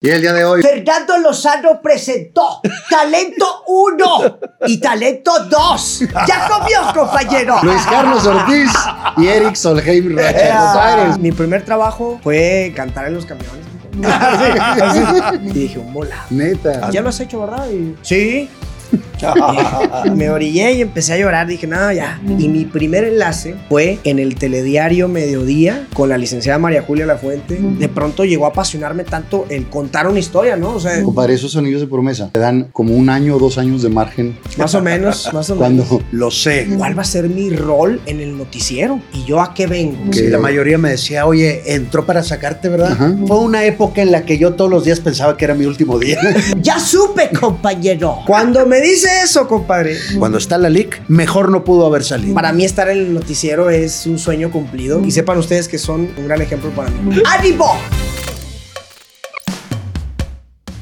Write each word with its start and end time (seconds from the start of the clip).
Y 0.00 0.10
el 0.10 0.20
día 0.20 0.32
de 0.32 0.44
hoy. 0.44 0.62
Fernando 0.62 1.18
Lozano 1.18 1.82
presentó 1.82 2.60
Talento 2.88 3.64
1 3.66 4.38
y 4.68 4.78
Talento 4.78 5.32
2. 5.50 6.04
Ya 6.24 6.48
comió, 6.48 6.78
compañero. 6.94 7.56
Luis 7.64 7.82
Carlos 7.82 8.24
Ortiz 8.24 8.70
y 9.16 9.26
Eric 9.26 9.56
Solheim 9.56 10.16
Rocha. 10.16 11.16
Mi 11.18 11.32
primer 11.32 11.64
trabajo 11.64 12.20
fue 12.22 12.72
cantar 12.76 13.08
en 13.08 13.14
los 13.14 13.26
camiones. 13.26 13.66
Así, 14.04 14.80
así. 14.80 15.36
Y 15.46 15.50
dije, 15.50 15.78
un 15.80 15.92
bola. 15.92 16.24
Neta. 16.30 16.88
Ya 16.92 17.00
lo 17.00 17.08
has 17.08 17.18
hecho, 17.18 17.40
¿verdad? 17.40 17.68
Y- 17.68 17.96
sí. 18.02 18.48
me 20.14 20.30
orillé 20.30 20.72
y 20.74 20.80
empecé 20.82 21.14
a 21.14 21.18
llorar. 21.18 21.46
Dije, 21.46 21.66
no, 21.66 21.92
ya. 21.92 22.20
Y 22.38 22.48
mi 22.48 22.64
primer 22.64 23.04
enlace 23.04 23.54
fue 23.68 23.98
en 24.04 24.18
el 24.18 24.34
telediario 24.36 25.08
Mediodía 25.08 25.86
con 25.94 26.08
la 26.08 26.18
licenciada 26.18 26.58
María 26.58 26.82
Julia 26.82 27.06
Lafuente. 27.06 27.58
De 27.60 27.88
pronto 27.88 28.24
llegó 28.24 28.46
a 28.46 28.48
apasionarme 28.50 29.04
tanto 29.04 29.46
el 29.48 29.66
contar 29.68 30.06
una 30.08 30.18
historia, 30.18 30.56
¿no? 30.56 30.74
O 30.74 30.80
sea, 30.80 31.02
Compadre, 31.02 31.34
esos 31.34 31.52
sonidos 31.52 31.80
de 31.80 31.86
promesa 31.86 32.30
te 32.32 32.40
dan 32.40 32.68
como 32.72 32.94
un 32.94 33.08
año 33.10 33.36
o 33.36 33.38
dos 33.38 33.58
años 33.58 33.82
de 33.82 33.88
margen 33.88 34.36
más 34.56 34.74
o 34.74 34.82
menos, 34.82 35.28
más 35.32 35.50
o 35.50 35.56
menos. 35.56 35.86
cuando 35.88 36.04
Lo 36.12 36.30
sé. 36.30 36.68
¿Cuál 36.76 36.96
va 36.98 37.02
a 37.02 37.06
ser 37.06 37.28
mi 37.28 37.50
rol 37.50 38.00
en 38.06 38.20
el 38.20 38.36
noticiero? 38.36 39.00
¿Y 39.12 39.24
yo 39.24 39.40
a 39.40 39.54
qué 39.54 39.66
vengo? 39.66 40.10
Que- 40.10 40.18
Sí, 40.18 40.26
la 40.28 40.38
mayoría 40.38 40.78
me 40.78 40.90
decía, 40.90 41.26
oye, 41.26 41.62
entró 41.74 42.04
para 42.04 42.22
sacarte, 42.24 42.68
¿verdad? 42.68 42.92
Ajá. 42.92 43.14
Fue 43.26 43.38
una 43.38 43.64
época 43.64 44.02
en 44.02 44.10
la 44.10 44.24
que 44.24 44.36
yo 44.36 44.54
todos 44.54 44.70
los 44.70 44.84
días 44.84 44.98
pensaba 45.00 45.36
que 45.36 45.44
era 45.44 45.54
mi 45.54 45.64
último 45.64 45.98
día. 45.98 46.18
Ya 46.60 46.78
supe, 46.80 47.30
compañero. 47.38 48.18
Cuando 48.26 48.66
me 48.66 48.80
dice 48.80 49.07
eso, 49.22 49.48
compadre, 49.48 49.96
Cuando 50.18 50.38
está 50.38 50.58
la 50.58 50.68
LIC, 50.68 51.02
mejor 51.08 51.50
no 51.50 51.64
pudo 51.64 51.86
haber 51.86 52.04
salido. 52.04 52.34
para 52.34 52.52
mí 52.52 52.64
estar 52.64 52.88
en 52.88 52.98
el 52.98 53.14
noticiero 53.14 53.70
es 53.70 54.06
un 54.06 54.18
sueño 54.18 54.50
cumplido. 54.50 55.04
Y 55.04 55.10
sepan 55.10 55.38
ustedes 55.38 55.68
que 55.68 55.78
son 55.78 56.08
un 56.16 56.26
gran 56.26 56.40
ejemplo 56.42 56.70
para 56.70 56.90
mí. 56.90 57.20
¡Ánimo! 57.26 57.78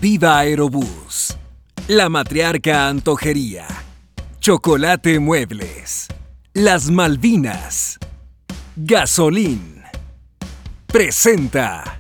Viva 0.01 0.39
Aerobús. 0.39 1.37
La 1.89 2.09
Matriarca 2.09 2.89
Antojería. 2.89 3.67
Chocolate 4.41 5.19
Muebles. 5.21 6.09
Las 6.53 6.91
Malvinas. 6.91 7.99
Gasolín. 8.77 9.83
Presenta. 10.87 11.96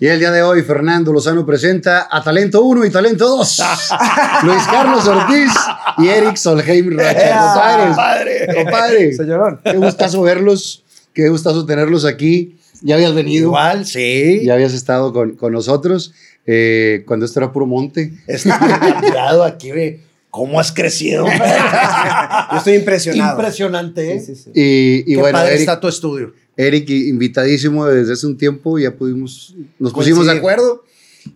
Y 0.00 0.06
el 0.06 0.20
día 0.20 0.30
de 0.30 0.42
hoy, 0.42 0.62
Fernando 0.62 1.12
Lozano 1.12 1.44
presenta 1.44 2.06
a 2.08 2.22
Talento 2.22 2.62
1 2.62 2.84
y 2.84 2.90
Talento 2.90 3.28
2. 3.28 3.62
Luis 4.44 4.62
Carlos 4.70 5.08
Ortiz 5.08 5.50
y 5.98 6.06
Eric 6.06 6.36
Solheim 6.36 6.96
Rocha. 6.96 7.86
Compadres, 7.88 8.54
compadre. 8.54 9.12
Señorón. 9.12 9.60
Qué 9.64 9.72
gustazo 9.76 10.22
verlos. 10.22 10.84
Qué 11.12 11.28
gustazo 11.28 11.66
tenerlos 11.66 12.04
aquí. 12.04 12.56
Ya 12.80 12.94
habías 12.94 13.12
venido. 13.12 13.48
Igual, 13.48 13.86
sí. 13.86 14.42
Ya 14.44 14.54
habías 14.54 14.72
estado 14.72 15.12
con, 15.12 15.34
con 15.34 15.52
nosotros 15.52 16.12
eh, 16.46 17.02
cuando 17.04 17.26
esto 17.26 17.40
era 17.40 17.52
puro 17.52 17.66
monte. 17.66 18.12
Está 18.28 18.56
cambiado 18.58 19.42
aquí, 19.42 19.72
ve. 19.72 20.00
¿Cómo 20.30 20.60
has 20.60 20.70
crecido? 20.70 21.26
Yo 22.52 22.58
estoy 22.58 22.74
impresionado. 22.74 23.36
Impresionante, 23.36 24.14
¿eh? 24.14 24.20
Sí, 24.20 24.36
sí, 24.36 24.42
sí. 24.44 24.50
Y, 24.54 24.98
y 25.00 25.14
Qué 25.14 25.20
bueno, 25.20 25.38
padre 25.38 25.54
Eric, 25.54 25.60
está 25.60 25.80
tu 25.80 25.88
estudio. 25.88 26.34
Eric, 26.58 26.90
invitadísimo 26.90 27.86
desde 27.86 28.14
hace 28.14 28.26
un 28.26 28.36
tiempo, 28.36 28.80
ya 28.80 28.94
pudimos, 28.96 29.54
nos 29.78 29.92
pusimos 29.92 30.26
de 30.26 30.32
acuerdo. 30.32 30.84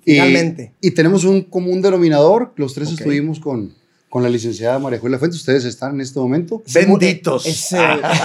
Y- 0.04 0.14
Finalmente. 0.14 0.72
Y, 0.80 0.90
tenemos 0.90 1.24
un 1.24 1.42
común 1.42 1.80
denominador. 1.80 2.52
Los 2.56 2.74
tres 2.74 2.90
estuvimos 2.90 3.38
con, 3.38 3.72
con 4.12 4.22
la 4.22 4.28
licenciada 4.28 4.78
María 4.78 4.98
Julia 4.98 5.18
Fuentes. 5.18 5.40
Ustedes 5.40 5.64
están 5.64 5.94
en 5.94 6.02
este 6.02 6.20
momento. 6.20 6.62
Benditos. 6.74 7.46
Es 7.46 7.72
el, 7.72 7.80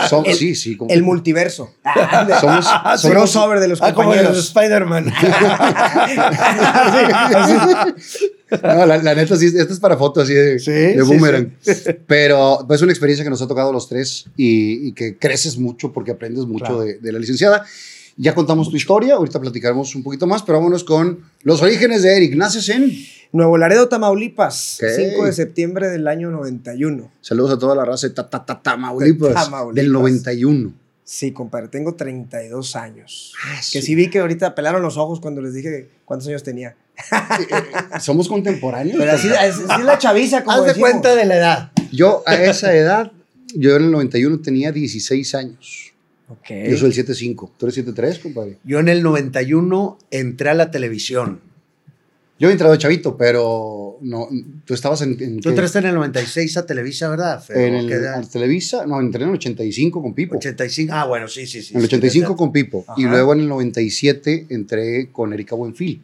Son- 0.09 0.25
el- 0.25 0.35
sí, 0.35 0.53
sí. 0.53 0.75
como- 0.75 0.91
el 0.91 1.01
multiverso. 1.01 1.71
somos, 2.41 2.65
El 2.65 2.99
somos- 2.99 3.09
crossover 3.09 3.61
de 3.61 3.69
los 3.69 3.81
Ah, 3.81 3.93
como 3.93 4.13
los 4.13 4.17
compañeros. 4.21 4.47
Spider-Man. 4.47 5.05
No, 8.63 8.85
la, 8.85 8.97
la 8.97 9.13
neta, 9.15 9.35
sí, 9.35 9.47
esta 9.47 9.73
es 9.73 9.79
para 9.79 9.97
foto 9.97 10.21
así 10.21 10.33
de, 10.33 10.57
Sí, 10.59 10.71
de 10.71 10.93
sí, 10.93 10.99
boomerang. 11.01 11.51
Pero 12.07 12.63
pues, 12.65 12.79
es 12.79 12.83
una 12.83 12.93
experiencia 12.93 13.23
que 13.25 13.29
nos 13.29 13.41
ha 13.41 13.47
tocado 13.47 13.71
a 13.71 13.73
los 13.73 13.89
tres 13.89 14.25
y, 14.37 14.87
y 14.87 14.91
que 14.93 15.17
creces 15.17 15.57
mucho 15.57 15.91
porque 15.91 16.11
aprendes 16.11 16.45
mucho 16.45 16.63
Claro. 16.65 16.79
de, 16.81 16.97
de 16.99 17.11
la 17.11 17.19
licenciada. 17.19 17.65
Ya 18.17 18.33
contamos 18.33 18.69
tu 18.69 18.75
historia, 18.75 19.13
ahorita 19.13 19.39
platicaremos 19.39 19.93
un 19.95 20.01
poquito 20.03 20.25
más, 20.25 20.41
pero 20.41 20.57
vámonos 20.57 20.83
con 20.83 21.19
los 21.43 21.61
orígenes 21.61 22.01
de 22.01 22.17
Eric. 22.17 22.35
Naces 22.35 22.67
en. 22.69 22.91
Nuevo 23.31 23.57
Laredo, 23.57 23.87
Tamaulipas. 23.87 24.79
Ok. 24.81 24.89
5 24.95 25.25
de 25.25 25.33
septiembre 25.33 25.89
del 25.89 26.07
año 26.07 26.31
91. 26.31 27.11
Saludos 27.21 27.51
a 27.51 27.59
toda 27.59 27.75
la 27.75 27.85
raza 27.85 28.07
de 28.07 28.13
ta, 28.13 28.27
ta, 28.29 28.43
ta, 28.45 28.61
Tamaulipas, 28.61 29.33
Tamaulipas. 29.33 29.75
del 29.75 29.91
91. 29.91 30.73
Sí, 31.03 31.31
compadre, 31.31 31.67
tengo 31.67 31.93
32 31.95 32.75
años. 32.75 33.33
Ah, 33.45 33.61
Que 33.71 33.81
sí 33.81 33.95
vi 33.95 34.09
que 34.09 34.19
ahorita 34.19 34.55
pelaron 34.55 34.81
los 34.81 34.97
ojos 34.97 35.19
cuando 35.21 35.41
les 35.41 35.53
dije 35.53 35.87
cuántos 36.03 36.27
años 36.27 36.43
tenía. 36.43 36.75
Somos 38.01 38.27
contemporáneos. 38.27 38.97
Pero 38.97 39.11
así, 39.11 39.29
así 39.29 39.61
es 39.61 39.85
la 39.85 39.97
chaviza, 39.97 40.43
como 40.43 40.57
Haz 40.57 40.65
de 40.65 40.79
cuenta 40.79 41.15
de 41.15 41.25
la 41.25 41.35
edad. 41.37 41.71
Yo 41.91 42.23
a 42.25 42.35
esa 42.35 42.75
edad, 42.75 43.11
yo 43.53 43.75
en 43.75 43.83
el 43.85 43.91
91 43.91 44.39
tenía 44.41 44.71
16 44.71 45.35
años. 45.35 45.86
Ok. 46.29 46.49
Yo 46.69 46.77
soy 46.77 46.91
el 46.91 47.05
7'5. 47.05 47.51
¿Tú 47.57 47.65
eres 47.67 47.77
7'3, 47.85 48.21
compadre? 48.21 48.57
Yo 48.63 48.79
en 48.79 48.89
el 48.89 49.01
91 49.03 49.97
entré 50.11 50.49
a 50.49 50.53
la 50.53 50.71
televisión. 50.71 51.41
Yo 52.39 52.49
he 52.49 52.51
entrado 52.51 52.73
de 52.73 52.77
chavito, 52.77 53.17
pero 53.17 53.97
no, 54.01 54.27
tú 54.63 54.75
estabas 54.75 55.01
en, 55.01 55.17
en, 55.19 55.39
Tú 55.39 55.49
entraste 55.49 55.79
en 55.79 55.85
el 55.85 55.95
96 55.95 56.57
a 56.57 56.65
Televisa, 56.67 57.09
¿verdad? 57.09 57.43
Feo? 57.43 57.57
en 57.57 57.73
el, 57.73 57.87
¿Qué 57.87 57.95
edad? 57.95 58.13
al 58.15 58.29
Televisa, 58.29 58.85
no, 58.85 58.99
entré 58.99 59.23
en 59.23 59.29
el 59.29 59.35
85 59.35 60.01
con 60.03 60.13
Pipo. 60.13 60.37
85. 60.37 60.93
Ah, 60.93 61.05
bueno, 61.05 61.27
sí, 61.27 61.47
sí, 61.47 61.63
sí. 61.63 61.73
en 61.73 61.81
el 61.81 61.89
sí, 61.89 61.95
85 61.95 62.23
¿verdad? 62.23 62.37
con 62.37 62.51
Pipo. 62.51 62.85
Y 62.95 63.05
Ajá. 63.05 63.11
luego 63.11 63.33
en 63.33 63.39
el 63.39 63.47
97 63.47 64.47
entré 64.49 65.09
con 65.11 65.33
Erika 65.33 65.55
Buenfil 65.55 66.01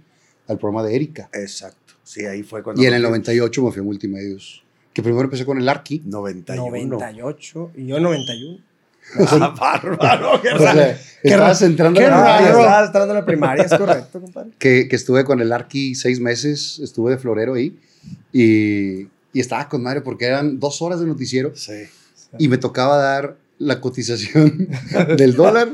al 0.48 0.58
programa 0.58 0.84
de 0.88 0.96
Erika. 0.96 1.30
Exacto. 1.34 1.94
Sí, 2.04 2.26
ahí 2.26 2.42
fue 2.42 2.64
cuando. 2.64 2.82
Y 2.82 2.88
en 2.88 2.96
el 2.96 3.02
nos 3.04 3.12
98 3.12 3.64
me 3.64 3.72
fui 3.72 3.82
a 3.82 3.84
Multimedios. 3.84 4.64
Que 4.92 5.04
primero 5.04 5.24
empecé 5.26 5.46
con 5.46 5.60
el 5.60 5.70
Arqui. 5.70 6.00
vimos. 6.00 6.14
91. 6.14 6.98
98 6.98 7.72
y 7.78 7.86
yo 7.88 8.00
91. 8.00 8.73
Ah, 9.30 9.54
bárbaro. 9.60 10.42
qué 10.42 10.50
O 10.50 10.58
sea, 10.58 10.74
raro. 10.74 10.98
Qué 11.22 11.30
estabas 11.30 11.62
raro. 11.62 11.72
entrando 11.72 12.00
qué 12.00 12.06
a 12.06 12.10
la 12.10 12.18
raro. 12.18 12.34
primaria. 12.48 12.64
Estaba 12.66 12.86
entrando 12.86 13.12
a 13.12 13.16
la 13.16 13.26
primaria, 13.26 13.64
es 13.66 13.74
correcto, 13.74 14.22
compadre. 14.22 14.50
que, 14.58 14.88
que 14.90 14.96
estuve 14.96 15.24
con 15.24 15.42
el 15.42 15.52
Arqui 15.52 15.96
seis 15.96 16.20
meses, 16.20 16.80
estuve 16.84 17.12
de 17.12 17.18
florero 17.18 17.54
ahí. 17.56 17.78
Y, 18.32 19.02
y 19.34 19.40
estaba 19.40 19.70
con 19.70 19.84
madre 19.84 20.02
porque 20.02 20.26
eran 20.26 20.60
dos 20.60 20.82
horas 20.82 21.00
de 21.00 21.06
noticiero. 21.06 21.56
Sí. 21.56 21.84
y 22.40 22.48
me 22.48 22.58
tocaba 22.58 22.98
dar 22.98 23.36
la 23.60 23.80
cotización 23.80 24.68
del 25.18 25.36
dólar, 25.36 25.70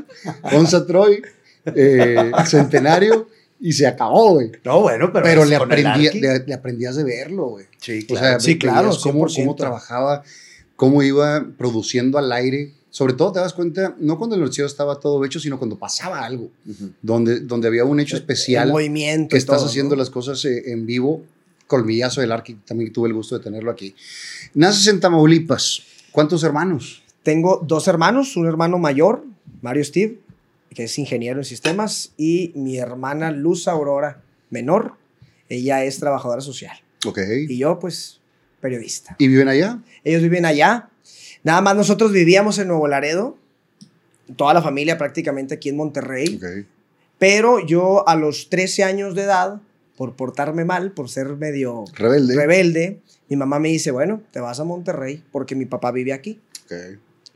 onza 0.52 0.86
Troy, 0.86 1.22
eh, 1.66 2.32
centenario, 2.46 3.28
y 3.60 3.74
se 3.74 3.88
acabó, 3.88 4.34
güey. 4.34 4.52
No, 4.64 4.82
bueno, 4.82 5.12
pero. 5.12 5.24
Pero 5.26 5.46
le, 5.46 5.56
aprendí, 5.56 6.10
le, 6.20 6.40
le 6.46 6.54
aprendías 6.54 6.96
de 6.96 7.04
verlo, 7.04 7.48
güey. 7.48 7.66
Sí, 7.80 8.06
O 8.10 8.14
claro. 8.14 8.28
sea, 8.28 8.40
Sí, 8.40 8.58
claro, 8.60 8.92
cómo, 9.02 9.26
100%. 9.28 9.36
cómo 9.36 9.56
trabajaba, 9.56 10.24
cómo 10.76 11.02
iba 11.04 11.46
produciendo 11.58 12.18
al 12.18 12.32
aire. 12.32 12.72
Sobre 12.92 13.14
todo 13.14 13.32
te 13.32 13.40
das 13.40 13.54
cuenta, 13.54 13.96
no 14.00 14.18
cuando 14.18 14.36
el 14.36 14.42
noticiero 14.42 14.68
estaba 14.68 15.00
todo 15.00 15.24
hecho, 15.24 15.40
sino 15.40 15.58
cuando 15.60 15.78
pasaba 15.78 16.26
algo, 16.26 16.50
donde, 17.02 17.42
donde 17.42 17.68
había 17.68 17.86
un 17.86 18.00
hecho 18.00 18.16
El 18.16 18.24
especial 18.24 18.70
movimiento. 18.72 19.34
que 19.34 19.38
estás 19.38 19.58
todo, 19.58 19.68
haciendo 19.68 19.96
¿no? 19.96 20.00
las 20.00 20.10
cosas 20.10 20.44
eh, 20.46 20.72
en 20.72 20.86
vivo. 20.86 21.24
Colmillazo 21.68 22.22
del 22.22 22.32
Arqui, 22.32 22.56
también 22.66 22.92
tuve 22.92 23.10
el 23.10 23.14
gusto 23.14 23.38
de 23.38 23.44
tenerlo 23.44 23.70
aquí. 23.70 23.94
Naces 24.56 24.88
en 24.88 25.00
Tamaulipas. 25.00 25.84
¿Cuántos 26.12 26.44
hermanos? 26.44 27.04
Tengo 27.22 27.64
dos 27.64 27.88
hermanos, 27.88 28.36
un 28.38 28.48
hermano 28.48 28.80
mayor, 28.80 29.24
Mario 29.62 29.84
Steve, 29.84 30.18
que 30.74 30.86
es 30.86 30.98
ingeniero 30.98 31.40
en 31.40 31.46
sistemas, 31.46 32.12
y 32.18 32.52
mi 32.56 32.80
hermana 32.80 33.30
Luz 33.30 33.68
Aurora, 33.68 34.24
menor. 34.50 34.94
Ella 35.48 35.84
es 35.84 36.00
trabajadora 36.00 36.42
social. 36.42 36.76
Ok. 37.06 37.20
Y 37.48 37.60
yo, 37.60 37.78
pues, 37.78 38.20
periodista. 38.62 39.16
¿Y 39.20 39.28
viven 39.28 39.48
allá? 39.48 39.80
Ellos 40.04 40.24
viven 40.24 40.46
allá. 40.46 40.90
Nada 41.44 41.62
más 41.62 41.76
nosotros 41.76 42.12
vivíamos 42.12 42.58
en 42.60 42.68
Nuevo 42.68 42.88
Laredo, 42.88 43.38
toda 44.36 44.54
la 44.54 44.62
familia 44.62 44.98
prácticamente 44.98 45.56
aquí 45.56 45.70
en 45.70 45.78
Monterrey. 45.78 46.40
Pero 47.18 47.66
yo 47.66 48.08
a 48.08 48.16
los 48.16 48.50
13 48.50 48.84
años 48.84 49.16
de 49.16 49.24
edad, 49.24 49.62
por 49.98 50.16
portarme 50.16 50.64
mal, 50.66 50.92
por 50.92 51.10
ser 51.10 51.28
medio 51.36 51.84
Rebelde. 51.94 52.36
rebelde, 52.36 53.00
mi 53.30 53.36
mamá 53.36 53.60
me 53.60 53.70
dice, 53.70 53.92
bueno, 53.92 54.22
te 54.32 54.40
vas 54.40 54.60
a 54.60 54.64
Monterrey 54.64 55.24
porque 55.32 55.56
mi 55.56 55.66
papá 55.66 55.92
vive 55.92 56.14
aquí. 56.14 56.40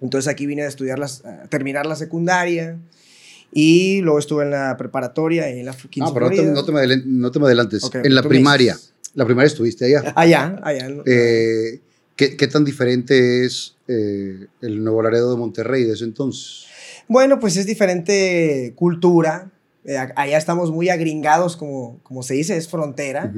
Entonces 0.02 0.28
aquí 0.30 0.46
vine 0.46 0.64
a 0.64 0.68
estudiar, 0.68 1.00
las, 1.00 1.26
a 1.26 1.48
terminar 1.48 1.86
la 1.86 1.96
secundaria 1.96 2.78
y 3.52 4.02
luego 4.02 4.20
estuve 4.20 4.44
en 4.44 4.52
la 4.52 4.76
preparatoria 4.78 5.48
en 5.50 5.66
la 5.66 5.74
15 5.74 6.00
No, 6.00 6.14
pero 6.14 6.30
no 6.30 6.36
te, 6.36 6.44
no 6.44 6.66
te 6.66 6.72
me 6.72 6.80
adelen- 6.82 7.06
no 7.06 7.32
te 7.32 7.40
me 7.40 7.46
adelantes. 7.46 7.84
Ok, 7.84 7.96
en 7.96 8.16
la 8.16 8.24
primaria. 8.24 8.78
La 9.16 9.26
primaria 9.26 9.48
estuviste 9.48 9.86
allá. 9.86 10.12
Allá, 10.16 10.60
allá. 10.64 10.88
Eh, 11.06 11.80
¿qué, 12.16 12.36
qué 12.36 12.48
tan 12.48 12.66
diferente 12.66 13.46
es 13.46 13.73
eh, 13.88 14.48
el 14.62 14.84
Nuevo 14.84 15.02
Laredo 15.04 15.32
de 15.32 15.38
Monterrey 15.38 15.84
de 15.84 15.94
ese 15.94 16.04
entonces? 16.06 16.66
Bueno, 17.08 17.40
pues 17.40 17.58
es 17.58 17.66
diferente 17.66 18.74
cultura. 18.76 19.52
Eh, 19.86 19.98
allá 19.98 20.38
estamos 20.38 20.72
muy 20.72 20.90
agringados, 20.90 21.58
como, 21.58 22.00
como 22.04 22.24
se 22.24 22.36
dice, 22.36 22.56
es 22.56 22.68
frontera. 22.70 23.34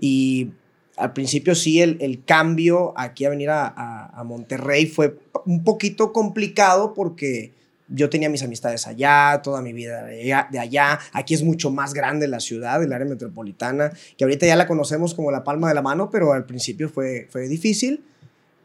Y 0.00 0.50
al 0.96 1.12
principio 1.12 1.54
sí 1.54 1.80
el, 1.80 1.98
el 2.00 2.24
cambio 2.24 2.92
aquí 2.96 3.24
a 3.24 3.30
venir 3.30 3.50
a, 3.50 3.66
a- 3.66 4.20
a 4.20 4.24
Monterrey 4.24 4.86
fue 4.86 5.18
un 5.46 5.62
poquito 5.64 6.12
complicado 6.12 6.94
porque 6.94 7.52
yo 7.90 8.10
tenía 8.10 8.28
mis 8.28 8.42
amistades 8.42 8.86
allá, 8.86 9.40
toda 9.42 9.62
mi 9.62 9.72
vida 9.72 10.04
de 10.04 10.20
allá, 10.22 10.48
de 10.50 10.58
allá. 10.58 10.98
Aquí 11.12 11.34
es 11.34 11.42
mucho 11.42 11.70
más 11.70 11.94
grande 11.94 12.28
la 12.28 12.40
ciudad, 12.40 12.82
el 12.82 12.92
área 12.92 13.06
metropolitana, 13.06 13.92
que 14.16 14.24
ahorita 14.24 14.46
ya 14.46 14.56
la 14.56 14.66
conocemos 14.66 15.14
como 15.14 15.30
la 15.30 15.42
palma 15.44 15.68
de 15.68 15.74
la 15.74 15.82
mano, 15.82 16.10
pero 16.10 16.32
al 16.32 16.44
principio 16.44 16.88
fue, 16.88 17.28
fue 17.30 17.48
difícil. 17.48 18.02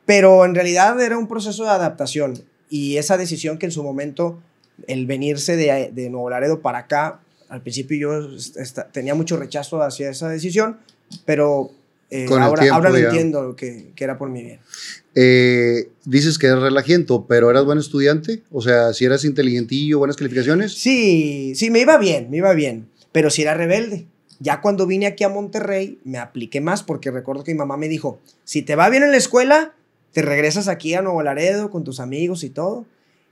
Pero 0.05 0.45
en 0.45 0.55
realidad 0.55 0.99
era 1.01 1.17
un 1.17 1.27
proceso 1.27 1.63
de 1.63 1.69
adaptación 1.69 2.43
y 2.69 2.97
esa 2.97 3.17
decisión 3.17 3.57
que 3.57 3.65
en 3.65 3.71
su 3.71 3.83
momento, 3.83 4.41
el 4.87 5.05
venirse 5.05 5.55
de, 5.55 5.91
de 5.93 6.09
Nuevo 6.09 6.29
Laredo 6.29 6.61
para 6.61 6.79
acá, 6.79 7.19
al 7.49 7.61
principio 7.61 7.97
yo 7.97 8.27
tenía 8.91 9.13
mucho 9.13 9.37
rechazo 9.37 9.81
hacia 9.81 10.09
esa 10.09 10.27
decisión, 10.27 10.77
pero 11.25 11.71
eh, 12.09 12.27
ahora, 12.29 12.63
ahora 12.71 12.89
lo 12.89 12.97
entiendo 12.97 13.55
que, 13.55 13.91
que 13.95 14.03
era 14.03 14.17
por 14.17 14.29
mi 14.29 14.43
bien. 14.43 14.59
Eh, 15.15 15.89
dices 16.05 16.37
que 16.37 16.47
eres 16.47 16.59
relajiento, 16.59 17.25
pero 17.27 17.49
eras 17.49 17.65
buen 17.65 17.79
estudiante. 17.79 18.43
O 18.51 18.61
sea, 18.61 18.93
si 18.93 19.05
eras 19.05 19.25
inteligentillo, 19.25 19.99
buenas 19.99 20.15
calificaciones. 20.15 20.73
Sí, 20.73 21.53
sí, 21.55 21.69
me 21.69 21.79
iba 21.79 21.97
bien, 21.97 22.29
me 22.29 22.37
iba 22.37 22.53
bien, 22.53 22.87
pero 23.11 23.29
sí 23.29 23.41
era 23.41 23.53
rebelde. 23.53 24.05
Ya 24.39 24.61
cuando 24.61 24.85
vine 24.85 25.05
aquí 25.05 25.23
a 25.23 25.29
Monterrey, 25.29 25.99
me 26.03 26.17
apliqué 26.17 26.59
más 26.61 26.83
porque 26.83 27.11
recuerdo 27.11 27.43
que 27.43 27.53
mi 27.53 27.57
mamá 27.57 27.77
me 27.77 27.87
dijo, 27.87 28.19
si 28.43 28.61
te 28.61 28.75
va 28.75 28.89
bien 28.89 29.03
en 29.03 29.11
la 29.11 29.17
escuela, 29.17 29.73
te 30.13 30.21
regresas 30.21 30.67
aquí 30.67 30.93
a 30.93 31.01
Nuevo 31.01 31.21
Laredo 31.23 31.69
con 31.69 31.83
tus 31.83 31.99
amigos 31.99 32.43
y 32.43 32.49
todo. 32.49 32.85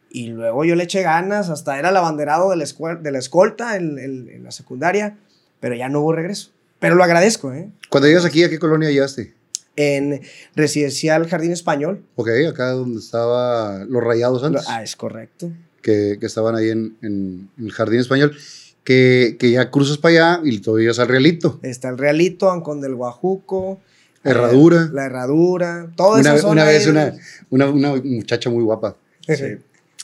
Y 0.09 0.27
luego 0.27 0.65
yo 0.65 0.75
le 0.75 0.83
eché 0.83 1.03
ganas, 1.03 1.49
hasta 1.49 1.79
era 1.79 1.89
el 1.89 1.95
abanderado 1.97 2.49
de 2.49 2.57
la, 2.57 2.65
de 2.95 3.11
la 3.11 3.19
escolta 3.19 3.77
en, 3.77 3.97
en- 3.97 4.27
en 4.29 4.43
la 4.43 4.51
secundaria, 4.51 5.17
pero 5.61 5.73
ya 5.75 5.87
no 5.87 6.01
hubo 6.01 6.11
regreso. 6.13 6.49
Pero 6.79 6.95
lo 6.95 7.03
agradezco, 7.03 7.53
¿eh? 7.53 7.69
Cuando 7.89 8.07
llegas 8.09 8.25
aquí, 8.25 8.43
¿a 8.43 8.49
qué 8.49 8.59
colonia 8.59 8.89
llegaste? 8.89 9.33
En 9.77 10.19
Residencial 10.55 11.27
Jardín 11.29 11.51
Español. 11.53 12.03
Ok, 12.15 12.27
acá 12.49 12.71
donde 12.71 12.99
estaba 12.99 13.85
los 13.85 14.03
rayados 14.03 14.43
antes, 14.43 14.65
Ah, 14.67 14.83
es 14.83 14.95
correcto. 14.97 15.49
que, 15.81 16.17
que 16.19 16.25
estaban 16.25 16.55
ahí 16.55 16.69
en, 16.71 16.97
en- 17.01 17.69
Jardín 17.69 17.99
Español, 18.01 18.35
que, 18.83 19.37
que 19.39 19.51
ya 19.51 19.69
cruzas 19.71 19.97
para 19.97 20.35
allá 20.35 20.41
y 20.43 20.59
todavía 20.59 20.91
es 20.91 20.99
al 20.99 21.07
Realito. 21.07 21.59
Está 21.61 21.87
el 21.89 21.97
Realito, 21.97 22.51
Ancón 22.51 22.81
del 22.81 22.95
Guajuco. 22.95 23.79
Eh, 24.23 24.29
Herradura. 24.29 24.89
La 24.93 25.05
Herradura. 25.05 25.87
Toda 25.95 26.19
Una, 26.19 26.35
esa 26.35 26.47
una 26.47 26.63
vez 26.63 26.87
una, 26.87 27.13
una, 27.49 27.69
una 27.69 27.95
muchacha 28.03 28.49
muy 28.49 28.63
guapa, 28.63 28.95
Sí. 29.27 29.33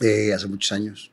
eh, 0.01 0.33
hace 0.33 0.47
muchos 0.47 0.71
años. 0.71 1.11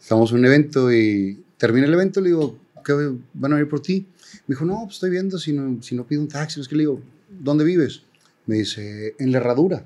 Estamos 0.00 0.30
en 0.32 0.38
un 0.38 0.46
evento 0.46 0.92
y 0.92 1.42
termina 1.56 1.86
el 1.86 1.94
evento, 1.94 2.20
le 2.20 2.28
digo, 2.28 2.58
¿qué 2.84 2.92
van 3.34 3.52
a 3.52 3.56
venir 3.56 3.68
por 3.68 3.80
ti? 3.80 4.06
Me 4.46 4.54
dijo, 4.54 4.64
no, 4.64 4.80
pues 4.84 4.94
estoy 4.94 5.10
viendo 5.10 5.38
si 5.38 5.52
no, 5.52 5.82
si 5.82 5.94
no 5.94 6.04
pido 6.04 6.20
un 6.22 6.28
taxi. 6.28 6.60
Es 6.60 6.66
que 6.68 6.74
le 6.74 6.82
digo, 6.82 7.00
¿dónde 7.28 7.64
vives? 7.64 8.02
Me 8.46 8.56
dice, 8.56 9.14
en 9.18 9.30
la 9.30 9.38
herradura. 9.38 9.84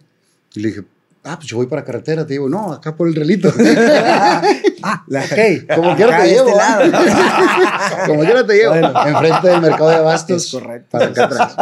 Y 0.54 0.60
le 0.60 0.68
dije, 0.68 0.84
ah, 1.24 1.36
pues 1.36 1.48
yo 1.48 1.58
voy 1.58 1.66
para 1.66 1.84
carretera. 1.84 2.26
Te 2.26 2.32
digo, 2.34 2.48
no, 2.48 2.72
acá 2.72 2.96
por 2.96 3.08
el 3.08 3.14
relito. 3.14 3.52
Ah, 4.88 5.02
la- 5.08 5.24
ok, 5.24 5.74
como 5.74 5.96
quiera 5.96 6.18
te 6.18 6.22
de 6.24 6.28
llevo. 6.34 6.48
este 6.48 6.56
lado. 6.58 6.92
como 8.06 8.20
quiera 8.20 8.46
te 8.46 8.54
llevo. 8.54 8.70
Bueno. 8.72 9.06
Enfrente 9.06 9.48
del 9.48 9.60
mercado 9.62 9.88
de 9.88 9.96
abastos. 9.96 10.44
Es 10.44 10.52
correcto. 10.52 10.88
Para 10.90 11.06
acá 11.06 11.24
atrás. 11.24 11.56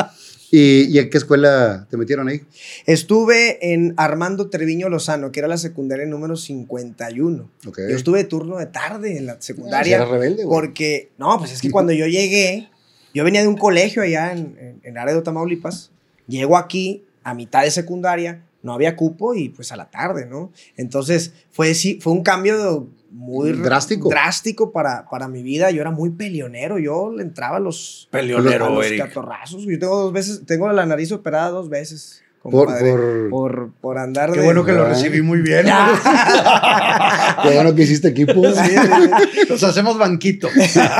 ¿Y, 0.57 0.85
¿Y 0.95 0.99
en 1.01 1.11
qué 1.11 1.19
escuela 1.19 1.87
te 1.91 1.97
metieron 1.97 2.29
ahí? 2.29 2.43
Estuve 2.87 3.73
en 3.73 3.95
Armando 3.97 4.51
Treviño 4.51 4.89
Lozano, 4.89 5.33
que 5.33 5.41
era 5.41 5.49
la 5.49 5.57
secundaria 5.59 6.07
número 6.07 6.37
51. 6.37 7.51
Ok. 7.67 7.79
Yo 7.91 7.97
estuve 7.97 8.19
de 8.19 8.25
turno 8.25 8.59
de 8.59 8.67
tarde 8.67 9.17
en 9.19 9.27
la 9.27 9.33
Ah, 9.33 9.37
secundaria. 9.41 9.97
eras 9.97 10.09
rebelde, 10.09 10.45
güey. 10.45 10.55
porque, 10.61 11.11
no, 11.19 11.37
pues 11.39 11.53
es 11.53 11.61
que 11.61 11.71
cuando 11.71 11.93
yo 11.93 12.07
llegué, 12.07 12.69
yo 13.15 13.25
venía 13.25 13.43
de 13.43 13.49
un 13.49 13.57
colegio 13.57 14.03
allá 14.03 14.33
en, 14.33 14.57
en, 14.61 14.81
en 14.85 14.95
Laredo, 14.95 15.23
Tamaulipas. 15.23 15.91
Llego 16.29 16.57
aquí 16.57 17.05
a 17.25 17.35
mitad 17.35 17.63
de 17.65 17.71
secundaria, 17.71 18.45
no 18.63 18.73
había 18.75 18.97
cupo 18.97 19.35
y 19.35 19.49
pues 19.49 19.73
a 19.73 19.77
la 19.77 19.91
tarde, 19.91 20.27
¿no? 20.27 20.53
Entonces 20.77 21.33
fue, 21.51 21.75
sí, 21.75 21.99
fue 22.01 22.13
un 22.13 22.23
cambio 22.23 22.89
muy 23.17 23.53
Drástico. 23.53 24.09
drástico 24.09 24.73
para, 24.73 25.09
para 25.09 25.29
mi 25.29 25.43
vida. 25.43 25.71
Yo 25.71 25.81
era 25.81 25.91
muy 25.93 26.11
peleonero, 26.11 26.79
yo 26.81 27.13
le 27.17 27.23
entraba 27.23 27.59
a 27.59 27.61
los, 27.61 28.09
Peleonero, 28.11 28.67
a 28.67 28.71
los 28.71 28.85
Eric. 28.87 28.99
catorrazos. 29.07 29.63
Yo 29.65 29.79
tengo 29.79 29.97
dos 30.03 30.13
veces, 30.13 30.43
tengo 30.47 30.71
la 30.73 30.85
nariz 30.85 31.13
operada 31.13 31.51
dos 31.51 31.69
veces. 31.69 32.21
Por, 32.43 32.67
por, 32.67 33.31
por, 33.31 33.73
por 33.81 33.97
andar 33.99 34.31
Qué 34.33 34.41
de... 34.41 34.45
bueno 34.45 34.67
que 34.67 34.73
lo 34.73 34.85
Ah. 34.85 34.89
recibí 34.91 35.23
muy 35.23 35.41
bien. 35.41 35.65
Qué 37.43 37.55
bueno 37.55 37.75
que 37.75 37.83
hiciste 37.85 38.09
equipo. 38.09 38.35
Sí, 38.53 38.61
sí, 38.69 38.77
sí. 38.77 39.47
Nos 39.49 39.63
hacemos 39.65 39.97
banquito. 39.97 40.49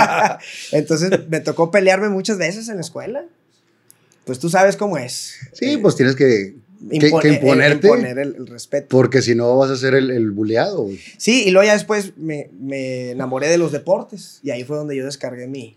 Entonces 0.73 1.11
me 1.29 1.41
tocó 1.41 1.71
pelearme 1.71 2.09
muchas 2.09 2.39
veces 2.39 2.69
en 2.69 2.77
la 2.77 2.81
escuela. 2.81 3.25
Pues 4.25 4.39
tú 4.39 4.49
sabes 4.49 4.77
cómo 4.77 4.97
es. 4.97 5.37
Sí, 5.53 5.73
Eh, 5.75 5.79
pues 5.83 5.97
tienes 5.97 6.17
que, 6.17 6.55
que- 6.91 6.99
que 6.99 7.07
impone- 7.11 7.29
eh, 7.31 7.35
imponerte. 7.35 7.87
imponer 7.89 8.19
el, 8.19 8.35
el 8.37 8.47
respeto. 8.47 8.89
Porque 8.89 9.23
si 9.23 9.35
no 9.35 9.57
vas 9.57 9.71
a 9.71 9.77
ser 9.77 9.95
el, 9.95 10.11
el 10.11 10.31
buleado. 10.31 10.83
güey. 10.85 10.99
Sí, 11.19 11.45
y 11.47 11.51
luego 11.51 11.67
ya 11.67 11.73
después 11.75 12.13
me, 12.17 12.51
me 12.59 13.11
enamoré 13.11 13.49
de 13.49 13.59
los 13.59 13.73
deportes 13.73 14.41
y 14.43 14.51
ahí 14.51 14.65
fue 14.65 14.77
donde 14.77 14.97
yo 14.97 15.05
descargué 15.05 15.47
mi, 15.47 15.77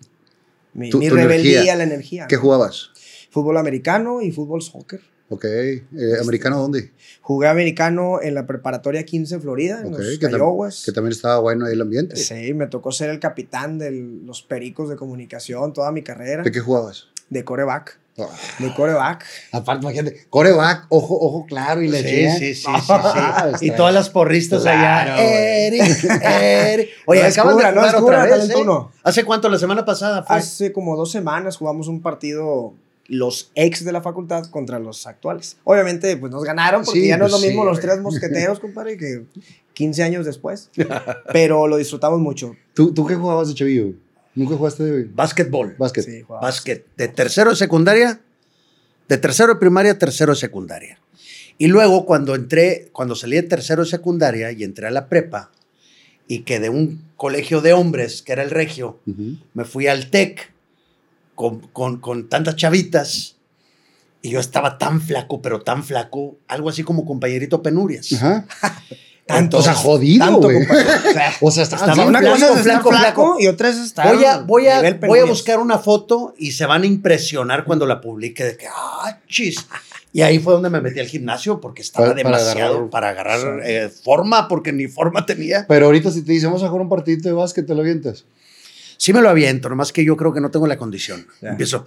mi, 0.73 0.89
Tu- 0.89 0.99
mi 0.99 1.09
tu 1.09 1.15
rebeldía, 1.15 1.51
energía. 1.53 1.75
la 1.75 1.83
energía. 1.83 2.27
¿Qué 2.27 2.35
jugabas? 2.37 2.91
Fútbol 3.31 3.57
americano 3.57 4.21
y 4.21 4.31
fútbol 4.31 4.61
soccer. 4.61 5.01
Ok. 5.29 5.43
eh, 5.43 5.81
¿Americano 6.21 6.57
dónde? 6.57 6.91
Jugué 7.21 7.49
americano 7.49 8.21
en 8.21 8.33
la 8.33 8.47
preparatoria 8.47 9.03
15 9.03 9.39
Florida, 9.41 9.81
en 9.81 9.87
Ok, 9.93 9.99
los 9.99 10.07
que, 10.17 10.19
que 10.85 10.91
también 10.93 11.11
estaba 11.11 11.39
bueno 11.39 11.65
ahí 11.65 11.73
el 11.73 11.81
ambiente. 11.81 12.15
Sí, 12.15 12.53
me 12.53 12.67
tocó 12.67 12.93
ser 12.93 13.09
el 13.09 13.19
capitán 13.19 13.77
de 13.77 13.91
los 13.91 14.41
pericos 14.41 14.89
de 14.89 14.95
comunicación 14.95 15.73
toda 15.73 15.91
mi 15.91 16.01
carrera. 16.01 16.43
¿De 16.43 16.51
qué 16.51 16.61
jugabas? 16.61 17.07
De 17.29 17.43
coreback. 17.43 17.99
De 18.57 18.73
coreback. 18.73 19.25
Aparte, 19.51 19.85
imagínate, 19.85 20.25
coreback, 20.31 20.87
ojo, 20.89 21.19
ojo 21.21 21.45
claro 21.45 21.83
y 21.83 21.87
le 21.87 22.01
Sí, 22.01 22.39
sí, 22.39 22.55
sí, 22.55 22.71
sí, 22.71 22.93
sí. 23.59 23.65
Y 23.67 23.71
todas 23.71 23.93
las 23.93 24.09
porristas 24.09 24.65
allá. 24.65 25.21
Eric, 25.21 25.83
Eric. 26.23 26.89
Oye, 27.05 27.21
cura, 27.21 27.71
de 27.71 27.73
jugar 27.73 27.95
otra 27.95 28.25
vez, 28.25 28.49
¿eh? 28.49 28.55
¿Hace 29.03 29.23
cuánto? 29.23 29.49
La 29.49 29.59
semana 29.59 29.85
pasada 29.85 30.23
fue. 30.23 30.35
Hace 30.35 30.73
como 30.73 30.95
dos 30.95 31.11
semanas 31.11 31.57
jugamos 31.57 31.87
un 31.87 32.01
partido 32.01 32.73
los 33.07 33.51
ex 33.53 33.85
de 33.85 33.91
la 33.91 34.01
facultad 34.01 34.45
contra 34.47 34.79
los 34.79 35.05
actuales. 35.05 35.57
Obviamente, 35.63 36.17
pues 36.17 36.31
nos 36.31 36.43
ganaron 36.43 36.83
porque 36.83 37.01
Sí, 37.01 37.07
ya 37.07 37.17
no 37.17 37.27
es 37.27 37.31
pues 37.31 37.41
lo 37.41 37.47
mismo 37.47 37.63
sí, 37.63 37.69
los 37.69 37.79
tres 37.79 37.99
mosqueteros, 38.01 38.59
compadre, 38.59 38.97
que 38.97 39.25
15 39.73 40.03
años 40.03 40.25
después. 40.25 40.71
Pero 41.31 41.67
lo 41.67 41.77
disfrutamos 41.77 42.19
mucho. 42.19 42.55
¿Tú, 42.73 42.93
¿Tú 42.95 43.05
qué 43.05 43.13
jugabas 43.13 43.49
de 43.49 43.53
chavillo? 43.53 43.93
¿Nunca 44.37 44.55
jugaste 44.55 44.83
de 44.83 45.03
Básquetbol. 45.05 45.75
básquet? 45.79 46.05
Sí, 46.05 46.21
jugamos. 46.21 46.47
Básquet. 46.47 46.85
De 46.95 47.07
tercero 47.07 47.49
de 47.49 47.55
secundaria. 47.55 48.21
De 49.09 49.17
tercero 49.17 49.53
de 49.55 49.59
primaria 49.59 49.97
tercero 49.97 50.33
de 50.33 50.39
secundaria. 50.39 50.99
Y 51.57 51.65
luego 51.67 52.05
cuando 52.05 52.35
entré, 52.35 52.89
cuando 52.91 53.15
salí 53.15 53.35
de 53.35 53.43
tercero 53.43 53.83
de 53.83 53.89
secundaria 53.89 54.51
y 54.51 54.63
entré 54.63 54.85
a 54.85 54.91
la 54.91 55.09
prepa 55.09 55.51
y 56.27 56.41
que 56.41 56.59
de 56.59 56.69
un 56.69 57.03
colegio 57.15 57.61
de 57.61 57.73
hombres, 57.73 58.21
que 58.21 58.33
era 58.33 58.43
el 58.43 58.51
regio, 58.51 58.99
me 59.55 59.65
fui 59.65 59.87
al 59.87 60.11
TEC 60.11 60.53
con, 61.33 61.61
con, 61.69 61.99
con 61.99 62.29
tantas 62.29 62.57
chavitas 62.57 63.37
y 64.21 64.29
yo 64.29 64.39
estaba 64.39 64.77
tan 64.77 65.01
flaco, 65.01 65.41
pero 65.41 65.61
tan 65.61 65.83
flaco, 65.83 66.37
algo 66.47 66.69
así 66.69 66.83
como 66.83 67.05
compañerito 67.05 67.63
penurias. 67.63 68.13
Ajá. 68.13 68.45
Tanto, 69.27 69.57
o 69.57 69.61
sea, 69.61 69.73
jodido, 69.73 70.25
tanto, 70.25 70.41
güey. 70.43 70.59
compadre. 70.65 70.85
O 70.85 71.11
sea, 71.11 71.31
O 71.41 71.51
sea, 71.51 71.63
estaba 71.63 72.05
una 72.05 72.19
flaco, 72.19 72.33
cosa 72.35 72.53
es 72.53 72.61
flaco, 72.63 72.89
flaco, 72.89 73.21
flaco. 73.23 73.37
y 73.39 73.47
otra 73.47 73.69
es 73.69 73.77
estar 73.77 74.15
Voy 74.15 74.23
a, 74.25 74.37
voy, 74.39 74.67
a, 74.67 74.97
voy 75.05 75.21
buscar 75.27 75.59
una 75.59 75.77
foto 75.79 76.33
y 76.37 76.51
se 76.53 76.65
van 76.65 76.83
a 76.83 76.85
impresionar 76.85 77.65
cuando 77.65 77.85
la 77.85 77.99
publique 77.99 78.43
de 78.45 78.55
que, 78.57 78.67
ah, 78.67 79.19
chis. 79.27 79.67
Y 80.13 80.21
ahí 80.21 80.39
fue 80.39 80.53
donde 80.53 80.69
me 80.69 80.79
metí 80.81 80.99
al 81.01 81.07
gimnasio 81.07 81.59
porque 81.59 81.81
estaba 81.81 82.07
Para- 82.13 82.23
para 82.23 82.37
demasiado 82.37 82.75
agarrar- 82.75 82.89
para 82.89 83.09
agarrar 83.09 83.61
eh, 83.65 83.89
forma 83.89 84.47
porque 84.47 84.71
ni 84.71 84.87
forma 84.87 85.25
tenía. 85.25 85.65
Pero 85.67 85.87
ahorita 85.87 86.09
si 86.09 86.21
te 86.23 86.31
dicen, 86.31 86.49
vamos 86.49 86.63
a 86.63 86.67
jugar 86.69 86.81
un 86.83 86.89
partidito 86.89 87.27
de 87.27 87.33
básquet, 87.35 87.67
te 87.67 87.75
lo 87.75 87.81
avientas. 87.81 88.23
Sí 88.97 89.13
me 89.13 89.21
lo 89.21 89.29
aviento, 89.29 89.69
nomás 89.69 89.91
que 89.91 90.03
yo 90.05 90.15
creo 90.17 90.33
que 90.33 90.41
no 90.41 90.49
tengo 90.49 90.65
la 90.65 90.77
condición. 90.77 91.27
Empiezo, 91.41 91.85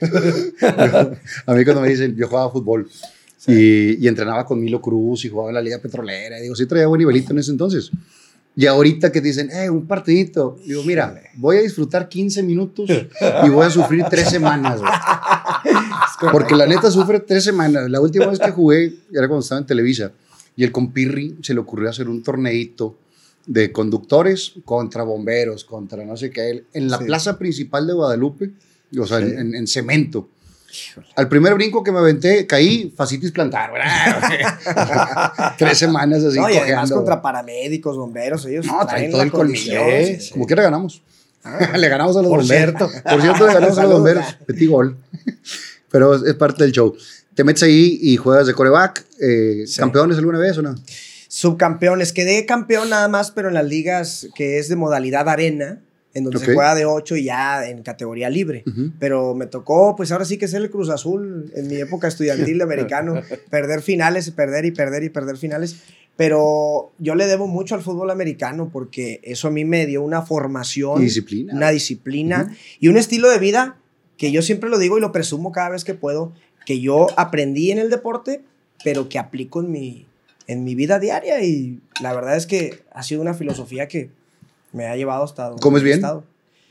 A 1.46 1.54
mí 1.54 1.64
cuando 1.64 1.80
me 1.82 1.88
dicen, 1.88 2.16
yo 2.16 2.26
jugaba 2.28 2.50
fútbol 2.50 2.88
y, 3.46 4.04
y 4.04 4.08
entrenaba 4.08 4.44
con 4.46 4.60
Milo 4.60 4.80
Cruz 4.80 5.24
y 5.24 5.28
jugaba 5.28 5.50
en 5.50 5.54
la 5.56 5.62
Liga 5.62 5.78
Petrolera. 5.78 6.38
Y 6.38 6.42
digo, 6.42 6.54
sí 6.54 6.66
traía 6.66 6.86
buen 6.86 6.98
nivelito 7.00 7.32
en 7.32 7.38
ese 7.38 7.50
entonces. 7.50 7.90
Y 8.54 8.66
ahorita 8.66 9.10
que 9.10 9.20
dicen, 9.22 9.50
eh, 9.50 9.70
un 9.70 9.86
partidito. 9.86 10.58
Digo, 10.66 10.82
mira, 10.84 11.18
voy 11.36 11.56
a 11.56 11.62
disfrutar 11.62 12.08
15 12.08 12.42
minutos 12.42 12.90
y 13.44 13.48
voy 13.48 13.66
a 13.66 13.70
sufrir 13.70 14.04
tres 14.10 14.28
semanas. 14.28 14.80
Porque 16.30 16.54
la 16.54 16.66
neta 16.66 16.90
sufre 16.90 17.20
tres 17.20 17.44
semanas. 17.44 17.90
La 17.90 18.00
última 18.00 18.26
vez 18.26 18.38
que 18.38 18.50
jugué 18.50 18.94
era 19.12 19.26
cuando 19.28 19.40
estaba 19.40 19.60
en 19.60 19.66
Televisa. 19.66 20.12
Y 20.56 20.64
el 20.64 20.72
compirri 20.72 21.38
se 21.42 21.54
le 21.54 21.60
ocurrió 21.60 21.88
hacer 21.88 22.08
un 22.08 22.22
torneito 22.22 22.98
de 23.46 23.72
conductores 23.72 24.52
contra 24.64 25.02
bomberos, 25.02 25.64
contra 25.64 26.04
no 26.04 26.16
sé 26.16 26.30
qué, 26.30 26.64
en 26.74 26.88
la 26.90 26.98
Sí. 26.98 27.04
plaza 27.06 27.38
principal 27.38 27.86
de 27.86 27.92
Guadalupe, 27.94 28.50
o 28.98 29.06
sea, 29.06 29.18
en- 29.18 29.38
en- 29.38 29.54
en 29.54 29.66
cemento. 29.66 30.28
Al 31.16 31.28
primer 31.28 31.54
brinco 31.54 31.82
que 31.82 31.92
me 31.92 31.98
aventé, 31.98 32.46
caí, 32.46 32.92
facitis 32.96 33.30
plantar. 33.32 33.70
Tres 35.58 35.78
semanas 35.78 36.24
así 36.24 36.38
No, 36.38 36.48
y 36.50 36.56
además 36.56 36.90
contra 36.90 37.20
paramédicos, 37.20 37.96
bomberos, 37.96 38.44
ellos 38.46 38.66
No, 38.66 38.86
traen 38.86 39.10
todo 39.10 39.22
el 39.22 39.30
colmillo. 39.30 39.80
¿eh? 39.88 40.16
sí, 40.18 40.26
sí. 40.26 40.32
Como 40.32 40.46
quiera 40.46 40.62
ganamos. 40.62 41.02
le 41.76 41.88
ganamos 41.88 42.16
a 42.16 42.20
los 42.22 42.28
Por 42.30 42.40
bomberos. 42.40 42.74
cierto. 42.78 42.90
Por 43.10 43.20
cierto, 43.20 43.46
le 43.46 43.54
ganamos 43.54 43.78
a 43.78 43.82
los 43.82 43.92
bomberos. 43.92 44.24
Petit 44.46 44.70
gol. 44.70 44.96
Pero 45.90 46.14
es, 46.14 46.22
es 46.22 46.34
parte 46.34 46.62
del 46.64 46.72
show. 46.72 46.94
Te 47.34 47.44
metes 47.44 47.62
ahí 47.62 47.98
y 48.00 48.16
juegas 48.16 48.46
de 48.46 48.54
coreback. 48.54 49.04
Eh, 49.20 49.64
Sí. 49.66 49.78
¿Campeones 49.80 50.18
alguna 50.18 50.38
vez 50.38 50.56
o 50.58 50.62
no? 50.62 50.74
Subcampeones, 51.28 52.12
quedé 52.12 52.44
campeón 52.44 52.90
nada 52.90 53.08
más, 53.08 53.30
pero 53.30 53.48
en 53.48 53.54
las 53.54 53.64
ligas 53.64 54.28
que 54.34 54.58
es 54.58 54.68
de 54.68 54.76
modalidad 54.76 55.28
arena, 55.28 55.80
en 56.14 56.24
donde 56.24 56.38
se 56.38 56.46
juega 56.54 56.74
de 56.74 56.84
8 56.84 57.16
y 57.16 57.24
ya 57.24 57.68
en 57.68 57.82
categoría 57.82 58.28
libre. 58.28 58.64
Pero 58.98 59.34
me 59.34 59.46
tocó, 59.46 59.96
pues 59.96 60.12
ahora 60.12 60.24
sí 60.24 60.38
que 60.38 60.48
ser 60.48 60.62
el 60.62 60.70
Cruz 60.70 60.90
Azul 60.90 61.50
en 61.54 61.68
mi 61.68 61.76
época 61.76 62.08
estudiantil 62.08 62.58
de 62.58 62.64
americano, 62.64 63.14
perder 63.50 63.82
finales, 63.82 64.30
perder 64.30 64.64
y 64.64 64.72
perder 64.72 65.04
y 65.04 65.08
perder 65.08 65.36
finales. 65.36 65.76
Pero 66.16 66.92
yo 66.98 67.14
le 67.14 67.26
debo 67.26 67.46
mucho 67.46 67.74
al 67.74 67.82
fútbol 67.82 68.10
americano 68.10 68.68
porque 68.70 69.20
eso 69.22 69.48
a 69.48 69.50
mí 69.50 69.64
me 69.64 69.86
dio 69.86 70.02
una 70.02 70.22
formación, 70.22 71.00
disciplina. 71.00 71.54
una 71.54 71.70
disciplina 71.70 72.54
y 72.78 72.88
un 72.88 72.98
estilo 72.98 73.30
de 73.30 73.38
vida 73.38 73.76
que 74.18 74.30
yo 74.30 74.42
siempre 74.42 74.68
lo 74.68 74.78
digo 74.78 74.98
y 74.98 75.00
lo 75.00 75.10
presumo 75.10 75.52
cada 75.52 75.70
vez 75.70 75.84
que 75.84 75.94
puedo, 75.94 76.32
que 76.66 76.80
yo 76.80 77.08
aprendí 77.16 77.70
en 77.70 77.78
el 77.78 77.88
deporte, 77.88 78.42
pero 78.84 79.08
que 79.08 79.18
aplico 79.18 79.60
en 79.60 79.70
mi, 79.70 80.06
en 80.46 80.64
mi 80.64 80.74
vida 80.74 80.98
diaria 80.98 81.42
y 81.42 81.80
la 82.00 82.12
verdad 82.12 82.36
es 82.36 82.46
que 82.46 82.82
ha 82.92 83.02
sido 83.02 83.22
una 83.22 83.34
filosofía 83.34 83.88
que 83.88 84.10
me 84.72 84.86
ha 84.86 84.96
llevado 84.96 85.24
hasta 85.24 85.44
donde 85.48 85.60
¿Comes 85.62 85.82
he 85.82 85.84
bien? 85.84 85.96
estado. 85.98 86.24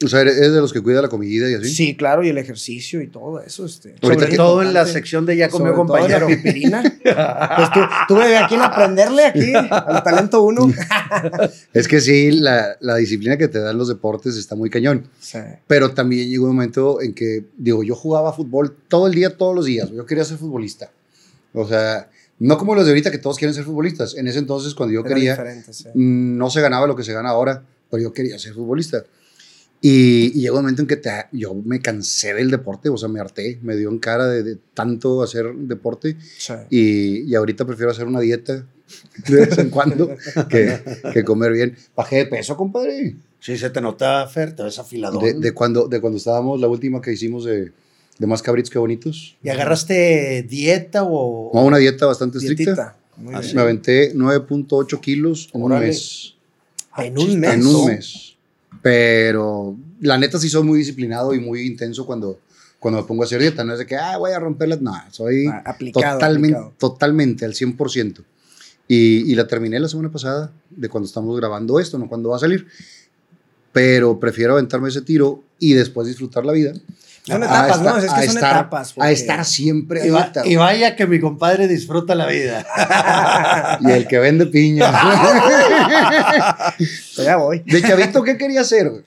O 0.03 0.07
sea, 0.07 0.21
eres 0.21 0.35
de 0.51 0.59
los 0.59 0.73
que 0.73 0.81
cuida 0.81 0.99
la 0.99 1.09
comida 1.09 1.47
y 1.47 1.53
así. 1.53 1.69
Sí, 1.69 1.95
claro, 1.95 2.23
y 2.23 2.29
el 2.29 2.37
ejercicio 2.39 3.03
y 3.03 3.07
todo 3.07 3.39
eso. 3.39 3.67
Este, 3.67 3.93
Sobre 4.01 4.25
que- 4.29 4.35
todo 4.35 4.63
en 4.63 4.73
la 4.73 4.87
sección 4.87 5.27
de 5.27 5.37
ya 5.37 5.47
comió 5.49 5.73
todo 5.73 5.83
la 5.83 5.87
compañero. 5.99 6.25
pipirina. 6.25 6.81
Pues 6.81 7.71
tú, 7.71 7.79
tuve 8.07 8.35
a 8.35 8.47
quien 8.47 8.61
aprenderle 8.61 9.25
aquí, 9.27 9.53
al 9.69 10.03
talento 10.03 10.41
uno. 10.41 10.71
Es 11.73 11.87
que 11.87 12.01
sí, 12.01 12.31
la, 12.31 12.77
la 12.79 12.95
disciplina 12.95 13.37
que 13.37 13.47
te 13.47 13.59
dan 13.59 13.77
los 13.77 13.87
deportes 13.89 14.37
está 14.37 14.55
muy 14.55 14.71
cañón. 14.71 15.05
Pero 15.67 15.91
también 15.91 16.29
llegó 16.29 16.45
un 16.47 16.55
momento 16.55 16.99
en 16.99 17.13
que, 17.13 17.45
digo, 17.57 17.83
yo 17.83 17.95
jugaba 17.95 18.33
fútbol 18.33 18.75
todo 18.87 19.05
el 19.05 19.13
día, 19.13 19.37
todos 19.37 19.55
los 19.55 19.65
días. 19.65 19.91
Yo 19.91 20.07
quería 20.07 20.23
ser 20.25 20.37
futbolista. 20.37 20.89
O 21.53 21.67
sea, 21.67 22.09
no 22.39 22.57
como 22.57 22.73
los 22.73 22.85
de 22.85 22.91
ahorita 22.91 23.11
que 23.11 23.19
todos 23.19 23.37
quieren 23.37 23.53
ser 23.53 23.65
futbolistas. 23.65 24.15
En 24.15 24.27
ese 24.27 24.39
entonces, 24.39 24.73
cuando 24.73 24.93
yo 24.95 25.01
Era 25.01 25.09
quería, 25.09 25.63
sí. 25.71 25.89
mm, 25.93 26.37
no 26.37 26.49
se 26.49 26.59
ganaba 26.61 26.87
lo 26.87 26.95
que 26.95 27.03
se 27.03 27.13
gana 27.13 27.29
ahora, 27.29 27.61
pero 27.91 28.01
yo 28.03 28.13
quería 28.13 28.39
ser 28.39 28.53
futbolista. 28.53 29.03
Y, 29.83 30.37
y 30.37 30.41
llegó 30.41 30.57
un 30.57 30.61
momento 30.63 30.83
en 30.83 30.87
que 30.87 30.95
te- 30.97 31.25
yo 31.31 31.55
me 31.55 31.79
cansé 31.81 32.33
del 32.35 32.51
deporte, 32.51 32.89
o 32.89 32.97
sea, 32.97 33.09
me 33.09 33.19
harté, 33.19 33.57
me 33.63 33.75
dio 33.75 33.89
en 33.89 33.97
cara 33.97 34.27
de, 34.27 34.43
de 34.43 34.57
tanto 34.75 35.23
hacer 35.23 35.53
deporte. 35.55 36.17
Sí. 36.37 36.53
Y, 36.69 37.21
y 37.31 37.35
ahorita 37.35 37.65
prefiero 37.65 37.89
hacer 37.91 38.05
una 38.05 38.19
dieta 38.19 38.65
de 39.27 39.35
vez 39.45 39.57
en 39.57 39.69
cuando 39.71 40.09
que, 40.49 40.79
que 41.13 41.23
comer 41.23 41.51
bien. 41.53 41.75
Bajé 41.95 42.17
de 42.17 42.25
peso, 42.27 42.55
compadre. 42.55 43.15
Sí, 43.39 43.57
se 43.57 43.71
te 43.71 43.81
nota, 43.81 44.27
Fer, 44.27 44.55
te 44.55 44.61
ves 44.61 44.77
afilador. 44.77 45.23
De, 45.23 45.33
de 45.33 45.51
cuando, 45.51 45.87
de 45.87 45.99
cuando 45.99 46.17
estábamos, 46.17 46.61
la 46.61 46.67
última 46.67 47.01
que 47.01 47.11
hicimos 47.13 47.43
de, 47.45 47.71
de 48.19 48.27
más 48.27 48.43
cabritos 48.43 48.69
que 48.69 48.77
bonitos. 48.77 49.35
¿Y 49.43 49.49
agarraste 49.49 50.45
dieta 50.47 51.01
o...? 51.05 51.49
No, 51.55 51.65
una 51.65 51.77
dieta 51.77 52.05
bastante 52.05 52.37
estricta. 52.37 52.63
Dietita. 52.63 52.97
Muy 53.17 53.43
sí. 53.43 53.55
Me 53.55 53.61
aventé 53.61 54.13
9.8 54.13 54.99
kilos 54.99 55.49
en 55.53 55.63
un 55.63 55.71
mes. 55.79 56.35
En 56.97 57.17
un 57.17 57.39
mes. 57.39 57.53
En 57.53 57.65
un 57.65 57.85
mes. 57.87 58.35
Pero 58.81 59.77
la 59.99 60.17
neta 60.17 60.39
sí 60.39 60.49
soy 60.49 60.63
muy 60.63 60.79
disciplinado 60.79 61.33
y 61.33 61.39
muy 61.39 61.61
intenso 61.61 62.05
cuando, 62.05 62.39
cuando 62.79 63.01
me 63.01 63.07
pongo 63.07 63.23
a 63.23 63.25
hacer 63.25 63.39
dieta. 63.41 63.63
No 63.63 63.73
es 63.73 63.79
de 63.79 63.85
que, 63.85 63.95
ah, 63.95 64.17
voy 64.17 64.31
a 64.31 64.39
romperla. 64.39 64.77
No, 64.81 64.93
soy 65.11 65.47
Ah, 65.47 65.61
aplicado, 65.65 66.15
totalmente, 66.15 66.57
aplicado. 66.57 66.75
totalmente 66.79 67.45
al 67.45 67.53
100%. 67.53 68.23
Y, 68.87 69.31
y 69.31 69.35
la 69.35 69.47
terminé 69.47 69.79
la 69.79 69.87
semana 69.87 70.11
pasada, 70.11 70.51
de 70.69 70.89
cuando 70.89 71.07
estamos 71.07 71.37
grabando 71.37 71.79
esto, 71.79 71.97
no 71.97 72.09
cuando 72.09 72.29
va 72.29 72.35
a 72.37 72.39
salir. 72.39 72.67
Pero 73.71 74.19
prefiero 74.19 74.53
aventarme 74.53 74.89
ese 74.89 75.01
tiro 75.01 75.43
y 75.59 75.73
después 75.73 76.07
disfrutar 76.07 76.45
la 76.45 76.51
vida. 76.53 76.73
Son 77.23 77.43
etapas, 77.43 77.77
estar- 77.77 77.83
¿no? 77.83 77.97
Es 77.97 78.03
que 78.05 78.09
son 78.27 78.37
estar- 78.37 78.51
etapas. 78.55 78.93
A 78.99 79.11
estar 79.11 79.45
siempre 79.45 80.07
Y, 80.07 80.09
va- 80.09 80.31
y 80.43 80.55
vaya 80.55 80.95
que 80.95 81.05
mi 81.05 81.19
compadre 81.19 81.67
disfruta 81.67 82.15
la 82.15 82.25
vida. 82.25 82.65
Y 83.81 83.91
el 83.91 84.07
que 84.07 84.17
vende 84.19 84.47
piña. 84.47 84.91
Pues 86.77 87.15
ya 87.25 87.37
voy. 87.37 87.59
De 87.59 87.81
chavito, 87.81 88.23
¿qué 88.23 88.37
quería 88.37 88.61
hacer? 88.61 88.89
güey? 88.89 89.03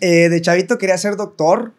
Eh, 0.00 0.28
de 0.28 0.40
chavito 0.40 0.78
quería 0.78 0.98
ser 0.98 1.16
doctor 1.16 1.72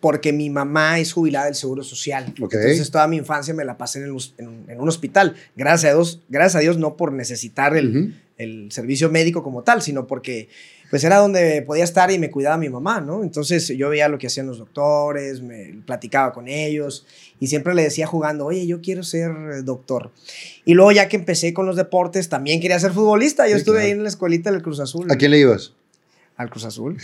porque 0.00 0.32
mi 0.32 0.48
mamá 0.48 0.98
es 0.98 1.12
jubilada 1.12 1.46
del 1.46 1.54
Seguro 1.54 1.82
Social. 1.84 2.24
Entonces 2.28 2.90
toda 2.90 3.06
mi 3.06 3.16
infancia 3.18 3.52
me 3.52 3.64
la 3.64 3.76
pasé 3.76 3.98
en, 3.98 4.06
el 4.06 4.10
hos- 4.12 4.34
en 4.38 4.48
un- 4.48 4.64
en 4.70 4.80
un 4.80 4.88
hospital. 4.88 5.36
Gracias 5.56 5.92
a, 5.92 5.94
Dios, 5.94 6.20
gracias 6.28 6.56
a 6.56 6.60
Dios, 6.60 6.78
no 6.78 6.96
por 6.96 7.12
necesitar 7.12 7.76
el 7.76 8.14
servicio 8.72 9.10
médico 9.10 9.42
como 9.42 9.62
tal, 9.62 9.82
sino 9.82 10.06
porque 10.06 10.48
pues 10.90 11.04
era 11.04 11.18
donde 11.18 11.62
podía 11.62 11.84
estar 11.84 12.10
y 12.10 12.18
me 12.18 12.30
cuidaba 12.30 12.56
mi 12.58 12.68
mamá, 12.68 13.00
¿no? 13.00 13.22
Entonces 13.22 13.68
yo 13.68 13.88
veía 13.88 14.08
lo 14.08 14.18
que 14.18 14.26
hacían 14.26 14.46
los 14.48 14.58
doctores, 14.58 15.40
me 15.40 15.80
platicaba 15.86 16.32
con 16.32 16.48
ellos 16.48 17.06
y 17.38 17.46
siempre 17.46 17.74
le 17.74 17.82
decía 17.84 18.06
jugando, 18.06 18.44
oye, 18.46 18.66
yo 18.66 18.80
quiero 18.80 19.02
ser 19.04 19.30
doctor. 19.64 20.10
Y 20.64 20.74
luego 20.74 20.92
ya 20.92 21.08
que 21.08 21.16
empecé 21.16 21.54
con 21.54 21.64
los 21.66 21.76
deportes, 21.76 22.28
también 22.28 22.60
quería 22.60 22.78
ser 22.80 22.92
futbolista. 22.92 23.46
Yo 23.46 23.54
Sí, 23.54 23.58
estuve 23.60 23.74
claro. 23.76 23.86
ahí 23.86 23.92
en 23.92 24.02
la 24.02 24.08
escuelita 24.08 24.50
del 24.50 24.62
Cruz 24.62 24.80
Azul. 24.80 25.06
¿A 25.10 25.16
quién 25.16 25.30
le 25.30 25.38
ibas? 25.38 25.72
Al 26.36 26.50
Cruz 26.50 26.64
Azul. 26.64 26.96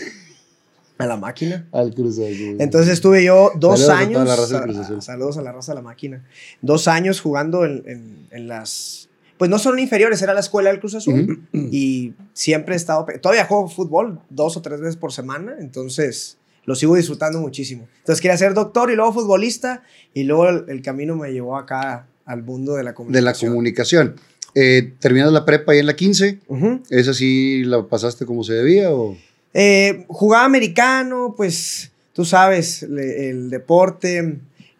A 0.98 1.06
la 1.06 1.16
máquina. 1.18 1.68
Al 1.72 1.94
Cruz 1.94 2.18
Azul. 2.18 2.56
Entonces 2.58 2.92
estuve 2.94 3.22
yo 3.22 3.52
dos 3.56 3.80
Saludos 3.80 3.88
a 3.96 3.98
años. 4.02 4.12
toda 4.14 4.24
la 4.24 4.36
raza 4.36 4.54
del 4.54 4.62
Cruz 4.64 4.78
Azul. 4.78 5.02
saludos 5.02 5.36
a 5.38 5.42
la 5.42 5.52
raza 5.52 5.72
de 5.72 5.76
la 5.76 5.82
máquina. 5.82 6.24
Dos 6.62 6.88
años 6.88 7.20
jugando 7.20 7.64
en, 7.66 7.82
en- 7.86 8.26
en 8.30 8.48
las. 8.48 9.05
Pues 9.38 9.50
no 9.50 9.58
son 9.58 9.78
inferiores, 9.78 10.22
era 10.22 10.32
la 10.34 10.40
escuela 10.40 10.70
del 10.70 10.80
Cruz 10.80 10.94
Azul. 10.94 11.46
Y 11.52 12.14
siempre 12.32 12.74
he 12.74 12.76
estado. 12.76 13.06
Todavía 13.20 13.44
juego 13.44 13.68
fútbol 13.68 14.20
dos 14.30 14.56
o 14.56 14.62
tres 14.62 14.80
veces 14.80 14.96
por 14.96 15.12
semana. 15.12 15.56
Entonces 15.60 16.38
lo 16.64 16.74
sigo 16.74 16.96
disfrutando 16.96 17.38
muchísimo. 17.40 17.86
Entonces 17.98 18.20
quería 18.22 18.36
ser 18.36 18.54
doctor 18.54 18.90
y 18.90 18.96
luego 18.96 19.12
futbolista. 19.12 19.82
Y 20.14 20.24
luego 20.24 20.48
el, 20.48 20.64
el 20.68 20.82
camino 20.82 21.16
me 21.16 21.32
llevó 21.32 21.56
acá 21.56 22.06
al 22.24 22.42
mundo 22.42 22.74
de 22.74 22.82
la 22.84 22.90
de 22.90 22.94
comunicación. 22.94 23.50
la 23.50 23.54
comunicación. 23.54 24.16
Eh, 24.54 24.94
¿Terminas 25.00 25.30
la 25.32 25.44
prepa 25.44 25.72
ahí 25.72 25.80
en 25.80 25.86
la 25.86 25.94
15? 25.96 26.40
Ujú. 26.48 26.80
¿Esa 26.88 27.12
sí 27.12 27.62
la 27.64 27.82
pasaste 27.86 28.24
como 28.24 28.42
se 28.42 28.54
debía 28.54 28.90
o...? 28.90 29.16
Eh, 29.52 30.04
jugaba 30.08 30.44
americano, 30.44 31.34
pues 31.36 31.92
tú 32.14 32.24
sabes, 32.24 32.82
le- 32.82 33.28
el 33.30 33.50
deporte. 33.50 34.38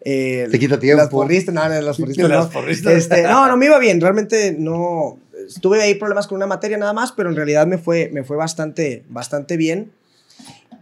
Eh, 0.09 0.47
Te 0.49 0.57
quita 0.59 0.79
tiempo. 0.79 1.01
Las 1.01 1.09
porristas, 1.09 1.53
no, 1.53 1.67
no, 1.67 1.81
las 1.81 1.97
porristas. 1.97 2.29
Las 2.29 2.45
no. 2.45 2.51
porristas. 2.51 2.93
Este, 2.93 3.23
no, 3.23 3.47
no 3.47 3.57
me 3.57 3.65
iba 3.65 3.77
bien, 3.79 3.99
realmente 3.99 4.55
no. 4.57 5.19
Tuve 5.61 5.81
ahí 5.81 5.95
problemas 5.95 6.27
con 6.27 6.37
una 6.37 6.47
materia 6.47 6.77
nada 6.77 6.93
más, 6.93 7.11
pero 7.11 7.29
en 7.29 7.35
realidad 7.35 7.67
me 7.67 7.77
fue, 7.77 8.09
me 8.13 8.23
fue 8.23 8.37
bastante, 8.37 9.03
bastante 9.09 9.57
bien. 9.57 9.91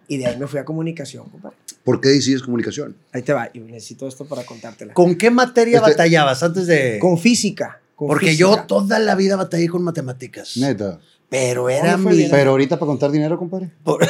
Y 0.07 0.17
de 0.17 0.27
ahí 0.27 0.37
me 0.37 0.45
fui 0.45 0.59
a 0.59 0.65
comunicación, 0.65 1.27
compadre. 1.29 1.55
¿Por 1.83 1.99
qué 2.01 2.09
decides 2.09 2.43
comunicación? 2.43 2.95
Ahí 3.11 3.23
te 3.23 3.33
va, 3.33 3.49
y 3.53 3.59
necesito 3.59 4.07
esto 4.07 4.25
para 4.25 4.43
contártela. 4.43 4.93
¿Con 4.93 5.15
qué 5.15 5.31
materia 5.31 5.77
Este- 5.79 5.91
batallabas 5.91 6.43
antes 6.43 6.67
de...? 6.67 6.99
Con 6.99 7.17
física. 7.17 7.79
con 7.95 8.07
Porque 8.07 8.35
yo 8.35 8.49
física. 8.49 8.67
toda 8.67 8.99
la 8.99 9.15
vida 9.15 9.35
batallé 9.35 9.67
con 9.69 9.81
matemáticas. 9.83 10.57
Neta. 10.57 10.99
Pero 11.29 11.69
era 11.69 11.93
¿Cómo 11.93 12.03
fue 12.03 12.11
mi... 12.13 12.17
bien? 12.19 12.31
Pero 12.31 12.51
ahorita 12.51 12.77
para 12.77 12.87
contar 12.87 13.11
dinero, 13.11 13.37
compadre. 13.37 13.71
Por, 13.83 14.05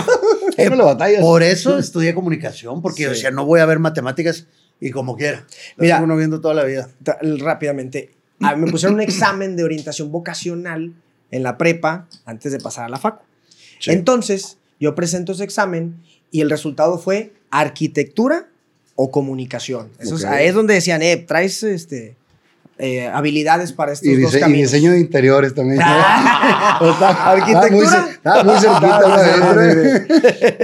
¿Qué 0.56 0.68
me 0.70 0.76
lo 0.76 0.84
batallas? 0.86 1.20
por 1.20 1.42
eso 1.42 1.78
estudié 1.78 2.14
comunicación, 2.14 2.82
porque 2.82 3.02
yo 3.04 3.08
Sí. 3.10 3.14
decía, 3.16 3.30
no 3.30 3.44
voy 3.46 3.60
a 3.60 3.66
ver 3.66 3.78
matemáticas 3.78 4.46
y 4.80 4.90
como 4.90 5.16
quiera. 5.16 5.46
Lo 5.76 5.84
Mira. 5.84 6.02
uno 6.02 6.16
viendo 6.16 6.40
toda 6.40 6.54
la 6.54 6.64
vida. 6.64 6.88
Rápidamente. 7.38 8.10
A 8.40 8.54
mí 8.54 8.64
me 8.66 8.70
pusieron 8.70 8.96
un 8.96 9.00
examen 9.00 9.56
de 9.56 9.64
orientación 9.64 10.10
vocacional 10.12 10.92
en 11.30 11.42
la 11.42 11.56
prepa 11.56 12.06
antes 12.24 12.52
de 12.52 12.58
pasar 12.60 12.84
a 12.84 12.88
la 12.88 12.98
facu. 12.98 13.22
Sí. 13.78 13.92
Entonces, 13.92 14.58
yo 14.78 14.94
presento 14.94 15.32
ese 15.32 15.44
examen 15.44 15.96
y 16.30 16.40
el 16.42 16.50
resultado 16.50 16.98
fue 16.98 17.32
arquitectura 17.50 18.48
o 18.94 19.10
comunicación. 19.10 19.90
Eso 19.98 20.16
es, 20.16 20.24
ahí 20.24 20.46
es 20.48 20.54
donde 20.54 20.74
decían, 20.74 21.02
eh, 21.02 21.16
traes 21.16 21.62
este, 21.62 22.16
eh, 22.78 23.06
habilidades 23.08 23.72
para 23.72 23.92
estos 23.92 24.08
Y, 24.08 24.16
dos 24.20 24.32
dise- 24.32 24.38
y 24.38 24.40
caminos. 24.40 24.70
diseño 24.72 24.92
de 24.92 25.00
interiores 25.00 25.54
también. 25.54 25.80
Ah, 25.82 26.78
arquitectura. 27.32 28.08
muy 28.44 28.54
cerquita 28.56 29.00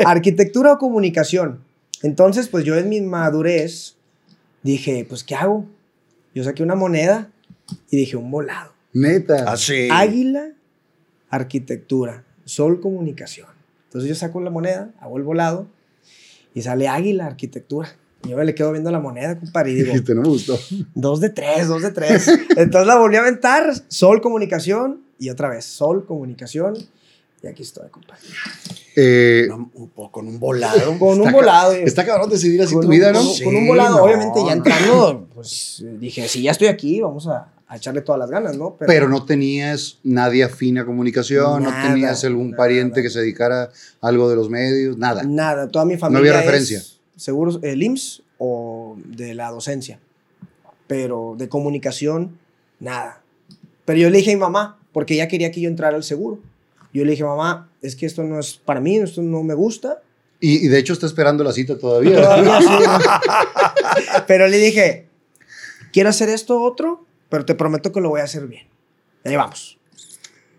Ah, 0.05 0.11
arquitectura 0.11 0.73
o 0.75 0.79
comunicación. 0.79 1.61
Entonces, 2.03 2.49
pues 2.49 2.65
yo 2.65 2.77
en 2.77 2.89
mi 2.89 3.01
madurez 3.01 3.97
dije, 4.63 5.07
pues, 5.09 5.25
¿qué 5.25 5.35
hago? 5.35 5.67
Yo 6.35 6.43
saqué 6.45 6.63
una 6.63 6.75
moneda 6.75 7.31
y 7.91 7.97
dije, 7.97 8.17
un 8.17 8.31
volado. 8.31 8.73
Neta. 8.93 9.51
Así. 9.51 9.89
Águila, 9.91 10.49
arquitectura, 11.31 12.25
sol, 12.45 12.81
comunicación. 12.81 13.49
Entonces 13.85 14.09
yo 14.09 14.15
saco 14.15 14.41
la 14.41 14.51
moneda, 14.51 14.91
hago 15.01 15.17
el 15.17 15.23
volado 15.23 15.67
y 16.55 16.63
sale 16.63 16.89
águila, 16.89 17.27
arquitectura. 17.27 17.89
Y 18.25 18.29
yo 18.31 18.37
me 18.37 18.45
le 18.45 18.55
quedo 18.55 18.71
viendo 18.73 18.91
la 18.91 19.01
moneda, 19.01 19.39
compadre, 19.39 19.73
y 19.73 19.75
digo, 19.75 19.87
Dijiste, 19.93 20.15
no 20.15 20.23
me 20.23 20.29
gustó. 20.29 20.59
dos 20.95 21.21
de 21.21 21.31
tres, 21.31 21.69
dos 21.69 21.83
de 21.83 21.91
tres. 21.91 22.29
Entonces 22.57 22.87
la 22.87 22.97
volví 22.97 23.17
a 23.17 23.21
aventar, 23.21 23.73
sol, 23.89 24.21
comunicación 24.21 25.01
y 25.19 25.31
otra 25.31 25.49
vez, 25.49 25.65
sol, 25.65 26.05
comunicación. 26.07 26.77
Y 27.43 27.49
aquí 27.49 27.63
estoy, 27.65 27.89
compadre. 27.91 28.21
Eh, 28.95 29.47
No, 29.49 29.69
un 29.75 29.89
poco 29.91 30.13
con 30.13 30.29
un 30.29 30.39
volado. 30.39 30.97
Con 30.99 31.21
un 31.21 31.33
volado. 31.33 31.77
y- 31.77 31.83
está 31.83 32.07
cabrón 32.07 32.31
decidir 32.31 32.63
así 32.63 32.75
con 32.75 32.83
tu 32.83 32.87
un- 32.89 32.93
vida, 32.93 33.11
¿no? 33.13 33.19
Con, 33.19 33.27
un- 33.29 33.35
Sí, 33.35 33.45
con 33.45 33.57
un 33.57 33.67
volado, 33.67 33.97
no, 33.99 34.05
obviamente, 34.05 34.39
ya 34.41 34.45
no. 34.47 34.53
entrando, 34.53 35.29
pues 35.35 35.85
dije, 35.99 36.29
si 36.29 36.43
ya 36.43 36.53
estoy 36.53 36.69
aquí, 36.69 37.01
vamos 37.01 37.27
a, 37.27 37.49
a 37.67 37.77
echarle 37.77 38.03
todas 38.03 38.21
las 38.21 38.31
ganas, 38.31 38.57
¿no? 38.57 38.77
Pero 38.79 39.09
no 39.09 39.25
tenías 39.25 39.99
nadie 40.05 40.45
afín 40.45 40.79
a 40.79 40.85
comunicación, 40.85 41.65
Nada, 41.65 41.83
no 41.83 41.89
tenías 41.89 42.23
algún 42.25 42.51
nada. 42.51 42.59
pariente 42.59 43.03
que 43.03 43.11
se 43.11 43.19
dedicara 43.21 43.71
a 44.01 44.07
algo 44.09 44.29
de 44.31 44.37
los 44.37 44.49
medios, 44.49 44.97
nada. 44.99 45.25
Nada, 45.25 45.69
toda 45.69 45.85
mi 45.85 45.97
familia. 45.97 46.21
había 46.21 46.33
es 46.35 46.47
referencia. 46.47 46.83
Seguros, 47.23 47.61
el 47.63 47.83
IMSS 47.83 48.23
o 48.39 48.97
de 49.05 49.35
la 49.35 49.51
docencia. 49.51 50.01
Pero 50.87 51.37
de 51.39 51.49
comunicación, 51.49 52.39
nada. 52.81 53.23
Pero 53.85 53.99
yo 54.01 54.11
le 54.11 54.19
dije 54.19 54.33
a 54.33 54.35
mi 54.35 54.41
mamá, 54.41 54.79
porque 54.93 55.15
ella 55.15 55.29
quería 55.29 55.51
que 55.53 55.61
yo 55.61 55.69
entrara 55.69 55.97
al 55.97 56.03
seguro. 56.05 56.41
Yo 56.93 57.05
le 57.05 57.13
dije, 57.13 57.25
mamá, 57.25 57.71
es 57.81 57.97
que 57.97 58.07
esto 58.07 58.23
no 58.25 58.39
es 58.41 58.55
para 58.55 58.81
mí, 58.81 58.97
esto 58.99 59.23
no 59.23 59.43
me 59.43 59.55
gusta. 59.55 60.03
Y, 60.41 60.67
y 60.67 60.69
de 60.69 60.79
hecho 60.79 60.93
está 60.93 61.07
esperando 61.07 61.45
la 61.45 61.53
cita 61.53 61.79
todavía. 61.79 62.17
Todavía 62.21 62.61
sí. 62.61 62.67
Pero 64.27 64.49
le 64.49 64.59
dije, 64.59 65.07
quiero 65.93 66.09
hacer 66.11 66.29
esto 66.29 66.61
otro, 66.61 67.07
pero 67.29 67.45
te 67.45 67.55
prometo 67.55 67.93
que 67.93 68.01
lo 68.01 68.09
voy 68.11 68.21
a 68.21 68.25
hacer 68.25 68.47
bien. 68.47 68.67
Ahí 69.25 69.37
vamos. 69.37 69.79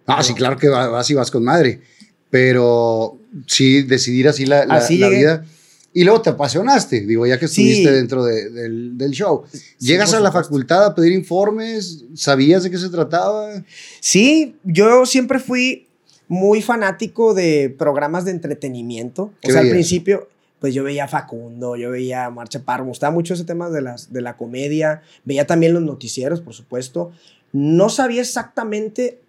Ah, 0.05 0.23
sí, 0.23 0.33
claro 0.33 0.57
que 0.57 0.69
va- 0.69 0.87
vas 0.87 1.09
y 1.09 1.13
vas 1.13 1.29
con 1.29 1.43
madre. 1.43 1.81
Pero 2.29 3.17
sí, 3.45 3.83
decidir 3.83 4.27
así 4.27 4.45
la, 4.45 4.65
la- 4.65 4.75
Así 4.75 4.97
la 4.97 5.09
vida. 5.09 5.45
Y 5.93 6.03
luego 6.03 6.21
te 6.21 6.31
apasionaste, 6.31 7.01
digo, 7.01 7.27
ya 7.27 7.37
que 7.39 7.47
Sí. 7.47 7.69
estuviste 7.69 7.91
dentro 7.91 8.25
de- 8.25 8.49
del, 8.49 8.97
del 8.97 9.11
show. 9.11 9.43
Llegas 9.79 10.13
a 10.13 10.19
la 10.19 10.31
facultad 10.31 10.83
a 10.85 10.95
pedir 10.95 11.11
informes, 11.13 12.03
¿sabías 12.15 12.63
de 12.63 12.71
qué 12.71 12.77
se 12.79 12.89
trataba? 12.89 13.63
Sí, 13.99 14.55
yo 14.63 15.05
siempre 15.05 15.39
fui 15.39 15.87
muy 16.27 16.61
fanático 16.63 17.33
de 17.35 17.73
programas 17.77 18.25
de 18.25 18.31
entretenimiento. 18.31 19.23
O 19.23 19.31
¿Qué 19.41 19.51
sea, 19.51 19.61
al 19.61 19.69
principio, 19.69 20.27
pues 20.59 20.73
yo 20.73 20.83
veía 20.83 21.07
Facundo, 21.07 21.75
yo 21.75 21.91
veía 21.91 22.29
Marcha 22.31 22.63
Parro, 22.63 22.85
me 22.85 22.89
gustaba 22.89 23.13
mucho 23.13 23.33
ese 23.35 23.43
tema 23.43 23.69
de, 23.69 23.81
las, 23.81 24.11
de 24.11 24.21
la 24.21 24.35
comedia, 24.35 25.01
veía 25.25 25.45
también 25.45 25.73
los 25.73 25.83
noticieros, 25.83 26.41
por 26.41 26.53
supuesto. 26.55 27.11
No 27.51 27.89
sabía 27.89 28.21
exactamente 28.21 29.19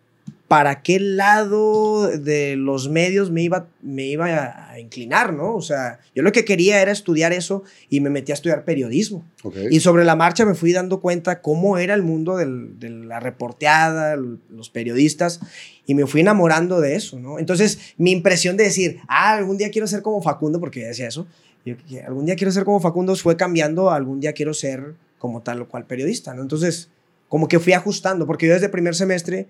para 0.48 0.82
qué 0.82 1.00
lado 1.00 2.08
de 2.08 2.56
los 2.56 2.88
medios 2.88 3.30
me 3.30 3.42
iba, 3.42 3.66
me 3.82 4.04
iba 4.04 4.70
a, 4.70 4.78
inclinar, 4.78 5.32
¿no? 5.32 5.54
O 5.54 5.62
sea, 5.62 6.00
yo 6.14 6.22
lo 6.22 6.32
que 6.32 6.44
quería 6.44 6.82
era 6.82 6.92
estudiar 6.92 7.32
eso 7.32 7.62
y 7.88 8.00
me 8.00 8.10
metí 8.10 8.32
a 8.32 8.34
estudiar 8.34 8.64
periodismo. 8.64 9.24
Y 9.70 9.80
sobre 9.80 10.04
la 10.04 10.16
marcha 10.16 10.44
me 10.44 10.54
fui 10.54 10.72
dando 10.72 11.00
cuenta 11.00 11.40
cómo 11.40 11.78
era 11.78 11.94
el 11.94 12.02
mundo 12.02 12.36
del- 12.36 12.78
de 12.78 12.90
la 12.90 13.20
reporteada, 13.20 14.16
los 14.16 14.70
periodistas, 14.70 15.40
y 15.86 15.94
me 15.94 16.06
fui 16.06 16.20
enamorando 16.20 16.80
de 16.80 16.96
eso, 16.96 17.18
¿no? 17.18 17.38
Entonces, 17.38 17.78
mi 17.96 18.10
impresión 18.10 18.56
de 18.56 18.64
decir, 18.64 18.98
ah, 19.08 19.34
algún 19.34 19.56
día 19.56 19.70
quiero 19.70 19.86
ser 19.86 20.02
como 20.02 20.20
Facundo, 20.22 20.60
porque 20.60 20.80
yo 20.80 20.86
decía 20.86 21.08
eso, 21.08 21.26
yo, 21.64 21.76
algún 22.06 22.26
día 22.26 22.36
quiero 22.36 22.52
ser 22.52 22.64
como 22.64 22.80
Facundo, 22.80 23.16
fue 23.16 23.36
cambiando, 23.36 23.90
a 23.90 23.96
algún 23.96 24.20
día 24.20 24.32
quiero 24.34 24.52
ser 24.52 24.94
como 25.18 25.40
tal 25.40 25.62
o 25.62 25.68
cual 25.68 25.86
periodista, 25.86 26.34
¿no? 26.34 26.42
Entonces, 26.42 26.90
como 27.28 27.48
que 27.48 27.58
fui 27.58 27.72
ajustando, 27.72 28.26
porque 28.26 28.46
yo 28.46 28.52
desde 28.52 28.68
primer 28.68 28.94
semestre 28.94 29.48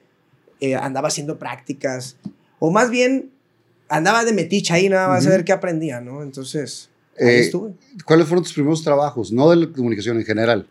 eh, 0.65 0.75
andaba 0.77 1.09
haciendo 1.09 1.39
prácticas, 1.39 2.17
o 2.59 2.71
más 2.71 2.91
bien 2.91 3.31
andaba 3.89 4.25
de 4.25 4.33
metiche 4.33 4.73
ahí, 4.73 4.89
nada 4.89 5.09
más 5.09 5.25
a 5.25 5.29
Ujú. 5.29 5.31
ver 5.37 5.45
qué 5.45 5.53
aprendía, 5.53 6.01
¿no? 6.01 6.23
Entonces, 6.23 6.89
ahí 7.21 7.27
Eh, 7.29 7.41
estuve. 7.41 7.73
¿Cuáles 8.05 8.27
fueron 8.27 8.43
tus 8.45 8.53
primeros 8.53 8.83
trabajos? 8.83 9.33
No 9.33 9.51
de 9.51 9.57
la 9.57 9.73
comunicación 9.73 10.19
en 10.19 10.25
general. 10.25 10.67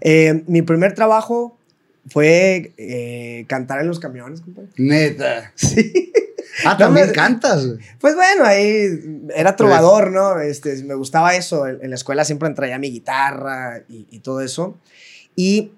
Eh, 0.00 0.42
mi 0.46 0.62
primer 0.62 0.94
trabajo 0.94 1.56
fue 2.08 2.72
eh, 2.76 3.44
cantar 3.48 3.80
en 3.80 3.86
los 3.88 3.98
camiones, 4.00 4.40
compadre. 4.40 4.68
Neta. 4.76 5.52
Sí. 5.56 6.12
Ah, 6.64 6.72
No, 6.74 6.76
también 6.78 7.06
me- 7.08 7.12
cantas. 7.12 7.66
Pues 8.00 8.14
bueno, 8.14 8.44
ahí 8.44 9.26
era 9.34 9.56
trovador, 9.56 10.12
¿no? 10.12 10.38
Este, 10.40 10.84
me 10.84 10.94
gustaba 10.94 11.34
eso. 11.34 11.66
En, 11.66 11.80
en 11.82 11.90
la 11.90 11.96
escuela 11.96 12.24
siempre 12.24 12.48
traía 12.50 12.78
mi 12.78 12.90
guitarra 12.92 13.82
y, 13.88 14.06
y 14.10 14.20
todo 14.20 14.40
eso. 14.40 14.78
Y 15.34 15.72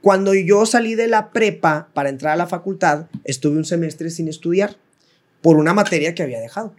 cuando 0.00 0.34
yo 0.34 0.64
salí 0.66 0.94
de 0.94 1.08
la 1.08 1.30
prepa 1.30 1.88
para 1.94 2.08
entrar 2.08 2.32
a 2.32 2.36
la 2.36 2.46
facultad, 2.46 3.06
estuve 3.24 3.56
un 3.56 3.64
semestre 3.64 4.10
sin 4.10 4.28
estudiar 4.28 4.76
por 5.42 5.56
una 5.56 5.74
materia 5.74 6.14
que 6.14 6.22
había 6.22 6.40
dejado. 6.40 6.72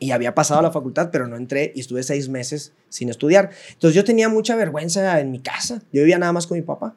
Y 0.00 0.12
había 0.12 0.34
pasado 0.34 0.60
a 0.60 0.62
la 0.62 0.70
facultad, 0.70 1.10
pero 1.10 1.26
no 1.26 1.36
entré 1.36 1.72
y 1.74 1.80
estuve 1.80 2.02
seis 2.04 2.28
meses 2.28 2.72
sin 2.88 3.08
estudiar. 3.08 3.50
Entonces 3.72 3.96
yo 3.96 4.04
tenía 4.04 4.28
mucha 4.28 4.54
vergüenza 4.54 5.18
en 5.20 5.32
mi 5.32 5.40
casa. 5.40 5.82
Yo 5.92 6.02
vivía 6.02 6.18
nada 6.18 6.32
más 6.32 6.46
con 6.46 6.56
mi 6.56 6.62
papá. 6.62 6.94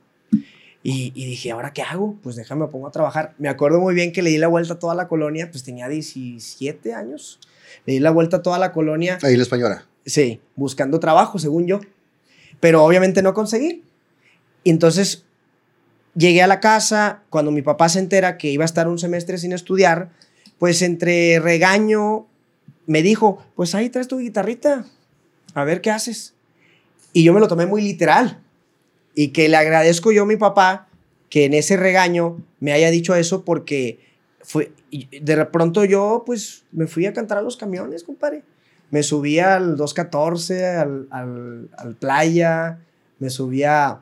Y, 0.83 1.11
y 1.15 1.25
dije, 1.25 1.51
¿ahora 1.51 1.73
qué 1.73 1.81
hago? 1.81 2.17
Pues 2.21 2.35
déjame, 2.35 2.65
me 2.65 2.71
pongo 2.71 2.87
a 2.87 2.91
trabajar. 2.91 3.33
Me 3.39 3.49
acuerdo 3.49 3.79
muy 3.79 3.95
bien 3.95 4.11
que 4.11 4.21
le 4.21 4.29
di 4.29 4.37
la 4.37 4.47
vuelta 4.47 4.73
a 4.75 4.79
toda 4.79 4.93
la 4.95 5.07
colonia, 5.07 5.49
pues 5.49 5.63
tenía 5.63 5.87
17 5.87 6.93
años. 6.93 7.39
Le 7.85 7.93
di 7.93 7.99
la 7.99 8.11
vuelta 8.11 8.37
a 8.37 8.41
toda 8.43 8.59
la 8.59 8.71
colonia, 8.71 9.17
Ahí 9.23 9.35
la 9.35 9.43
española. 9.43 9.85
sí, 10.05 10.39
buscando 10.55 10.99
trabajo, 10.99 11.39
según 11.39 11.65
yo. 11.67 11.79
Pero 12.59 12.83
obviamente 12.83 13.21
no 13.23 13.33
conseguí. 13.33 13.83
Y 14.63 14.69
entonces 14.69 15.23
llegué 16.15 16.41
a 16.41 16.47
la 16.47 16.59
casa, 16.59 17.23
cuando 17.29 17.51
mi 17.51 17.61
papá 17.61 17.89
se 17.89 17.99
entera 17.99 18.37
que 18.37 18.49
iba 18.49 18.63
a 18.63 18.65
estar 18.65 18.87
un 18.87 18.99
semestre 18.99 19.37
sin 19.37 19.53
estudiar, 19.53 20.09
pues 20.59 20.81
entre 20.81 21.39
regaño 21.39 22.27
me 22.85 23.01
dijo, 23.01 23.43
pues 23.55 23.75
ahí 23.75 23.89
traes 23.89 24.07
tu 24.07 24.19
guitarrita, 24.19 24.85
a 25.53 25.63
ver 25.63 25.81
qué 25.81 25.91
haces. 25.91 26.33
Y 27.13 27.23
yo 27.23 27.33
me 27.33 27.39
lo 27.39 27.47
tomé 27.47 27.65
muy 27.65 27.81
literal. 27.81 28.39
Y 29.13 29.29
que 29.29 29.49
le 29.49 29.57
agradezco 29.57 30.11
yo 30.11 30.23
a 30.23 30.25
mi 30.25 30.37
papá 30.37 30.87
que 31.29 31.45
en 31.45 31.53
ese 31.53 31.77
regaño 31.77 32.37
me 32.59 32.71
haya 32.73 32.89
dicho 32.91 33.15
eso 33.15 33.43
porque 33.43 33.99
fue, 34.41 34.71
de 34.91 35.45
pronto 35.45 35.85
yo 35.85 36.23
pues 36.25 36.63
me 36.71 36.87
fui 36.87 37.05
a 37.05 37.13
cantar 37.13 37.37
a 37.37 37.41
los 37.41 37.57
camiones, 37.57 38.03
compadre. 38.03 38.43
Me 38.89 39.03
subí 39.03 39.39
al 39.39 39.77
214, 39.77 40.65
al, 40.67 41.07
al, 41.11 41.69
al 41.77 41.95
playa, 41.95 42.79
me 43.19 43.29
subía 43.29 44.01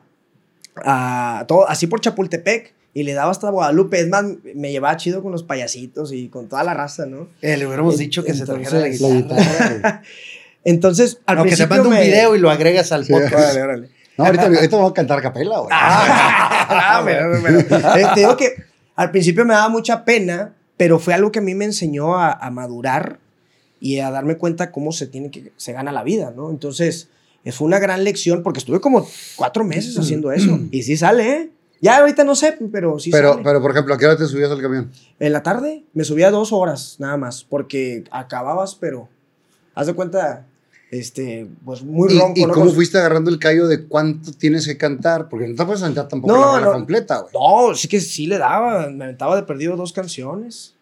a 0.84 1.44
todo, 1.48 1.68
así 1.68 1.86
por 1.86 2.00
Chapultepec 2.00 2.74
y 2.92 3.02
le 3.04 3.12
daba 3.14 3.30
hasta 3.30 3.50
Guadalupe. 3.50 4.00
Es 4.00 4.08
más, 4.08 4.24
me 4.54 4.70
llevaba 4.72 4.96
chido 4.96 5.22
con 5.22 5.32
los 5.32 5.42
payasitos 5.42 6.12
y 6.12 6.28
con 6.28 6.48
toda 6.48 6.64
la 6.64 6.74
raza, 6.74 7.06
¿no? 7.06 7.28
Eh, 7.42 7.56
le 7.56 7.66
hubiéramos 7.66 7.98
dicho 7.98 8.24
que 8.24 8.34
se 8.34 8.44
trajera 8.44 8.80
la 8.80 8.86
entonces, 8.88 9.22
guitarra. 9.22 10.02
Entonces, 10.64 11.20
al 11.26 11.36
No, 11.38 11.44
que 11.44 11.50
te 11.50 11.56
principio 11.56 11.76
mande 11.84 11.88
un 11.88 11.94
me- 11.94 12.06
video 12.06 12.36
y 12.36 12.38
lo 12.38 12.50
agregas 12.50 12.92
al 12.92 13.06
podcast. 13.06 13.32
Órale, 13.34 13.62
órale. 13.62 13.88
No, 14.18 14.26
ahorita, 14.26 14.44
ahorita 14.46 14.76
vamos 14.76 14.90
a 14.90 14.94
cantar 14.94 15.18
a 15.18 15.22
capela, 15.22 15.58
güey. 15.58 15.70
Ah, 15.72 17.00
pero- 17.06 17.40
pero- 17.42 17.58
eh, 17.96 18.06
te 18.14 18.20
digo 18.20 18.36
que 18.36 18.54
al 18.96 19.10
principio 19.10 19.44
me 19.46 19.54
daba 19.54 19.68
mucha 19.70 20.04
pena, 20.04 20.52
pero 20.76 20.98
fue 20.98 21.14
algo 21.14 21.32
que 21.32 21.38
a 21.38 21.42
mí 21.42 21.54
me 21.54 21.64
enseñó 21.64 22.16
a, 22.18 22.32
a 22.32 22.50
madurar 22.50 23.18
y 23.80 24.00
a 24.00 24.10
darme 24.10 24.36
cuenta 24.36 24.70
cómo 24.70 24.92
se 24.92 25.06
tiene 25.06 25.30
que 25.30 25.52
se 25.56 25.72
gana 25.72 25.92
la 25.92 26.02
vida, 26.02 26.32
¿no? 26.36 26.50
Entonces, 26.50 27.08
fue 27.46 27.66
una 27.66 27.78
gran 27.78 28.04
lección 28.04 28.42
porque 28.42 28.58
estuve 28.58 28.80
como 28.80 29.08
cuatro 29.36 29.64
meses 29.64 29.98
haciendo 29.98 30.30
eso 30.32 30.58
y 30.70 30.82
sí 30.82 30.96
sale, 30.96 31.30
¿eh? 31.32 31.50
Ya 31.82 31.98
ahorita 31.98 32.24
no 32.24 32.34
sé, 32.34 32.58
pero 32.70 32.98
sí 32.98 33.10
pero, 33.10 33.30
sale. 33.32 33.42
pero, 33.42 33.62
por 33.62 33.70
ejemplo, 33.70 33.94
¿a 33.94 33.98
qué 33.98 34.04
hora 34.06 34.16
te 34.16 34.26
subías 34.26 34.50
al 34.50 34.60
camión? 34.60 34.90
En 35.18 35.32
la 35.32 35.42
tarde 35.42 35.84
me 35.94 36.04
subía 36.04 36.30
dos 36.30 36.52
horas 36.52 36.96
nada 36.98 37.16
más 37.16 37.42
porque 37.44 38.04
acababas, 38.10 38.74
pero 38.74 39.08
haz 39.74 39.86
de 39.86 39.94
cuenta, 39.94 40.46
este, 40.90 41.46
pues 41.64 41.82
muy 41.82 42.12
¿Y, 42.12 42.18
ronco. 42.18 42.34
y 42.38 42.44
cómo 42.48 42.70
fuiste 42.72 42.98
agarrando 42.98 43.30
el 43.30 43.38
callo 43.38 43.66
de 43.66 43.86
cuánto 43.86 44.32
tienes 44.32 44.66
que 44.66 44.76
cantar? 44.76 45.30
Porque 45.30 45.48
no 45.48 45.54
te 45.54 45.64
puedes 45.64 45.80
cantar 45.80 46.06
tampoco 46.08 46.34
No, 46.34 46.58
la 46.60 46.66
no. 46.66 46.72
completa, 46.72 47.20
güey. 47.20 47.32
No, 47.32 47.74
sí 47.74 47.88
que 47.88 48.00
sí 48.00 48.26
le 48.26 48.36
daba. 48.36 48.90
Me 48.90 49.04
aventaba 49.04 49.34
de 49.36 49.44
perdido 49.44 49.74
dos 49.76 49.94
canciones. 49.94 50.74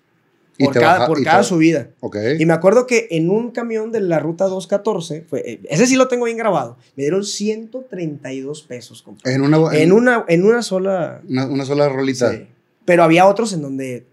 Y 0.61 0.65
Por 0.65 0.73
te 0.75 0.81
cada, 0.81 0.93
baja- 0.95 1.07
por 1.07 1.21
y 1.21 1.25
cada 1.25 1.39
te- 1.43 1.45
subida. 1.47 1.89
Ok. 2.01 2.17
Y 2.39 2.45
me 2.45 2.53
acuerdo 2.53 2.87
que 2.89 3.07
en 3.13 3.31
un 3.31 3.53
camión 3.53 3.93
de 3.93 4.01
la 4.01 4.19
ruta 4.19 4.45
214, 4.47 5.25
fue, 5.31 5.41
eh, 5.49 5.61
ese 5.71 5.87
sí 5.87 5.95
lo 5.95 6.09
tengo 6.09 6.25
bien 6.25 6.37
grabado, 6.37 6.77
me 6.97 7.05
dieron 7.05 7.25
132 7.25 8.63
pesos, 8.63 9.03
compadre. 9.03 9.35
En 9.35 9.43
una, 9.43 9.59
En 9.77 9.93
una, 9.93 10.25
en 10.29 10.45
una 10.45 10.63
sola. 10.63 11.21
una, 11.29 11.47
una 11.47 11.65
sola 11.65 11.89
rolita. 11.89 12.33
sí. 12.33 12.47
Pero 12.85 13.05
había 13.05 13.27
otros 13.27 13.53
en 13.53 13.63
donde 13.63 14.05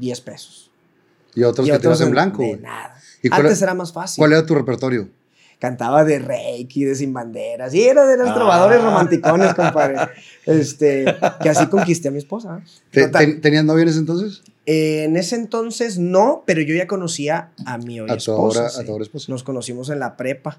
10 0.00 0.20
pesos. 0.22 0.70
Y 1.34 1.44
otros 1.44 1.68
y 1.68 1.70
que 1.70 1.78
te 1.78 1.86
vas 1.88 2.00
en 2.00 2.10
blanco, 2.10 2.42
de 2.42 2.56
nada. 2.56 2.94
¿Y 3.22 3.28
Antes 3.32 3.60
era 3.62 3.74
más 3.74 3.92
fácil. 3.92 4.20
cuál 4.20 4.32
era 4.32 4.44
tu 4.44 4.54
repertorio? 4.54 5.08
Cantaba 5.58 6.02
de 6.04 6.18
Reiki, 6.18 6.82
de 6.84 6.94
Sin 6.96 7.12
Banderas. 7.12 7.72
Y 7.74 7.82
era 7.84 8.04
de 8.06 8.16
los 8.16 8.30
Ah. 8.30 8.34
trovadores 8.34 8.82
romanticones, 8.82 9.54
compadre. 9.54 9.96
Este, 10.46 11.04
que 11.40 11.48
así 11.48 11.66
conquisté 11.66 12.08
a 12.08 12.10
mi 12.10 12.18
esposa. 12.18 12.60
¿Te- 12.90 13.04
Total. 13.06 13.24
ten- 13.26 13.40
¿Tenías 13.40 13.64
novio 13.64 13.82
en 13.82 13.88
ese 13.90 13.98
entonces? 14.00 14.42
Eh, 14.66 15.04
en 15.04 15.16
ese 15.16 15.34
entonces 15.36 15.98
no, 15.98 16.44
pero 16.46 16.60
yo 16.62 16.74
ya 16.74 16.86
conocía 16.86 17.50
a 17.66 17.78
mi 17.78 18.00
hoy 18.00 18.08
A 18.10 18.14
tu 18.14 18.18
esposa. 18.18 18.58
ahora, 18.60 18.70
sí. 18.70 18.80
a 18.80 18.84
tu 18.84 18.92
ahora 18.92 19.02
esposa. 19.04 19.26
Nos 19.28 19.42
conocimos 19.42 19.90
en 19.90 19.98
la 19.98 20.16
prepa. 20.16 20.58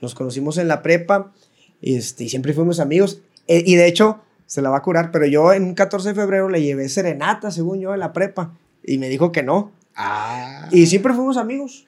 Nos 0.00 0.14
conocimos 0.14 0.58
en 0.58 0.68
la 0.68 0.82
prepa 0.82 1.32
este, 1.80 2.24
y 2.24 2.28
siempre 2.28 2.52
fuimos 2.52 2.80
amigos. 2.80 3.20
Eh, 3.46 3.62
y 3.66 3.76
de 3.76 3.86
hecho, 3.86 4.20
se 4.46 4.62
la 4.62 4.70
va 4.70 4.78
a 4.78 4.82
curar, 4.82 5.10
pero 5.12 5.26
yo 5.26 5.52
en 5.52 5.64
un 5.64 5.74
14 5.74 6.08
de 6.08 6.14
febrero 6.14 6.48
le 6.48 6.62
llevé 6.62 6.88
serenata, 6.88 7.50
según 7.50 7.80
yo, 7.80 7.94
en 7.94 8.00
la 8.00 8.12
prepa. 8.12 8.52
Y 8.82 8.98
me 8.98 9.08
dijo 9.08 9.32
que 9.32 9.42
no. 9.42 9.72
Ah. 9.96 10.68
Y 10.72 10.86
siempre 10.86 11.14
fuimos 11.14 11.36
amigos. 11.36 11.86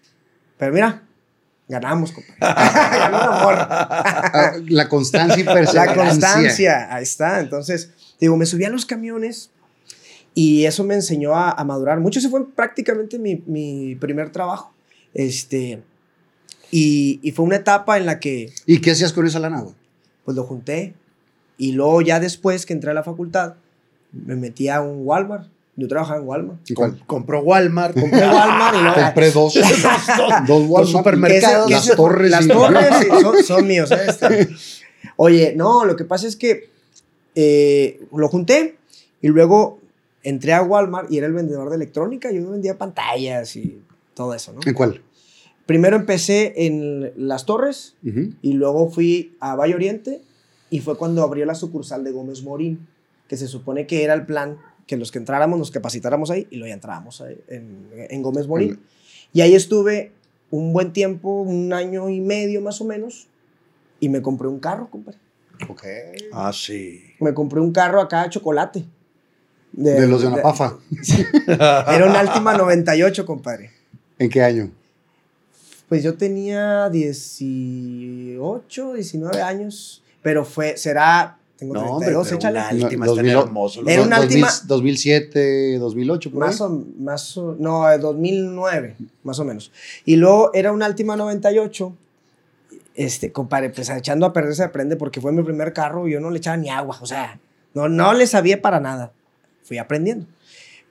Pero 0.58 0.72
mira, 0.72 1.02
ganamos, 1.68 2.12
compadre. 2.12 2.36
Ganó 2.40 3.16
amor. 3.18 3.54
Ah, 3.58 4.52
la 4.68 4.88
constancia 4.88 5.40
y 5.40 5.44
La 5.44 5.52
perseverancia. 5.52 6.04
constancia, 6.04 6.94
ahí 6.94 7.02
está. 7.02 7.40
Entonces, 7.40 7.90
digo, 8.20 8.36
me 8.36 8.46
subí 8.46 8.64
a 8.64 8.70
los 8.70 8.86
camiones 8.86 9.50
y 10.37 10.66
eso 10.66 10.85
me 10.85 10.94
enseñó 10.94 11.35
a, 11.35 11.51
a 11.51 11.64
madurar 11.64 11.99
mucho. 11.99 12.18
Ese 12.20 12.29
fue 12.29 12.46
prácticamente 12.46 13.18
mi, 13.18 13.42
mi 13.46 13.96
primer 13.96 14.31
trabajo. 14.31 14.72
Este, 15.14 15.83
y, 16.70 17.18
y 17.22 17.33
fue 17.33 17.44
una 17.46 17.57
etapa 17.57 17.96
en 17.96 18.05
la 18.07 18.20
que 18.20 18.53
¿Y 18.66 18.81
qué 18.81 18.90
hacías 18.90 19.12
con 19.14 19.27
esa 19.27 19.38
lana, 19.40 19.61
güey? 19.62 19.75
pues 20.25 20.37
lo 20.37 20.44
junté. 20.44 20.94
Y 21.59 21.72
luego 21.72 22.03
ya 22.03 22.20
después 22.20 22.66
que 22.66 22.75
entré 22.75 22.90
a 22.90 22.94
la 22.94 23.03
facultad, 23.03 23.55
me 24.12 24.37
metí 24.37 24.68
a 24.68 24.81
un 24.83 25.07
Walmart 25.07 25.49
Yo 25.77 25.88
trabajaba 25.88 26.20
en 26.20 26.27
Walmart. 26.27 26.59
¿Y 26.70 26.75
cuál? 26.75 26.99
Com- 26.99 27.07
compró 27.07 27.40
Walmart. 27.40 27.99
Compré 27.99 28.20
Walmart 28.29 28.77
y 28.77 28.83
luego... 28.83 29.03
Compré 29.05 29.31
dos. 29.33 29.55
dos 30.46 30.62
Walmart. 30.68 30.87
supermercados. 30.87 31.66
Que 31.68 31.72
Las 31.72 31.96
torres. 31.96 32.31
Las 32.31 32.44
y- 32.44 32.49
torres 32.49 32.88
son, 33.22 33.42
son 33.42 33.66
míos. 33.66 33.90
¿eh? 33.90 33.99
Este. 34.07 34.49
Oye, 35.16 35.55
no, 35.57 35.85
lo 35.87 35.96
que 35.96 36.05
pasa 36.05 36.27
es 36.27 36.37
que 36.37 36.68
eh, 37.35 38.01
lo 38.14 38.29
junté 38.29 38.77
y 39.22 39.29
luego 39.29 39.79
entré 40.26 40.52
a 40.52 40.62
Walmart 40.62 41.10
y 41.10 41.18
era 41.18 41.28
el 41.28 41.32
vendedor 41.32 41.70
de 41.70 41.76
electrónica. 41.76 42.32
Yo 42.32 42.50
vendía 42.50 42.76
pantallas 42.76 43.54
y 43.54 43.80
todo 44.14 44.34
eso, 44.34 44.52
¿no? 44.52 44.60
¿En 44.66 44.74
cuál? 44.74 45.00
Primero 45.66 45.96
empecé 45.96 46.66
en 46.66 47.12
Las 47.16 47.46
Torres 47.46 47.96
y 48.02 48.52
luego 48.52 48.90
fui 48.90 49.36
a 49.40 49.54
Valle 49.54 49.74
Oriente 49.74 50.20
y 50.70 50.80
fue 50.80 50.96
cuando 50.98 51.22
abrió 51.22 51.44
la 51.46 51.54
sucursal 51.54 52.02
de 52.02 52.10
Gómez 52.10 52.42
Morín, 52.42 52.86
que 53.28 53.36
se 53.36 53.46
supone 53.46 53.86
que 53.86 54.02
era 54.02 54.14
el 54.14 54.26
plan 54.26 54.58
que 54.86 54.96
los 54.96 55.10
que 55.10 55.18
entráramos 55.18 55.58
nos 55.58 55.70
capacitáramos 55.70 56.30
ahí 56.30 56.46
y 56.50 56.56
luego 56.56 56.68
ya 56.68 56.74
entrábamos 56.74 57.20
ahí 57.20 57.38
en, 57.48 57.88
en 57.96 58.22
Gómez 58.22 58.46
Morín. 58.48 58.80
Y 59.32 59.40
ahí 59.40 59.54
estuve 59.54 60.12
un 60.50 60.72
buen 60.72 60.92
tiempo, 60.92 61.42
un 61.42 61.72
año 61.72 62.08
y 62.08 62.20
medio 62.20 62.60
más 62.60 62.80
o 62.80 62.84
menos, 62.84 63.28
y 64.00 64.08
me 64.08 64.22
compré 64.22 64.48
un 64.48 64.60
carro, 64.60 64.88
compadre. 64.90 65.18
Ok. 65.68 65.84
Ah, 66.32 66.52
sí. 66.52 67.00
Me 67.20 67.34
compré 67.34 67.60
un 67.60 67.72
carro 67.72 68.00
acá, 68.00 68.28
chocolate. 68.28 68.84
De 69.76 70.06
los 70.08 70.22
de 70.22 70.28
Anapafa. 70.28 70.78
Era 71.46 72.06
un 72.08 72.16
Altima 72.16 72.56
98, 72.56 73.26
compadre. 73.26 73.70
¿En 74.18 74.30
qué 74.30 74.42
año? 74.42 74.70
Pues 75.88 76.02
yo 76.02 76.14
tenía 76.14 76.88
18, 76.90 78.94
19 78.94 79.42
años, 79.42 80.02
pero 80.22 80.44
fue, 80.44 80.76
será, 80.76 81.38
tengo 81.58 81.74
No, 81.74 81.80
hombre, 81.82 82.08
32, 82.08 82.26
pero 82.28 82.36
échale. 82.38 82.58
una 82.58 82.68
Altima 82.68 83.06
No, 83.06 83.12
está 83.12 83.22
2000, 83.22 83.36
hermoso. 83.36 83.82
Era 83.86 84.02
una 84.02 84.16
Dos- 84.16 84.24
Altima- 84.26 84.46
2000, 84.66 84.68
2007, 84.68 85.78
2008, 85.78 86.30
por 86.32 86.42
ahí. 86.42 86.48
Más 86.48 86.60
o, 86.60 86.84
más 86.98 87.36
o- 87.36 87.56
no, 87.58 87.90
eh, 87.90 87.98
2009, 87.98 88.96
más 89.22 89.38
o 89.38 89.44
menos. 89.44 89.70
Y 90.04 90.16
luego 90.16 90.50
era 90.54 90.72
un 90.72 90.82
Altima 90.82 91.16
98. 91.16 91.94
Este, 92.94 93.30
compadre, 93.30 93.68
pues 93.70 93.90
echando 93.90 94.24
a 94.24 94.32
perder 94.32 94.54
se 94.54 94.64
aprende 94.64 94.96
porque 94.96 95.20
fue 95.20 95.30
mi 95.30 95.42
primer 95.42 95.74
carro 95.74 96.08
y 96.08 96.12
yo 96.12 96.20
no 96.20 96.30
le 96.30 96.38
echaba 96.38 96.56
ni 96.56 96.70
agua. 96.70 96.98
O 97.02 97.06
sea, 97.06 97.38
no, 97.74 97.88
no 97.90 98.14
le 98.14 98.26
sabía 98.26 98.60
para 98.62 98.80
nada. 98.80 99.12
Fui 99.66 99.79
aprendiendo. 99.79 100.26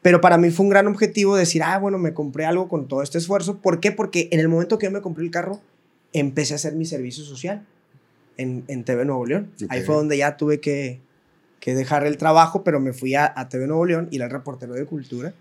Pero 0.01 0.21
para 0.21 0.37
mí 0.37 0.51
fue 0.51 0.65
un 0.65 0.69
gran 0.69 0.85
objetivo 0.85 1.35
decir, 1.35 1.63
ah, 1.63 1.79
bueno, 1.79 1.97
me 1.97 2.13
compré 2.13 2.45
algo 2.45 2.67
con 2.67 2.87
todo 2.87 3.01
este 3.01 3.17
esfuerzo. 3.17 3.57
¿Por 3.57 3.79
qué? 3.79 3.91
Porque 3.91 4.27
en 4.31 4.39
el 4.39 4.47
momento 4.47 4.77
que 4.77 4.85
yo 4.85 4.91
me 4.91 5.01
compré 5.01 5.23
el 5.23 5.31
carro, 5.31 5.61
empecé 6.13 6.53
a 6.53 6.57
hacer 6.57 6.73
mi 6.75 6.85
servicio 6.85 7.23
social 7.23 7.65
en, 8.37 8.63
en 8.67 8.83
TV 8.83 9.03
Nuevo 9.05 9.25
León. 9.25 9.51
Ahí 9.69 9.79
Ok. 9.79 9.85
fue 9.87 9.95
donde 9.95 10.17
ya 10.17 10.37
tuve 10.37 10.59
que, 10.59 10.99
que 11.59 11.73
dejar 11.73 12.05
el 12.05 12.17
trabajo, 12.17 12.63
pero 12.63 12.79
me 12.79 12.93
fui 12.93 13.15
a, 13.15 13.33
a 13.35 13.49
TV 13.49 13.65
Nuevo 13.65 13.85
León 13.85 14.07
y 14.11 14.17
era 14.17 14.25
el 14.25 14.31
reportero 14.31 14.75
de 14.75 14.85
cultura. 14.85 15.33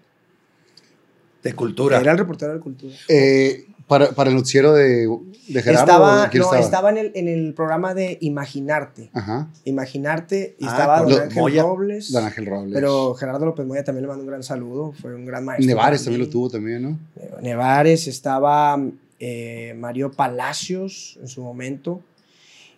De 1.43 1.53
cultura. 1.53 2.01
Era 2.01 2.13
el 2.13 2.19
reportero 2.19 2.55
de 2.55 2.61
cultura. 2.61 2.95
Eh, 3.09 3.67
para, 3.87 4.11
para 4.13 4.31
el 4.31 4.37
noticiero 4.37 4.73
de, 4.73 5.07
de 5.49 5.63
Gerardo. 5.63 5.81
estaba, 5.81 6.31
¿quién 6.31 6.41
no, 6.43 6.47
estaba? 6.47 6.61
estaba, 6.65 6.91
en, 6.91 6.99
el, 6.99 7.13
en 7.15 7.29
el 7.29 7.53
programa 7.55 7.95
de 7.95 8.17
Imaginarte. 8.21 9.11
Ajá. 9.13 9.49
Imaginarte, 9.65 10.57
y 10.59 10.65
Ah, 10.65 10.69
estaba 10.71 11.01
Don 11.03 11.11
lo- 11.11 11.19
Ángel 11.23 11.41
Moya. 11.43 11.63
Robles. 11.63 12.13
Don 12.13 12.25
Ángel 12.25 12.47
Robles. 12.47 12.73
Pero 12.75 13.15
Gerardo 13.15 13.45
López 13.45 13.67
Moya 13.67 13.85
también 13.85 14.03
le 14.03 14.09
mando 14.09 14.23
un 14.25 14.29
gran 14.31 14.43
saludo. 14.43 14.93
Fue 14.93 15.15
un 15.15 15.27
gran 15.27 15.45
maestro. 15.45 15.67
Nevares 15.67 16.03
también 16.05 16.23
lo 16.23 16.29
tuvo 16.31 16.49
también, 16.51 16.83
¿no? 16.83 16.99
Nevares, 17.43 18.07
estaba 18.09 18.81
eh, 19.21 19.75
Mario 19.79 20.11
Palacios 20.13 21.19
en 21.21 21.29
su 21.29 21.43
momento. 21.43 22.01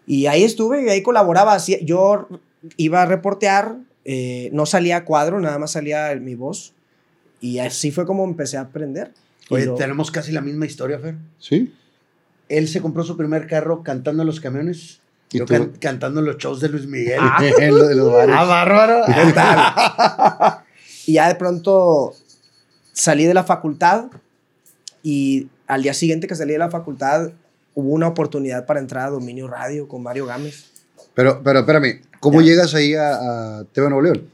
Y 0.07 0.27
ahí 0.27 0.45
estuve, 0.45 0.85
y 0.85 0.88
ahí 0.88 1.03
colaboraba. 1.03 1.57
Yo 1.83 2.29
iba 2.77 3.03
a 3.03 3.07
reportear, 3.07 3.77
eh, 4.05 4.51
no 4.53 4.66
salía 4.66 4.99
a 4.99 5.05
cuadro, 5.05 5.40
nada 5.40 5.59
más 5.59 5.73
salía 5.73 6.14
mi 6.21 6.35
voz. 6.35 6.73
Y 7.40 7.59
así 7.59 7.90
fue 7.90 8.07
como 8.07 8.25
empecé 8.25 8.57
a 8.57 8.62
aprender. 8.62 9.12
Oye, 9.51 9.67
lo- 9.67 9.75
tenemos 9.75 10.11
casi 10.11 10.33
la 10.33 10.41
misma 10.41 10.67
historia, 10.67 10.99
Fer. 10.99 11.17
Sí. 11.39 11.73
Él 12.49 12.69
se 12.69 12.81
compró 12.81 13.03
su 13.05 13.17
primer 13.17 13.47
carro 13.47 13.83
cantando 13.83 14.23
en 14.23 14.27
los 14.27 14.41
camiones. 14.41 15.01
¿Y 15.33 15.39
Yo 15.39 15.47
can- 15.47 15.73
cantando 15.81 16.21
en 16.21 16.27
los 16.27 16.37
shows 16.39 16.61
de 16.61 16.69
Luis 16.69 16.87
Miguel. 16.87 17.19
En 17.59 17.75
lo 17.77 17.87
de 17.89 17.95
los 17.97 18.13
bares. 18.13 18.35
Ah, 18.39 18.45
bárbaro. 18.45 19.03
¿Qué 19.07 19.33
tal? 19.33 20.59
y 21.07 21.13
ya 21.15 21.29
de 21.29 21.35
pronto 21.35 22.15
salí 22.93 23.25
de 23.25 23.35
la 23.35 23.45
facultad 23.45 24.07
y 25.03 25.49
al 25.67 25.83
día 25.83 25.95
siguiente 25.95 26.27
que 26.27 26.35
salí 26.35 26.53
de 26.53 26.59
la 26.59 26.71
facultad 26.71 27.31
hubo 27.75 27.91
una 27.91 28.09
oportunidad 28.09 28.67
para 28.67 28.81
entrar 28.81 29.07
a 29.07 29.11
Dominio 29.11 29.49
Radio 29.49 29.87
con 29.89 30.03
Mario 30.03 30.27
Gámez. 30.27 30.67
Pero, 31.15 31.43
pero 31.43 31.61
espérame, 31.61 32.03
¿cómo 32.21 32.41
Ya. 32.41 32.47
llegas 32.49 32.75
ahí 32.75 32.95
a, 32.95 33.59
a 33.61 33.65
TV 33.73 33.89
Nuevo 33.91 34.03
León? 34.03 34.29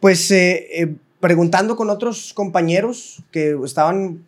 Pues 0.00 0.30
eh, 0.30 0.66
eh, 0.82 0.94
preguntando 1.20 1.74
con 1.76 1.90
otros 1.90 2.32
compañeros 2.34 3.22
que 3.30 3.56
estaban 3.64 4.24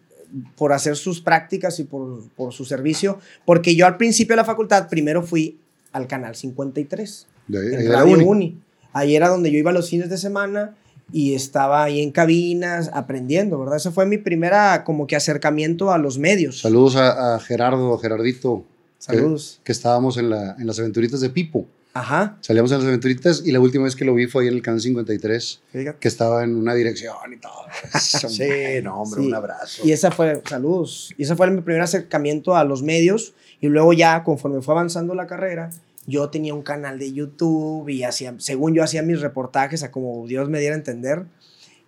por 0.56 0.72
hacer 0.72 0.96
sus 0.96 1.20
prácticas 1.20 1.78
y 1.80 1.84
por, 1.84 2.22
por 2.36 2.52
su 2.52 2.64
servicio, 2.64 3.18
porque 3.44 3.74
yo 3.76 3.86
al 3.86 3.96
principio 3.96 4.32
de 4.34 4.38
la 4.38 4.44
facultad 4.44 4.88
primero 4.88 5.22
fui 5.22 5.58
al 5.92 6.06
canal 6.06 6.34
53. 6.36 7.26
De, 7.48 7.58
ahí 7.58 7.64
en 7.66 7.78
de 7.78 7.84
la 7.88 8.00
Radio 8.00 8.14
uni. 8.14 8.24
Uni. 8.24 8.60
Ahí 8.92 9.14
era 9.16 9.28
donde 9.28 9.50
yo 9.52 9.58
iba 9.58 9.72
los 9.72 9.90
fines 9.90 10.08
de 10.10 10.18
semana 10.18 10.74
y 11.12 11.34
estaba 11.34 11.84
ahí 11.84 12.00
en 12.00 12.10
cabinas 12.10 12.90
aprendiendo, 12.92 13.58
¿verdad? 13.58 13.76
Ese 13.76 13.90
fue 13.90 14.06
mi 14.06 14.18
primera 14.18 14.82
como 14.84 15.06
que 15.06 15.14
acercamiento 15.16 15.92
a 15.92 15.98
los 15.98 16.18
medios. 16.18 16.60
Saludos 16.60 16.96
a, 16.96 17.34
a 17.36 17.40
Gerardo, 17.40 17.96
Gerardito. 17.98 18.64
que- 18.98 19.04
Saludos. 19.16 19.60
Que, 19.62 19.72
estábamos 19.72 20.16
en, 20.16 20.30
la, 20.30 20.56
en 20.58 20.66
las 20.66 20.78
aventuritas 20.78 21.20
de 21.20 21.30
Pipo. 21.30 21.66
Ajá. 21.98 22.36
Salíamos 22.40 22.70
en 22.72 22.78
las 22.78 22.86
aventuritas 22.86 23.42
y 23.44 23.52
la 23.52 23.60
última 23.60 23.84
vez 23.84 23.96
que 23.96 24.04
lo 24.04 24.14
vi 24.14 24.26
fue 24.26 24.42
ahí 24.42 24.48
en 24.48 24.54
el 24.54 24.62
canal 24.62 24.80
53, 24.80 25.62
Fíjate. 25.72 25.98
que 25.98 26.08
estaba 26.08 26.44
en 26.44 26.54
una 26.56 26.74
dirección 26.74 27.16
y 27.32 27.36
todo. 27.38 27.52
Sí, 28.00 28.48
no, 28.82 29.02
hombre, 29.02 29.20
Sí. 29.22 29.26
un 29.28 29.34
abrazo. 29.34 29.82
Y 29.86 29.92
esa 29.92 30.10
fue, 30.10 30.42
saludos. 30.48 31.14
Y 31.16 31.22
ese 31.22 31.36
fue 31.36 31.50
mi 31.50 31.60
primer 31.62 31.82
acercamiento 31.82 32.56
a 32.56 32.64
los 32.64 32.82
medios. 32.82 33.34
Y 33.60 33.68
luego 33.68 33.92
ya, 33.92 34.22
conforme 34.24 34.60
fue 34.62 34.74
avanzando 34.74 35.14
la 35.14 35.26
carrera, 35.26 35.70
yo 36.06 36.28
tenía 36.28 36.52
un 36.54 36.62
canal 36.62 36.98
de 36.98 37.12
YouTube 37.12 37.88
y 37.88 38.02
hacía, 38.04 38.34
según 38.38 38.74
yo 38.74 38.82
hacía 38.84 39.02
mis 39.02 39.20
reportajes 39.20 39.82
a 39.82 39.90
como 39.90 40.26
Dios 40.26 40.48
me 40.50 40.60
diera 40.60 40.74
a 40.74 40.78
entender. 40.78 41.24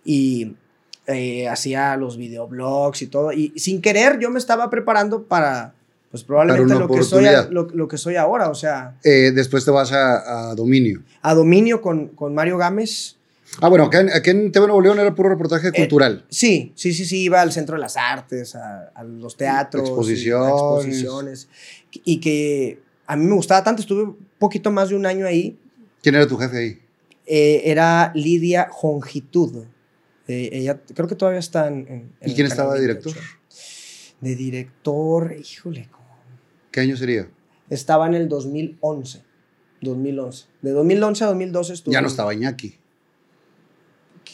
Y 0.03 0.53
eh, 1.07 1.47
hacía 1.47 1.95
los 1.97 2.17
videoblogs 2.17 3.01
y 3.03 3.07
todo. 3.07 3.31
Y 3.31 3.53
sin 3.57 3.81
querer 3.81 4.19
yo 4.19 4.29
me 4.29 4.39
estaba 4.39 4.69
preparando 4.69 5.23
para, 5.23 5.73
pues 6.11 6.23
probablemente 6.23 6.73
lo 6.75 6.87
que, 6.89 7.03
soy 7.03 7.25
lo, 7.51 7.67
lo 7.73 7.87
que 7.87 7.97
soy 7.97 8.15
ahora. 8.15 8.49
O 8.49 8.55
sea, 8.55 8.95
Eh, 9.03 9.31
después 9.33 9.63
te 9.65 9.71
vas 9.71 9.91
a, 9.91 10.49
a 10.51 10.55
Dominio. 10.55 11.03
a 11.21 11.33
dominio 11.35 11.81
con, 11.81 12.07
con 12.09 12.33
Mario 12.33 12.57
Gámez. 12.57 13.15
Ah, 13.61 13.67
bueno, 13.69 13.85
acá 13.85 14.01
en, 14.01 14.09
aquí 14.11 14.29
en 14.29 14.51
TV 14.51 14.67
Nuevo 14.67 14.81
León 14.81 14.99
era 14.99 15.13
puro 15.15 15.29
reportaje 15.29 15.71
cultural. 15.71 16.23
Sí, 16.29 16.71
sí, 16.75 16.93
sí, 16.93 17.05
sí, 17.05 17.23
iba 17.23 17.41
al 17.41 17.51
Centro 17.51 17.75
de 17.75 17.81
las 17.81 17.97
Artes, 17.97 18.55
a, 18.55 18.91
a 18.93 19.03
los 19.03 19.35
teatros, 19.37 19.83
y 19.83 19.85
a 19.85 19.89
Exposiciones. 19.89 20.49
exposiciones. 20.51 21.49
Y 22.05 22.19
que 22.19 22.79
a 23.07 23.15
mí 23.15 23.25
me 23.25 23.33
gustaba 23.33 23.63
tanto, 23.63 23.81
estuve 23.81 24.03
un 24.03 24.17
poquito 24.37 24.69
más 24.71 24.89
de 24.89 24.95
un 24.95 25.05
año 25.07 25.25
ahí. 25.25 25.57
¿Quién 26.03 26.13
era 26.15 26.27
tu 26.27 26.37
jefe 26.37 26.57
ahí? 26.57 26.79
Eh, 27.25 27.61
era 27.65 28.11
Lidia 28.13 28.67
Jongitud. 28.71 29.63
Eh, 30.27 30.49
ella 30.53 30.79
creo 30.93 31.07
que 31.07 31.15
todavía 31.15 31.39
está 31.39 31.67
en. 31.67 31.87
en- 32.21 32.29
¿Y 32.29 32.35
quién 32.35 32.45
estaba 32.45 32.75
de 32.75 32.81
28. 32.85 33.09
director? 33.09 33.23
De 34.21 34.35
director, 34.35 35.35
híjole. 35.39 35.89
¿Qué 36.71 36.79
año 36.81 36.95
sería? 36.97 37.27
estaba 37.69 38.07
en 38.07 38.15
el 38.15 38.27
2011. 38.29 39.21
2011. 39.81 40.45
De 40.61 40.71
2011 40.71 41.23
a 41.23 41.27
2012 41.27 41.73
estuvo. 41.73 41.93
Ya 41.93 42.01
no 42.01 42.07
estaba 42.07 42.33
Iñaki. 42.33 42.75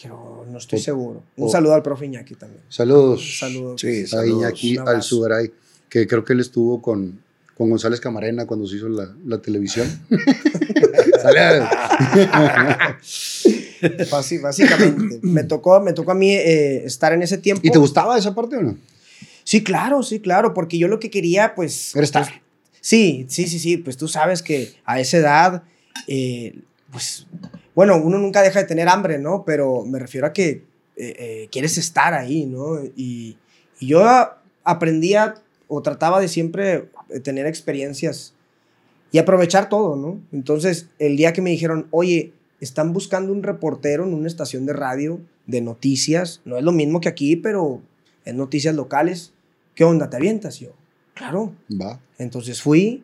Creo, 0.01 0.45
no 0.49 0.57
estoy 0.57 0.79
O- 0.79 0.81
seguro. 0.81 1.23
Un 1.37 1.47
o- 1.47 1.51
saludo 1.51 1.73
al 1.73 1.83
profe 1.83 2.05
Iñaki 2.05 2.35
también. 2.35 2.61
Saludos. 2.69 3.39
Saludos. 3.39 3.81
Sí, 3.81 4.03
A 4.03 4.07
saludos. 4.07 4.39
Iñaki 4.41 4.73
un 4.77 4.81
abrazo. 4.81 4.95
Alzugaray, 4.97 5.51
que 5.89 6.07
creo 6.07 6.23
que 6.23 6.33
él 6.33 6.39
estuvo 6.39 6.81
con, 6.81 7.19
con 7.57 7.69
González 7.69 7.99
Camarena 7.99 8.45
cuando 8.47 8.65
se 8.67 8.77
hizo 8.77 8.87
la, 8.89 9.13
la 9.25 9.41
televisión. 9.41 9.87
Básicamente. 14.41 15.19
me, 15.21 15.43
tocó, 15.43 15.79
me 15.81 15.93
tocó 15.93 16.11
a 16.11 16.15
mí 16.15 16.31
eh, 16.33 16.85
estar 16.85 17.13
en 17.13 17.21
ese 17.23 17.37
tiempo. 17.37 17.61
¿Y 17.65 17.71
te 17.71 17.79
gustaba 17.79 18.17
esa 18.17 18.33
parte 18.33 18.57
o 18.57 18.61
no? 18.61 18.77
Sí, 19.45 19.63
claro, 19.63 20.01
sí, 20.01 20.19
claro, 20.19 20.55
porque 20.55 20.79
yo 20.79 20.87
lo 20.87 20.99
que 20.99 21.11
quería, 21.11 21.53
pues... 21.53 21.95
Era 21.95 22.03
estar. 22.03 22.23
pues, 22.23 22.41
sí, 22.81 23.27
sí, 23.29 23.47
sí, 23.47 23.59
sí, 23.59 23.77
pues 23.77 23.95
tú 23.95 24.07
sabes 24.07 24.41
que 24.41 24.73
a 24.85 24.99
esa 24.99 25.17
edad, 25.17 25.63
eh, 26.07 26.55
pues, 26.91 27.27
bueno, 27.75 27.95
uno 27.95 28.17
nunca 28.17 28.41
deja 28.41 28.59
de 28.59 28.65
tener 28.65 28.89
hambre, 28.89 29.19
¿no? 29.19 29.43
Pero 29.45 29.85
me 29.85 29.99
refiero 29.99 30.25
a 30.25 30.33
que 30.33 30.49
eh, 30.49 30.63
eh, 30.97 31.47
quieres 31.51 31.77
estar 31.77 32.15
ahí, 32.15 32.47
¿no? 32.47 32.83
Y, 32.95 33.37
y 33.79 33.87
yo 33.87 34.03
aprendía 34.63 35.35
o 35.67 35.81
trataba 35.83 36.19
de 36.19 36.27
siempre 36.27 36.89
tener 37.23 37.45
experiencias 37.45 38.33
y 39.11 39.19
aprovechar 39.19 39.69
todo, 39.69 39.95
¿no? 39.95 40.19
Entonces, 40.31 40.89
el 40.97 41.17
día 41.17 41.33
que 41.33 41.43
me 41.43 41.51
dijeron, 41.51 41.87
oye, 41.91 42.33
están 42.61 42.93
buscando 42.93 43.31
un 43.31 43.43
reportero 43.43 44.05
en 44.05 44.13
una 44.15 44.27
estación 44.27 44.65
de 44.65 44.73
radio 44.73 45.19
de 45.45 45.61
noticias, 45.61 46.41
no 46.45 46.57
es 46.57 46.63
lo 46.63 46.71
mismo 46.71 46.99
que 46.99 47.09
aquí, 47.09 47.35
pero 47.35 47.83
es 48.25 48.33
noticias 48.33 48.73
locales, 48.73 49.33
¿qué 49.75 49.83
onda? 49.83 50.09
¿Te 50.09 50.17
avientas? 50.17 50.61
Y 50.61 50.65
yo, 50.65 50.71
claro. 51.13 51.53
Va. 51.69 51.99
Entonces 52.17 52.61
fui, 52.61 53.03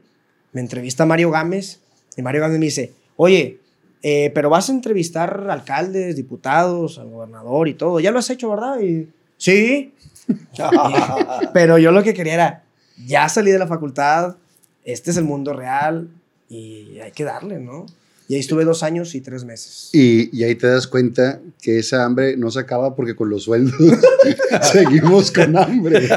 me 0.54 0.62
entrevista 0.62 1.06
Mario 1.06 1.30
Gámez 1.32 1.80
y 2.18 2.22
Mario 2.22 2.42
Gámez 2.42 2.60
me 2.60 2.66
dice, 2.66 2.94
oye, 3.18 3.60
Eh, 4.04 4.32
pero 4.34 4.50
vas 4.50 4.68
a 4.68 4.72
entrevistar 4.72 5.46
alcaldes, 5.52 6.16
diputados, 6.16 6.98
al 6.98 7.12
gobernador 7.12 7.68
y 7.68 7.76
todo. 7.76 8.00
Ya 8.00 8.10
lo 8.10 8.18
has 8.18 8.32
hecho, 8.32 8.50
¿verdad? 8.50 8.80
Y, 8.80 9.08
sí. 9.38 9.94
pero 11.54 11.78
yo 11.78 11.92
lo 11.92 12.02
que 12.02 12.16
quería 12.16 12.34
era, 12.34 12.64
ya 13.06 13.30
salí 13.30 13.52
de 13.52 13.60
la 13.60 13.68
facultad, 13.68 14.38
este 14.84 15.12
es 15.12 15.18
el 15.18 15.26
mundo 15.26 15.54
real 15.54 16.10
y 16.50 17.00
hay 17.00 17.12
que 17.12 17.24
darle, 17.24 17.60
¿no? 17.60 17.86
Y 18.32 18.36
ahí 18.36 18.40
estuve 18.40 18.64
dos 18.64 18.82
años 18.82 19.14
y 19.14 19.20
tres 19.20 19.44
meses. 19.44 19.90
Y, 19.92 20.30
y 20.32 20.46
ahí 20.46 20.56
te 20.56 20.66
das 20.68 20.88
cuenta 20.88 21.42
que 21.62 21.80
esa 21.80 22.06
hambre 22.06 22.38
no 22.38 22.50
se 22.50 22.60
acaba 22.62 22.96
porque 22.96 23.14
con 23.14 23.30
los 23.30 23.44
sueldos 23.44 23.74
seguimos 24.72 25.32
con 25.32 25.58
hambre. 25.58 26.08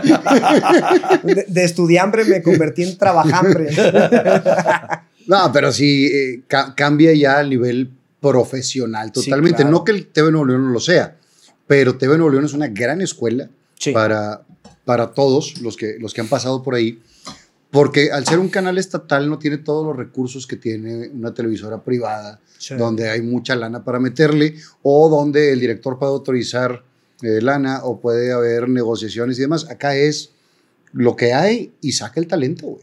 De, 1.25 1.45
de 1.49 1.65
estudiambre 1.65 2.25
me 2.25 2.41
convertí 2.41 2.85
en 2.85 2.97
trabajambre. 2.97 3.69
No, 5.27 5.51
pero 5.53 5.73
sí 5.73 6.05
eh, 6.07 6.43
ca- 6.47 6.75
cambia 6.77 7.15
ya 7.15 7.39
a 7.39 7.43
nivel 7.43 7.89
profesional 8.21 9.11
Sí, 9.15 9.25
totalmente. 9.25 9.57
claro. 9.57 9.71
No 9.71 9.83
que 9.83 9.93
el 9.93 10.07
TV 10.07 10.31
Nuevo 10.31 10.45
León 10.47 10.67
no 10.67 10.71
lo 10.73 10.81
sea, 10.81 11.17
pero 11.67 11.97
TV 11.97 12.19
Nuevo 12.19 12.31
León 12.31 12.45
es 12.45 12.53
una 12.53 12.69
gran 12.69 13.01
escuela 13.01 13.49
Sí. 13.79 13.91
para, 13.93 14.43
para 14.85 15.15
todos 15.15 15.63
los 15.63 15.77
que, 15.79 15.97
los 15.99 16.13
que 16.13 16.21
han 16.21 16.29
pasado 16.29 16.63
por 16.63 16.75
ahí. 16.75 17.01
Porque 17.75 18.11
al 18.13 18.25
ser 18.25 18.39
un 18.39 18.49
canal 18.49 18.79
estatal 18.79 19.29
no 19.29 19.39
tiene 19.39 19.59
todos 19.59 19.85
los 19.85 19.97
recursos 19.97 20.47
que 20.47 20.57
tiene 20.57 21.09
una 21.09 21.35
televisora 21.35 21.83
privada, 21.83 22.41
Sí. 22.57 22.75
donde 22.77 23.11
hay 23.11 23.21
mucha 23.21 23.55
lana 23.57 23.85
para 23.85 23.99
meterle, 23.99 24.55
o 24.83 25.09
donde 25.11 25.53
el 25.53 25.61
director 25.61 25.99
puede 25.99 26.13
autorizar 26.13 26.83
eh, 27.23 27.41
lana, 27.43 27.81
o 27.85 28.01
puede 28.01 28.33
haber 28.33 28.69
negociaciones 28.69 29.39
y 29.39 29.43
demás. 29.43 29.69
Acá 29.71 29.97
es 29.97 30.31
lo 30.93 31.17
que 31.17 31.33
hay 31.35 31.73
y 31.81 31.93
saca 31.93 32.21
el 32.21 32.27
talento, 32.29 32.67
güey. 32.67 32.83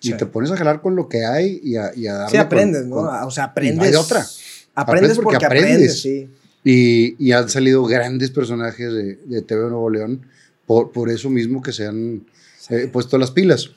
Sí. 0.00 0.12
Y 0.12 0.16
te 0.16 0.26
pones 0.26 0.50
a 0.50 0.56
jalar 0.56 0.80
con 0.80 0.96
lo 0.96 1.08
que 1.08 1.24
hay 1.26 1.60
y 1.62 1.76
a, 1.76 1.90
y 1.94 2.06
a 2.06 2.14
darle 2.14 2.30
Sí, 2.30 2.36
con- 2.38 2.46
aprendes, 2.46 2.86
¿no? 2.86 2.96
con- 2.96 3.08
O 3.24 3.30
sea, 3.30 3.44
aprendes. 3.44 3.76
no 3.78 3.82
hay 3.84 3.90
de 3.90 3.96
otra. 3.96 4.20
Aprendes 4.20 4.38
Aprendes 4.74 5.16
porque, 5.18 5.24
porque 5.24 5.46
aprendes, 5.46 5.70
aprendes. 5.72 6.02
sí. 6.02 6.30
Y, 6.64 7.16
y 7.26 7.32
han 7.32 7.48
salido 7.48 7.84
grandes 7.84 8.30
personajes 8.30 8.92
de, 8.92 9.16
de 9.16 9.42
TV 9.42 9.62
Nuevo 9.62 9.90
León 9.90 10.22
por, 10.66 10.92
por 10.92 11.10
eso 11.10 11.30
mismo 11.30 11.62
que 11.62 11.72
se 11.72 11.86
han 11.86 12.26
eh, 12.68 12.88
puesto 12.92 13.18
las 13.18 13.30
pilas. 13.30 13.70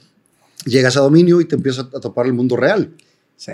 Llegas 0.65 0.95
a 0.97 1.01
dominio 1.01 1.41
y 1.41 1.45
te 1.45 1.55
empiezas 1.55 1.87
a 1.93 1.99
topar 1.99 2.25
el 2.25 2.33
mundo 2.33 2.55
real. 2.55 2.93
Sí, 3.35 3.51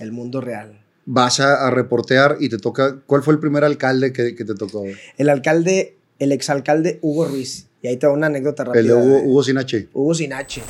el 0.00 0.12
mundo 0.12 0.40
real. 0.40 0.78
Vas 1.04 1.40
a, 1.40 1.66
a 1.66 1.70
reportear 1.70 2.36
y 2.40 2.48
te 2.48 2.58
toca. 2.58 2.96
¿Cuál 3.06 3.22
fue 3.22 3.34
el 3.34 3.40
primer 3.40 3.64
alcalde 3.64 4.12
que, 4.12 4.34
que 4.36 4.44
te 4.44 4.54
tocó? 4.54 4.84
El 5.18 5.28
alcalde, 5.28 5.96
el 6.18 6.30
exalcalde 6.32 6.98
Hugo 7.02 7.24
Ruiz. 7.26 7.66
Y 7.82 7.88
ahí 7.88 7.96
te 7.96 8.06
va 8.06 8.12
una 8.12 8.28
anécdota 8.28 8.62
rápida. 8.64 8.80
El 8.80 8.86
de 8.86 8.94
Hugo, 8.94 9.16
de- 9.16 9.22
Hugo 9.26 9.42
Sin 9.42 9.58
H. 9.58 9.88
Hugo 9.92 10.14
Sinache. 10.14 10.62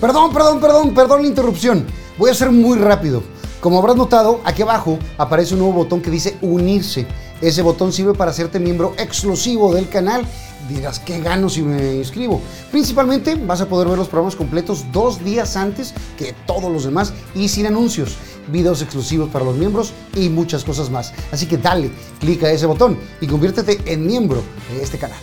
Perdón, 0.00 0.32
perdón, 0.32 0.60
perdón, 0.60 0.94
perdón 0.94 1.22
la 1.22 1.28
interrupción. 1.28 1.84
Voy 2.18 2.30
a 2.30 2.34
ser 2.34 2.50
muy 2.50 2.78
rápido. 2.78 3.22
Como 3.60 3.78
habrás 3.78 3.96
notado, 3.96 4.40
aquí 4.44 4.62
abajo 4.62 4.98
aparece 5.18 5.52
un 5.54 5.60
nuevo 5.60 5.74
botón 5.74 6.00
que 6.00 6.10
dice 6.10 6.36
unirse. 6.40 7.06
Ese 7.42 7.62
botón 7.62 7.92
sirve 7.92 8.14
para 8.14 8.30
hacerte 8.30 8.58
miembro 8.58 8.94
exclusivo 8.98 9.74
del 9.74 9.88
canal. 9.88 10.24
Dirás, 10.68 11.00
¿qué 11.00 11.20
gano 11.20 11.48
si 11.48 11.62
me 11.62 11.94
inscribo? 11.96 12.40
Principalmente 12.70 13.34
vas 13.34 13.60
a 13.60 13.68
poder 13.68 13.88
ver 13.88 13.98
los 13.98 14.08
programas 14.08 14.36
completos 14.36 14.84
dos 14.92 15.24
días 15.24 15.56
antes 15.56 15.92
que 16.16 16.32
todos 16.46 16.70
los 16.70 16.84
demás 16.84 17.12
y 17.34 17.48
sin 17.48 17.66
anuncios, 17.66 18.16
videos 18.52 18.80
exclusivos 18.82 19.28
para 19.30 19.44
los 19.44 19.56
miembros 19.56 19.92
y 20.14 20.28
muchas 20.28 20.62
cosas 20.64 20.88
más. 20.90 21.12
Así 21.32 21.46
que 21.46 21.56
dale, 21.56 21.90
clica 22.20 22.46
a 22.46 22.52
ese 22.52 22.66
botón 22.66 22.98
y 23.20 23.26
conviértete 23.26 23.78
en 23.92 24.06
miembro 24.06 24.42
de 24.72 24.82
este 24.82 24.98
canal. 24.98 25.18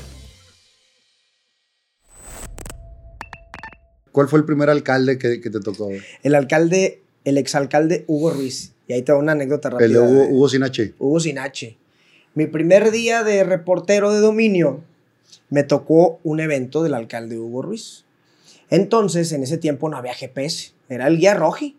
¿Cuál 4.11 4.27
fue 4.27 4.39
el 4.39 4.45
primer 4.45 4.69
alcalde 4.69 5.17
que, 5.17 5.39
que 5.39 5.49
te 5.49 5.59
tocó? 5.59 5.89
El 6.23 6.35
alcalde, 6.35 7.03
el 7.23 7.37
exalcalde 7.37 8.03
Hugo 8.07 8.31
Ruiz. 8.31 8.73
Y 8.87 8.93
ahí 8.93 9.01
te 9.03 9.11
va 9.11 9.19
una 9.19 9.33
anécdota 9.33 9.69
rápida. 9.69 9.85
El 9.85 9.93
de 9.93 9.99
Hugo, 9.99 10.21
de- 10.23 10.27
Hugo 10.33 10.49
Sin 10.49 10.63
H. 10.63 10.93
Hugo 10.97 11.19
Sinache. 11.19 11.77
Mi 12.33 12.47
primer 12.47 12.91
día 12.91 13.23
de 13.23 13.43
reportero 13.43 14.11
de 14.13 14.19
dominio 14.19 14.81
me 15.49 15.63
tocó 15.63 16.19
un 16.23 16.39
evento 16.39 16.83
del 16.83 16.93
alcalde 16.93 17.37
Hugo 17.37 17.61
Ruiz. 17.61 18.05
Entonces, 18.69 19.31
en 19.31 19.43
ese 19.43 19.57
tiempo 19.57 19.89
no 19.89 19.97
había 19.97 20.13
GPS, 20.13 20.71
era 20.89 21.07
el 21.07 21.17
guía 21.17 21.33
Roji. 21.33 21.77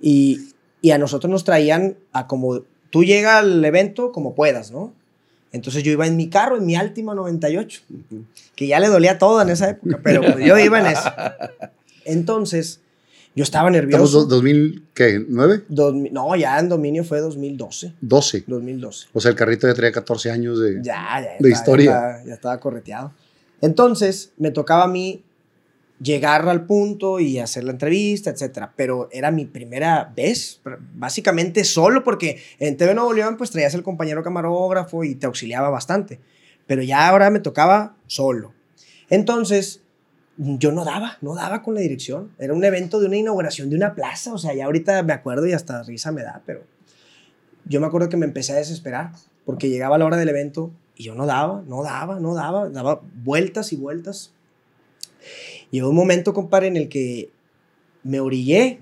Y, 0.00 0.48
y 0.80 0.90
a 0.90 0.98
nosotros 0.98 1.30
nos 1.30 1.44
traían 1.44 1.96
a 2.12 2.26
como 2.26 2.62
tú 2.90 3.04
llega 3.04 3.38
al 3.38 3.64
evento 3.64 4.12
como 4.12 4.34
puedas, 4.34 4.70
¿no? 4.70 4.92
Entonces 5.50 5.82
yo 5.82 5.90
iba 5.90 6.06
en 6.06 6.16
mi 6.16 6.28
carro, 6.28 6.56
en 6.56 6.66
mi 6.66 6.76
Altima 6.76 7.14
98, 7.14 7.82
que 8.54 8.66
ya 8.66 8.78
le 8.80 8.88
dolía 8.88 9.18
todo 9.18 9.40
en 9.42 9.50
esa 9.50 9.70
época, 9.70 10.00
pero 10.02 10.38
yo 10.38 10.58
iba 10.58 10.78
en 10.78 10.86
eso. 10.86 11.10
Entonces, 12.04 12.80
yo 13.34 13.44
estaba 13.44 13.70
Estamos 13.70 13.90
nervioso. 13.90 14.20
do- 14.20 14.36
2000, 14.36 14.86
¿qué? 14.94 15.18
¿9? 15.20 15.64
Dos 15.68 15.94
no, 15.94 16.36
ya 16.36 16.58
en 16.58 16.68
dominio 16.68 17.02
fue 17.04 17.20
2012. 17.20 17.94
12. 18.00 18.44
2012. 18.46 19.08
O 19.12 19.20
sea, 19.20 19.30
el 19.30 19.36
carrito 19.36 19.66
ya 19.66 19.74
traía 19.74 19.92
14 19.92 20.30
años 20.30 20.60
de... 20.60 20.80
Ya, 20.82 21.20
ya, 21.20 21.20
de 21.20 21.28
estaba- 21.36 21.48
historia. 21.50 21.90
Ya 21.90 21.96
estaba, 21.96 22.24
ya 22.26 22.34
estaba 22.34 22.60
correteado. 22.60 23.12
Entonces, 23.60 24.32
me 24.38 24.50
tocaba 24.50 24.84
a 24.84 24.88
mí 24.88 25.22
llegar 26.00 26.48
al 26.48 26.66
punto 26.66 27.20
y 27.20 27.38
hacer 27.38 27.62
la 27.64 27.70
entrevista, 27.70 28.30
etcétera. 28.30 28.72
Pero 28.76 29.08
era 29.12 29.30
mi 29.30 29.44
primera 29.46 30.12
vez, 30.16 30.60
básicamente 30.94 31.62
solo, 31.64 32.02
porque 32.02 32.42
en 32.58 32.76
TV 32.76 32.92
Nuevo 32.94 33.12
León, 33.12 33.36
pues 33.36 33.50
traías 33.50 33.74
el 33.74 33.82
compañero 33.84 34.22
camarógrafo 34.24 35.04
y 35.04 35.14
te 35.14 35.26
auxiliaba 35.26 35.70
bastante. 35.70 36.18
Pero 36.66 36.82
ya 36.82 37.08
ahora 37.08 37.30
me 37.30 37.38
tocaba 37.40 37.94
solo. 38.08 38.52
Entonces, 39.10 39.80
yo 40.36 40.72
no 40.72 40.84
daba, 40.84 41.18
no 41.20 41.34
daba 41.34 41.62
con 41.62 41.74
la 41.74 41.80
dirección. 41.80 42.30
Era 42.38 42.54
un 42.54 42.64
evento 42.64 43.00
de 43.00 43.06
una 43.06 43.16
inauguración 43.16 43.70
de 43.70 43.76
una 43.76 43.94
plaza. 43.94 44.32
O 44.32 44.38
sea, 44.38 44.54
ya 44.54 44.64
ahorita 44.66 45.02
me 45.02 45.12
acuerdo 45.12 45.46
y 45.46 45.52
hasta 45.52 45.82
risa 45.82 46.10
me 46.12 46.22
da, 46.22 46.42
pero 46.46 46.62
yo 47.66 47.80
me 47.80 47.86
acuerdo 47.86 48.08
que 48.08 48.16
me 48.16 48.26
empecé 48.26 48.52
a 48.52 48.56
desesperar 48.56 49.12
porque 49.44 49.68
llegaba 49.68 49.98
la 49.98 50.04
hora 50.06 50.16
del 50.16 50.28
evento 50.28 50.70
y 50.96 51.04
yo 51.04 51.14
no 51.14 51.26
daba, 51.26 51.62
no 51.66 51.82
daba, 51.82 52.18
no 52.20 52.34
daba, 52.34 52.68
daba 52.68 53.00
vueltas 53.22 53.72
y 53.72 53.76
vueltas. 53.76 54.32
Llegó 55.70 55.90
un 55.90 55.96
momento, 55.96 56.34
compadre, 56.34 56.66
en 56.68 56.76
el 56.76 56.88
que 56.88 57.30
me 58.02 58.20
orillé 58.20 58.80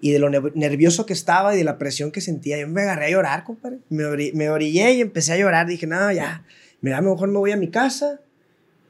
y 0.00 0.10
de 0.10 0.18
lo 0.18 0.30
ne- 0.30 0.40
nervioso 0.54 1.06
que 1.06 1.12
estaba 1.12 1.54
y 1.54 1.58
de 1.58 1.64
la 1.64 1.78
presión 1.78 2.10
que 2.10 2.20
sentía, 2.20 2.58
yo 2.58 2.66
me 2.68 2.82
agarré 2.82 3.06
a 3.06 3.10
llorar, 3.10 3.44
compadre. 3.44 3.78
Me, 3.88 4.04
ori- 4.04 4.32
me 4.34 4.50
orillé 4.50 4.94
y 4.94 5.00
empecé 5.00 5.32
a 5.32 5.36
llorar. 5.38 5.66
Dije, 5.66 5.86
no, 5.86 6.10
ya, 6.12 6.44
mira, 6.80 7.00
mejor 7.00 7.28
me 7.28 7.38
voy 7.38 7.52
a 7.52 7.56
mi 7.56 7.68
casa 7.68 8.20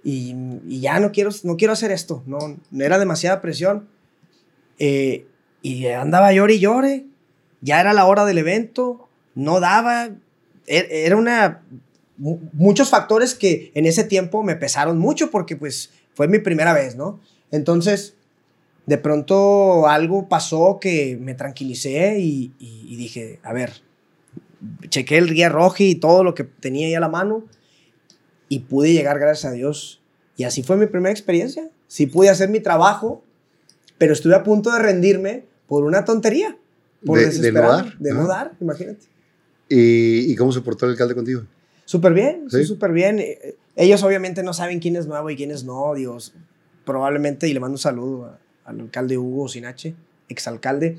y, 0.04 0.34
ya 0.80 0.98
no 1.00 1.12
quiero, 1.12 1.30
no 1.44 1.56
quiero 1.56 1.72
hacer 1.72 1.90
esto. 1.92 2.22
No, 2.26 2.38
era 2.78 2.98
demasiada 2.98 3.40
presión. 3.40 3.88
Eh, 4.78 5.26
y 5.62 5.86
andaba 5.86 6.32
llore 6.32 6.54
y 6.54 6.60
llore. 6.60 7.06
Ya 7.60 7.80
era 7.80 7.92
la 7.92 8.06
hora 8.06 8.24
del 8.24 8.38
evento, 8.38 9.08
no 9.34 9.60
daba. 9.60 10.06
E- 10.66 11.04
Era 11.06 11.16
una. 11.16 11.62
mu- 12.16 12.38
Muchos 12.52 12.90
factores 12.90 13.34
que 13.34 13.70
en 13.74 13.86
ese 13.86 14.04
tiempo 14.04 14.42
me 14.42 14.56
pesaron 14.56 14.98
mucho 14.98 15.30
porque, 15.30 15.56
pues, 15.56 15.90
fue 16.14 16.26
mi 16.28 16.38
primera 16.40 16.72
vez, 16.72 16.96
¿no? 16.96 17.20
Entonces, 17.52 18.14
de 18.86 18.98
pronto 18.98 19.86
algo 19.86 20.28
pasó 20.28 20.78
que 20.80 21.16
me 21.20 21.34
tranquilicé 21.34 22.18
y 22.18 22.50
dije, 22.96 23.38
a 23.44 23.52
ver, 23.52 23.82
chequé 24.88 25.18
el 25.18 25.32
guía 25.32 25.48
rojo 25.48 25.76
y 25.78 25.94
todo 25.94 26.24
lo 26.24 26.34
que 26.34 26.44
tenía 26.44 26.86
ahí 26.88 26.94
a 26.94 27.00
la 27.00 27.08
mano 27.08 27.44
y 28.54 28.60
pude 28.60 28.92
llegar, 28.92 29.18
gracias 29.18 29.50
a 29.52 29.54
Dios. 29.54 30.00
Y 30.36 30.44
así 30.44 30.62
fue 30.62 30.76
mi 30.76 30.86
primera 30.86 31.10
experiencia. 31.12 31.68
Sí 31.86 32.06
pude 32.06 32.28
hacer 32.28 32.48
mi 32.48 32.60
trabajo, 32.60 33.22
pero 33.98 34.12
estuve 34.12 34.34
a 34.34 34.42
punto 34.42 34.70
de 34.72 34.78
rendirme 34.78 35.44
por 35.66 35.84
una 35.84 36.04
tontería. 36.04 36.56
Por 37.04 37.18
De- 37.18 37.30
de 37.30 37.52
no 37.52 37.60
dar, 37.62 37.98
De 37.98 38.12
no 38.12 38.26
dar, 38.26 38.52
imagínate. 38.60 39.06
¿Y, 39.68 40.30
y 40.32 40.36
cómo 40.36 40.52
se 40.52 40.60
portó 40.60 40.84
el 40.86 40.92
alcalde 40.92 41.14
contigo? 41.14 41.42
Súper 41.84 42.12
bien, 42.12 42.44
súper 42.66 42.92
bien. 42.92 43.18
Eh, 43.20 43.56
Ellos 43.76 44.02
obviamente 44.02 44.42
no 44.42 44.52
saben 44.52 44.80
quién 44.80 44.96
es 44.96 45.06
nuevo 45.06 45.30
y 45.30 45.36
quién 45.36 45.50
es 45.50 45.64
no, 45.64 45.94
Dios. 45.94 46.34
Probablemente, 46.84 47.48
y 47.48 47.54
le 47.54 47.60
mando 47.60 47.74
un 47.74 47.78
saludo 47.78 48.26
a- 48.26 48.38
al 48.64 48.80
alcalde 48.80 49.16
Hugo 49.18 49.48
Sinache, 49.48 49.94
exalcalde. 50.28 50.98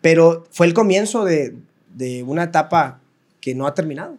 Pero 0.00 0.44
fue 0.50 0.66
el 0.66 0.74
comienzo 0.74 1.24
de, 1.24 1.54
de 1.96 2.22
una 2.22 2.44
etapa 2.44 3.00
que 3.40 3.54
no 3.54 3.66
ha 3.66 3.74
terminado. 3.74 4.16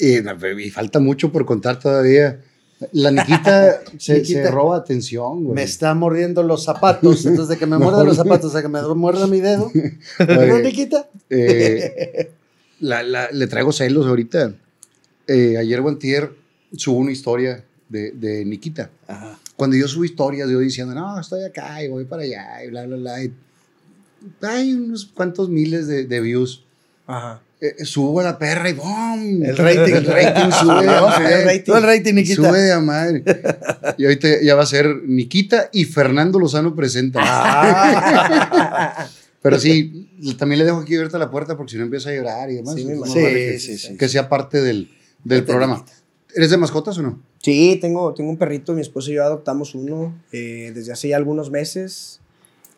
Y, 0.00 0.16
y 0.62 0.70
falta 0.70 0.98
mucho 0.98 1.30
por 1.30 1.44
contar 1.44 1.78
todavía. 1.78 2.40
La 2.92 3.10
Niquita 3.10 3.80
se, 3.98 4.24
se 4.24 4.50
roba 4.50 4.78
atención, 4.78 5.44
güey. 5.44 5.54
Me 5.54 5.62
está 5.62 5.92
mordiendo 5.94 6.42
los 6.42 6.64
zapatos. 6.64 7.26
Entonces, 7.26 7.48
de 7.48 7.58
que 7.58 7.66
me 7.66 7.76
muerda 7.78 8.02
los 8.04 8.16
zapatos 8.22 8.54
a 8.54 8.62
que 8.62 8.68
me 8.68 8.80
muerda 8.94 9.26
mi 9.26 9.40
dedo. 9.40 9.70
¿No, 10.18 10.58
Niquita? 10.60 11.08
eh, 11.28 12.30
la- 12.80 13.02
la- 13.02 13.30
le 13.30 13.46
traigo 13.46 13.72
celos 13.72 14.06
ahorita. 14.06 14.54
Eh, 15.26 15.56
ayer 15.58 15.80
Guantier 15.82 16.32
subo 16.76 16.98
una 16.98 17.12
historia 17.12 17.62
de, 17.88 18.12
de 18.12 18.44
Niquita. 18.46 18.90
Ajá. 19.06 19.38
Cuando 19.56 19.76
yo 19.76 19.86
subo 19.86 20.04
historias, 20.06 20.48
yo 20.48 20.58
diciendo, 20.60 20.94
no, 20.94 21.20
estoy 21.20 21.44
acá 21.44 21.82
y 21.84 21.88
voy 21.88 22.04
para 22.06 22.22
allá 22.22 22.64
y 22.64 22.70
bla, 22.70 22.86
bla, 22.86 22.96
bla. 22.96 23.22
y 23.22 23.32
hay 24.40 24.72
unos 24.72 25.04
cuantos 25.04 25.50
miles 25.50 25.86
de, 25.86 26.04
de 26.06 26.20
views. 26.20 26.64
Ajá. 27.06 27.42
Eh, 27.62 27.84
subo 27.84 28.20
a 28.20 28.22
la 28.22 28.38
perra 28.38 28.70
y 28.70 28.72
¡bum! 28.72 29.42
El 29.44 29.56
rating. 29.56 29.94
El 29.94 30.06
rating 30.06 30.50
sube. 30.60 30.86
No, 30.86 31.08
¿no? 31.10 31.16
el 31.16 31.44
rating. 31.44 31.72
El 31.74 31.82
rating, 31.82 32.14
Niquita. 32.14 32.48
Sube 32.48 32.58
de 32.58 32.72
a 32.72 32.80
madre. 32.80 33.22
Y 33.98 34.04
ahorita 34.04 34.28
ya 34.42 34.54
va 34.54 34.62
a 34.62 34.66
ser 34.66 34.86
Niquita 35.04 35.68
y 35.72 35.84
Fernando 35.84 36.38
Lozano 36.38 36.74
presenta. 36.74 37.20
Ah. 37.22 39.08
Pero 39.42 39.58
sí, 39.58 40.08
también 40.38 40.60
le 40.60 40.64
dejo 40.64 40.78
aquí 40.78 40.94
abierta 40.94 41.18
la 41.18 41.30
puerta 41.30 41.56
porque 41.56 41.72
si 41.72 41.76
no 41.78 41.84
empieza 41.84 42.10
a 42.10 42.14
llorar 42.14 42.50
y 42.50 42.56
demás. 42.56 42.74
Sí, 42.74 42.82
imagino. 42.82 43.00
más 43.00 43.14
vale 43.14 43.34
que, 43.52 43.58
Sí, 43.58 43.78
sí, 43.78 43.88
sí. 43.88 43.96
que 43.96 44.08
sea 44.08 44.28
parte 44.28 44.60
del, 44.60 44.90
del 45.24 45.44
programa. 45.44 45.84
¿Eres 46.34 46.50
de 46.50 46.56
mascotas 46.56 46.96
o 46.98 47.02
no? 47.02 47.20
Sí, 47.42 47.78
tengo, 47.80 48.14
tengo 48.14 48.30
un 48.30 48.36
perrito, 48.36 48.74
mi 48.74 48.80
esposo 48.82 49.10
y 49.10 49.14
yo 49.14 49.24
adoptamos 49.24 49.74
uno 49.74 50.14
eh, 50.32 50.72
desde 50.74 50.92
hace 50.92 51.08
ya 51.08 51.16
algunos 51.16 51.50
meses 51.50 52.20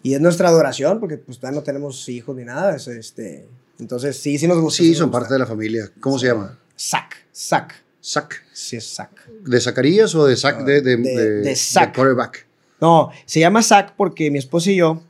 y 0.02 0.14
es 0.14 0.20
nuestra 0.20 0.48
adoración 0.48 1.00
porque 1.00 1.18
pues 1.18 1.38
todavía 1.38 1.60
no 1.60 1.64
tenemos 1.64 2.08
hijos 2.08 2.36
ni 2.36 2.44
nada, 2.44 2.76
es, 2.76 2.86
este, 2.88 3.46
entonces 3.82 4.16
sí, 4.16 4.38
sí 4.38 4.46
nos 4.48 4.58
gusta. 4.60 4.82
Sí, 4.82 4.88
nos 4.90 4.98
son 4.98 5.06
gusta. 5.08 5.18
parte 5.20 5.34
de 5.34 5.38
la 5.40 5.46
familia. 5.46 5.90
¿Cómo 6.00 6.18
se 6.18 6.26
llama? 6.28 6.58
Zack, 6.78 7.16
Zack, 7.34 7.74
Zack. 8.02 8.42
sí 8.52 8.76
es 8.76 8.94
Zack. 8.94 9.28
¿De 9.44 9.60
Zacarías 9.60 10.14
o 10.14 10.24
de 10.26 10.36
Zack 10.36 10.64
de, 10.64 10.80
de, 10.80 10.96
de- 10.96 11.30
de, 11.42 11.42
de 11.42 11.92
quarterback? 11.94 12.46
No, 12.80 13.10
se 13.26 13.40
llama 13.40 13.62
Zack 13.62 13.94
porque 13.96 14.30
mi 14.30 14.38
esposo 14.38 14.70
y 14.70 14.76
yo 14.76 15.02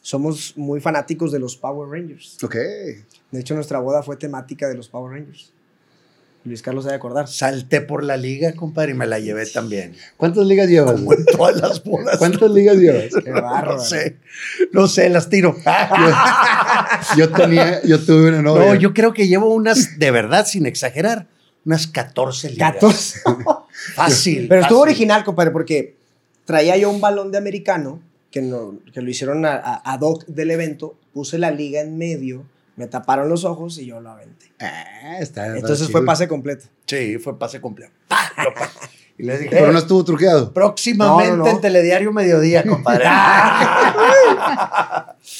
somos 0.00 0.54
muy 0.56 0.80
fanáticos 0.80 1.32
de 1.32 1.38
los 1.38 1.56
Power 1.56 1.88
Rangers. 1.90 2.38
Ok. 2.42 2.54
De 2.54 3.40
hecho, 3.40 3.54
nuestra 3.54 3.78
boda 3.80 4.02
fue 4.02 4.16
temática 4.16 4.66
de 4.68 4.74
los 4.74 4.88
Power 4.88 5.12
Rangers. 5.20 5.52
Luis 6.44 6.62
Carlos 6.62 6.84
se 6.84 6.88
ha 6.90 6.92
de 6.92 6.96
acordar. 6.96 7.28
Salté 7.28 7.80
por 7.80 8.02
la 8.04 8.16
liga, 8.16 8.52
compadre, 8.54 8.92
y 8.92 8.94
me 8.94 9.06
la 9.06 9.18
llevé 9.18 9.44
también. 9.46 9.94
¿Cuántas 10.16 10.46
ligas 10.46 10.68
llevas? 10.68 10.92
Como 10.94 11.12
en 11.12 11.24
todas 11.26 11.56
las 11.60 11.82
bodas. 11.84 12.16
¿Cuántas 12.18 12.50
ligas 12.50 12.76
llevas? 12.76 13.06
Qué 13.22 13.30
bárbaro. 13.30 13.76
No 13.76 13.80
sé, 13.84 14.16
no 14.72 14.86
sé, 14.88 15.08
las 15.10 15.28
tiro. 15.28 15.54
Yo 17.16 17.30
tenía, 17.30 17.82
yo 17.82 18.00
tuve 18.00 18.28
una 18.28 18.42
novia. 18.42 18.66
No, 18.66 18.74
yo 18.74 18.94
creo 18.94 19.12
que 19.12 19.28
llevo 19.28 19.52
unas, 19.54 19.98
de 19.98 20.10
verdad, 20.10 20.46
sin 20.46 20.66
exagerar, 20.66 21.26
unas 21.64 21.86
14 21.86 22.50
ligas. 22.50 22.72
14. 22.74 23.20
Fácil. 23.94 24.46
Pero 24.48 24.62
estuvo 24.62 24.80
original, 24.80 25.24
compadre, 25.24 25.50
porque 25.50 25.96
traía 26.44 26.76
yo 26.76 26.90
un 26.90 27.00
balón 27.00 27.30
de 27.30 27.38
americano 27.38 28.00
que, 28.30 28.42
no, 28.42 28.78
que 28.92 29.00
lo 29.02 29.10
hicieron 29.10 29.44
a, 29.44 29.54
a- 29.56 29.82
ad 29.94 30.00
hoc 30.00 30.24
del 30.26 30.50
evento. 30.50 30.96
Puse 31.12 31.38
la 31.38 31.50
liga 31.50 31.80
en 31.80 31.98
medio, 31.98 32.44
me 32.78 32.86
taparon 32.86 33.28
los 33.28 33.44
ojos 33.44 33.76
y 33.78 33.86
yo 33.86 34.00
lo 34.00 34.10
aventé. 34.10 34.46
Ah, 34.60 35.18
está, 35.20 35.46
está 35.46 35.56
Entonces 35.58 35.86
chido. 35.88 35.98
fue 35.98 36.06
pase 36.06 36.26
completo. 36.28 36.66
Sí, 36.86 37.18
fue 37.18 37.38
pase 37.38 37.60
completo. 37.60 37.92
Pero 39.50 39.72
no 39.72 39.78
estuvo 39.80 40.04
truqueado. 40.04 40.52
próximamente 40.54 41.30
No, 41.32 41.36
no, 41.38 41.44
no. 41.44 41.50
en 41.50 41.60
Telediario 41.60 42.12
Mediodía, 42.12 42.62
compadre. 42.64 43.04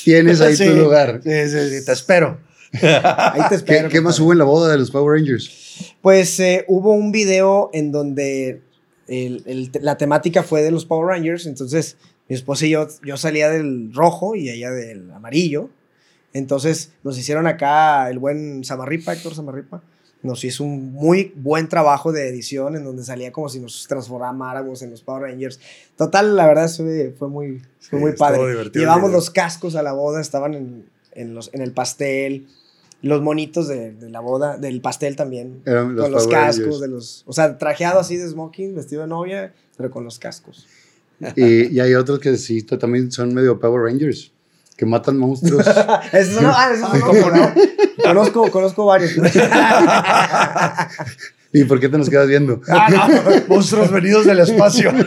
Tienes 0.04 0.40
ahí 0.40 0.56
Sí, 0.56 0.66
tu 0.66 0.74
lugar. 0.74 1.20
Sí, 1.22 1.48
sí, 1.48 1.70
sí, 1.78 1.84
te 1.84 1.92
espero. 1.92 2.38
Ahí 2.72 3.40
te 3.42 3.48
¿Qué, 3.48 3.54
espero. 3.54 3.88
qué 3.88 4.00
más 4.00 4.18
hubo 4.20 4.32
en 4.32 4.38
la 4.38 4.44
boda 4.44 4.70
de 4.72 4.78
los 4.78 4.90
Power 4.90 5.18
Rangers? 5.18 5.94
Pues 6.02 6.38
eh, 6.40 6.64
hubo 6.68 6.92
un 6.92 7.12
video 7.12 7.70
en 7.72 7.92
donde 7.92 8.62
el- 9.06 9.42
el- 9.46 9.70
la 9.80 9.96
temática 9.96 10.42
fue 10.42 10.62
de 10.62 10.70
los 10.70 10.84
Power 10.84 11.06
Rangers. 11.16 11.46
Entonces 11.46 11.96
mi 12.28 12.34
esposa 12.36 12.66
y 12.66 12.70
yo, 12.70 12.86
yo 13.04 13.16
salía 13.16 13.48
del 13.48 13.92
rojo 13.94 14.34
y 14.34 14.50
ella 14.50 14.70
del 14.70 15.10
amarillo. 15.12 15.70
Entonces 16.32 16.92
nos 17.02 17.18
hicieron 17.18 17.46
acá 17.46 18.08
el 18.10 18.18
buen 18.18 18.64
Samarripa, 18.64 19.12
Héctor 19.12 19.34
Samarripa. 19.34 19.82
Nos 20.22 20.42
hizo 20.42 20.64
un 20.64 20.92
muy 20.92 21.32
buen 21.36 21.68
trabajo 21.68 22.10
de 22.10 22.28
edición 22.28 22.74
en 22.74 22.82
donde 22.82 23.04
salía 23.04 23.30
como 23.30 23.48
si 23.48 23.60
nos 23.60 23.86
transformáramos 23.86 24.82
en 24.82 24.90
los 24.90 25.02
Power 25.02 25.22
Rangers. 25.22 25.60
Total, 25.96 26.34
la 26.34 26.46
verdad 26.46 26.68
fue, 26.68 27.14
fue 27.16 27.28
muy, 27.28 27.62
fue 27.80 27.98
Sí, 27.98 28.04
muy 28.04 28.12
padre. 28.12 28.68
Llevamos 28.74 29.12
los 29.12 29.30
cascos 29.30 29.76
a 29.76 29.82
la 29.82 29.92
boda, 29.92 30.20
estaban 30.20 30.54
en, 30.54 30.86
en 31.12 31.34
los, 31.34 31.50
en 31.54 31.62
el 31.62 31.72
pastel. 31.72 32.48
Los 33.00 33.22
monitos 33.22 33.68
de, 33.68 33.92
de 33.92 34.10
la 34.10 34.18
boda, 34.18 34.58
del 34.58 34.80
pastel 34.80 35.14
también. 35.14 35.62
Eran 35.64 35.94
los 35.94 36.02
con 36.06 36.12
los 36.12 36.26
cascos, 36.26 36.64
Rangers. 36.64 36.80
de 36.80 36.88
los. 36.88 37.22
O 37.26 37.32
sea, 37.32 37.56
trajeado 37.56 38.00
así 38.00 38.16
de 38.16 38.28
smoking, 38.28 38.74
vestido 38.74 39.02
de 39.02 39.08
novia, 39.08 39.54
pero 39.76 39.88
con 39.92 40.02
los 40.02 40.18
cascos. 40.18 40.66
Y, 41.36 41.68
y 41.74 41.78
hay 41.78 41.94
otros 41.94 42.18
que 42.18 42.36
sí 42.36 42.62
también 42.62 43.12
son 43.12 43.34
medio 43.34 43.60
Power 43.60 43.84
Rangers, 43.84 44.32
que 44.78 44.86
matan 44.86 45.18
monstruos. 45.18 45.66
Esos 46.12 46.40
no, 46.40 46.52
ah, 46.54 46.70
esos 46.72 46.88
no. 46.94 47.52
Conozco, 48.02 48.48
conozco 48.50 48.86
varios. 48.86 49.10
¿Y 51.52 51.64
por 51.64 51.80
qué 51.80 51.88
te 51.88 51.98
nos 51.98 52.08
quedas 52.08 52.28
viendo? 52.28 52.60
Monstruos 53.48 53.90
venidos 53.90 54.24
del 54.24 54.38
espacio. 54.38 54.92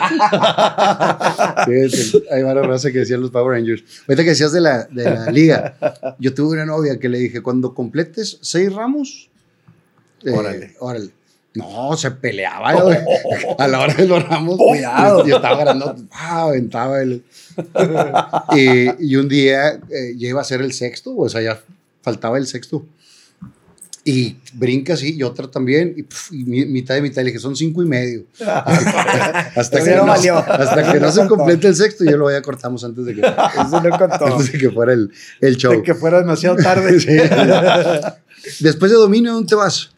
Sí, 1.66 2.24
hay 2.32 2.44
varias 2.44 2.66
razas 2.66 2.92
que 2.92 3.00
decían 3.00 3.22
los 3.22 3.30
Power 3.32 3.58
Rangers. 3.58 3.84
Ahorita 4.08 4.24
que 4.24 4.30
decías 4.32 4.52
de 4.52 4.60
la, 4.62 4.84
de 4.86 5.04
la 5.04 5.32
liga, 5.32 5.76
yo 6.20 6.34
tuve 6.34 6.56
una 6.56 6.66
novia 6.66 7.00
que 7.00 7.08
le 7.08 7.20
dije, 7.20 7.42
cuando 7.42 7.74
completes 7.74 8.40
seis 8.42 8.74
ramos, 8.74 9.30
eh, 10.24 10.32
Órale. 10.32 10.76
órale. 10.80 11.12
No, 11.54 11.98
se 11.98 12.12
peleaba 12.12 12.74
güey. 12.82 12.98
a 13.58 13.68
la 13.68 13.80
hora 13.80 13.94
de 13.94 14.08
los 14.08 14.28
ramos. 14.28 14.58
Cuidado. 14.58 15.26
Yo 15.26 15.36
estaba 15.36 15.58
ganando, 15.58 15.96
ah, 16.12 16.44
aventaba 16.44 17.02
él. 17.02 17.24
y, 18.56 19.06
y 19.06 19.16
un 19.18 19.28
día 19.28 19.74
eh, 19.90 20.14
ya 20.18 20.30
iba 20.30 20.42
a 20.42 20.46
ser 20.46 20.62
el 20.62 20.72
sexto, 20.74 21.16
o 21.16 21.28
sea, 21.28 21.42
ya 21.42 21.60
faltaba 22.02 22.38
el 22.38 22.48
sexto. 22.48 22.86
Y 24.04 24.38
brinca 24.54 24.94
así, 24.94 25.14
y 25.16 25.22
otra 25.22 25.52
también, 25.52 25.96
y, 26.32 26.36
mitad 26.66 26.96
de 26.96 27.04
mitad. 27.04 27.22
Le 27.22 27.28
dije, 27.28 27.40
son 27.40 27.56
cinco 27.56 27.84
y 27.84 27.86
medio. 27.86 28.24
hasta, 29.56 29.84
que 29.84 29.96
no 29.96 30.12
hasta 30.12 30.92
que 30.92 31.00
no 31.00 31.12
se 31.12 31.28
complete 31.28 31.68
el 31.68 31.76
sexto, 31.76 32.04
yo 32.04 32.18
lo 32.18 32.32
ya 32.32 32.42
cortamos 32.42 32.84
antes 32.84 33.06
de 33.06 33.14
que, 33.14 33.22
Eso 33.22 33.82
no 33.82 33.98
contó. 34.00 34.26
antes 34.26 34.54
de 34.54 34.58
que 34.58 34.72
fuera 34.72 34.94
el, 34.94 35.12
el 35.40 35.56
show. 35.56 35.74
De 35.74 35.84
que 35.84 35.94
fuera 35.94 36.20
demasiado 36.20 36.56
tarde. 36.56 37.00
Sí. 37.00 37.16
Después 38.62 38.92
de 38.92 38.98
Dominio, 38.98 39.34
¿dónde 39.34 39.50
te 39.50 39.56
vas? 39.56 39.92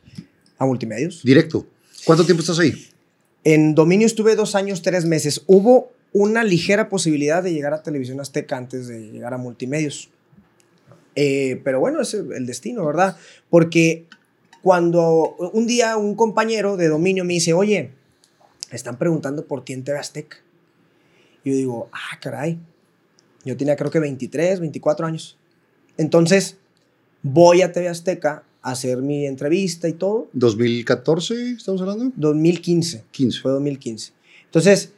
A 0.63 0.65
multimedios. 0.65 1.21
Directo. 1.23 1.67
¿Cuánto 2.06 2.26
tiempo 2.26 2.39
estás 2.39 2.58
ahí? 2.60 2.73
En 3.43 3.76
Dominio 3.76 4.08
estuve 4.08 4.36
dos 4.36 4.56
años, 4.56 4.82
tres 4.82 5.04
meses. 5.04 5.43
Hubo 5.45 5.91
una 6.13 6.43
ligera 6.43 6.88
posibilidad 6.88 7.43
de 7.43 7.52
llegar 7.52 7.73
a 7.73 7.84
Televisión 7.84 8.21
Azteca 8.21 8.56
antes 8.56 8.88
de 8.88 9.12
llegar 9.12 9.34
a 9.34 9.38
multimedios. 9.38 10.10
Eh, 11.15 11.60
pero 11.65 11.82
bueno, 11.82 12.02
es 12.02 12.13
el 12.13 12.45
destino, 12.45 12.86
¿verdad? 12.86 13.17
Porque 13.49 14.06
cuando 14.62 15.36
un 15.52 15.67
día 15.67 15.97
un 15.97 16.15
compañero 16.15 16.78
de 16.78 16.88
Dominio 16.88 17.26
me 17.26 17.34
dice, 17.34 17.52
oye, 17.54 17.91
están 18.71 18.97
preguntando 18.97 19.45
por 19.45 19.65
ti 19.65 19.73
en 19.73 19.84
TV 19.84 19.99
Azteca. 19.99 20.38
Yo 21.43 21.54
digo, 21.54 21.89
ah, 21.91 22.19
caray. 22.21 22.58
Yo 23.43 23.58
tenía 23.58 23.76
creo 23.76 23.91
que 23.91 23.99
23, 23.99 24.62
24 24.62 25.06
años. 25.06 25.38
Entonces, 25.97 26.58
voy 27.21 27.62
a 27.62 27.73
TV 27.73 27.89
Azteca 27.89 28.43
hacer 28.63 28.97
mi 29.02 29.26
entrevista 29.28 29.88
y 29.88 29.93
todo. 29.93 30.28
¿2014 30.34 31.58
estamos 31.58 31.82
hablando? 31.82 32.12
2015. 32.15 33.04
15. 33.12 33.41
Fue 33.41 33.52
2015. 33.52 34.12
Entonces, 34.45 34.93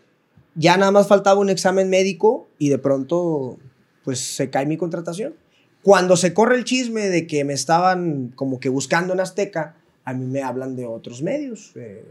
ya 0.55 0.77
nada 0.77 0.91
más 0.91 1.07
faltaba 1.07 1.39
un 1.39 1.49
examen 1.49 1.89
médico 1.89 2.47
y 2.59 2.69
de 2.69 2.77
pronto, 2.77 3.57
pues 4.03 4.19
se 4.19 4.49
cae 4.49 4.65
mi 4.65 4.77
contratación. 4.77 5.33
Cuando 5.81 6.15
se 6.17 6.33
corre 6.33 6.55
el 6.57 6.63
chisme 6.63 7.07
de 7.09 7.27
que 7.27 7.43
me 7.43 7.53
estaban 7.53 8.31
como 8.35 8.59
que 8.59 8.69
buscando 8.69 9.13
en 9.13 9.19
Azteca, 9.19 9.75
a 10.03 10.13
mí 10.13 10.25
me 10.25 10.41
hablan 10.41 10.75
de 10.75 10.85
otros 10.85 11.21
medios, 11.21 11.71
eh, 11.75 12.03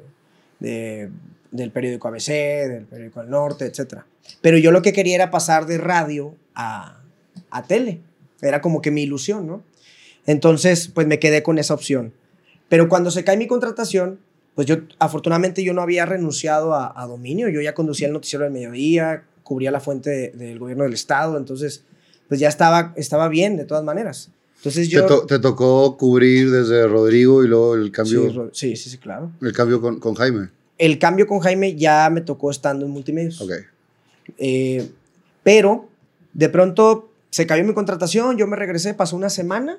de- 0.60 1.10
del 1.50 1.70
periódico 1.70 2.08
ABC, 2.08 2.28
del 2.68 2.84
periódico 2.86 3.20
El 3.20 3.30
Norte, 3.30 3.64
etc. 3.66 3.98
Pero 4.40 4.58
yo 4.58 4.70
lo 4.72 4.82
que 4.82 4.92
quería 4.92 5.14
era 5.16 5.30
pasar 5.30 5.66
de 5.66 5.78
radio 5.78 6.34
a, 6.54 7.00
a 7.50 7.62
tele. 7.64 8.00
Era 8.42 8.60
como 8.60 8.80
que 8.82 8.90
mi 8.90 9.02
ilusión, 9.02 9.46
¿no? 9.46 9.62
Entonces, 10.26 10.88
pues 10.92 11.06
me 11.06 11.18
quedé 11.18 11.42
con 11.42 11.58
esa 11.58 11.74
opción. 11.74 12.12
Pero 12.68 12.88
cuando 12.88 13.10
se 13.10 13.24
cae 13.24 13.36
mi 13.36 13.46
contratación, 13.46 14.18
pues 14.54 14.66
yo, 14.66 14.76
afortunadamente, 14.98 15.62
yo 15.64 15.74
no 15.74 15.82
había 15.82 16.06
renunciado 16.06 16.74
a, 16.74 16.92
a 17.00 17.06
dominio. 17.06 17.48
Yo 17.48 17.60
ya 17.60 17.74
conducía 17.74 18.06
el 18.06 18.12
noticiero 18.12 18.44
del 18.44 18.52
mediodía, 18.52 19.24
cubría 19.42 19.70
la 19.70 19.80
fuente 19.80 20.10
de- 20.10 20.30
del 20.30 20.58
gobierno 20.58 20.84
del 20.84 20.94
estado, 20.94 21.36
entonces, 21.36 21.84
pues 22.28 22.40
ya 22.40 22.48
estaba, 22.48 22.92
estaba 22.96 23.28
bien 23.28 23.56
de 23.56 23.64
todas 23.64 23.84
maneras. 23.84 24.30
Entonces 24.56 24.88
Te, 24.88 24.94
yo... 24.94 25.06
to- 25.06 25.26
te 25.26 25.38
tocó 25.38 25.96
cubrir 25.98 26.50
desde 26.50 26.86
Rodrigo 26.88 27.44
y 27.44 27.48
luego 27.48 27.74
el 27.74 27.90
cambio, 27.92 28.48
sí, 28.54 28.76
sí, 28.76 28.88
sí, 28.90 28.96
claro. 28.98 29.30
el 29.42 29.52
cambio 29.52 29.80
con, 29.82 30.00
con 30.00 30.14
Jaime. 30.14 30.48
El 30.78 30.98
cambio 30.98 31.26
con 31.26 31.40
Jaime 31.40 31.76
ya 31.76 32.08
me 32.10 32.22
tocó 32.22 32.50
estando 32.50 32.86
en 32.86 32.92
multimedios. 32.92 33.40
Ok. 33.42 33.52
Eh, 34.38 34.88
pero 35.42 35.88
de 36.32 36.48
pronto 36.48 37.10
se 37.30 37.46
cayó 37.46 37.62
mi 37.64 37.74
contratación, 37.74 38.38
yo 38.38 38.46
me 38.46 38.56
regresé, 38.56 38.94
pasó 38.94 39.16
una 39.16 39.28
semana 39.28 39.78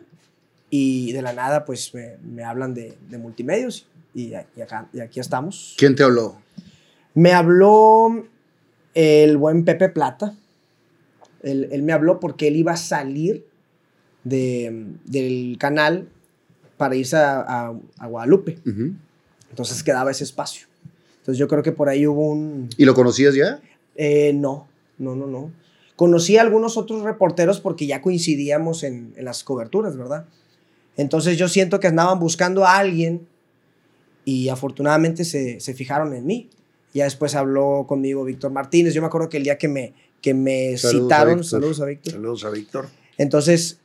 y 0.69 1.11
de 1.13 1.21
la 1.21 1.33
nada 1.33 1.65
pues 1.65 1.93
me, 1.93 2.17
me 2.23 2.43
hablan 2.43 2.73
de, 2.73 2.97
de 3.09 3.17
multimedios 3.17 3.87
y, 4.13 4.33
y 4.55 4.61
acá, 4.61 4.87
y 4.93 4.99
aquí 4.99 5.19
estamos. 5.19 5.75
¿Quién 5.77 5.95
te 5.95 6.03
habló? 6.03 6.37
Me 7.13 7.31
habló 7.33 8.25
el 8.93 9.37
buen 9.37 9.63
Pepe 9.65 9.89
Plata. 9.89 10.35
Él, 11.43 11.69
él 11.71 11.83
me 11.83 11.93
habló 11.93 12.19
porque 12.19 12.47
él 12.47 12.55
iba 12.55 12.73
a 12.73 12.77
salir 12.77 13.45
de- 14.23 14.87
del 15.05 15.57
canal 15.59 16.09
para 16.77 16.95
irse 16.95 17.15
a, 17.17 17.39
a- 17.41 17.73
a 17.99 18.07
Guadalupe. 18.07 18.57
Ujú. 18.65 18.93
Entonces 19.49 19.83
quedaba 19.83 20.11
ese 20.11 20.23
espacio. 20.23 20.67
Entonces 21.19 21.37
yo 21.37 21.47
creo 21.47 21.63
que 21.63 21.71
por 21.71 21.87
ahí 21.89 22.05
hubo 22.07 22.27
un... 22.29 22.69
¿Y 22.77 22.85
lo 22.85 22.93
conocías 22.93 23.33
ya? 23.35 23.61
Eh, 23.95 24.33
no, 24.33 24.67
no, 24.97 25.15
no, 25.15 25.27
no. 25.27 25.51
Conocí 25.95 26.37
a 26.37 26.41
algunos 26.41 26.75
otros 26.77 27.03
reporteros 27.03 27.61
porque 27.61 27.87
ya 27.87 28.01
coincidíamos 28.01 28.83
en, 28.83 29.13
en 29.15 29.25
las 29.25 29.43
coberturas, 29.43 29.95
¿verdad? 29.95 30.25
Entonces 30.97 31.37
yo 31.37 31.47
siento 31.47 31.79
que 31.79 31.87
andaban 31.87 32.19
buscando 32.19 32.65
a 32.65 32.77
alguien 32.77 33.27
y 34.23 34.49
afortunadamente 34.49 35.25
se, 35.25 35.59
se 35.59 35.73
fijaron 35.73 36.13
en 36.13 36.25
mí. 36.25 36.49
Ya 36.93 37.03
después 37.03 37.35
habló 37.35 37.85
conmigo 37.87 38.23
Víctor 38.23 38.51
Martínez. 38.51 38.93
Yo 38.93 39.01
me 39.01 39.07
acuerdo 39.07 39.27
que 39.29 39.37
el 39.37 39.43
día 39.43 39.57
que 39.57 39.67
me, 39.67 39.93
que 40.21 40.33
me 40.33 40.77
Saludos 40.77 40.85
a 40.85 41.03
citaron, 41.03 41.35
Víctor. 41.39 41.49
saludos 41.49 41.81
a 41.81 41.85
Víctor, 41.85 42.13
Saludos 42.13 42.45
a 42.45 42.49
Víctor. 42.49 42.87
Entonces, 43.17 43.79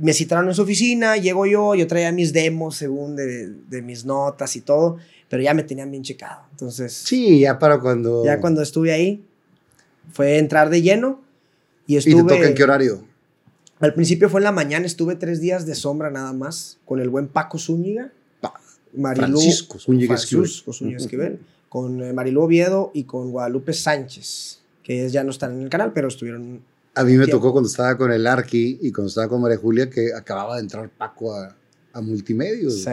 me 0.00 0.12
citaron 0.12 0.48
en 0.48 0.54
su 0.54 0.62
oficina, 0.62 1.16
llego 1.16 1.44
yo, 1.46 1.74
yo 1.74 1.86
traía 1.86 2.12
mis 2.12 2.32
demos 2.32 2.76
según 2.76 3.16
de, 3.16 3.48
de 3.68 3.82
mis 3.82 4.04
notas 4.04 4.54
y 4.56 4.60
todo, 4.60 4.96
pero 5.28 5.42
ya 5.42 5.54
me 5.54 5.64
tenían 5.64 5.90
bien 5.90 6.02
checado. 6.02 6.42
Entonces, 6.52 6.92
Sí, 6.92 7.40
ya 7.40 7.58
para 7.58 7.78
cuando... 7.80 8.24
ya 8.24 8.40
cuando 8.40 8.62
estuve 8.62 8.92
ahí, 8.92 9.24
fue 10.12 10.38
entrar 10.38 10.70
de 10.70 10.82
lleno 10.82 11.20
y 11.86 11.94
¿Y 11.94 11.96
estuve... 11.98 12.22
te 12.22 12.34
toca 12.36 12.48
en 12.48 12.54
qué 12.54 12.62
horario? 12.62 13.04
Al 13.82 13.94
principio 13.94 14.30
fue 14.30 14.40
en 14.40 14.44
la 14.44 14.52
mañana, 14.52 14.86
estuve 14.86 15.16
tres 15.16 15.40
días 15.40 15.66
de 15.66 15.74
sombra 15.74 16.10
nada 16.10 16.32
más, 16.32 16.78
con 16.86 17.00
el 17.00 17.08
buen 17.10 17.28
Paco 17.28 17.58
Zúñiga, 17.58 18.10
Pa- 18.40 18.54
Marilú, 18.96 19.26
Francisco 19.38 19.78
Zúñiga 19.78 20.14
Esquivel. 20.14 20.44
Francisco 20.44 20.72
Zúñiga 20.72 20.98
Esquivel, 20.98 21.38
con 21.68 22.02
eh, 22.02 22.12
Marilú 22.12 22.42
Oviedo 22.42 22.90
y 22.94 23.04
con 23.04 23.30
Guadalupe 23.32 23.72
Sánchez, 23.72 24.60
que 24.82 25.08
ya 25.08 25.24
no 25.24 25.30
están 25.30 25.52
en 25.56 25.62
el 25.62 25.68
canal, 25.68 25.92
pero 25.92 26.08
estuvieron... 26.08 26.60
A 26.94 27.04
mí 27.04 27.12
me 27.12 27.24
Tiempo. 27.24 27.38
tocó 27.38 27.52
cuando 27.52 27.68
estaba 27.68 27.96
con 27.96 28.12
el 28.12 28.26
Arqui 28.26 28.78
y 28.82 28.92
cuando 28.92 29.08
estaba 29.08 29.28
con 29.28 29.40
María 29.42 29.56
Julia 29.58 29.88
que 29.90 30.12
acababa 30.14 30.56
de 30.56 30.62
entrar 30.62 30.88
Paco 30.90 31.34
a, 31.34 31.56
a 31.92 32.00
Multimedios. 32.00 32.82
Sí. 32.84 32.90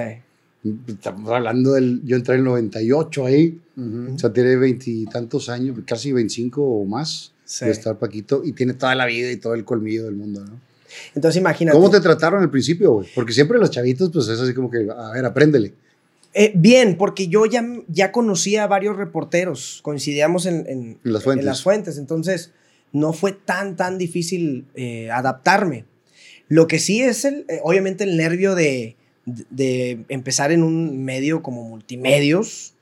Estamos 0.87 1.29
hablando 1.31 1.73
del... 1.73 2.01
Yo 2.05 2.15
entré 2.15 2.35
en 2.35 2.39
el 2.39 2.45
98 2.45 3.25
ahí. 3.25 3.59
O 3.77 4.17
sea, 4.17 4.31
tiene 4.33 4.55
veintitantos 4.55 5.49
años, 5.49 5.77
casi 5.85 6.11
25 6.13 6.61
o 6.63 6.85
más 6.85 7.33
Sí. 7.45 7.65
de 7.65 7.71
estar 7.71 7.97
Paquito 7.97 8.41
y 8.45 8.53
tiene 8.53 8.73
toda 8.75 8.93
la 8.95 9.05
vida 9.07 9.31
y 9.31 9.37
todo 9.37 9.53
el 9.55 9.65
colmillo 9.65 10.05
del 10.05 10.15
mundo, 10.15 10.45
¿no? 10.45 10.68
Entonces 11.15 11.39
imagínate. 11.39 11.77
¿Cómo 11.77 11.89
te 11.89 11.99
trataron 12.01 12.41
al 12.43 12.49
principio, 12.49 12.93
güey? 12.93 13.07
Porque 13.15 13.33
siempre 13.33 13.57
los 13.59 13.71
chavitos, 13.71 14.09
pues 14.13 14.27
es 14.27 14.39
así 14.39 14.53
como 14.53 14.69
que, 14.69 14.87
a 14.95 15.11
ver, 15.11 15.25
apréndele. 15.25 15.73
Eh, 16.33 16.51
bien, 16.55 16.95
porque 16.97 17.27
yo 17.27 17.45
ya, 17.45 17.65
ya 17.87 18.11
conocía 18.11 18.63
a 18.63 18.67
varios 18.67 18.95
reporteros, 18.97 19.79
coincidíamos 19.83 20.45
en, 20.45 20.65
en- 20.67 20.97
las 21.03 21.23
fuentes. 21.23 21.43
en 21.43 21.45
las 21.47 21.63
fuentes, 21.63 21.97
entonces 21.97 22.51
no 22.91 23.13
fue 23.13 23.31
tan, 23.31 23.75
tan 23.75 23.97
difícil 23.97 24.65
eh, 24.75 25.09
adaptarme. 25.11 25.85
Lo 26.47 26.67
que 26.67 26.79
sí 26.79 27.01
es, 27.01 27.25
el, 27.25 27.45
eh, 27.49 27.59
obviamente, 27.63 28.03
el 28.03 28.15
nervio 28.17 28.55
de, 28.55 28.95
de 29.25 30.03
empezar 30.09 30.51
en 30.51 30.63
un 30.63 31.03
medio 31.03 31.41
como 31.43 31.63
multimedios 31.63 32.73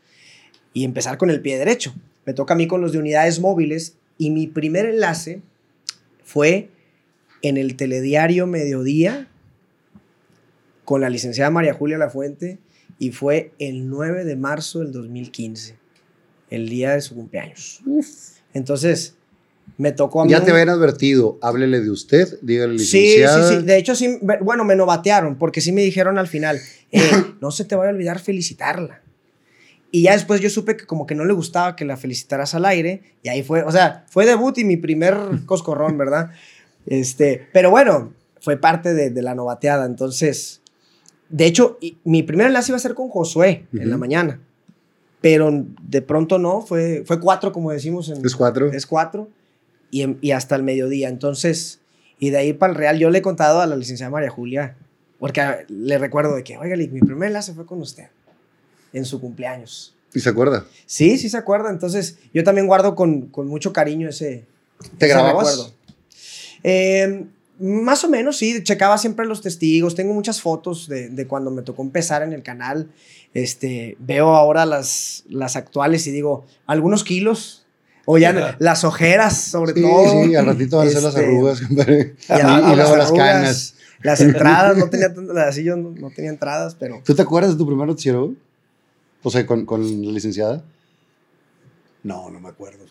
y 0.74 0.84
empezar 0.84 1.18
con 1.18 1.30
el 1.30 1.42
pie 1.42 1.58
derecho. 1.58 1.94
Me 2.26 2.34
toca 2.34 2.54
a 2.54 2.58
mí 2.58 2.68
con 2.68 2.82
los 2.82 2.92
de 2.92 3.00
unidades 3.00 3.40
móviles 3.40 3.96
y 4.18 4.30
mi 4.32 4.48
primer 4.48 4.86
enlace 4.86 5.42
fue 6.24 6.70
en 7.42 7.58
el 7.58 7.76
telediario 7.76 8.48
Mediodía 8.48 9.28
con 10.86 11.02
la 11.02 11.10
licenciada 11.10 11.50
María 11.52 11.74
Julia 11.74 11.98
Lafuente 11.98 12.60
y 13.00 13.12
fue 13.12 13.52
el 13.60 13.90
9 13.90 14.24
de 14.24 14.36
marzo 14.36 14.80
del 14.80 14.92
2015, 14.92 15.76
el 16.50 16.70
día 16.70 16.94
de 16.94 17.02
su 17.02 17.16
cumpleaños. 17.16 17.82
Entonces, 18.54 19.16
me 19.78 19.92
tocó 19.92 20.22
a 20.22 20.26
mí. 20.26 20.32
Ya 20.32 20.44
te 20.44 20.52
habían 20.52 20.70
advertido, 20.70 21.38
háblele 21.42 21.82
de 21.82 21.92
usted, 21.92 22.40
dígale 22.42 22.80
Sí, 22.80 22.86
sí, 22.86 22.98
licenciada. 23.18 23.50
sí. 23.50 23.66
De 23.66 23.78
hecho, 23.78 23.96
sí, 23.96 24.18
bueno, 24.42 24.64
me 24.64 24.76
novatearon 24.76 25.38
porque 25.38 25.62
sí 25.62 25.72
me 25.72 25.82
dijeron 25.84 26.18
al 26.18 26.28
final, 26.28 26.60
eh, 26.92 27.02
no 27.42 27.52
se 27.52 27.66
te 27.66 27.76
vaya 27.76 27.92
a 27.92 27.94
olvidar 27.94 28.20
felicitarla. 28.20 29.02
Y 29.92 30.04
ya 30.04 30.14
después 30.14 30.42
yo 30.42 30.50
supe 30.50 30.76
que 30.76 30.86
como 30.86 31.06
que 31.06 31.16
no 31.16 31.24
le 31.26 31.34
gustaba 31.34 31.76
que 31.76 31.86
la 31.86 31.96
felicitaras 31.96 32.54
al 32.56 32.66
aire 32.66 33.02
y 33.24 33.30
ahí 33.30 33.42
fue, 33.44 33.64
o 33.64 33.72
sea, 33.72 34.06
fue 34.10 34.26
debut 34.26 34.58
y 34.58 34.66
mi 34.66 34.78
primer 34.78 35.16
coscorrón, 35.46 35.98
¿verdad? 35.98 36.32
Este, 36.88 37.48
pero 37.54 37.70
bueno, 37.70 38.14
fue 38.42 38.58
parte 38.58 38.94
de, 38.94 39.10
de 39.12 39.22
la 39.22 39.36
novateada. 39.36 39.86
Entonces, 39.86 40.62
de 41.30 41.46
hecho, 41.46 41.78
y- 41.82 41.98
mi 42.04 42.24
primer 42.24 42.48
enlace 42.48 42.72
iba 42.72 42.78
a 42.78 42.80
ser 42.80 42.94
con 42.96 43.10
Josué 43.10 43.68
en 43.74 43.90
la 43.90 43.98
mañana, 43.98 44.40
pero 45.22 45.50
de 45.82 46.02
pronto 46.02 46.40
no, 46.40 46.62
fue, 46.62 47.04
fue 47.06 47.20
cuatro, 47.20 47.52
como 47.52 47.72
decimos 47.72 48.10
en, 48.10 48.26
Es 48.26 48.36
cuatro. 48.36 48.72
es 48.72 48.86
cuatro 48.86 49.30
y, 49.92 50.32
hasta 50.32 50.56
el 50.56 50.64
mediodía. 50.64 51.10
Entonces, 51.10 51.80
y 52.20 52.30
de 52.30 52.38
ahí 52.38 52.54
para 52.54 52.72
el 52.72 52.78
Real, 52.80 52.98
yo 53.00 53.10
le 53.10 53.20
he 53.20 53.22
contado 53.22 53.60
a 53.62 53.68
la 53.68 53.76
licenciada 53.76 54.10
María 54.10 54.30
Julia, 54.30 54.76
porque 55.20 55.42
le 55.68 55.98
recuerdo 55.98 56.36
de 56.36 56.44
que, 56.44 56.58
oiga, 56.58 56.76
mi 56.78 56.88
primer 57.02 57.28
enlace 57.28 57.54
fue 57.54 57.66
con 57.66 57.82
usted 57.82 58.06
en 58.94 59.04
su 59.06 59.20
cumpleaños. 59.20 59.94
¿Y 60.14 60.22
se 60.22 60.30
acuerda? 60.30 60.66
Sí, 60.86 61.18
sí 61.18 61.30
se 61.30 61.38
acuerda. 61.38 61.70
Entonces, 61.70 62.18
yo 62.34 62.44
también 62.46 62.66
guardo 62.66 62.96
con, 62.96 63.24
con 63.28 63.48
mucho 63.48 63.74
cariño 63.74 64.08
ese, 64.08 64.46
¿Te 64.98 65.06
ese 65.06 65.14
grababas? 65.14 65.48
recuerdo. 65.58 65.77
Eh, 66.64 67.26
más 67.60 68.04
o 68.04 68.10
menos, 68.10 68.38
sí. 68.38 68.62
Checaba 68.64 68.98
siempre 68.98 69.26
los 69.26 69.42
testigos. 69.42 69.96
Tengo 69.96 70.14
muchas 70.14 70.42
fotos 70.42 70.88
de, 70.88 71.10
de 71.10 71.28
cuando 71.28 71.50
me 71.52 71.62
tocó 71.64 71.82
empezar 71.82 72.22
en 72.24 72.34
el 72.34 72.44
canal. 72.44 72.90
Este, 73.34 73.98
veo 74.00 74.36
ahora 74.36 74.66
las, 74.66 75.24
las 75.30 75.56
actuales 75.56 76.06
y 76.08 76.12
digo, 76.12 76.46
algunos 76.66 77.04
kilos. 77.04 77.64
O 78.10 78.18
ya 78.18 78.56
las 78.60 78.86
ojeras, 78.86 79.36
sobre 79.38 79.74
Sí, 79.74 79.82
todo. 79.82 80.24
sí, 80.24 80.34
al 80.36 80.46
ratito 80.46 80.78
van 80.78 80.88
a 80.88 80.92
ser 80.92 81.04
las 81.04 81.14
Este, 81.14 81.26
arrugas, 81.26 81.60
compadre. 81.68 82.16
Y, 82.30 82.32
Y, 82.32 82.36
a- 82.40 82.56
a 82.70 82.74
y 82.74 82.76
luego 82.78 82.96
las 82.96 83.08
arrugas, 83.08 83.28
canas. 83.34 83.74
Las 84.02 84.22
entradas, 84.22 84.78
no 84.78 84.90
tenía, 84.90 85.14
así 85.46 85.64
yo 85.64 85.76
no, 85.76 85.90
no 85.92 86.10
tenía 86.12 86.30
entradas, 86.32 86.76
pero... 86.80 87.02
¿Tú 87.04 87.14
te 87.16 87.22
acuerdas 87.24 87.52
de 87.52 87.58
tu 87.58 87.66
primer 87.68 87.86
noticiero? 87.88 88.34
O 89.24 89.30
sea, 89.30 89.46
con, 89.46 89.66
con 89.66 89.82
la 90.06 90.12
licenciada. 90.14 90.64
No, 92.04 92.30
no 92.30 92.40
me 92.40 92.48
acuerdo. 92.50 92.86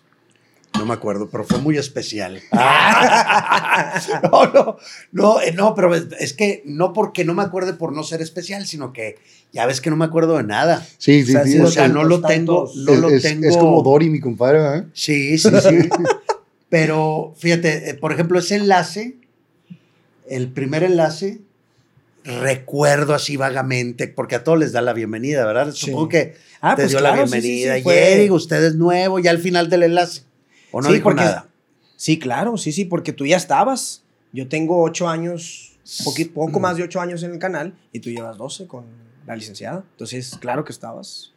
No 0.78 0.84
me 0.86 0.94
acuerdo, 0.94 1.28
pero 1.30 1.44
fue 1.44 1.58
muy 1.58 1.76
especial. 1.78 2.40
No, 4.22 4.46
no, 4.52 4.76
no, 5.12 5.40
eh, 5.40 5.52
no, 5.52 5.74
pero 5.74 5.94
es, 5.94 6.32
que 6.32 6.62
no 6.64 6.92
porque 6.92 7.24
no 7.24 7.34
me 7.34 7.42
acuerde 7.42 7.72
por 7.74 7.92
no 7.92 8.02
ser 8.02 8.20
especial, 8.22 8.66
sino 8.66 8.92
que 8.92 9.16
ya 9.52 9.66
ves 9.66 9.80
que 9.80 9.90
no 9.90 9.96
me 9.96 10.04
acuerdo 10.04 10.36
de 10.36 10.42
nada. 10.44 10.86
Sí, 10.98 11.24
sí, 11.24 11.30
O 11.30 11.32
sea, 11.32 11.44
sí. 11.46 11.58
O 11.60 11.66
sea, 11.70 11.88
no 11.88 12.04
lo 12.04 12.20
tengo, 12.20 12.70
no 12.76 12.92
es, 12.92 12.98
lo 13.00 13.08
es- 13.08 13.22
tengo. 13.22 13.48
es 13.48 13.56
como 13.56 13.82
Dory, 13.82 14.10
mi 14.10 14.20
compadre, 14.20 14.78
¿eh? 14.78 14.84
Sí, 14.92 15.38
sí, 15.38 15.48
sí. 15.62 15.88
Pero 16.68 17.34
fíjate, 17.38 17.90
eh, 17.90 17.94
por 17.94 18.12
ejemplo, 18.12 18.38
ese 18.38 18.56
enlace, 18.56 19.16
el 20.28 20.48
primer 20.48 20.82
enlace, 20.82 21.40
recuerdo 22.24 23.14
así 23.14 23.36
vagamente, 23.36 24.08
porque 24.08 24.34
a 24.34 24.44
todos 24.44 24.58
les 24.58 24.72
da 24.72 24.82
la 24.82 24.92
bienvenida, 24.92 25.44
¿verdad? 25.46 25.72
Sí. 25.72 25.86
Supongo 25.86 26.08
que 26.08 26.34
Ah, 26.60 26.74
te 26.74 26.82
pues 26.82 26.90
dio 26.90 26.98
claro, 27.00 27.20
la 27.22 27.26
sí, 27.28 27.32
sí, 27.34 27.40
sí, 27.40 27.48
bienvenida. 27.48 27.82
fue- 27.82 27.94
Jerry, 27.94 28.30
usted 28.30 28.64
es 28.64 28.74
nuevo, 28.74 29.18
ya 29.18 29.30
al 29.30 29.38
final 29.38 29.68
del 29.70 29.84
enlace. 29.84 30.22
¿O 30.76 30.82
no 30.82 30.88
Sí, 30.88 30.94
dijo 30.96 31.04
porque- 31.04 31.22
nada? 31.24 31.48
Sí, 31.96 32.18
claro, 32.18 32.58
sí, 32.58 32.70
sí, 32.70 32.84
porque 32.84 33.14
tú 33.14 33.24
ya 33.24 33.38
estabas. 33.38 34.02
Yo 34.34 34.46
tengo 34.46 34.82
ocho 34.82 35.08
años, 35.08 35.72
poco 36.34 36.60
más 36.60 36.76
de 36.76 36.82
ocho 36.82 37.00
años 37.00 37.22
en 37.22 37.32
el 37.32 37.38
canal 37.38 37.72
y 37.94 38.00
tú 38.00 38.10
llevas 38.10 38.36
12 38.36 38.66
con 38.66 38.84
la 39.26 39.34
licenciada. 39.36 39.84
Entonces, 39.92 40.36
claro 40.38 40.66
que 40.66 40.72
estabas. 40.72 41.32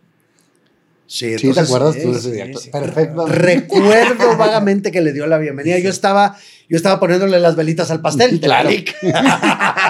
Sí, 1.07 1.39
Sí, 1.39 1.53
¿te 1.53 1.59
acuerdas 1.61 1.95
sí, 1.95 2.01
tú 2.03 2.11
de 2.11 2.17
ese 2.19 2.29
sí, 2.29 2.35
día? 2.35 2.47
sí. 2.59 2.69
Perfecto. 2.69 3.25
Recuerdo 3.27 4.35
vagamente 4.37 4.91
que 4.91 4.99
le 4.99 5.13
dio 5.13 5.25
la 5.25 5.37
bienvenida. 5.37 5.79
Yo 5.79 5.89
estaba, 5.89 6.35
yo 6.67 6.75
estaba 6.75 6.99
poniéndole 6.99 7.39
las 7.39 7.55
velitas 7.55 7.89
al 7.91 8.01
pastel. 8.01 8.41
Claro. 8.41 8.69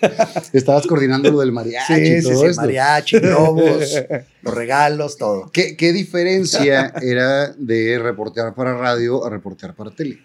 Estabas 0.52 0.86
coordinando 0.86 1.30
lo 1.30 1.40
del 1.40 1.52
mariachi 1.52 1.94
Sí, 1.94 2.20
sí, 2.22 2.28
todo 2.28 2.40
sí, 2.42 2.46
esto. 2.46 2.62
mariachi, 2.62 3.18
globos, 3.18 3.94
los 4.42 4.54
regalos, 4.54 5.16
todo. 5.16 5.50
¿Qué, 5.52 5.76
¿Qué 5.76 5.92
diferencia 5.92 6.92
era 7.02 7.52
de 7.52 7.98
reportear 7.98 8.54
para 8.54 8.76
radio 8.76 9.24
a 9.24 9.30
reportear 9.30 9.74
para 9.74 9.90
tele? 9.90 10.18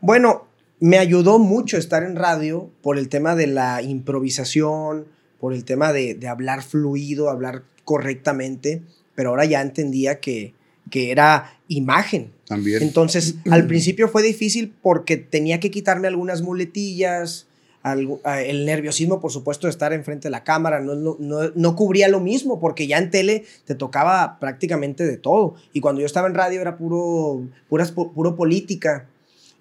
Bueno, 0.00 0.46
me 0.80 0.98
ayudó 0.98 1.38
mucho 1.38 1.76
estar 1.76 2.02
en 2.02 2.16
radio 2.16 2.70
por 2.82 2.98
el 2.98 3.08
tema 3.08 3.36
de 3.36 3.46
la 3.46 3.82
improvisación, 3.82 5.06
por 5.38 5.52
el 5.52 5.64
tema 5.64 5.92
de, 5.92 6.14
de 6.14 6.28
hablar 6.28 6.62
fluido, 6.62 7.28
hablar 7.28 7.62
correctamente, 7.84 8.82
pero 9.14 9.30
ahora 9.30 9.44
ya 9.44 9.60
entendía 9.60 10.20
que, 10.20 10.54
que 10.90 11.10
era 11.10 11.58
imagen. 11.68 12.32
También. 12.46 12.82
Entonces, 12.82 13.36
al 13.50 13.66
principio 13.68 14.08
fue 14.08 14.22
difícil 14.22 14.74
porque 14.82 15.16
tenía 15.16 15.60
que 15.60 15.70
quitarme 15.70 16.08
algunas 16.08 16.42
muletillas, 16.42 17.46
algo- 17.82 18.20
ah, 18.24 18.42
el 18.42 18.66
nerviosismo, 18.66 19.20
por 19.20 19.32
supuesto, 19.32 19.66
de 19.66 19.70
estar 19.70 19.92
enfrente 19.92 20.28
de 20.28 20.30
la 20.32 20.44
cámara, 20.44 20.80
no, 20.80 20.94
no, 20.94 21.16
no, 21.18 21.50
no 21.54 21.76
cubría 21.76 22.08
lo 22.08 22.20
mismo, 22.20 22.60
porque 22.60 22.86
ya 22.86 22.98
en 22.98 23.10
tele 23.10 23.44
te 23.64 23.74
tocaba 23.74 24.38
prácticamente 24.38 25.04
de 25.06 25.16
todo. 25.16 25.54
Y 25.72 25.80
cuando 25.80 26.00
yo 26.00 26.06
estaba 26.06 26.28
en 26.28 26.34
radio 26.34 26.60
era 26.60 26.76
puro, 26.76 27.42
puras, 27.68 27.94
pu- 27.94 28.12
puro 28.12 28.36
política. 28.36 29.06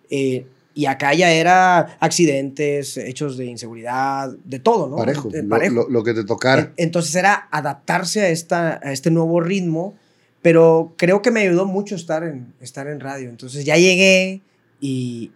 eh, 0.09 0.45
y 0.75 0.85
acá 0.85 1.13
ya 1.13 1.31
era 1.31 1.97
accidentes, 1.99 2.95
hechos 2.97 3.37
de 3.37 3.45
inseguridad, 3.45 4.31
de 4.45 4.59
todo, 4.59 4.87
¿no? 4.87 4.95
parejo. 4.97 5.29
Eh, 5.33 5.41
Lo- 5.43 5.49
parejo. 5.49 5.75
Lo, 5.75 5.89
lo 5.89 6.03
que 6.03 6.13
te 6.13 6.23
tocara. 6.23 6.61
En- 6.61 6.73
Entonces 6.77 7.13
era 7.15 7.47
adaptarse 7.51 8.21
a, 8.21 8.29
esta, 8.29 8.79
a 8.83 8.91
este 8.93 9.11
nuevo 9.11 9.41
ritmo, 9.41 9.95
pero 10.41 10.93
creo 10.95 11.21
que 11.21 11.31
me 11.31 11.41
ayudó 11.41 11.65
mucho 11.65 11.95
estar 11.95 12.23
en, 12.23 12.53
estar 12.61 12.87
en 12.87 12.99
radio. 13.01 13.29
Entonces 13.29 13.65
ya 13.65 13.75
llegué 13.77 14.41
y, 14.79 15.31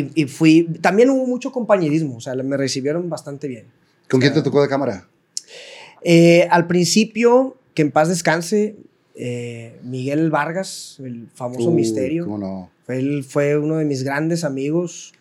y, 0.00 0.22
y 0.22 0.26
fui... 0.26 0.64
También 0.80 1.10
hubo 1.10 1.26
mucho 1.26 1.52
compañerismo, 1.52 2.16
o 2.16 2.20
sea, 2.20 2.34
me 2.34 2.56
recibieron 2.56 3.08
bastante 3.08 3.48
bien. 3.48 3.66
¿Con 4.08 4.20
quién 4.20 4.32
te 4.34 4.42
tocó 4.42 4.62
de 4.62 4.68
cámara? 4.68 5.08
Eh, 6.02 6.46
al 6.50 6.66
principio, 6.66 7.56
que 7.74 7.82
en 7.82 7.90
paz 7.90 8.08
descanse, 8.08 8.76
eh, 9.14 9.78
Miguel 9.82 10.30
Vargas, 10.30 10.98
el 11.00 11.28
famoso 11.34 11.70
Uy, 11.70 11.76
misterio. 11.76 12.24
¿Cómo 12.24 12.38
no? 12.38 12.70
Él 12.88 13.24
fue 13.24 13.58
uno 13.58 13.76
de 13.78 13.84
mis 13.84 14.02
grandes 14.04 14.44
amigos. 14.44 15.12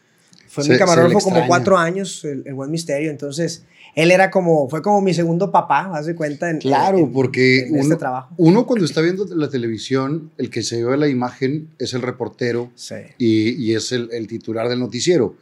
Fue 0.47 0.63
Se- 0.63 0.73
mi 0.73 0.77
camarógrafo 0.77 1.19
como 1.19 1.47
cuatro 1.47 1.77
años, 1.77 2.23
el, 2.25 2.43
el 2.45 2.53
buen 2.53 2.69
misterio. 2.69 3.09
Entonces, 3.09 3.63
él 3.95 4.11
era 4.11 4.29
como, 4.29 4.69
fue 4.69 4.81
como 4.81 5.01
mi 5.01 5.13
segundo 5.13 5.51
papá, 5.51 5.89
haz 5.93 6.05
de 6.05 6.15
cuenta. 6.15 6.49
En, 6.49 6.59
Claro, 6.59 6.97
en- 6.99 7.11
porque 7.13 7.59
en 7.67 7.75
este 7.75 7.87
uno- 7.87 7.97
trabajo. 7.97 8.33
Uno 8.37 8.65
cuando 8.67 8.85
está 8.85 9.01
viendo 9.01 9.25
la 9.33 9.49
televisión, 9.49 10.31
el 10.37 10.49
que 10.49 10.61
se 10.63 10.83
ve 10.83 10.97
la 10.97 11.07
imagen 11.07 11.69
es 11.79 11.93
el 11.93 12.01
reportero 12.01 12.69
Sí. 12.75 12.95
y, 13.17 13.51
y 13.63 13.73
es 13.75 13.91
el, 13.91 14.09
el 14.11 14.27
titular 14.27 14.67
del 14.69 14.79
noticiero. 14.79 15.35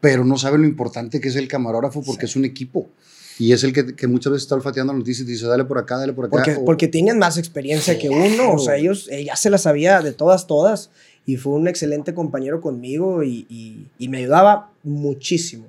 pero 0.00 0.24
no 0.24 0.38
saben 0.38 0.62
lo 0.62 0.68
importante 0.68 1.20
que 1.20 1.26
es 1.28 1.34
el 1.34 1.48
camarógrafo 1.48 2.02
porque 2.04 2.26
es 2.26 2.36
un 2.36 2.44
equipo. 2.44 2.88
Y 3.40 3.52
es 3.52 3.64
el 3.64 3.72
que, 3.72 3.96
que, 3.96 4.06
muchas 4.06 4.32
veces 4.32 4.44
está 4.44 4.54
olfateando 4.54 4.92
noticias 4.92 5.26
y 5.28 5.32
dice, 5.32 5.46
dale 5.46 5.64
por 5.64 5.76
acá, 5.78 5.96
dale 5.96 6.12
por 6.12 6.26
acá. 6.26 6.30
Porque, 6.36 6.54
o, 6.54 6.64
porque 6.64 6.86
tienen 6.86 7.18
más 7.18 7.36
experiencia 7.36 7.98
que 7.98 8.08
uno. 8.08 8.52
O 8.52 8.58
sea, 8.60 8.76
ellos 8.76 9.08
ya 9.24 9.34
se 9.34 9.50
las 9.50 9.62
sabía 9.62 10.00
de 10.00 10.12
todas, 10.12 10.46
todas. 10.46 10.90
Y 11.26 11.36
fue 11.36 11.52
un 11.54 11.66
excelente 11.66 12.14
compañero 12.14 12.60
conmigo 12.60 13.24
y, 13.24 13.44
y, 13.48 13.86
y 13.98 14.08
me 14.08 14.18
ayudaba 14.18 14.70
muchísimo. 14.84 15.66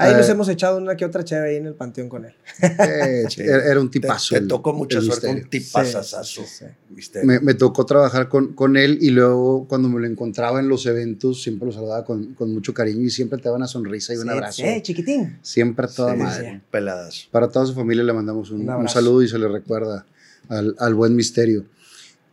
Ahí 0.00 0.14
nos 0.14 0.28
hemos 0.28 0.48
echado 0.48 0.78
una 0.78 0.96
que 0.96 1.04
otra 1.04 1.24
chévere 1.24 1.50
ahí 1.50 1.56
en 1.56 1.66
el 1.66 1.74
panteón 1.74 2.08
con 2.08 2.24
él. 2.24 2.34
Eh, 2.62 3.24
sí. 3.30 3.42
Era 3.42 3.78
un 3.80 3.90
tipazo. 3.90 4.34
Te, 4.34 4.40
te 4.40 4.46
tocó 4.46 4.72
mucha 4.72 5.00
suerte, 5.00 5.28
un 5.28 5.48
tipazazazo. 5.48 6.44
Sí, 6.44 6.64
sí, 7.02 7.18
me, 7.22 7.40
me, 7.40 7.54
tocó 7.54 7.84
trabajar 7.84 8.28
con, 8.28 8.54
con, 8.54 8.76
él 8.76 8.98
y 9.00 9.10
luego 9.10 9.66
cuando 9.68 9.88
me 9.88 10.00
lo 10.00 10.06
encontraba 10.06 10.60
en 10.60 10.68
los 10.68 10.86
eventos, 10.86 11.42
siempre 11.42 11.66
lo 11.66 11.72
saludaba 11.72 12.04
con, 12.04 12.34
con 12.34 12.52
mucho 12.52 12.72
cariño 12.72 13.02
y 13.02 13.10
siempre 13.10 13.38
te 13.38 13.44
daba 13.44 13.56
una 13.56 13.66
sonrisa 13.66 14.14
y 14.14 14.16
un 14.16 14.30
abrazo. 14.30 14.62
Sí, 14.62 14.80
chiquitín. 14.82 15.38
Siempre 15.42 15.86
a 15.86 15.88
toda 15.88 16.14
madre. 16.14 16.62
Peladas. 16.70 17.28
Para 17.30 17.48
toda 17.48 17.66
su 17.66 17.74
familia 17.74 18.02
le 18.02 18.12
mandamos 18.12 18.50
un, 18.50 18.68
un, 18.68 18.74
un 18.74 18.88
saludo 18.88 19.22
y 19.22 19.28
se 19.28 19.38
le 19.38 19.48
recuerda 19.48 20.06
al, 20.48 20.74
al 20.78 20.94
buen 20.94 21.14
misterio. 21.14 21.64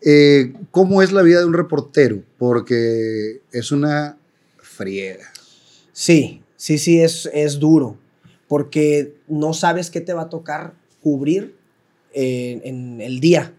Eh, 0.01 0.53
¿Cómo 0.71 1.01
es 1.01 1.11
la 1.11 1.21
vida 1.21 1.39
de 1.39 1.45
un 1.45 1.53
reportero? 1.53 2.23
Porque 2.37 3.41
es 3.51 3.71
una 3.71 4.17
friega. 4.61 5.31
Sí, 5.91 6.43
sí, 6.57 6.77
sí, 6.77 6.99
es, 6.99 7.29
es 7.33 7.59
duro, 7.59 7.97
porque 8.49 9.15
no 9.27 9.53
sabes 9.53 9.89
qué 9.89 10.01
te 10.01 10.13
va 10.13 10.23
a 10.23 10.29
tocar 10.29 10.73
cubrir 11.01 11.55
en, 12.13 12.61
en 12.65 13.01
el 13.01 13.21
día. 13.21 13.53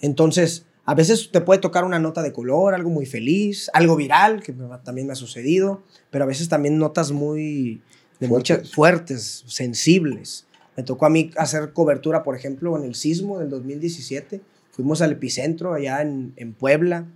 Entonces, 0.00 0.64
a 0.86 0.94
veces 0.94 1.30
te 1.32 1.40
puede 1.40 1.60
tocar 1.60 1.84
una 1.84 1.98
nota 1.98 2.22
de 2.22 2.32
color, 2.32 2.72
algo 2.72 2.90
muy 2.90 3.06
feliz, 3.06 3.68
algo 3.74 3.96
viral, 3.96 4.42
que 4.42 4.54
también 4.84 5.08
me 5.08 5.12
ha 5.12 5.16
sucedido, 5.16 5.82
pero 6.10 6.24
a 6.24 6.28
veces 6.28 6.48
también 6.48 6.78
notas 6.78 7.10
muy 7.10 7.82
de 8.20 8.28
fuertes. 8.28 8.58
muchas 8.58 8.72
fuertes, 8.72 9.44
sensibles. 9.48 10.46
Me 10.76 10.84
tocó 10.84 11.06
a 11.06 11.10
mí 11.10 11.32
hacer 11.36 11.72
cobertura, 11.72 12.22
por 12.22 12.36
ejemplo, 12.36 12.76
en 12.76 12.84
el 12.84 12.94
sismo 12.94 13.40
del 13.40 13.50
2017. 13.50 14.40
Fuimos 14.70 15.02
al 15.02 15.12
epicentro 15.12 15.74
allá 15.74 16.02
en, 16.02 16.32
en 16.36 16.52
Puebla 16.52 17.06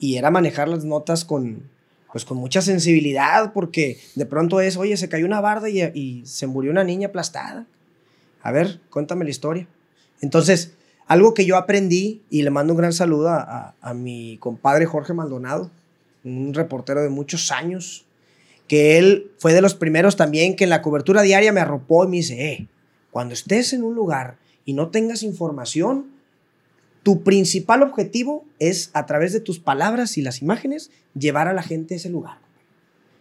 y 0.00 0.16
era 0.16 0.32
manejar 0.32 0.66
las 0.66 0.84
notas 0.84 1.24
con, 1.24 1.62
pues 2.12 2.24
con 2.24 2.38
mucha 2.38 2.62
sensibilidad, 2.62 3.52
porque 3.52 3.98
de 4.14 4.26
pronto 4.26 4.60
es, 4.60 4.76
oye, 4.76 4.96
se 4.96 5.08
cayó 5.08 5.26
una 5.26 5.40
barda 5.40 5.68
y, 5.68 6.22
se 6.24 6.46
murió 6.46 6.70
una 6.70 6.84
niña 6.84 7.08
aplastada. 7.08 7.66
A 8.42 8.52
ver, 8.52 8.80
cuéntame 8.90 9.24
la 9.24 9.30
historia. 9.30 9.68
Entonces, 10.20 10.72
algo 11.06 11.34
que 11.34 11.44
yo 11.44 11.56
aprendí, 11.56 12.22
y 12.30 12.42
le 12.42 12.50
mando 12.50 12.72
un 12.72 12.78
gran 12.78 12.92
saludo 12.92 13.28
a, 13.28 13.40
a, 13.40 13.74
a 13.80 13.94
mi 13.94 14.38
compadre 14.38 14.86
Jorge 14.86 15.12
Maldonado, 15.12 15.70
un 16.24 16.54
reportero 16.54 17.02
de 17.02 17.08
muchos 17.08 17.52
años, 17.52 18.06
que 18.68 18.98
él 18.98 19.30
fue 19.38 19.52
de 19.52 19.60
los 19.60 19.74
primeros 19.74 20.16
también 20.16 20.56
que 20.56 20.64
en 20.64 20.70
la 20.70 20.82
cobertura 20.82 21.22
diaria 21.22 21.52
me 21.52 21.60
arropó 21.60 22.04
y 22.04 22.08
me 22.08 22.16
dice, 22.16 22.52
eh, 22.52 22.68
cuando 23.10 23.34
estés 23.34 23.72
en 23.72 23.84
un 23.84 23.94
lugar 23.94 24.38
y 24.64 24.72
no 24.72 24.90
tengas 24.90 25.22
información, 25.22 26.15
tu 27.06 27.22
principal 27.22 27.84
objetivo 27.84 28.44
es, 28.58 28.90
a 28.92 29.06
través 29.06 29.32
de 29.32 29.38
tus 29.38 29.60
palabras 29.60 30.18
y 30.18 30.22
las 30.22 30.42
imágenes, 30.42 30.90
llevar 31.16 31.46
a 31.46 31.52
la 31.52 31.62
gente 31.62 31.94
a 31.94 31.98
ese 31.98 32.10
lugar. 32.10 32.38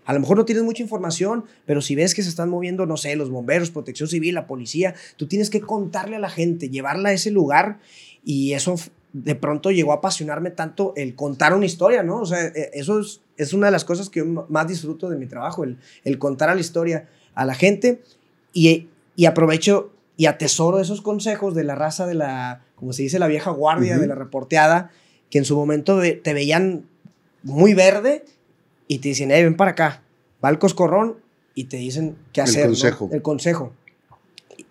A 0.06 0.14
lo 0.16 0.20
mejor 0.20 0.38
no 0.38 0.46
tienes 0.46 0.64
mucha 0.64 0.82
información, 0.82 1.46
pero 1.68 1.84
si 1.84 1.94
ves 1.94 2.16
que 2.16 2.24
se 2.24 2.30
están 2.30 2.50
moviendo, 2.50 2.88
no 2.88 2.98
sé, 2.98 3.16
los 3.16 3.30
bomberos, 3.30 3.70
protección 3.70 4.10
civil, 4.10 4.34
la 4.34 4.48
policía, 4.48 4.96
tú 5.18 5.28
tienes 5.28 5.52
que 5.52 5.62
contarle 5.62 6.16
a 6.16 6.20
la 6.20 6.32
gente, 6.32 6.70
llevarla 6.70 7.10
a 7.10 7.14
ese 7.14 7.30
lugar 7.30 7.78
y 8.24 8.54
eso 8.54 8.74
de 9.14 9.36
pronto 9.36 9.70
llegó 9.70 9.92
a 9.92 9.98
apasionarme 9.98 10.50
tanto 10.50 10.94
el 10.96 11.14
contar 11.14 11.54
una 11.54 11.68
historia, 11.68 12.02
¿no? 12.02 12.22
O 12.22 12.26
sea, 12.26 12.44
eso 12.74 13.00
es, 13.00 13.22
es 13.38 13.54
una 13.54 13.68
de 13.68 13.72
las 13.72 13.86
cosas 13.86 14.10
que 14.10 14.22
yo 14.22 14.48
más 14.50 14.68
disfruto 14.68 15.10
de 15.10 15.18
mi 15.18 15.28
trabajo, 15.28 15.64
el, 15.64 15.78
el 16.04 16.18
contar 16.18 16.50
a 16.50 16.56
la 16.56 16.62
historia 16.62 17.08
a 17.36 17.46
la 17.46 17.54
gente 17.54 18.02
y, 18.52 18.88
y 19.16 19.26
aprovecho 19.26 19.92
y 20.18 20.26
atesoro 20.26 20.80
esos 20.80 21.04
consejos 21.04 21.54
de 21.54 21.66
la 21.66 21.76
raza 21.76 22.08
de 22.08 22.16
la, 22.16 22.65
como 22.76 22.94
se 22.94 23.04
dice, 23.04 23.20
la 23.20 23.28
vieja 23.28 23.52
guardia, 23.52 23.96
uh 23.96 23.98
-huh. 23.98 24.02
de 24.02 24.08
la 24.08 24.16
reporteada, 24.16 24.92
que 25.30 25.38
en 25.38 25.46
su 25.46 25.56
momento 25.56 26.02
te 26.02 26.34
veían 26.34 26.86
muy 27.44 27.74
verde 27.74 28.26
y 28.88 29.00
te 29.00 29.10
dicen, 29.10 29.32
hey, 29.32 29.44
ven 29.44 29.56
para 29.56 29.72
acá, 29.72 30.04
va 30.44 30.50
al 30.50 30.60
coscorrón 30.60 31.16
y 31.54 31.66
te 31.66 31.78
dicen 31.78 32.16
qué 32.34 32.42
hacer. 32.42 32.64
El 32.64 32.70
consejo. 32.70 33.08
¿no? 33.10 33.16
El 33.16 33.22
consejo. 33.22 33.74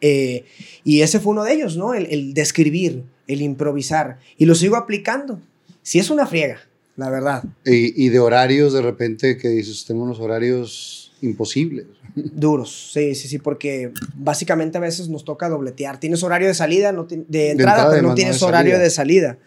Eh, 0.01 0.45
y 0.85 1.01
ese 1.01 1.19
fue 1.21 1.33
uno 1.33 1.45
de 1.45 1.53
ellos, 1.53 1.77
¿no? 1.77 1.95
El, 1.95 2.07
el, 2.07 2.35
describir, 2.35 3.05
el 3.27 3.43
improvisar. 3.43 4.19
Y 4.37 4.45
lo 4.45 4.55
sigo 4.55 4.77
aplicando. 4.77 5.41
Si 5.83 5.99
es 5.99 6.11
una 6.11 6.27
friega, 6.27 6.61
la 6.97 7.11
verdad. 7.11 7.45
Y, 7.65 8.05
y 8.05 8.09
de 8.11 8.19
horarios, 8.19 8.73
de 8.73 8.83
repente, 8.83 9.39
que 9.39 9.49
dices, 9.49 9.85
tengo 9.87 10.03
unos 10.03 10.21
horarios 10.21 11.04
imposibles. 11.25 11.87
Duros, 12.15 12.93
sí, 12.93 13.15
sí, 13.15 13.29
sí, 13.29 13.39
porque 13.39 13.93
básicamente 14.15 14.79
a 14.79 14.81
veces 14.81 15.09
nos 15.09 15.25
toca 15.25 15.49
dobletear. 15.49 15.99
Tienes 15.99 16.23
horario 16.23 16.49
de 16.49 16.55
salida, 16.55 16.93
no 16.93 17.05
de, 17.05 17.17
entrada, 17.17 17.29
de 17.29 17.51
entrada 17.51 17.91
pero 17.91 18.09
no 18.09 18.15
tienes 18.15 18.39
de 18.39 18.47
horario 18.47 18.73
salida. 18.73 18.85
de 18.85 18.91
salida. 18.91 19.39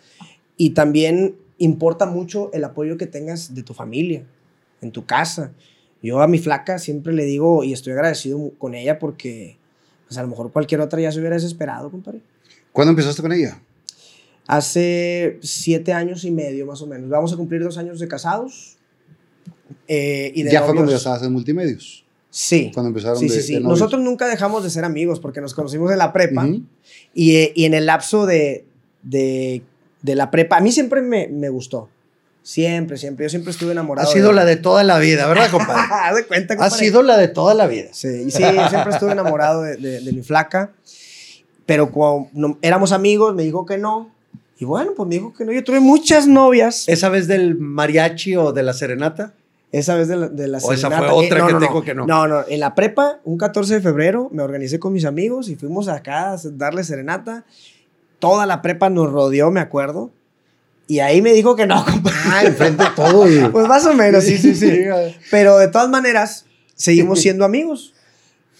Y 0.57 0.71
también 0.71 1.36
importa 1.57 2.05
mucho 2.05 2.51
el 2.53 2.63
apoyo 2.63 2.97
que 2.97 3.07
tengas 3.07 3.53
de 3.53 3.63
tu 3.63 3.73
familia, 3.73 4.23
en 4.82 4.91
tu 4.91 5.05
casa. 5.05 5.51
Yo 6.01 6.21
a 6.21 6.28
mi 6.28 6.39
flaca 6.39 6.80
siempre 6.80 7.13
le 7.13 7.25
digo, 7.25 7.63
y 7.63 7.73
estoy 7.73 7.93
agradecido 7.93 8.51
con 8.57 8.75
ella 8.75 8.99
porque 8.99 9.57
pues 10.07 10.17
a 10.17 10.21
lo 10.21 10.30
mejor 10.30 10.51
cualquier 10.51 10.82
otra 10.82 11.01
ya 11.01 11.11
se 11.11 11.19
hubiera 11.19 11.36
desesperado, 11.36 11.91
compadre. 11.91 12.21
¿Cuándo 12.71 12.91
empezaste 12.91 13.21
con 13.21 13.34
ella? 13.34 13.59
Hace 14.45 15.39
siete 15.41 15.91
años 15.91 16.23
y 16.23 16.32
medio, 16.32 16.65
más 16.65 16.82
o 16.82 16.88
menos. 16.88 17.09
Vamos 17.09 17.34
a 17.34 17.36
cumplir 17.36 17.61
dos 17.61 17.78
años 17.78 17.99
de 17.99 18.07
casados. 18.07 18.76
Eh, 19.88 20.32
y 20.36 20.43
de 20.43 20.51
ya 20.51 20.59
novios. 20.59 20.65
fue 20.65 20.76
cuando 20.76 20.91
ya 20.91 20.97
estabas 20.97 21.24
en 21.24 21.34
multimedios. 21.34 22.05
Sí. 22.30 22.72
Cuando 22.74 22.89
empezaron 22.89 23.18
sí, 23.18 23.28
de, 23.28 23.34
sí, 23.34 23.41
sí. 23.41 23.53
de 23.55 23.61
Nosotros 23.61 24.01
nunca 24.01 24.28
dejamos 24.28 24.63
de 24.63 24.70
ser 24.70 24.86
amigos 24.86 25.20
porque 25.20 25.41
nos 25.41 25.53
conocimos 25.53 25.91
en 25.91 25.97
la 25.97 26.13
prepa. 26.13 26.45
Uh 26.45 26.49
-huh. 26.49 26.63
y, 27.13 27.51
y, 27.55 27.65
en 27.65 27.74
el 27.74 27.86
lapso 27.86 28.26
de, 28.26 28.65
de, 29.01 29.63
de, 30.01 30.15
la 30.15 30.30
prepa, 30.30 30.57
a 30.57 30.61
mí 30.61 30.72
siempre 30.72 31.01
me, 31.01 31.28
me 31.30 31.49
gustó. 31.49 31.89
Siempre, 32.43 32.97
siempre. 32.97 33.26
Yo 33.26 33.30
siempre 33.30 33.51
estuve 33.51 33.72
enamorado. 33.72 34.07
Ha 34.07 34.11
sido 34.11 34.30
de 34.30 34.36
la 34.36 34.45
de 34.45 34.55
toda 34.55 34.84
la 34.84 34.99
vida, 34.99 35.28
¿verdad, 35.28 35.49
compadre? 35.51 35.82
Haz 35.91 36.15
de 36.15 36.26
cuenta, 36.26 36.55
compadre. 36.55 36.76
Ha 36.76 36.78
sido 36.78 37.01
la 37.01 37.18
de 37.18 37.28
toda 37.28 37.53
la 37.53 37.68
vida. 37.68 37.89
Sí, 37.91 38.07
y 38.28 38.32
sí, 38.32 38.41
yo 38.41 38.70
siempre 38.70 38.93
estuve 38.93 39.11
enamorado 39.11 39.63
de, 39.63 39.78
de, 39.78 40.01
de 40.01 40.13
mi 40.13 40.22
flaca. 40.22 40.72
Pero 41.65 41.91
cuando 41.91 42.30
no, 42.34 42.57
éramos 42.61 42.91
amigos, 42.93 43.36
me 43.36 43.43
dijo 43.43 43.65
que 43.65 43.78
no. 43.78 44.11
Y 44.59 44.65
bueno, 44.65 44.93
pues 44.95 45.07
me 45.07 45.15
dijo 45.15 45.34
que 45.34 45.45
no. 45.45 45.51
Yo 45.51 45.63
tuve 45.63 45.80
muchas 45.80 46.28
novias. 46.28 46.88
¿Esa 46.88 47.09
vez 47.09 47.28
del 47.28 47.55
mariachi 47.55 48.36
o 48.38 48.53
de 48.53 48.63
la 48.63 48.74
serenata? 48.74 49.34
Esa 49.72 49.95
vez 49.95 50.07
de 50.07 50.15
la, 50.15 50.30
de 50.30 50.47
la 50.47 50.59
¿O 50.59 50.72
esa 50.72 50.89
fue 50.89 51.07
otra 51.07 51.39
eh, 51.39 51.41
no, 51.41 51.47
que 51.47 51.53
no, 51.53 51.59
tengo 51.59 51.74
no. 51.74 51.82
que 51.82 51.93
no? 51.93 52.05
No, 52.05 52.28
no. 52.28 52.45
En 52.47 52.59
la 52.59 52.74
prepa, 52.74 53.20
un 53.26 53.38
14 53.38 53.76
de 53.76 53.82
febrero, 53.82 54.30
me 54.32 54.41
organicé 54.41 54.80
con 54.80 54.93
mis 54.93 55.05
amigos 55.05 55.49
y 55.49 55.55
fuimos 55.55 55.88
acá 55.89 56.32
a 56.32 56.38
darle 56.53 56.84
serenata. 56.84 57.45
Toda 58.20 58.45
la 58.45 58.61
prepa 58.61 58.89
nos 58.89 59.11
rodeó, 59.11 59.51
me 59.51 59.59
acuerdo. 59.59 60.11
Y 60.88 60.99
ahí 60.99 61.22
me 61.22 61.34
dijo 61.34 61.55
que 61.55 61.68
no, 61.68 61.84
compadre. 61.91 62.18
Ah, 62.26 62.43
enfrente 62.45 62.84
de 62.84 62.89
todo. 62.95 63.51
Pues 63.51 63.68
más 63.68 63.86
o 63.86 63.93
menos, 63.93 64.24
sí, 64.24 64.38
sí, 64.38 64.55
sí. 64.55 64.86
Pero 65.30 65.57
de 65.57 65.68
todas 65.68 65.89
maneras, 65.89 66.45
seguimos 66.76 67.20
siendo 67.20 67.43
amigos. 67.43 67.93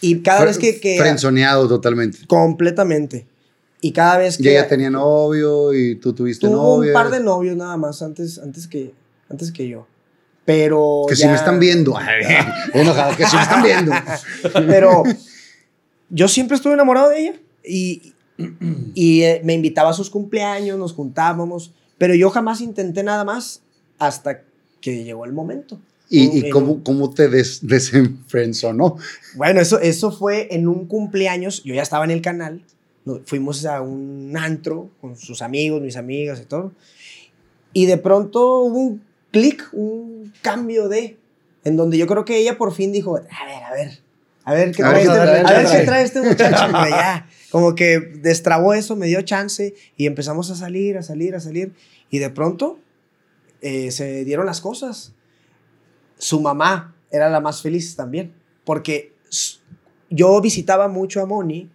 Y 0.02 0.22
cada 0.22 0.46
vez 0.46 0.58
que... 0.58 0.80
que 0.80 0.98
Frenzoneado 0.98 1.68
totalmente. 1.68 2.20
Completamente. 2.28 3.26
Y 3.80 3.94
cada 3.94 4.18
vez 4.18 4.38
que... 4.38 4.44
Y 4.44 4.50
ella 4.50 4.68
tenía 4.68 4.90
novio 4.90 5.74
y 5.74 5.96
tú 5.96 6.14
tuviste 6.14 6.48
tuvo 6.48 6.78
novio. 6.78 6.90
un 6.90 6.94
par 6.94 7.10
de 7.10 7.22
novios 7.22 7.56
nada 7.56 7.78
más 7.78 8.02
antes, 8.02 8.38
antes, 8.40 8.68
que, 8.68 8.94
antes 9.30 9.52
que 9.52 9.68
yo. 9.68 9.88
Pero. 10.48 11.04
Que 11.10 11.16
ya... 11.16 11.24
si 11.24 11.28
me 11.28 11.36
están 11.36 11.60
viendo. 11.60 11.94
enojado, 12.74 13.18
que 13.18 13.26
si 13.26 13.36
me 13.36 13.42
están 13.42 13.64
viendo. 13.64 13.92
Pero 14.54 15.04
yo 16.10 16.30
siempre 16.30 16.56
estuve 16.56 16.74
enamorado 16.74 17.10
de 17.10 17.20
ella. 17.20 17.34
Y, 17.66 18.14
y 18.94 19.24
eh, 19.24 19.42
me 19.44 19.54
invitaba 19.54 19.90
a 19.90 19.94
sus 19.94 20.10
cumpleaños, 20.10 20.80
nos 20.80 20.94
juntábamos. 20.94 21.74
Pero 21.98 22.16
yo 22.16 22.30
jamás 22.30 22.62
intenté 22.62 23.04
nada 23.04 23.26
más 23.26 23.62
hasta 24.00 24.44
que 24.80 25.04
llegó 25.04 25.26
el 25.26 25.34
momento. 25.34 25.82
¿Y, 26.10 26.48
y 26.48 26.50
cómo, 26.50 26.82
cómo 26.82 27.14
te 27.14 27.28
des, 27.28 27.68
desenfrenzonó? 27.68 28.96
Bueno, 29.36 29.60
eso, 29.60 29.82
eso 29.82 30.14
fue 30.14 30.48
en 30.56 30.70
un 30.70 30.86
cumpleaños. 30.86 31.62
Yo 31.66 31.76
ya 31.76 31.82
estaba 31.82 32.06
en 32.06 32.12
el 32.12 32.22
canal. 32.22 32.64
Fuimos 33.26 33.66
a 33.66 33.82
un 33.82 34.34
antro 34.38 34.92
con 35.02 35.18
sus 35.18 35.42
amigos, 35.42 35.82
mis 35.82 35.98
amigas 35.98 36.40
y 36.42 36.46
todo. 36.46 36.72
Y 37.74 37.86
de 37.86 37.98
pronto 37.98 38.60
hubo 38.62 38.80
un 38.80 39.07
clic, 39.38 39.70
un 39.74 40.34
cambio 40.42 40.88
de. 40.90 41.18
En 41.64 41.76
donde 41.76 41.98
yo 41.98 42.08
creo 42.08 42.26
que 42.26 42.38
ella 42.38 42.58
por 42.58 42.74
fin 42.74 42.92
dijo: 42.92 43.18
A 43.18 43.22
ver, 43.22 43.64
a 43.64 43.74
ver, 43.74 44.00
a 44.44 44.54
ver 44.54 44.72
qué, 44.72 44.84
a 44.84 44.90
trae, 44.90 45.08
ver, 45.08 45.18
este, 45.18 45.20
a 45.20 45.58
ver, 45.58 45.68
a 45.68 45.72
qué 45.72 45.86
trae 45.86 46.04
este 46.04 46.22
muchacho. 46.22 46.72
ya. 46.90 47.28
Como 47.52 47.76
que 47.76 48.00
destrabó 48.00 48.74
eso, 48.74 48.96
me 48.96 49.08
dio 49.08 49.22
chance 49.22 49.74
y 49.96 50.06
empezamos 50.06 50.52
a 50.52 50.56
salir, 50.56 50.98
a 50.98 51.04
salir, 51.04 51.36
a 51.36 51.40
salir. 51.40 51.74
Y 52.10 52.20
de 52.20 52.30
pronto 52.30 52.80
eh, 53.62 53.92
se 53.92 54.26
dieron 54.26 54.46
las 54.46 54.62
cosas. 54.62 55.14
Su 56.18 56.42
mamá 56.42 56.96
era 57.12 57.30
la 57.30 57.40
más 57.40 57.62
feliz 57.62 57.96
también, 57.96 58.34
porque 58.66 59.14
yo 60.10 60.42
visitaba 60.42 60.88
mucho 60.88 61.22
a 61.22 61.26
Moni 61.26 61.70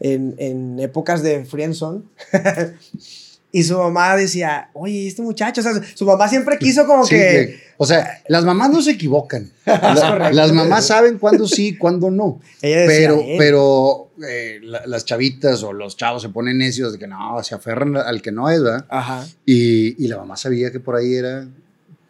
en, 0.00 0.34
en 0.38 0.78
épocas 0.80 1.22
de 1.22 1.44
Friendzone. 1.44 2.02
Y 3.50 3.62
su 3.62 3.78
mamá 3.78 4.14
decía, 4.14 4.68
oye, 4.74 5.08
este 5.08 5.22
muchacho, 5.22 5.62
o 5.62 5.64
sea, 5.64 5.72
su 5.94 6.04
mamá 6.04 6.28
siempre 6.28 6.58
quiso 6.58 6.86
como 6.86 7.04
sí, 7.04 7.14
que, 7.14 7.60
O 7.78 7.86
sea, 7.86 8.20
las 8.28 8.44
mamás 8.44 8.70
no 8.70 8.82
se 8.82 8.90
equivocan. 8.90 9.50
La- 9.64 10.30
las 10.32 10.52
mamás 10.52 10.86
saben 10.86 11.18
cuándo 11.18 11.46
sí, 11.48 11.76
cuándo 11.76 12.10
no. 12.10 12.40
Ella 12.60 12.80
decía, 12.82 13.08
Pero, 13.08 13.20
"Eh". 13.20 13.34
pero 13.38 14.10
eh, 14.28 14.58
la- 14.62 14.84
las 14.86 15.06
chavitas 15.06 15.62
o 15.62 15.72
los 15.72 15.96
chavos 15.96 16.20
se 16.20 16.28
ponen 16.28 16.58
necios 16.58 16.92
de 16.92 16.98
que 16.98 17.06
no, 17.06 17.42
se 17.42 17.54
aferran 17.54 17.96
al 17.96 18.20
que 18.20 18.32
no 18.32 18.50
es, 18.50 18.62
¿verdad? 18.62 18.84
Ajá. 18.90 19.26
Y, 19.46 20.02
y 20.04 20.08
la 20.08 20.18
mamá 20.18 20.36
sabía 20.36 20.70
que 20.70 20.80
por 20.80 20.96
ahí 20.96 21.14
era, 21.14 21.48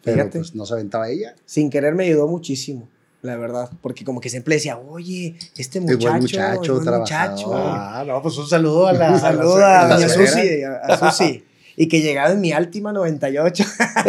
pero 0.03 0.17
Fíjate. 0.17 0.39
pues 0.39 0.55
no 0.55 0.65
se 0.65 0.73
aventaba 0.73 1.09
ella. 1.09 1.35
Sin 1.45 1.69
querer 1.69 1.95
me 1.95 2.03
ayudó 2.05 2.27
muchísimo, 2.27 2.89
la 3.21 3.35
verdad. 3.37 3.69
Porque 3.81 4.05
como 4.05 4.21
que 4.21 4.29
siempre 4.29 4.55
decía, 4.55 4.77
oye, 4.77 5.35
este 5.57 5.79
buen 5.79 5.95
muchacho, 5.97 6.21
muchacho, 6.21 6.61
es 6.61 6.69
buen 6.69 6.83
trabajador. 6.83 7.53
Ah, 7.55 8.03
no, 8.07 8.21
pues 8.21 8.37
un 8.37 8.47
saludo 8.47 8.87
a 8.87 8.93
la. 8.93 9.11
Un 9.11 9.19
saludo 9.19 9.57
a, 9.57 9.81
a 9.81 9.87
la 9.87 9.95
doña 9.95 10.09
suegra. 10.09 10.31
Susi, 10.31 10.63
a, 10.63 10.75
a 10.77 11.11
Susi. 11.11 11.43
Y 11.75 11.87
que 11.87 12.01
llegaba 12.01 12.31
en 12.31 12.41
mi 12.41 12.51
Altima 12.51 12.91
98. 12.91 13.63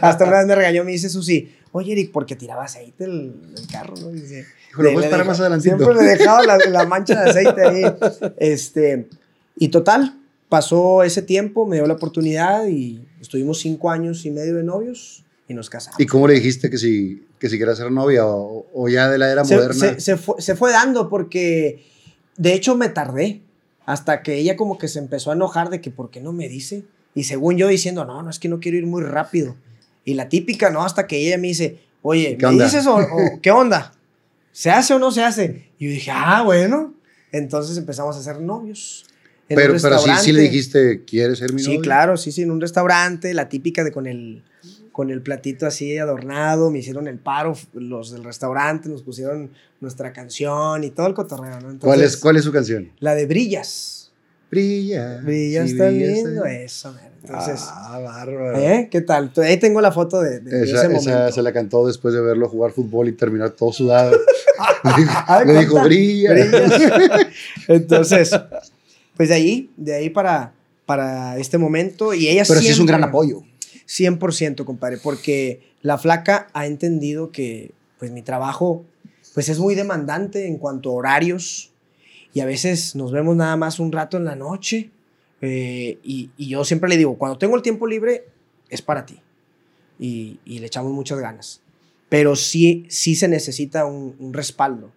Hasta 0.00 0.24
una 0.24 0.38
vez 0.38 0.46
me 0.46 0.54
regañó, 0.54 0.84
me 0.84 0.92
dice 0.92 1.08
Susi, 1.08 1.52
oye 1.72 1.92
Eric, 1.92 2.12
¿por 2.12 2.24
qué 2.26 2.36
tiraba 2.36 2.64
aceite 2.64 3.04
el, 3.04 3.34
el 3.56 3.66
carro? 3.70 3.94
¿no? 4.00 4.08
Dice, 4.08 4.46
le- 4.78 4.92
voy 4.94 5.04
a 5.04 5.08
deja- 5.08 5.24
más 5.24 5.38
adelantito. 5.40 5.76
Siempre 5.76 6.02
le 6.02 6.10
dejaba 6.16 6.42
la, 6.44 6.56
la 6.70 6.84
mancha 6.86 7.22
de 7.22 7.30
aceite 7.30 7.62
ahí. 7.62 7.82
Este, 8.38 9.08
y 9.56 9.68
total, 9.68 10.18
pasó 10.48 11.02
ese 11.02 11.22
tiempo, 11.22 11.66
me 11.66 11.76
dio 11.76 11.86
la 11.86 11.94
oportunidad 11.94 12.66
y 12.68 13.04
estuvimos 13.20 13.58
cinco 13.60 13.90
años 13.90 14.24
y 14.24 14.30
medio 14.30 14.54
de 14.56 14.62
novios 14.64 15.24
y 15.48 15.52
nos 15.54 15.68
casamos. 15.68 16.00
¿Y 16.00 16.06
cómo 16.06 16.26
le 16.26 16.34
dijiste 16.34 16.70
que 16.70 16.78
si, 16.78 17.26
que 17.44 17.50
si 17.50 17.58
quería 17.58 17.74
ser 17.76 17.90
novia 17.90 18.26
o, 18.26 18.66
o 18.72 18.88
ya 18.88 19.10
de 19.10 19.18
la 19.18 19.30
era 19.30 19.44
se, 19.44 19.54
moderna? 19.54 19.74
se- 19.94 20.00
se 20.00 20.16
fue, 20.16 20.40
se 20.40 20.56
fue 20.56 20.72
dando 20.72 21.10
porque, 21.10 21.84
de 22.38 22.54
hecho, 22.54 22.74
me 22.74 22.88
tardé 22.88 23.42
hasta 23.84 24.22
que 24.22 24.36
ella 24.36 24.56
como 24.56 24.78
que 24.78 24.88
se 24.88 24.98
empezó 24.98 25.30
a 25.30 25.34
enojar 25.34 25.68
de 25.68 25.82
que 25.82 25.90
por 25.90 26.10
qué 26.10 26.20
no 26.22 26.32
me 26.32 26.48
dice. 26.48 26.84
Y 27.14 27.24
según 27.24 27.56
yo 27.58 27.68
diciendo, 27.68 28.06
no, 28.06 28.22
no, 28.22 28.30
es 28.30 28.38
que 28.38 28.48
no 28.48 28.60
quiero 28.60 28.78
ir 28.78 28.86
muy 28.86 29.02
rápido. 29.02 29.56
Y 30.06 30.14
la 30.14 30.28
típica, 30.30 30.70
¿no? 30.70 30.84
Hasta 30.84 31.06
que 31.06 31.18
ella 31.18 31.36
me 31.36 31.48
dice, 31.48 31.80
oye, 32.00 32.36
¿Qué 32.38 32.46
¿me 32.46 32.52
onda? 32.52 32.64
dices 32.64 32.86
o, 32.86 32.96
o 32.96 33.38
qué 33.42 33.50
onda? 33.50 33.92
¿Se 34.52 34.70
hace 34.70 34.94
o 34.94 34.98
no 34.98 35.10
se 35.12 35.22
hace? 35.22 35.68
Y 35.78 35.84
yo 35.86 35.90
dije, 35.92 36.10
ah, 36.14 36.42
bueno. 36.42 36.94
Entonces 37.30 37.76
empezamos 37.76 38.16
a 38.16 38.22
ser 38.22 38.40
novios. 38.40 39.04
En 39.48 39.58
un 39.58 39.62
pero 39.62 39.76
pero 39.82 39.98
sí, 39.98 40.10
sí 40.22 40.32
le 40.32 40.40
dijiste, 40.42 41.04
¿quieres 41.04 41.38
ser 41.40 41.52
mi 41.52 41.60
Sí, 41.62 41.68
novia? 41.76 41.82
claro, 41.82 42.16
sí, 42.16 42.32
sí, 42.32 42.40
en 42.42 42.50
un 42.50 42.60
restaurante, 42.62 43.34
la 43.34 43.48
típica 43.50 43.84
de 43.84 43.92
con 43.92 44.06
el, 44.06 44.42
con 44.94 45.10
el 45.10 45.22
platito 45.22 45.66
así 45.66 45.98
adornado, 45.98 46.70
me 46.70 46.78
hicieron 46.78 47.08
el 47.08 47.18
paro, 47.18 47.56
los 47.72 48.12
del 48.12 48.22
restaurante, 48.22 48.88
nos 48.88 49.02
pusieron 49.02 49.50
nuestra 49.80 50.12
canción 50.12 50.84
y 50.84 50.90
todo 50.90 51.08
el 51.08 51.14
cotorreo, 51.14 51.60
¿no? 51.60 51.70
Entonces, 51.72 51.80
¿Cuál, 51.82 52.00
es, 52.02 52.16
¿Cuál 52.16 52.36
es 52.36 52.44
su 52.44 52.52
canción? 52.52 52.92
La 53.00 53.16
de 53.16 53.26
Brillas. 53.26 54.12
Brilla. 54.52 55.20
Brillas 55.20 55.70
sí, 55.70 55.76
tan 55.76 55.88
brilla, 55.96 56.06
lindo, 56.12 56.44
eso, 56.44 56.92
man. 56.92 57.10
Entonces, 57.24 57.60
Ah, 57.68 57.98
bárbaro. 57.98 58.56
¿eh? 58.56 58.88
¿Qué 58.88 59.00
tal? 59.00 59.32
Ahí 59.38 59.56
tengo 59.56 59.80
la 59.80 59.90
foto 59.90 60.20
de, 60.20 60.38
de 60.38 60.62
ese 60.62 60.74
Esa, 60.74 60.84
momento. 60.84 61.10
esa 61.10 61.32
se 61.32 61.42
la 61.42 61.52
cantó 61.52 61.84
después 61.88 62.14
de 62.14 62.20
verlo 62.20 62.48
jugar 62.48 62.70
fútbol 62.70 63.08
y 63.08 63.12
terminar 63.14 63.50
todo 63.50 63.72
sudado. 63.72 64.12
le 64.84 64.92
dijo, 64.96 65.44
le 65.44 65.58
dijo, 65.58 65.82
brilla. 65.82 66.30
Brillas. 66.34 66.72
Entonces, 67.68 68.30
pues 69.16 69.28
de 69.28 69.34
ahí, 69.34 69.70
de 69.76 69.94
ahí 69.94 70.10
para, 70.10 70.52
para 70.86 71.36
este 71.38 71.58
momento. 71.58 72.14
Y 72.14 72.28
ella 72.28 72.44
Pero 72.46 72.60
sí 72.60 72.68
es 72.68 72.78
un 72.78 72.86
gran 72.86 73.02
apoyo. 73.02 73.42
100%, 73.86 74.64
compadre, 74.64 74.98
porque 74.98 75.62
la 75.82 75.98
flaca 75.98 76.48
ha 76.52 76.66
entendido 76.66 77.30
que 77.30 77.72
pues 77.98 78.10
mi 78.10 78.22
trabajo 78.22 78.84
pues 79.34 79.48
es 79.48 79.58
muy 79.58 79.74
demandante 79.74 80.46
en 80.46 80.58
cuanto 80.58 80.90
a 80.90 80.94
horarios 80.94 81.72
y 82.32 82.40
a 82.40 82.46
veces 82.46 82.94
nos 82.94 83.12
vemos 83.12 83.36
nada 83.36 83.56
más 83.56 83.78
un 83.78 83.92
rato 83.92 84.16
en 84.16 84.24
la 84.24 84.36
noche 84.36 84.90
eh, 85.40 85.98
y, 86.02 86.30
y 86.36 86.48
yo 86.48 86.64
siempre 86.64 86.88
le 86.88 86.96
digo, 86.96 87.18
cuando 87.18 87.38
tengo 87.38 87.56
el 87.56 87.62
tiempo 87.62 87.86
libre 87.86 88.24
es 88.68 88.80
para 88.82 89.04
ti 89.04 89.20
y, 89.98 90.38
y 90.44 90.58
le 90.58 90.66
echamos 90.66 90.92
muchas 90.92 91.18
ganas, 91.18 91.60
pero 92.08 92.36
sí, 92.36 92.86
sí 92.88 93.14
se 93.14 93.28
necesita 93.28 93.84
un, 93.86 94.16
un 94.18 94.32
respaldo. 94.32 94.90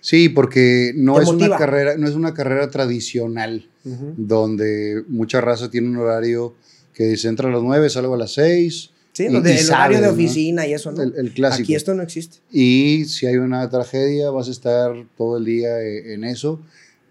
Sí, 0.00 0.28
porque 0.28 0.92
no 0.96 1.20
es, 1.20 1.28
una 1.28 1.56
carrera, 1.56 1.96
no 1.96 2.08
es 2.08 2.14
una 2.14 2.32
carrera 2.32 2.70
tradicional 2.70 3.68
donde 3.84 5.02
mucha 5.08 5.40
raza 5.40 5.70
tiene 5.70 5.88
un 5.88 5.96
horario 5.96 6.54
que 7.00 7.06
dice 7.06 7.28
entra 7.28 7.48
a 7.48 7.52
las 7.52 7.62
9, 7.62 7.88
salgo 7.88 8.14
a 8.14 8.18
las 8.18 8.32
6. 8.34 8.90
Sí, 9.12 9.24
Y- 9.24 9.26
de- 9.28 9.32
y 9.32 9.32
el 9.32 9.40
horario 9.40 9.56
de 9.56 9.64
sabes, 9.66 10.00
¿no? 10.02 10.08
oficina 10.10 10.66
y 10.66 10.74
eso, 10.74 10.92
¿no? 10.92 11.02
El, 11.02 11.14
el 11.16 11.32
clásico. 11.32 11.64
Aquí 11.64 11.74
esto 11.74 11.94
no 11.94 12.02
existe. 12.02 12.38
Y 12.52 13.06
si 13.06 13.24
hay 13.26 13.36
una 13.38 13.68
tragedia, 13.70 14.28
vas 14.30 14.48
a 14.48 14.50
estar 14.50 14.92
todo 15.16 15.38
el 15.38 15.44
día 15.46 15.80
eh, 15.80 16.12
en 16.12 16.24
eso. 16.24 16.60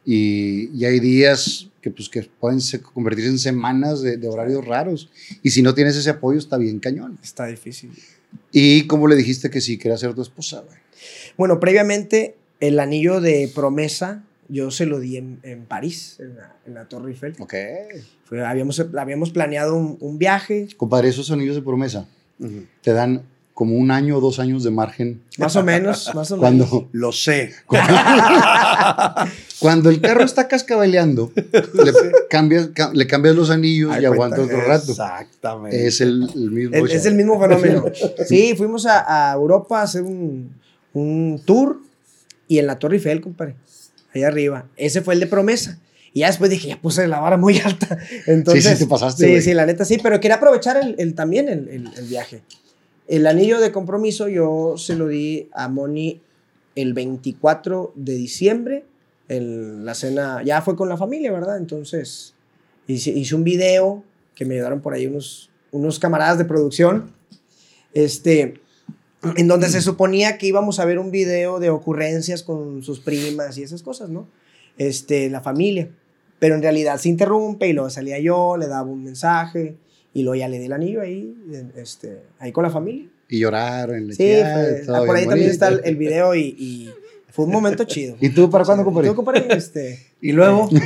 Y, 0.06 0.70
y 0.76 0.86
hay 0.86 1.00
días 1.00 1.68
que, 1.82 1.92
pues, 1.92 2.08
que 2.10 2.24
pueden 2.40 2.62
se- 2.62 2.82
convertirse 2.82 3.30
en 3.30 3.40
semanas 3.40 4.02
de, 4.02 4.18
de 4.18 4.28
horarios 4.28 4.66
raros. 4.66 5.10
Y 5.44 5.50
si 5.50 5.62
no 5.62 5.74
tienes 5.74 5.96
ese 5.98 6.10
apoyo, 6.12 6.38
está 6.40 6.58
bien 6.58 6.80
cañón. 6.80 7.18
Está 7.24 7.48
difícil. 7.48 7.92
¿Y 8.52 8.84
cómo 8.88 9.08
le 9.08 9.16
dijiste 9.16 9.50
que 9.50 9.60
sí 9.60 9.78
quería 9.78 9.98
ser 9.98 10.14
tu 10.14 10.22
esposa? 10.22 10.62
güey? 10.62 10.78
Bueno, 11.38 11.60
previamente 11.60 12.36
el 12.60 12.80
anillo 12.80 13.22
de 13.22 13.50
promesa 13.54 14.24
yo 14.50 14.72
se 14.72 14.86
lo 14.86 15.00
di 15.00 15.18
en, 15.18 15.40
en 15.44 15.66
París, 15.66 16.18
en 16.20 16.36
la, 16.36 16.56
en 16.66 16.74
la 16.74 16.86
Torre 16.86 17.12
Eiffel. 17.12 17.36
Ok. 17.40 17.54
Fue- 18.26 18.46
habíamos, 18.46 18.80
habíamos 18.98 19.30
planeado 19.32 19.76
un, 19.76 19.98
un 20.00 20.18
viaje, 20.18 20.68
Compadre, 20.78 21.10
esos 21.10 21.30
anillos 21.32 21.56
de 21.56 21.62
promesa 21.62 22.08
te 22.82 22.94
dan 22.94 23.24
como 23.54 23.76
un 23.76 23.92
año 23.92 24.18
o 24.18 24.22
dos 24.22 24.40
años 24.40 24.64
de 24.64 24.72
margen. 24.72 25.22
más 25.38 25.56
o 25.58 25.64
menos, 25.64 26.10
más 26.16 26.32
o 26.32 26.38
menos. 26.38 26.70
Cuando, 26.70 26.90
Lo 26.94 27.12
sé. 27.12 27.52
cuando 29.60 29.90
el 29.90 30.00
carro 30.02 30.24
está 30.24 30.48
cascabeleando, 30.48 31.32
le, 31.36 31.94
cambias, 32.30 32.70
ca- 32.74 32.92
le 32.94 33.06
cambias 33.08 33.36
los 33.36 33.50
anillos 33.50 33.92
Ay, 33.94 34.04
y 34.04 34.06
aguanta 34.06 34.42
otro 34.42 34.62
rato. 34.62 34.92
Exactamente. 34.92 35.86
Es 35.88 36.00
el, 36.02 36.30
el 36.34 36.52
mismo. 36.52 36.76
Es, 36.86 36.94
es 36.94 37.06
el 37.06 37.16
mismo 37.16 37.40
fenómeno. 37.42 37.86
Sí, 38.26 38.54
fuimos 38.58 38.86
a, 38.86 39.32
a 39.32 39.34
Europa 39.34 39.80
a 39.82 39.84
hacer 39.84 40.04
un, 40.04 40.54
un 40.94 41.42
tour 41.46 41.82
y 42.48 42.60
en 42.60 42.68
la 42.68 42.80
Torre 42.80 42.96
Eiffel, 42.96 43.22
compadre, 43.22 43.56
ahí 44.14 44.24
arriba. 44.24 44.68
Ese 44.78 45.02
fue 45.02 45.14
el 45.14 45.20
de 45.20 45.28
promesa. 45.28 45.80
Y 46.14 46.22
ya 46.22 46.28
después 46.28 46.50
dije, 46.50 46.70
ya 46.70 46.82
puse 46.82 47.08
la 47.08 47.20
vara 47.20 47.38
muy 47.38 47.60
alta. 47.64 47.98
Entonces, 48.26 48.64
Sí, 48.66 48.74
sí, 48.74 48.84
te 48.84 48.90
pasaste, 48.90 49.24
Sí, 49.26 49.30
güey. 49.32 49.42
sí, 49.42 49.54
la 49.54 49.66
neta 49.66 49.86
sí, 49.86 50.00
pero 50.02 50.20
quería 50.20 50.36
aprovechar 50.38 50.78
el, 50.78 50.96
el- 50.98 51.14
también 51.16 51.48
el, 51.50 51.68
el- 51.70 51.90
el 51.96 52.06
viaje. 52.06 52.42
El 53.08 53.26
anillo 53.28 53.60
de 53.60 53.72
compromiso 53.72 54.28
yo 54.28 54.76
se 54.78 54.96
lo 54.96 55.08
di 55.08 55.50
a 55.54 55.68
Moni 55.68 56.22
el 56.76 56.94
24 56.94 57.94
de 57.96 58.14
diciembre. 58.16 58.86
En 59.28 59.86
la 59.86 59.94
cena, 59.94 60.42
ya 60.44 60.62
fue 60.62 60.76
con 60.76 60.90
la 60.90 60.98
familia, 60.98 61.32
¿verdad? 61.32 61.58
Entonces 61.58 62.34
hice, 62.88 63.12
hice 63.12 63.36
un 63.36 63.44
video 63.44 64.04
que 64.36 64.46
me 64.46 64.56
ayudaron 64.56 64.82
por 64.82 64.94
ahí 64.96 65.06
unos, 65.06 65.52
unos 65.72 66.00
camaradas 66.00 66.38
de 66.40 66.46
producción. 66.46 67.12
Este, 67.94 68.56
en 69.36 69.48
donde 69.48 69.70
se 69.70 69.82
suponía 69.82 70.38
que 70.38 70.48
íbamos 70.48 70.80
a 70.80 70.86
ver 70.86 71.00
un 71.00 71.12
video 71.12 71.60
de 71.60 71.70
ocurrencias 71.70 72.44
con 72.44 72.84
sus 72.84 73.00
primas 73.00 73.58
y 73.58 73.64
esas 73.64 73.82
cosas, 73.84 74.10
¿no? 74.10 74.28
Este, 74.78 75.30
la 75.30 75.42
familia. 75.42 75.90
Pero 76.40 76.56
en 76.56 76.62
realidad 76.62 76.98
se 76.98 77.10
interrumpe 77.10 77.68
y 77.68 77.74
luego 77.74 77.90
salía 77.90 78.18
yo, 78.20 78.56
le 78.58 78.68
daba 78.68 78.90
un 78.90 79.04
mensaje 79.04 79.76
y 80.14 80.24
luego 80.24 80.36
ya 80.36 80.48
le 80.48 80.58
di 80.60 80.66
el 80.66 80.74
anillo 80.74 81.02
ahí, 81.02 81.36
este, 81.76 82.20
ahí 82.40 82.52
con 82.54 82.64
la 82.64 82.70
familia. 82.70 83.08
Y 83.28 83.40
lloraron. 83.40 84.08
Sí, 84.14 84.16
fue- 84.18 84.44
"Ay, 84.44 84.86
todo 84.86 85.06
por 85.06 85.16
ahí 85.16 85.26
también 85.26 85.48
bonito". 85.50 85.52
está 85.52 85.68
el, 85.68 85.82
el 85.84 85.96
video 85.98 86.34
y, 86.34 86.42
y 86.58 86.90
fue 87.30 87.44
un 87.46 87.52
momento 87.52 87.84
chido. 87.84 88.16
¿Y 88.22 88.30
tú 88.30 88.50
para 88.50 88.64
cuándo, 88.64 88.84
¿Y 88.84 88.86
compadre? 88.86 89.10
tú, 89.10 89.16
compadre? 89.16 89.46
Este, 89.50 90.08
Y 90.22 90.32
luego. 90.32 90.70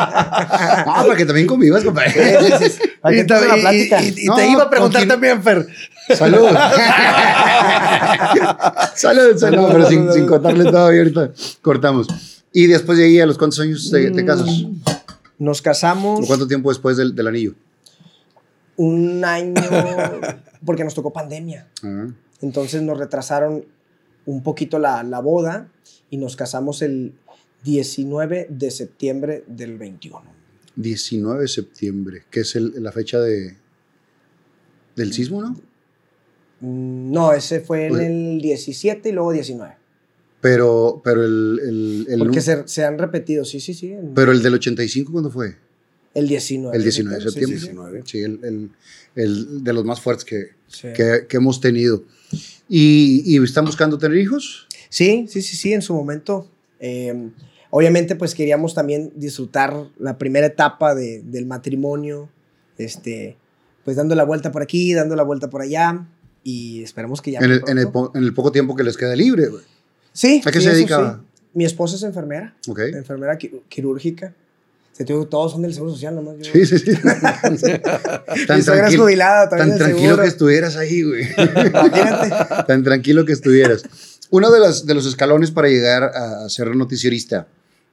Ah, 0.00 1.02
para 1.06 1.16
que 1.16 1.24
también 1.26 1.46
convivas, 1.46 1.82
compadre. 1.84 2.12
Y, 3.12 3.14
te- 3.16 3.20
empiece 3.34 3.48
la 3.48 3.56
y- 3.56 3.60
plática. 3.60 4.02
y- 4.02 4.14
y 4.22 4.24
No, 4.26 4.34
te 4.36 4.48
iba 4.48 4.62
a 4.64 4.70
preguntar 4.70 5.06
también, 5.06 5.42
Fer. 5.42 5.66
Salud. 6.16 6.48
salud, 8.94 9.36
salud. 9.36 9.56
No, 9.56 9.68
pero 9.68 9.88
sin, 9.88 10.12
sin 10.12 10.26
contarle 10.26 10.64
todavía 10.64 11.00
ahorita 11.00 11.32
cortamos. 11.62 12.06
Y 12.52 12.66
después 12.66 12.98
de 12.98 13.04
ahí, 13.04 13.20
¿a 13.20 13.26
los 13.26 13.38
cuántos 13.38 13.60
años 13.60 13.90
te, 13.90 14.10
te 14.10 14.24
casas? 14.24 14.48
Nos 15.38 15.62
casamos 15.62 16.26
¿Cuánto 16.26 16.48
tiempo 16.48 16.70
después 16.70 16.96
del, 16.96 17.14
del 17.14 17.26
anillo? 17.28 17.54
un 18.76 19.24
año 19.24 19.54
porque 20.64 20.84
nos 20.84 20.94
tocó 20.94 21.12
pandemia. 21.12 21.66
Ah, 21.82 22.06
Entonces 22.40 22.80
nos 22.82 22.96
retrasaron 22.96 23.64
un 24.24 24.42
poquito 24.44 24.78
la, 24.78 25.02
la 25.02 25.18
boda 25.20 25.66
y 26.10 26.16
nos 26.16 26.36
casamos 26.36 26.80
el 26.82 27.12
19 27.64 28.46
de 28.48 28.70
septiembre 28.70 29.42
del 29.48 29.78
21. 29.78 30.22
19 30.82 31.42
de 31.42 31.48
septiembre, 31.48 32.22
que 32.30 32.40
es 32.40 32.54
el- 32.56 32.72
la 32.82 32.92
fecha 32.92 33.20
de, 33.20 33.56
del 34.96 35.12
sismo, 35.12 35.42
¿no? 35.42 35.50
Mm, 36.60 37.12
No, 37.12 37.32
ese 37.32 37.60
fue 37.60 37.86
en 37.86 37.94
Oye. 37.94 38.06
el 38.06 38.40
17 38.40 39.08
y 39.08 39.12
luego 39.12 39.32
19. 39.32 39.74
Pero, 40.40 41.00
pero 41.04 41.24
el, 41.24 41.60
el, 41.62 42.06
el- 42.10 42.18
Porque 42.20 42.40
se, 42.40 42.66
se 42.68 42.84
han 42.84 42.96
repetido, 42.98 43.44
sí, 43.44 43.58
sí, 43.60 43.74
sí. 43.74 43.94
pero 44.14 44.30
el 44.32 44.40
del 44.42 44.54
85, 44.54 45.10
¿cuándo 45.12 45.30
fue? 45.30 45.56
el 46.14 46.26
19. 46.26 46.76
El 46.76 46.82
19 46.82 47.16
de 47.16 47.22
sí, 47.22 47.28
sí, 47.28 47.46
sí. 47.46 47.58
septiembre. 47.58 48.02
Sí, 48.06 48.18
el, 48.20 48.40
el- 48.44 48.70
el 49.14 49.62
de 49.64 49.72
los 49.72 49.84
más 49.84 50.00
fuertes 50.00 50.24
que, 50.24 50.48
que, 50.94 51.26
que 51.28 51.36
hemos 51.36 51.60
tenido. 51.60 52.02
¿Y, 52.68 53.22
y 53.24 53.42
están 53.42 53.64
buscando 53.64 53.98
tener 53.98 54.16
hijos? 54.18 54.66
Sí, 54.90 55.26
sí, 55.28 55.42
sí, 55.42 55.56
sí, 55.56 55.72
en 55.72 55.82
su 55.82 55.94
momento. 55.94 56.48
eh, 56.80 57.30
obviamente, 57.70 58.16
pues 58.16 58.34
queríamos 58.34 58.74
también 58.74 59.12
disfrutar 59.16 59.74
la 59.98 60.18
primera 60.18 60.46
etapa 60.46 60.94
de- 60.94 61.22
del 61.24 61.46
matrimonio, 61.46 62.28
este, 62.78 63.36
pues 63.84 63.96
dando 63.96 64.14
la 64.14 64.24
vuelta 64.24 64.52
por 64.52 64.62
aquí, 64.62 64.92
dando 64.94 65.16
la 65.16 65.22
vuelta 65.22 65.50
por 65.50 65.62
allá 65.62 66.06
y 66.44 66.82
esperemos 66.82 67.20
que 67.22 67.32
ya... 67.32 67.40
En 67.40 67.50
el, 67.52 67.62
en, 67.66 67.78
el, 67.78 67.84
pronto- 67.88 68.12
po- 68.12 68.18
en 68.18 68.24
el 68.24 68.34
poco 68.34 68.52
tiempo 68.52 68.76
que 68.76 68.84
les 68.84 68.96
queda 68.96 69.14
libre, 69.16 69.48
güey. 69.48 69.64
Sí. 70.12 70.42
¿A 70.44 70.50
qué 70.50 70.58
sí, 70.60 70.66
se 70.66 70.72
dedicaba? 70.72 71.20
sí. 71.22 71.26
Mi 71.54 71.64
esposa 71.64 71.96
es 71.96 72.02
enfermera, 72.02 72.54
Ok. 72.68 72.78
enfermera 72.94 73.38
qui- 73.38 73.62
quirúrgica. 73.68 74.34
Se 74.92 75.04
te 75.04 75.12
digo, 75.12 75.26
todos 75.28 75.52
son 75.52 75.62
del 75.62 75.72
Seguro 75.72 75.92
Social, 75.92 76.14
nomás 76.14 76.36
yo. 76.38 76.52
Sí, 76.52 76.66
sí, 76.66 76.78
sí. 76.78 76.92
tan 78.46 78.58
Mi 78.90 78.96
jubilada 78.96 79.48
también 79.48 79.70
tan 79.70 79.78
del 79.78 79.78
tranquilo 79.78 80.00
seguro. 80.08 80.22
que 80.22 80.28
estuvieras 80.28 80.76
ahí, 80.76 81.02
güey. 81.02 81.22
Imagínate. 81.36 82.64
tan 82.66 82.82
tranquilo 82.82 83.24
que 83.24 83.32
estuvieras. 83.32 83.84
Uno 84.30 84.50
de, 84.50 84.60
las, 84.60 84.86
de 84.86 84.94
los 84.94 85.06
escalones 85.06 85.50
para 85.50 85.68
llegar 85.68 86.02
a 86.04 86.48
ser 86.48 86.74
noticierista, 86.76 87.46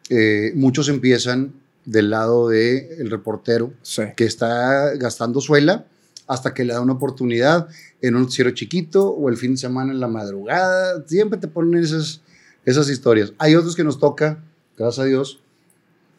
eh, 0.10 0.52
muchos 0.56 0.90
empiezan 0.90 1.54
del 1.86 2.10
lado 2.10 2.50
del 2.50 2.88
el 3.00 3.12
reportero 3.12 3.74
Sí. 3.82 4.04
que 4.16 4.26
está 4.26 4.96
gastando 4.96 5.40
suela 5.42 5.86
hasta 6.28 6.54
que 6.54 6.64
le 6.66 6.74
da 6.74 6.82
una 6.82 6.94
oportunidad 6.94 7.68
en 8.02 8.16
un 8.16 8.22
noticiero 8.24 8.50
chiquito 8.52 9.08
o 9.10 9.30
el 9.30 9.38
fin 9.38 9.52
de 9.52 9.58
semana 9.58 9.92
en 9.92 10.00
la 10.00 10.08
madrugada. 10.08 11.04
Siempre 11.08 11.38
te 11.40 11.48
ponen 11.48 11.84
esas, 11.84 12.22
esas 12.66 12.90
historias. 12.90 13.34
Hay 13.38 13.54
otros 13.56 13.76
que 13.76 13.84
nos 13.84 14.00
toca, 14.00 14.40
gracias 14.78 15.04
a 15.04 15.08
Dios, 15.08 15.40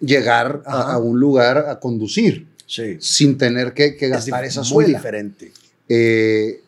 llegar 0.01 0.62
a, 0.66 0.99
un 0.99 1.18
lugar 1.18 1.59
a 1.68 1.80
conducir 1.80 2.47
Sí. 2.66 2.97
sin 3.01 3.39
tener 3.39 3.74
que, 3.74 3.91
gastar 4.09 4.45
esa 4.45 4.61
muy 4.61 4.68
suela. 4.68 4.99
diferente. 4.99 5.53
Eh, 5.89 6.61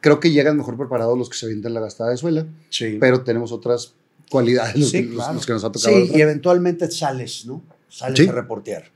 creo 0.00 0.20
que 0.20 0.30
llegan 0.30 0.56
mejor 0.56 0.76
preparados 0.76 1.18
los 1.18 1.28
que 1.30 1.36
se 1.36 1.46
avientan 1.46 1.74
la 1.74 1.80
gastada 1.80 2.10
de 2.10 2.16
suela, 2.16 2.46
Sí. 2.70 2.96
pero 3.00 3.22
tenemos 3.22 3.52
otras 3.52 3.94
cualidades 4.30 4.76
los, 4.76 4.90
Sí, 4.90 5.02
los- 5.02 5.14
claro. 5.16 5.34
los 5.34 5.46
que 5.46 5.52
nos 5.52 5.64
ha 5.64 5.72
tocado. 5.72 5.94
Sí, 5.96 6.02
¿verdad? 6.02 6.16
y 6.18 6.20
eventualmente 6.22 6.90
sales, 6.90 7.46
¿no? 7.46 7.62
Sales 7.88 8.18
Sí. 8.18 8.28
a 8.28 8.32
reportear. 8.32 8.90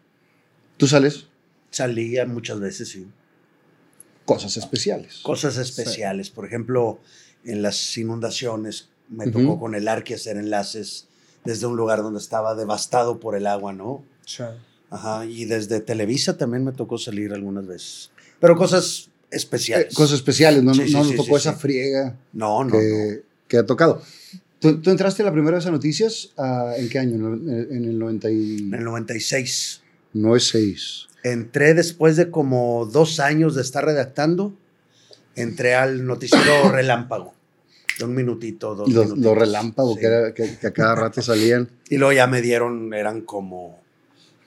Tú 0.77 0.87
sales 0.87 1.27
Salía 1.71 2.27
muchas 2.27 2.59
veces, 2.59 2.89
sí. 2.89 3.07
cosas 4.25 4.57
especiales. 4.57 5.21
Cosas 5.23 5.57
especiales. 5.57 6.31
Por 6.31 6.45
ejemplo, 6.47 6.99
en 7.45 7.63
las 7.63 7.97
inundaciones 7.97 8.89
me 9.09 9.27
tocó 9.29 9.59
con 9.59 9.75
el 9.75 9.89
ARCI 9.89 10.15
hacer 10.15 10.37
enlaces 10.37 11.07
desde 11.45 11.67
un 11.67 11.77
lugar 11.77 12.03
donde 12.03 12.19
estaba 12.21 12.55
devastado 12.55 13.19
por 13.21 13.35
el 13.37 13.47
agua, 13.47 13.73
¿no? 13.73 14.05
Sí. 14.27 14.43
Ajá. 14.91 15.25
Y 15.27 15.45
desde 15.47 15.81
Televisa 15.81 16.37
también 16.37 16.65
me 16.65 16.73
tocó 16.73 16.99
salir 16.99 17.33
algunas 17.33 17.67
veces. 17.67 18.11
Pero 18.41 18.57
cosas 18.57 19.09
Eh, 19.31 19.37
especiales. 19.37 19.95
cosas 19.95 20.17
especiales, 20.17 20.63
no, 20.65 20.75
Sí, 20.75 20.81
no 20.81 20.87
sí, 20.87 20.93
nos 20.95 21.09
sí, 21.09 21.17
tocó 21.17 21.39
sí, 21.39 21.43
esa 21.49 21.53
sí. 21.55 21.61
friega 21.61 22.19
No, 22.33 22.65
no, 22.65 22.73
que, 22.73 23.23
que 23.49 23.59
ha 23.59 23.67
tocado. 23.67 24.03
¿Tú, 24.61 24.81
tú 24.81 24.91
entraste 24.91 25.23
la 25.23 25.33
primera 25.33 25.57
vez 25.57 25.67
a 25.67 25.71
Noticias 25.71 26.31
ah, 26.39 26.75
en 26.77 26.89
qué 26.89 26.99
año? 26.99 27.17
En 27.17 27.49
el- 27.49 27.69
En 27.73 27.85
el 27.85 27.99
no. 27.99 28.09
En 28.11 28.75
el 28.75 28.85
96. 28.85 29.83
96. 30.13 31.09
Entré 31.23 31.75
después 31.75 32.17
de 32.17 32.31
como 32.31 32.87
dos 32.91 33.21
años 33.21 33.55
de 33.55 33.63
estar 33.63 33.85
redactando. 33.85 34.55
Entré 35.35 35.75
al 35.75 36.07
noticiero 36.07 36.71
Relámpago. 36.73 37.35
De 37.99 38.05
un 38.07 38.15
minutito, 38.15 38.75
dos 38.75 38.89
Los, 38.91 39.05
minutitos. 39.07 39.25
los 39.33 39.39
relámpagos 39.39 39.95
Sí. 39.95 40.01
que, 40.01 40.07
era- 40.07 40.35
que- 40.35 40.57
que 40.59 40.67
a 40.67 40.73
cada 40.73 40.95
rato 40.95 41.21
salían. 41.23 41.69
Y 41.91 41.97
luego 41.99 42.13
ya 42.13 42.27
me 42.27 42.41
dieron, 42.41 42.95
eran 42.95 43.21
como, 43.23 43.79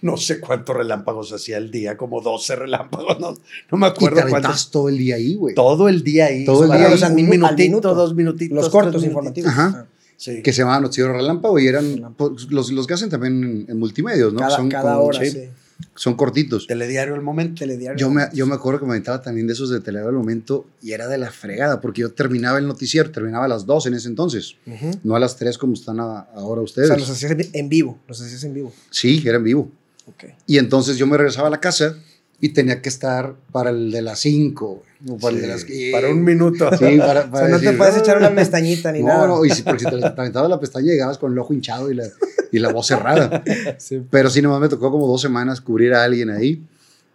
no 0.02 0.18
sé 0.18 0.40
cuántos 0.40 0.76
relámpagos 0.76 1.32
hacía 1.34 1.58
el 1.58 1.70
día, 1.70 1.96
como 1.96 2.20
12 2.22 2.56
relámpagos, 2.56 3.20
no, 3.20 3.36
no 3.72 3.78
me 3.78 3.88
Y 3.88 3.92
te 3.92 3.96
acuerdo 3.96 4.30
cuántos. 4.30 4.72
todo 4.72 4.90
el 4.90 4.98
día 4.98 5.16
ahí, 5.18 5.36
güey. 5.36 5.54
Todo 5.54 5.88
el 5.88 6.04
día 6.04 6.26
ahí. 6.26 6.46
Todo 6.46 6.64
el 6.64 6.72
día 6.72 6.86
ahí. 6.88 6.92
los- 6.92 7.04
Al 7.04 7.12
Un 7.12 7.16
minutito, 7.30 7.56
minuto. 7.58 7.94
dos 7.96 8.16
minutitos. 8.16 8.56
Los 8.56 8.70
cortos 8.70 9.04
informativos. 9.04 9.52
Ajá. 9.52 9.86
Sí. 10.24 10.42
Que 10.42 10.54
se 10.54 10.60
llamaban 10.60 10.84
Noticiero 10.84 11.12
Relámpago 11.12 11.60
y 11.60 11.68
eran 11.68 12.16
los, 12.50 12.72
los 12.72 12.88
que 12.88 12.94
hacen 12.94 13.10
también 13.10 13.44
en, 13.44 13.66
en 13.68 13.78
multimedios, 13.78 14.32
¿no? 14.32 14.40
Cada, 14.40 14.56
son, 14.56 14.70
cada 14.70 14.94
como- 14.94 15.06
hora, 15.08 15.20
sí, 15.20 15.32
sí. 15.32 15.50
son 15.96 16.14
cortitos. 16.16 16.66
Telediario 16.66 17.14
El 17.16 17.20
Momento. 17.22 17.60
Telediario. 17.60 17.98
Yo 17.98 18.10
me, 18.10 18.30
yo 18.34 18.46
me 18.46 18.56
acuerdo 18.56 18.80
que 18.80 18.86
me 18.86 18.92
aventaba 18.94 19.22
también 19.22 19.48
de 19.48 19.54
esos 19.54 19.70
de 19.70 19.82
Televisión 19.82 20.14
al 20.16 20.18
momento 20.20 20.66
y 20.82 20.94
era 20.94 21.08
de 21.10 21.18
la 21.18 21.30
fregada, 21.30 21.82
porque 21.82 22.00
yo 22.02 22.12
terminaba 22.14 22.58
el 22.58 22.68
noticiero, 22.68 23.12
terminaba 23.12 23.44
a 23.46 23.48
las 23.50 23.66
2 23.66 23.88
en 23.88 23.96
ese 23.96 24.08
entonces, 24.08 24.56
no 25.04 25.16
a 25.18 25.20
las 25.20 25.36
3 25.36 25.58
como 25.58 25.74
están 25.74 26.00
a- 26.00 26.20
ahora 26.36 26.62
O 26.62 26.64
ustedes. 26.64 26.88
sea, 26.88 26.98
los 26.98 27.10
hacías 27.10 27.36
en- 27.52 27.68
vivo. 27.68 28.00
Los 28.08 28.22
hacías 28.22 28.44
en 28.46 28.54
vivo. 28.54 28.72
Sí, 28.92 29.22
era 29.26 29.36
en 29.38 29.44
vivo. 29.44 29.70
Ok. 30.06 30.24
Y 30.48 30.58
entonces 30.58 30.96
yo 30.98 31.06
me 31.06 31.18
regresaba 31.18 31.48
a 31.50 31.52
la 31.52 31.60
casa 31.60 31.98
y 32.44 32.50
tenía 32.50 32.82
que 32.82 32.90
estar 32.90 33.36
para 33.54 33.70
el 33.70 33.90
de 33.90 34.02
las 34.02 34.20
5, 34.20 34.84
o 35.08 35.18
para 35.18 35.38
de 35.38 35.48
las 35.48 35.62
Sí, 35.62 35.92
para 35.94 36.10
un 36.10 36.26
minuto. 36.26 36.70
Sí, 36.78 36.98
para, 36.98 37.22
O 37.28 37.32
para 37.32 37.48
sea, 37.48 37.56
no 37.56 37.60
te 37.62 37.72
puedes 37.72 37.96
"Ah". 37.96 38.00
echar 38.00 38.18
una 38.18 38.36
pestañita 38.36 38.92
ni 38.92 39.00
No, 39.00 39.08
nada. 39.08 39.28
no, 39.28 39.46
y 39.46 39.50
si, 39.52 39.62
porque 39.62 39.86
si 39.86 39.90
te, 39.90 40.06
aventabas 40.06 40.50
la 40.50 40.60
pestaña 40.60 40.88
llegabas 40.92 41.18
con 41.18 41.32
el 41.32 41.40
ojo 41.40 41.54
hinchado 41.54 41.90
y 41.90 41.96
la, 41.96 42.04
y 42.52 42.60
la 42.60 42.74
voz 42.74 42.88
cerrada. 42.88 43.42
Sí. 43.80 44.02
Pero 44.12 44.30
sí, 44.30 44.42
nomás 44.42 44.60
me 44.60 44.68
tocó 44.68 44.92
como 44.92 45.08
dos 45.08 45.22
semanas 45.22 45.62
cubrir 45.62 45.94
a 45.94 46.04
alguien 46.04 46.30
ahí. 46.32 46.62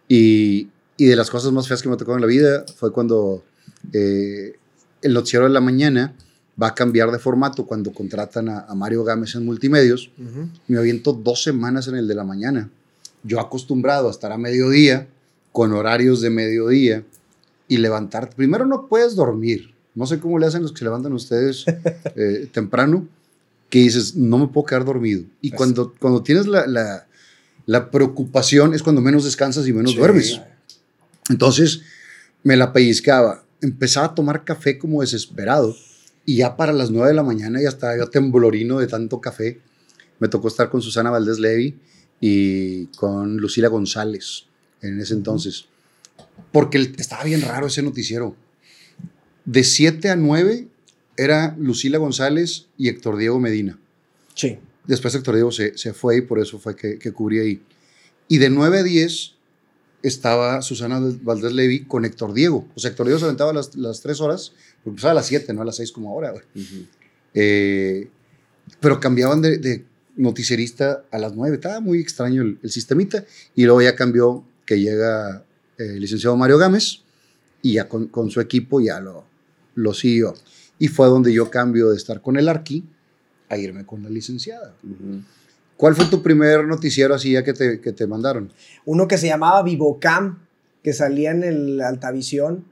Y, 0.07 0.67
y 0.97 1.05
de 1.05 1.15
las 1.15 1.29
cosas 1.29 1.51
más 1.51 1.67
feas 1.67 1.83
que 1.83 1.89
me 1.89 1.95
tocó 1.97 2.15
en 2.15 2.21
la 2.21 2.27
vida 2.27 2.65
fue 2.75 2.91
cuando 2.91 3.43
eh, 3.93 4.55
el 5.03 5.13
noticiero 5.13 5.45
de 5.45 5.51
la 5.51 5.61
mañana 5.61 6.15
va 6.61 6.69
a 6.69 6.73
cambiar 6.73 7.11
de 7.11 7.19
formato 7.19 7.67
cuando 7.67 7.93
contratan 7.93 8.49
a, 8.49 8.61
a 8.61 8.73
Mario 8.73 9.03
Gámez 9.03 9.35
en 9.35 9.45
multimedios. 9.45 10.09
Ujú. 10.17 10.49
Me 10.67 10.79
aviento 10.79 11.13
dos 11.13 11.43
semanas 11.43 11.87
en 11.87 11.97
el 11.97 12.07
de 12.07 12.15
la 12.15 12.23
mañana. 12.23 12.67
Yo 13.23 13.39
acostumbrado 13.39 14.07
a 14.07 14.11
estar 14.11 14.31
a 14.31 14.37
mediodía, 14.37 15.07
con 15.51 15.73
horarios 15.73 16.21
de 16.21 16.29
mediodía, 16.29 17.03
y 17.67 17.77
levantarte. 17.77 18.35
Primero 18.35 18.65
no 18.65 18.87
puedes 18.87 19.15
dormir. 19.15 19.73
No 19.93 20.05
sé 20.07 20.19
cómo 20.19 20.39
le 20.39 20.47
hacen 20.47 20.63
los 20.63 20.71
que 20.71 20.79
se 20.79 20.85
levantan 20.85 21.13
ustedes 21.13 21.65
eh, 22.15 22.47
temprano, 22.51 23.07
que 23.69 23.79
dices, 23.79 24.15
no 24.15 24.39
me 24.39 24.47
puedo 24.47 24.65
quedar 24.65 24.85
dormido. 24.85 25.23
Y 25.41 25.51
cuando, 25.51 25.93
cuando 25.99 26.23
tienes 26.23 26.47
la, 26.47 26.65
la, 26.65 27.07
la 27.67 27.91
preocupación 27.91 28.73
es 28.73 28.81
cuando 28.81 29.01
menos 29.01 29.23
descansas 29.23 29.67
y 29.67 29.73
menos 29.73 29.91
Sí. 29.91 29.97
duermes. 29.97 30.41
Entonces 31.29 31.81
me 32.43 32.55
la 32.57 32.73
pellizcaba. 32.73 33.43
Empezaba 33.61 34.07
a 34.07 34.15
tomar 34.15 34.43
café 34.43 34.79
como 34.79 35.01
desesperado. 35.01 35.75
Y 36.25 36.37
ya 36.37 36.55
para 36.57 36.73
las 36.73 36.89
9 36.91 37.09
de 37.09 37.13
la 37.13 37.23
mañana 37.23 37.61
ya 37.61 37.69
estaba 37.69 37.97
yo 37.97 38.07
temblorino 38.09 38.79
de 38.79 38.87
tanto 38.87 39.21
café. 39.21 39.59
Me 40.19 40.27
tocó 40.27 40.47
estar 40.47 40.69
con 40.69 40.81
Susana 40.81 41.11
Valdés 41.11 41.39
Levy 41.39 41.77
y 42.19 42.85
con 42.97 43.37
Lucila 43.37 43.67
González 43.67 44.45
en 44.81 44.99
ese 44.99 45.13
entonces. 45.13 45.65
Porque 46.51 46.77
estaba 46.97 47.23
bien 47.23 47.41
raro 47.41 47.67
ese 47.67 47.81
noticiero. 47.81 48.35
De 49.45 49.63
7 49.63 50.09
a 50.09 50.15
9 50.15 50.67
era 51.17 51.55
Lucila 51.59 51.97
González 51.97 52.67
y 52.77 52.87
Héctor 52.87 53.17
Diego 53.17 53.39
Medina. 53.39 53.79
Sí. 54.33 54.57
Después 54.85 55.13
Héctor 55.15 55.35
Diego 55.35 55.51
se, 55.51 55.77
se 55.77 55.93
fue 55.93 56.17
y 56.17 56.21
por 56.21 56.39
eso 56.39 56.59
fue 56.59 56.75
que, 56.75 56.97
que 56.97 57.11
cubrí 57.11 57.39
ahí. 57.39 57.61
Y 58.27 58.37
de 58.37 58.49
9 58.49 58.79
a 58.79 58.83
10 58.83 59.33
estaba 60.01 60.61
Susana 60.61 60.99
Valdés 61.21 61.53
Levy 61.53 61.81
con 61.85 62.05
Héctor 62.05 62.33
Diego. 62.33 62.67
O 62.75 62.79
sea, 62.79 62.91
Héctor 62.91 63.07
Diego 63.07 63.19
se 63.19 63.25
aventaba 63.25 63.53
las, 63.53 63.75
las 63.75 64.01
3 64.01 64.21
horas, 64.21 64.53
porque 64.77 64.91
empezaba 64.91 65.11
a 65.11 65.15
las 65.15 65.27
7, 65.27 65.53
no 65.53 65.61
a 65.61 65.65
las 65.65 65.75
6 65.75 65.91
como 65.91 66.09
ahora. 66.09 66.31
güey. 66.31 66.43
Eh, 67.33 68.09
pero 68.79 68.99
cambiaban 68.99 69.41
de, 69.41 69.57
de 69.57 69.85
noticierista 70.15 71.03
a 71.11 71.17
las 71.17 71.35
9. 71.35 71.55
Estaba 71.55 71.79
muy 71.81 71.99
extraño 71.99 72.41
el, 72.41 72.59
el 72.63 72.71
sistemita. 72.71 73.25
Y 73.55 73.65
luego 73.65 73.81
ya 73.81 73.95
cambió 73.95 74.45
que 74.69 74.79
llega 74.79 75.43
eh, 75.79 75.83
el 75.95 75.99
licenciado 75.99 76.37
Mario 76.37 76.59
Gámez 76.59 76.99
y 77.63 77.73
ya 77.73 77.89
con, 77.89 78.05
con 78.07 78.29
su 78.29 78.39
equipo 78.39 78.79
ya 78.79 78.99
lo, 78.99 79.23
lo 79.73 79.95
siguió. 79.95 80.35
Y 80.77 80.89
fue 80.89 81.07
donde 81.07 81.33
yo 81.33 81.49
cambio 81.49 81.89
de 81.89 81.97
estar 81.97 82.21
con 82.21 82.37
el 82.37 82.47
Arqui 82.47 82.83
a 83.49 83.57
irme 83.57 83.83
con 83.83 84.03
la 84.03 84.09
licenciada. 84.11 84.75
¿Cuál 85.75 85.95
fue 85.95 86.05
tu 86.05 86.21
primer 86.21 86.67
noticiero 86.67 87.15
así 87.15 87.31
ya 87.31 87.43
que 87.43 87.53
te, 87.53 87.81
que 87.81 87.93
te 87.93 88.05
mandaron? 88.05 88.53
Uno 88.85 89.07
que 89.07 89.17
se 89.17 89.25
llamaba 89.25 89.63
Vivocam, 89.63 90.37
que 90.83 90.93
salía 90.93 91.31
en 91.31 91.43
el 91.43 91.81
Altavisión 91.81 92.63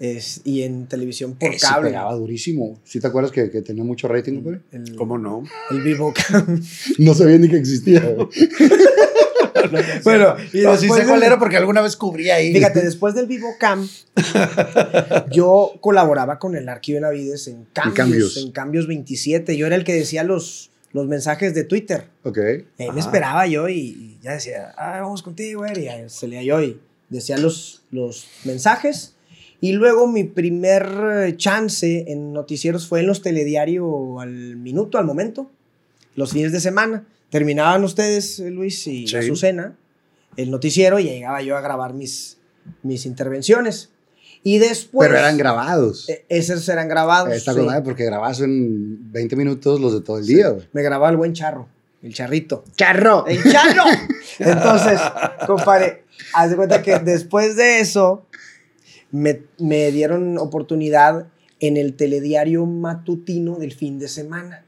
es- 0.00 0.40
y 0.44 0.62
en 0.62 0.86
televisión 0.88 1.34
por 1.36 1.50
Ese 1.54 1.64
cable. 1.66 1.90
pegaba 1.90 2.12
durísimo. 2.16 2.80
¿Sí 2.82 2.98
te 2.98 3.06
acuerdas 3.06 3.30
que, 3.30 3.50
que 3.52 3.62
tenía 3.62 3.84
mucho 3.84 4.08
rating? 4.08 4.42
El, 4.72 4.96
¿Cómo 4.96 5.16
no? 5.16 5.44
el 5.70 5.80
Vivocam. 5.82 6.60
No 6.98 7.14
sabía 7.14 7.38
ni 7.38 7.48
que 7.48 7.56
existía. 7.58 8.02
bueno, 10.04 10.36
y 10.52 10.60
No, 10.62 10.76
sí 10.76 10.86
después 10.86 11.02
sé 11.02 11.06
cuál 11.08 11.22
era 11.22 11.38
porque 11.38 11.56
alguna 11.56 11.80
vez 11.80 11.96
cubrí 11.96 12.30
ahí. 12.30 12.52
Fíjate, 12.52 12.82
después 12.82 13.14
del 13.14 13.26
Vivocam, 13.26 13.88
yo 15.30 15.72
colaboraba 15.80 16.38
con 16.38 16.56
el 16.56 16.68
Arqui 16.68 16.92
Benavides 16.94 17.48
en 17.48 17.66
cambios, 17.72 17.94
cambios. 17.96 18.36
en 18.38 18.52
cambios 18.52 18.86
27. 18.86 19.56
Yo 19.56 19.66
era 19.66 19.76
el 19.76 19.84
que 19.84 19.94
decía 19.94 20.24
los, 20.24 20.70
los 20.92 21.06
mensajes 21.06 21.54
de 21.54 21.64
Twitter. 21.64 22.06
ok. 22.24 22.38
Ahí 22.38 22.64
me 22.78 22.86
Ajá. 22.88 22.98
esperaba 23.00 23.46
yo 23.46 23.68
y, 23.68 23.74
y 23.78 24.18
ya 24.22 24.32
decía, 24.32 24.72
ah, 24.76 25.00
vamos 25.00 25.22
contigo, 25.22 25.60
güey. 25.60 25.86
Y 25.86 26.08
se 26.08 26.28
leía 26.28 26.42
yo 26.42 26.62
y 26.62 26.80
decía 27.08 27.36
los, 27.38 27.82
los 27.90 28.26
mensajes. 28.44 29.14
Y 29.62 29.72
luego 29.72 30.06
mi 30.06 30.24
primer 30.24 30.88
eh, 31.26 31.36
chance 31.36 32.06
en 32.08 32.32
noticieros 32.32 32.86
fue 32.88 33.00
en 33.00 33.06
los 33.06 33.20
telediario 33.20 34.18
al 34.20 34.56
minuto, 34.56 34.96
al 34.96 35.04
momento, 35.04 35.50
los 36.16 36.32
fines 36.32 36.52
de 36.52 36.60
semana. 36.60 37.04
Terminaban 37.30 37.84
ustedes, 37.84 38.38
eh, 38.40 38.50
Luis 38.50 38.86
y 38.86 39.06
Sí. 39.06 39.16
Azucena, 39.16 39.76
el 40.36 40.50
noticiero 40.50 40.98
y 40.98 41.04
llegaba 41.04 41.42
yo 41.42 41.56
a 41.56 41.60
grabar 41.60 41.94
mis, 41.94 42.38
mis 42.82 43.06
intervenciones. 43.06 43.90
Y 44.42 44.58
después... 44.58 45.08
Pero 45.08 45.18
eran 45.20 45.36
grabados. 45.36 46.08
eh, 46.08 46.24
Esos 46.28 46.66
eran 46.68 46.88
grabados. 46.88 47.32
Está 47.34 47.52
sí. 47.52 47.60
porque 47.84 48.04
grabas 48.04 48.40
en 48.40 49.12
20 49.12 49.36
minutos 49.36 49.80
los 49.80 49.92
de 49.92 50.00
todo 50.00 50.18
el 50.18 50.26
día. 50.26 50.56
Me 50.72 50.82
grababa 50.82 51.10
el 51.10 51.16
buen 51.18 51.34
charro, 51.34 51.68
el 52.02 52.14
charrito. 52.14 52.64
¡Charro! 52.74 53.26
¡El 53.26 53.42
charro! 53.44 53.84
Entonces, 54.38 54.98
compadre, 55.46 56.04
haz 56.32 56.50
de 56.50 56.56
cuenta 56.56 56.82
que 56.82 56.98
después 57.00 57.54
de 57.56 57.80
eso, 57.80 58.24
me, 59.10 59.42
me 59.58 59.92
dieron 59.92 60.38
oportunidad 60.38 61.26
en 61.60 61.76
el 61.76 61.94
telediario 61.94 62.64
matutino 62.64 63.56
del 63.56 63.72
fin 63.74 63.98
de 63.98 64.08
semana. 64.08 64.64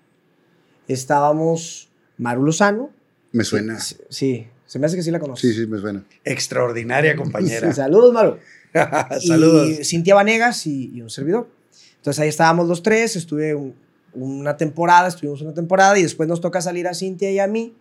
Estábamos 0.88 1.88
Maru 2.18 2.44
Lozano. 2.44 2.90
Me 3.32 3.44
suena. 3.44 3.78
Sí, 3.80 3.96
sí, 4.10 4.46
se 4.66 4.78
me 4.78 4.86
hace 4.86 4.96
que 4.96 5.02
sí 5.02 5.10
la 5.10 5.18
conoces. 5.20 5.54
Sí, 5.54 5.60
sí, 5.60 5.66
me 5.66 5.78
suena. 5.78 6.04
Extraordinaria 6.24 7.16
compañera. 7.16 7.72
Saludos, 7.74 8.12
Maru. 8.12 8.36
Saludos. 9.26 9.68
Y 9.68 9.84
Cintia 9.84 10.14
Vanegas 10.14 10.66
y, 10.66 10.90
y 10.94 11.02
un 11.02 11.10
servidor. 11.10 11.48
Entonces 11.96 12.20
ahí 12.20 12.28
estábamos 12.28 12.66
los 12.68 12.82
tres, 12.82 13.16
estuve 13.16 13.54
un- 13.54 13.74
una 14.14 14.56
temporada, 14.58 15.08
estuvimos 15.08 15.40
una 15.40 15.54
temporada 15.54 15.98
y 15.98 16.02
después 16.02 16.28
nos 16.28 16.40
toca 16.42 16.60
salir 16.60 16.86
a 16.86 16.94
Cintia 16.94 17.30
y 17.30 17.38
a 17.38 17.46
mí. 17.46 17.74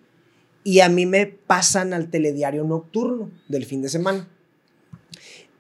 Y 0.64 0.80
a 0.82 0.90
mí 0.90 1.06
me 1.08 1.26
pasan 1.26 1.92
al 1.94 2.10
telediario 2.10 2.64
nocturno 2.64 3.30
del 3.50 3.66
fin 3.66 3.82
de 3.82 3.90
semana. 3.90 4.28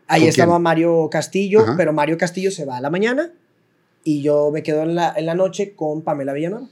Ahí 0.08 0.22
¿Con 0.22 0.30
estaba 0.30 0.54
quién? 0.56 0.62
Mario 0.64 1.10
Castillo, 1.10 1.62
Ajá. 1.62 1.74
pero 1.78 1.92
Mario 1.92 2.18
Castillo 2.18 2.52
se 2.52 2.66
va 2.66 2.78
a 2.78 2.82
la 2.82 2.90
mañana 2.90 3.32
y 4.04 4.22
yo 4.22 4.52
me 4.52 4.62
quedo 4.64 4.84
en 4.84 4.96
la, 4.96 5.14
en 5.16 5.26
la 5.26 5.36
noche 5.36 5.74
con 5.76 6.02
Pamela 6.04 6.34
Villanueva. 6.34 6.68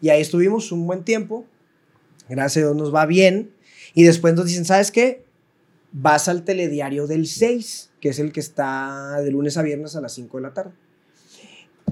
Y 0.00 0.08
ahí 0.08 0.20
estuvimos 0.20 0.72
un 0.72 0.86
buen 0.86 1.04
tiempo. 1.04 1.44
Gracias 2.28 2.64
a 2.64 2.68
Dios 2.68 2.76
nos 2.76 2.94
va 2.94 3.06
bien. 3.06 3.50
Y 3.94 4.04
después 4.04 4.34
nos 4.34 4.46
dicen, 4.46 4.64
¿sabes 4.64 4.90
qué? 4.90 5.24
Vas 5.92 6.28
al 6.28 6.44
telediario 6.44 7.06
del 7.06 7.26
6, 7.26 7.90
que 8.00 8.10
es 8.10 8.18
el 8.18 8.32
que 8.32 8.40
está 8.40 9.20
de 9.20 9.30
lunes 9.30 9.56
a 9.56 9.62
viernes 9.62 9.96
a 9.96 10.00
las 10.00 10.14
5 10.14 10.36
de 10.36 10.42
la 10.42 10.54
tarde. 10.54 10.72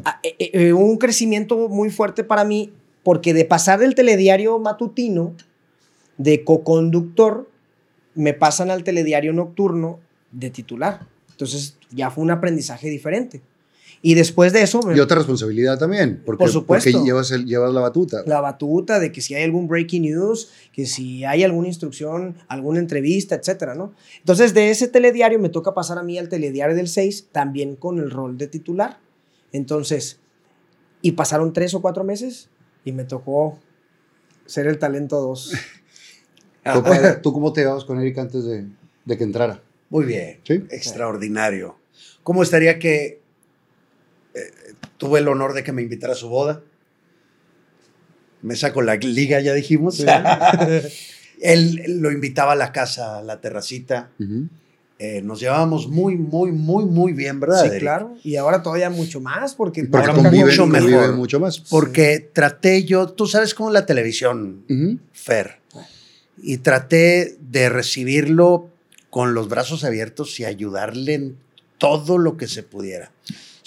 Ah, 0.04 0.20
eh, 0.22 0.36
eh, 0.38 0.72
un 0.72 0.96
crecimiento 0.98 1.68
muy 1.68 1.90
fuerte 1.90 2.22
para 2.22 2.44
mí, 2.44 2.72
porque 3.02 3.34
de 3.34 3.44
pasar 3.44 3.80
del 3.80 3.94
telediario 3.94 4.59
matutino, 4.59 5.34
de 6.16 6.44
coconductor, 6.44 7.50
me 8.14 8.34
pasan 8.34 8.70
al 8.70 8.84
telediario 8.84 9.32
nocturno 9.32 10.00
de 10.32 10.50
titular. 10.50 11.06
Entonces 11.30 11.76
ya 11.90 12.11
fue 12.11 12.24
un 12.24 12.30
aprendizaje 12.30 12.88
diferente. 12.88 13.42
Y 14.01 14.14
después 14.14 14.53
de 14.53 14.62
eso, 14.62 14.80
Y 14.94 15.01
otra 15.01 15.16
responsabilidad 15.18 15.76
también. 15.78 16.22
Porque, 16.24 16.38
Por 16.44 16.51
supuesto. 16.51 16.88
Porque 16.90 17.05
llevas, 17.05 17.30
el- 17.32 17.46
llevas 17.46 17.72
la 17.74 17.80
batuta. 17.80 18.22
la 18.26 18.40
batuta 18.40 19.01
de 19.01 19.11
que 19.11 19.20
si 19.20 19.34
hay 19.34 19.42
algún 19.42 19.66
breaking 19.66 20.03
news, 20.03 20.51
que 20.72 20.86
si 20.86 21.24
hay 21.24 21.42
alguna 21.42 21.66
instrucción, 21.68 22.36
alguna 22.46 22.78
entrevista, 22.78 23.34
etcétera, 23.34 23.74
¿no? 23.74 23.92
Entonces, 24.20 24.55
de 24.55 24.70
ese 24.70 24.86
telediario 24.86 25.38
me 25.40 25.49
toca 25.49 25.74
pasar 25.74 25.99
a 25.99 26.03
mí 26.05 26.16
al 26.16 26.28
telediario 26.28 26.76
del 26.76 26.86
6, 26.88 27.26
también 27.32 27.74
con 27.74 27.99
el 27.99 28.11
rol 28.12 28.38
de 28.38 28.46
titular. 28.46 28.99
Entonces, 29.53 30.20
y 31.03 31.12
pasaron 31.12 31.53
tres 31.53 31.74
o 31.74 31.80
cuatro 31.82 32.05
meses 32.05 32.49
y 32.84 32.92
me 32.92 33.03
tocó 33.05 33.59
ser 34.46 34.66
el 34.68 34.78
talento 34.78 35.20
2. 35.20 35.53
¿Tú, 36.72 36.82
tú 37.22 37.32
cómo 37.32 37.53
te 37.53 37.62
llevabas 37.62 37.84
con 37.84 38.01
Eric 38.01 38.18
antes 38.18 38.44
de, 38.44 38.66
de 39.05 39.16
que 39.18 39.24
entrara? 39.24 39.61
Muy 39.90 40.05
bien. 40.05 40.38
Sí. 40.44 40.64
Extraordinario. 40.70 41.76
¿Cómo 42.22 42.42
estaría 42.42 42.78
que 42.78 43.18
eh, 44.39 44.74
tuve 44.97 45.20
el 45.20 45.28
honor 45.28 45.55
de 45.55 45.62
que 45.64 45.72
me 45.72 45.82
invitara 45.82 46.12
a 46.12 46.16
su 46.16 46.28
boda? 46.28 46.62
Mesa 48.43 48.72
con 48.72 48.86
la 48.86 48.97
liga, 48.97 49.41
ya 49.41 49.53
dijimos. 49.55 50.05
Él 51.41 51.82
lo 52.01 52.11
invitaba 52.11 52.53
a 52.53 52.57
la 52.57 52.72
casa, 52.72 53.18
a 53.18 53.22
la 53.22 53.41
terracita. 53.41 54.11
Eh, 55.01 55.22
nos 55.22 55.39
llevábamos 55.39 55.89
muy, 55.89 56.16
muy, 56.16 56.51
muy, 56.51 56.84
muy 56.84 57.12
bien, 57.12 57.39
¿verdad? 57.39 57.62
Sí, 57.62 57.68
Eric? 57.68 57.80
claro. 57.80 58.16
Y 58.24 58.34
ahora 58.36 58.62
todavía 58.62 58.91
mucho 58.91 59.20
más, 59.20 59.55
porque, 59.55 59.84
Porque 59.84 60.11
conviven, 60.11 60.47
mucho 60.47 60.62
conviven 60.62 60.91
mejor. 60.91 61.14
mucho 61.14 61.39
más. 61.39 61.61
Porque 61.61 62.28
traté 62.32 62.84
yo, 62.84 63.09
tú 63.09 63.26
sabes 63.26 63.55
cómo 63.55 63.70
la 63.70 63.86
televisión. 63.86 64.64
Fer, 65.12 65.61
y 66.43 66.59
traté 66.59 67.36
de 67.41 67.68
recibirlo 67.68 68.70
con 69.11 69.34
los 69.34 69.49
brazos 69.49 69.84
abiertos 69.84 70.39
y 70.41 70.45
ayudarle 70.45 71.14
en 71.14 71.36
todo 71.78 72.18
lo 72.18 72.36
que 72.36 72.49
se 72.49 72.64
pudiera. 72.64 73.12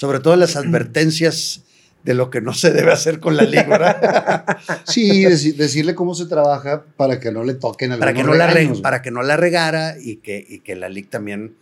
Sobre 0.02 0.20
todo 0.20 0.36
las 0.36 0.56
advertencias 0.56 1.62
de 2.04 2.16
lo 2.16 2.32
que 2.32 2.42
no 2.42 2.56
se 2.56 2.72
debe 2.72 2.92
hacer 2.92 3.20
con 3.20 3.38
la 3.38 3.44
liga, 3.44 3.68
¿verdad? 3.68 4.58
Sí, 4.88 5.24
deci- 5.24 5.54
decirle 5.56 5.94
cómo 5.94 6.16
se 6.16 6.26
trabaja 6.26 6.84
para 6.98 7.20
que 7.20 7.32
no 7.32 7.44
le 7.44 7.54
toquen 7.54 7.98
para, 8.00 8.12
que 8.12 8.24
no 8.24 8.34
la 8.34 8.48
re- 8.48 8.54
regaños, 8.56 8.82
para 8.82 9.04
que 9.04 9.12
no 9.12 9.22
la 9.22 9.38
regara 9.38 9.96
y 10.02 10.16
que, 10.16 10.44
y 10.50 10.60
que 10.62 10.76
la 10.76 10.90
liga 10.90 11.10
también 11.12 11.54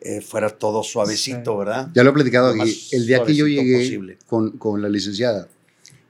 eh, 0.00 0.20
fuera 0.20 0.50
todo 0.50 0.82
suavecito, 0.82 1.52
Sí. 1.52 1.58
¿verdad? 1.58 1.88
Ya 1.94 2.02
lo 2.02 2.10
he 2.10 2.12
platicado 2.12 2.52
Lo 2.56 2.62
aquí. 2.64 2.88
El 2.90 3.06
día 3.06 3.22
que 3.22 3.34
yo 3.36 3.46
llegué 3.46 4.18
con, 4.26 4.58
con 4.58 4.82
la 4.82 4.88
licenciada, 4.88 5.46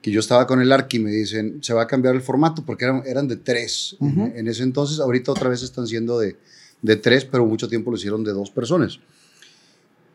que 0.01 0.11
yo 0.11 0.21
estaba 0.21 0.47
con 0.47 0.63
el 0.63 0.73
Arqui, 0.73 0.99
me 0.99 1.11
dicen, 1.11 1.59
se 1.63 1.75
va 1.75 1.83
a 1.83 1.87
cambiar 1.87 2.15
el 2.15 2.23
formato 2.23 2.65
porque 2.65 2.87
eran, 2.87 3.03
eran 3.05 3.29
de 3.29 3.37
tres 3.37 3.97
en- 4.01 4.07
Ujú. 4.09 4.33
en, 4.35 4.49
ese 4.49 4.63
entonces. 4.63 4.99
Ahorita 5.01 5.33
otra 5.33 5.51
vez 5.51 5.63
están 5.63 5.87
siendo 5.87 6.19
de, 6.19 6.37
de 6.81 6.97
tres, 6.97 7.27
pero 7.27 7.45
mucho 7.45 7.69
tiempo 7.69 7.91
lo 7.91 7.99
hicieron 7.99 8.25
de 8.25 8.33
dos 8.33 8.51
personas. 8.51 8.99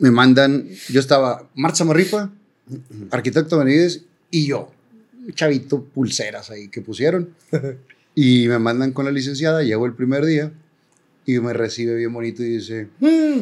Me 0.02 0.10
mandan, 0.10 0.68
yo 0.90 1.00
estaba 1.00 1.48
Marta 1.54 1.84
Marripa, 1.86 2.32
arquitecto 3.12 3.60
Benavides 3.60 4.02
y 4.32 4.48
yo, 4.48 4.72
chavito 5.36 5.84
pulseras 5.84 6.50
ahí 6.50 6.70
que 6.70 6.82
pusieron. 6.82 7.30
y 8.16 8.48
me 8.48 8.58
mandan 8.58 8.94
con 8.94 9.06
la 9.06 9.12
licenciada, 9.12 9.62
llego 9.62 9.86
el 9.86 9.94
primer 9.94 10.26
día 10.26 10.52
y 11.28 11.40
me 11.40 11.54
recibe 11.54 11.94
bien 11.96 12.12
bonito 12.12 12.42
y 12.42 12.58
dice, 12.58 12.88
"Mm, 13.00 13.42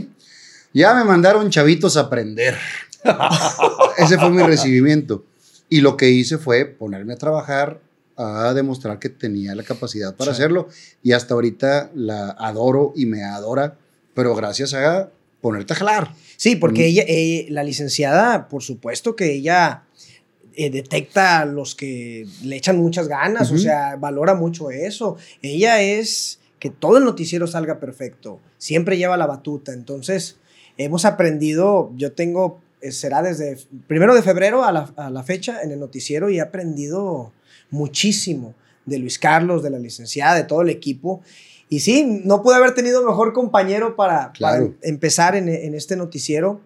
ya 0.74 0.94
me 0.96 1.06
mandaron 1.06 1.50
chavitos 1.50 1.96
a 1.96 2.02
aprender. 2.02 2.58
Ese 3.98 4.18
fue 4.18 4.30
mi 4.30 4.44
recibimiento. 4.44 5.24
Y 5.70 5.80
lo 5.80 5.96
que 5.96 6.10
hice 6.10 6.38
fue 6.38 6.66
ponerme 6.66 7.14
a 7.14 7.18
trabajar, 7.18 7.80
a 8.18 8.54
demostrar 8.54 9.00
que 9.00 9.08
tenía 9.08 9.56
la 9.56 9.64
capacidad 9.64 10.14
para 10.14 10.34
Sí. 10.34 10.42
hacerlo. 10.42 10.68
Y 11.04 11.14
hasta 11.14 11.36
ahorita 11.36 11.90
la 11.96 12.32
adoro 12.32 12.92
y 12.98 13.06
me 13.06 13.24
adora, 13.24 13.78
pero 14.14 14.36
gracias 14.36 14.74
a 14.74 15.10
ponerte 15.40 15.72
a 15.72 15.78
jalar. 15.78 16.14
Sí, 16.40 16.56
porque 16.56 16.84
Mm. 16.84 16.86
ella, 16.86 17.04
eh, 17.06 17.48
la 17.50 17.64
licenciada, 17.66 18.48
por 18.48 18.64
supuesto 18.64 19.14
que 19.18 19.34
ella 19.34 19.84
eh, 20.56 20.70
detecta 20.70 21.42
a 21.42 21.46
los 21.46 21.76
que 21.76 22.26
le 22.44 22.56
echan 22.56 22.78
muchas 22.78 23.10
ganas, 23.10 23.52
o 23.52 23.58
sea, 23.58 23.98
valora 23.98 24.36
mucho 24.36 24.72
eso. 24.72 25.18
Ella 25.42 25.82
es 25.82 26.40
que 26.60 26.70
todo 26.70 26.98
el 26.98 27.04
noticiero 27.04 27.46
salga 27.46 27.80
perfecto, 27.82 28.40
siempre 28.58 28.98
lleva 28.98 29.18
la 29.18 29.26
batuta, 29.26 29.74
entonces 29.74 30.38
hemos 30.78 31.04
aprendido, 31.04 31.92
yo 31.98 32.14
tengo, 32.14 32.62
eh, 32.82 32.92
será 32.94 33.22
desde 33.22 33.58
primero 33.88 34.16
de 34.16 34.22
febrero 34.22 34.64
a 34.64 34.72
la, 34.72 34.94
a 34.96 35.10
la 35.10 35.24
fecha 35.24 35.62
en 35.62 35.72
el 35.72 35.80
noticiero 35.80 36.30
y 36.30 36.38
he 36.38 36.42
aprendido 36.42 37.34
muchísimo 37.70 38.54
de 38.86 38.98
Luis 39.00 39.20
Carlos, 39.20 39.62
de 39.62 39.70
la 39.72 39.80
licenciada, 39.80 40.36
de 40.36 40.44
todo 40.46 40.62
el 40.62 40.70
equipo. 40.70 41.22
Y 41.70 41.82
sí, 41.82 42.22
no 42.26 42.42
pude 42.42 42.56
haber 42.56 42.74
tenido 42.74 43.06
mejor 43.06 43.32
compañero 43.34 43.96
para, 43.96 44.32
Claro. 44.34 44.66
em- 44.66 44.74
empezar 44.82 45.36
en, 45.36 45.48
en 45.50 45.76
este 45.76 45.96
noticiero, 45.96 46.60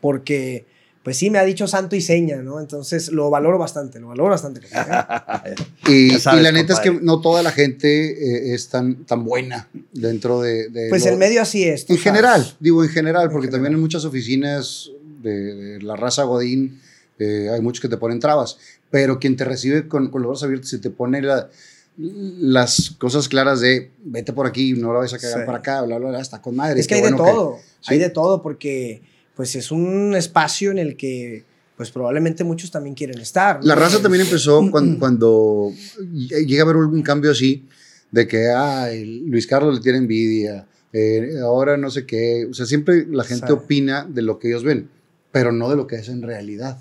porque 0.00 0.66
pues 1.02 1.18
sí 1.18 1.28
me 1.28 1.38
ha 1.38 1.44
dicho 1.44 1.66
santo 1.66 1.96
y 1.96 2.00
seña, 2.00 2.36
¿no? 2.38 2.60
Entonces 2.60 3.12
lo 3.12 3.28
valoro 3.28 3.58
bastante, 3.58 4.00
lo 4.00 4.08
valoro 4.08 4.30
bastante. 4.30 4.60
Y, 5.86 6.10
sabes, 6.18 6.40
y 6.40 6.42
la 6.42 6.50
neta 6.52 6.72
es 6.72 6.80
que 6.80 6.92
no 6.92 7.20
toda 7.20 7.42
la 7.42 7.50
gente 7.50 8.50
eh, 8.50 8.54
es 8.54 8.68
tan, 8.70 9.04
tan 9.04 9.22
buena 9.24 9.68
dentro 9.92 10.40
de... 10.40 10.68
de 10.70 10.88
Pues 10.88 11.04
lo- 11.04 11.10
el 11.12 11.18
medio 11.18 11.42
así 11.42 11.64
es. 11.64 11.82
En 11.82 11.86
sabes. 11.88 12.02
general, 12.02 12.54
digo 12.60 12.82
en 12.82 12.88
general, 12.90 13.30
porque 13.30 13.46
En 13.48 13.52
también 13.52 13.72
general. 13.72 13.74
en 13.74 13.80
muchas 13.82 14.04
oficinas 14.06 14.90
de, 15.22 15.54
de 15.54 15.82
la 15.82 15.96
raza 15.96 16.22
Godín 16.22 16.80
eh, 17.18 17.50
hay 17.52 17.60
muchos 17.60 17.82
que 17.82 17.88
te 17.88 17.98
ponen 17.98 18.18
trabas, 18.18 18.56
pero 18.90 19.18
quien 19.18 19.36
te 19.36 19.44
recibe 19.44 19.86
con, 19.88 20.08
con 20.10 20.22
los 20.22 20.30
brazos 20.30 20.44
abiertos 20.44 20.72
y 20.72 20.78
te 20.78 20.88
pone 20.90 21.20
la- 21.20 21.50
las 21.96 22.90
cosas 22.98 23.28
claras 23.28 23.60
de 23.60 23.90
vete 24.04 24.32
por 24.32 24.46
aquí, 24.46 24.72
no 24.72 24.92
la 24.92 25.00
vas 25.00 25.14
a 25.14 25.18
cagar 25.18 25.40
Sí. 25.40 25.46
para 25.46 25.58
acá, 25.58 25.82
bla, 25.82 25.98
bla, 25.98 26.08
bla, 26.10 26.20
está 26.20 26.42
con 26.42 26.56
madre. 26.56 26.80
Es 26.80 26.86
que 26.86 26.94
qué 26.96 27.00
hay 27.00 27.02
de 27.02 27.12
bueno 27.12 27.24
todo, 27.32 27.56
sí. 27.80 27.94
hay 27.94 27.98
de 27.98 28.10
todo, 28.10 28.42
porque 28.42 29.02
pues 29.36 29.54
es 29.56 29.70
un 29.70 30.14
espacio 30.16 30.70
en 30.70 30.78
el 30.78 30.96
que 30.96 31.44
pues 31.76 31.90
probablemente 31.90 32.44
muchos 32.44 32.70
también 32.70 32.94
quieren 32.94 33.18
estar. 33.20 33.60
¿no? 33.60 33.66
La 33.66 33.74
raza 33.74 34.00
también 34.00 34.22
empezó 34.24 34.62
cuando, 34.70 34.98
cuando 34.98 35.72
llega 36.20 36.62
a 36.62 36.64
haber 36.64 36.76
algún 36.76 37.02
cambio 37.02 37.30
así, 37.32 37.64
de 38.10 38.26
que 38.28 38.48
ay, 38.50 39.04
Luis 39.26 39.46
Carlos 39.46 39.76
le 39.76 39.80
tiene 39.80 39.98
envidia, 39.98 40.66
eh, 40.92 41.30
ahora 41.42 41.76
no 41.76 41.90
sé 41.90 42.06
qué. 42.06 42.46
O 42.48 42.54
sea, 42.54 42.66
siempre 42.66 43.06
la 43.10 43.24
gente 43.24 43.46
Sí. 43.48 43.52
opina 43.52 44.04
de 44.08 44.22
lo 44.22 44.38
que 44.38 44.48
ellos 44.48 44.62
ven, 44.62 44.88
pero 45.32 45.50
no 45.50 45.68
de 45.68 45.74
lo 45.76 45.86
que 45.88 45.96
es 45.96 46.08
en 46.08 46.22
realidad. 46.22 46.78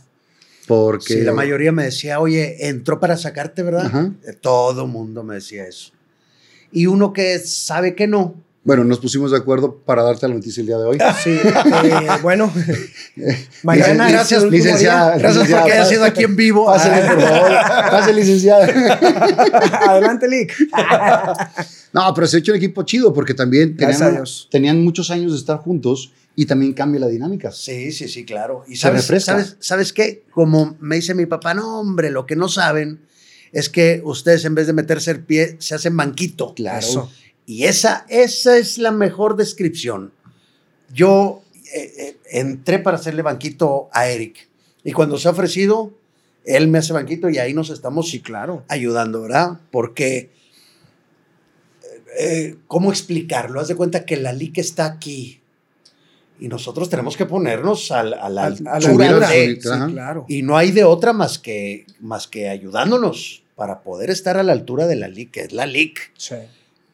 Porque 0.68 1.14
Sí, 1.16 1.22
la 1.22 1.34
mayoría 1.34 1.72
me 1.72 1.84
decía, 1.86 2.20
oye, 2.20 2.68
entró 2.70 3.00
para 3.00 3.18
sacarte, 3.18 3.64
¿verdad? 3.64 3.86
Ajá. 3.88 4.12
Eh, 4.26 4.34
Todo 4.40 4.88
mundo 4.88 5.24
me 5.24 5.36
decía 5.36 5.68
eso. 5.68 5.92
Y 6.72 6.86
uno 6.88 7.14
que 7.14 7.38
sabe 7.40 7.96
que 7.96 8.08
no, 8.08 8.36
Bueno, 8.64 8.86
nos 8.86 9.00
pusimos 9.00 9.32
de 9.32 9.38
acuerdo 9.38 9.76
para 9.86 10.04
darte 10.04 10.26
la 10.28 10.36
noticia 10.36 10.62
el 10.62 10.68
día 10.68 10.78
de 10.78 10.86
hoy. 10.86 10.98
Sí, 11.24 11.32
eh, 11.32 12.08
bueno, 12.22 12.52
mañana. 13.64 14.08
Último 14.08 14.50
licenciada, 14.50 15.18
gracias 15.18 15.36
licenciada, 15.44 15.62
porque 15.64 15.74
haya 15.74 15.86
sido 15.86 16.06
aquí 16.06 16.24
en 16.24 16.36
vivo. 16.38 16.66
Pásale, 16.74 17.06
por 17.08 17.22
favor. 17.22 17.52
Pase, 17.92 18.14
licenciada. 18.14 18.66
Adelante, 19.90 20.28
Lick. 20.30 20.54
No, 21.92 22.14
pero 22.14 22.26
se 22.26 22.38
ha 22.38 22.40
hecho 22.40 22.54
un 22.54 22.58
equipo 22.58 22.84
chido 22.84 23.14
porque 23.14 23.34
también 23.34 23.76
Gracias 23.78 24.00
tenían, 24.00 24.26
tenían 24.50 24.84
muchos 24.84 25.12
años 25.12 25.34
de 25.34 25.38
estar 25.38 25.58
juntos 25.58 26.12
y 26.36 26.46
también 26.46 26.74
cambia 26.74 27.02
la 27.02 27.08
dinámica. 27.08 27.52
Sí, 27.52 27.92
sí, 27.92 28.08
sí, 28.08 28.26
claro. 28.26 28.64
Y 28.68 28.76
sabes. 28.78 29.06
¿sabes, 29.24 29.58
¿sabes 29.60 29.94
qué? 29.94 30.24
Como 30.32 30.76
me 30.80 30.96
dice 30.96 31.14
mi 31.14 31.26
papá, 31.26 31.54
no, 31.54 31.80
hombre, 31.80 32.10
lo 32.10 32.26
que 32.26 32.36
no 32.36 32.50
saben 32.50 33.02
es 33.52 33.70
que 33.70 34.02
ustedes 34.04 34.44
en 34.46 34.56
vez 34.56 34.66
de 34.68 34.74
meterse 34.74 35.12
el 35.12 35.24
pie, 35.24 35.58
se 35.60 35.76
hacen 35.76 35.96
banquito. 35.96 36.56
Claro. 36.56 36.80
Eso. 36.80 37.12
Y 37.46 37.66
esa, 37.66 38.06
esa 38.10 38.58
es 38.58 38.78
la 38.78 38.92
mejor 38.92 39.36
descripción. 39.36 40.12
Yo 40.92 41.44
eh, 41.74 41.94
eh, 41.98 42.18
entré 42.32 42.80
para 42.80 42.98
hacerle 42.98 43.22
banquito 43.22 43.90
a 43.92 44.08
Eric. 44.08 44.48
Y 44.84 44.92
cuando 44.92 45.18
se 45.18 45.28
ha 45.28 45.32
ofrecido, 45.32 45.94
él 46.46 46.68
me 46.68 46.80
hace 46.80 46.94
banquito 46.94 47.30
y 47.30 47.38
ahí 47.38 47.54
nos 47.54 47.70
estamos 47.70 48.10
Sí, 48.10 48.22
claro. 48.22 48.64
ayudando, 48.70 49.22
¿verdad? 49.22 49.60
Porque, 49.72 50.32
eh, 52.20 52.56
¿cómo 52.68 52.92
explicarlo? 52.92 53.60
Haz 53.60 53.68
de 53.68 53.76
cuenta 53.76 54.06
que 54.06 54.18
la 54.18 54.34
LIC 54.34 54.58
está 54.58 54.86
aquí 54.86 55.43
y 56.44 56.48
nosotros 56.50 56.90
tenemos 56.90 57.16
que 57.16 57.26
ponernos 57.26 57.90
al- 57.92 58.14
a, 58.16 58.28
la 58.30 58.46
Al- 58.46 58.54
a 58.54 58.62
la 58.64 58.72
altura 58.74 59.08
altura, 59.08 59.30
de- 59.30 59.56
sí, 59.62 59.70
claro. 59.94 60.26
y 60.28 60.42
no 60.42 60.58
hay 60.58 60.72
de 60.72 60.84
otra 60.84 61.14
más 61.14 61.40
que, 61.40 61.86
más 62.02 62.28
que 62.28 62.50
ayudándonos 62.50 63.44
para 63.56 63.82
poder 63.82 64.10
estar 64.10 64.38
a 64.38 64.44
la 64.44 64.52
altura 64.52 64.86
de 64.88 64.96
la 64.98 65.08
LIC, 65.08 65.32
que 65.32 65.42
es 65.42 65.54
la 65.54 65.66
LIC. 65.66 66.00
Sí. 66.18 66.36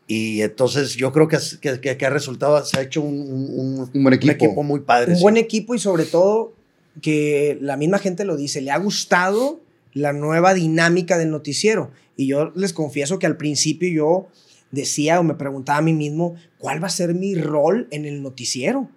Y 0.07 0.41
entonces 0.41 0.95
yo 0.95 1.11
creo 1.11 1.27
que, 1.27 1.37
has- 1.37 1.57
que, 1.57 1.79
que- 1.81 1.97
que 1.97 2.05
ha 2.05 2.09
resultado, 2.09 2.63
se 2.63 2.77
ha 2.79 2.81
hecho 2.83 3.01
un, 3.01 3.19
un- 3.21 3.59
un- 3.59 3.89
Un 3.93 4.03
buen 4.03 4.13
equipo. 4.13 4.61
muy 4.63 4.81
padre. 4.81 5.11
Un 5.11 5.17
sí. 5.17 5.21
buen 5.23 5.37
equipo 5.37 5.73
y 5.75 5.79
sobre 5.79 6.05
todo 6.05 6.53
que 7.01 7.57
la 7.61 7.75
misma 7.77 7.97
gente 7.99 8.25
lo 8.25 8.35
dice, 8.37 8.61
le 8.61 8.71
ha 8.71 8.77
gustado 8.77 9.59
la 9.93 10.13
nueva 10.13 10.53
dinámica 10.53 11.17
del 11.17 11.31
noticiero. 11.31 11.91
Y 12.17 12.27
yo 12.27 12.51
les 12.55 12.73
confieso 12.73 13.17
que 13.19 13.25
al 13.25 13.37
principio 13.37 13.89
yo 13.89 14.27
decía 14.71 15.19
o 15.19 15.23
me 15.23 15.33
preguntaba 15.33 15.79
a 15.79 15.81
mí 15.81 15.93
mismo, 15.93 16.35
¿cuál 16.59 16.83
va 16.83 16.87
a 16.87 16.91
ser 16.91 17.15
mi 17.15 17.33
rol 17.35 17.87
en 17.91 18.05
el 18.05 18.21
noticiero? 18.21 18.89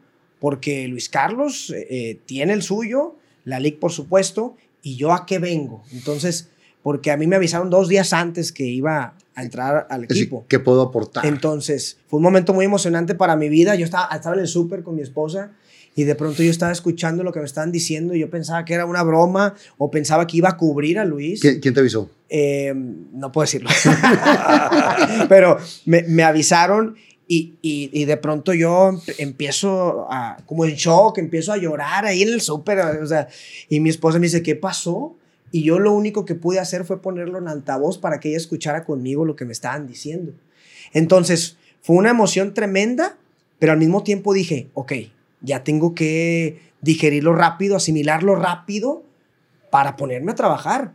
Porque 0.42 0.88
Luis 0.88 1.08
Carlos 1.08 1.72
eh, 1.72 2.18
tiene 2.26 2.52
el 2.52 2.62
suyo, 2.62 3.14
la 3.44 3.60
LIC 3.60 3.78
por 3.78 3.92
supuesto, 3.92 4.56
y 4.82 4.96
yo 4.96 5.12
a 5.12 5.24
qué 5.24 5.38
vengo. 5.38 5.84
Entonces, 5.92 6.48
porque 6.82 7.12
a 7.12 7.16
mí 7.16 7.28
me 7.28 7.36
avisaron 7.36 7.70
dos 7.70 7.86
días 7.86 8.12
antes 8.12 8.50
que 8.50 8.64
iba 8.64 9.14
a 9.36 9.42
entrar 9.44 9.86
al 9.88 10.02
equipo. 10.02 10.44
¿Qué 10.48 10.58
puedo 10.58 10.82
aportar? 10.82 11.24
Entonces, 11.26 11.98
fue 12.08 12.16
un 12.16 12.24
momento 12.24 12.52
muy 12.52 12.64
emocionante 12.64 13.14
para 13.14 13.36
mi 13.36 13.48
vida. 13.48 13.76
Yo 13.76 13.84
estaba, 13.84 14.12
estaba 14.12 14.34
en 14.34 14.40
el 14.40 14.48
súper 14.48 14.82
con 14.82 14.96
mi 14.96 15.02
esposa 15.02 15.52
y 15.94 16.02
de 16.02 16.16
pronto 16.16 16.42
yo 16.42 16.50
estaba 16.50 16.72
escuchando 16.72 17.22
lo 17.22 17.30
que 17.30 17.38
me 17.38 17.46
estaban 17.46 17.70
diciendo 17.70 18.12
y 18.12 18.18
yo 18.18 18.28
pensaba 18.28 18.64
que 18.64 18.74
era 18.74 18.84
una 18.84 19.04
broma 19.04 19.54
o 19.78 19.92
pensaba 19.92 20.26
que 20.26 20.38
iba 20.38 20.48
a 20.48 20.56
cubrir 20.56 20.98
a 20.98 21.04
Luis. 21.04 21.40
¿Quién, 21.40 21.60
quién 21.60 21.72
te 21.72 21.78
avisó? 21.78 22.10
Eh, 22.28 22.74
no 22.74 23.30
puedo 23.30 23.44
decirlo. 23.44 23.70
Pero 25.28 25.58
me, 25.84 26.02
me 26.02 26.24
avisaron 26.24 26.96
y, 27.62 28.04
de 28.04 28.16
pronto 28.16 28.52
yo 28.52 28.90
emp- 28.90 29.14
empiezo 29.18 30.06
a, 30.10 30.38
como 30.46 30.64
en 30.64 30.74
shock, 30.74 31.18
empiezo 31.18 31.52
a 31.52 31.56
llorar 31.56 32.04
ahí 32.04 32.22
en 32.22 32.28
el 32.28 32.40
súper. 32.40 32.78
O 32.80 33.06
sea, 33.06 33.28
y 33.68 33.80
mi 33.80 33.90
esposa 33.90 34.18
me 34.18 34.26
dice, 34.26 34.42
¿qué 34.42 34.56
pasó? 34.56 35.14
Y 35.50 35.62
yo 35.62 35.78
lo 35.78 35.92
único 35.92 36.24
que 36.24 36.34
pude 36.34 36.58
hacer 36.58 36.84
fue 36.84 37.00
ponerlo 37.00 37.38
en 37.38 37.48
altavoz 37.48 37.98
para 37.98 38.20
que 38.20 38.28
ella 38.28 38.38
escuchara 38.38 38.84
conmigo 38.84 39.24
lo 39.24 39.36
que 39.36 39.44
me 39.44 39.52
estaban 39.52 39.86
diciendo. 39.86 40.32
Entonces, 40.92 41.56
fue 41.80 41.96
una 41.96 42.10
emoción 42.10 42.54
tremenda, 42.54 43.16
pero 43.58 43.72
al 43.72 43.78
mismo 43.78 44.02
tiempo 44.02 44.32
dije, 44.34 44.68
ok, 44.74 44.92
ya 45.40 45.64
tengo 45.64 45.94
que 45.94 46.60
digerirlo 46.80 47.34
rápido, 47.34 47.76
asimilarlo 47.76 48.34
rápido 48.34 49.02
para 49.70 49.96
ponerme 49.96 50.32
a 50.32 50.36
trabajar, 50.36 50.92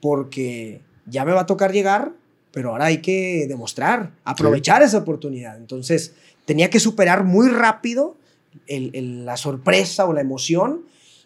porque 0.00 0.80
ya 1.06 1.24
me 1.24 1.32
va 1.32 1.42
a 1.42 1.46
tocar 1.46 1.72
llegar, 1.72 2.12
pero 2.52 2.70
ahora 2.70 2.86
hay 2.86 2.98
que 2.98 3.46
demostrar, 3.48 4.12
aprovechar 4.24 4.82
esa 4.82 4.98
oportunidad. 4.98 5.56
Entonces, 5.56 6.14
tenía 6.44 6.70
que 6.70 6.80
superar 6.80 7.24
muy 7.24 7.48
rápido 7.48 8.16
el- 8.66 8.90
el- 8.94 9.26
la 9.26 9.36
sorpresa 9.36 10.06
o 10.06 10.12
la 10.12 10.20
emoción 10.20 10.82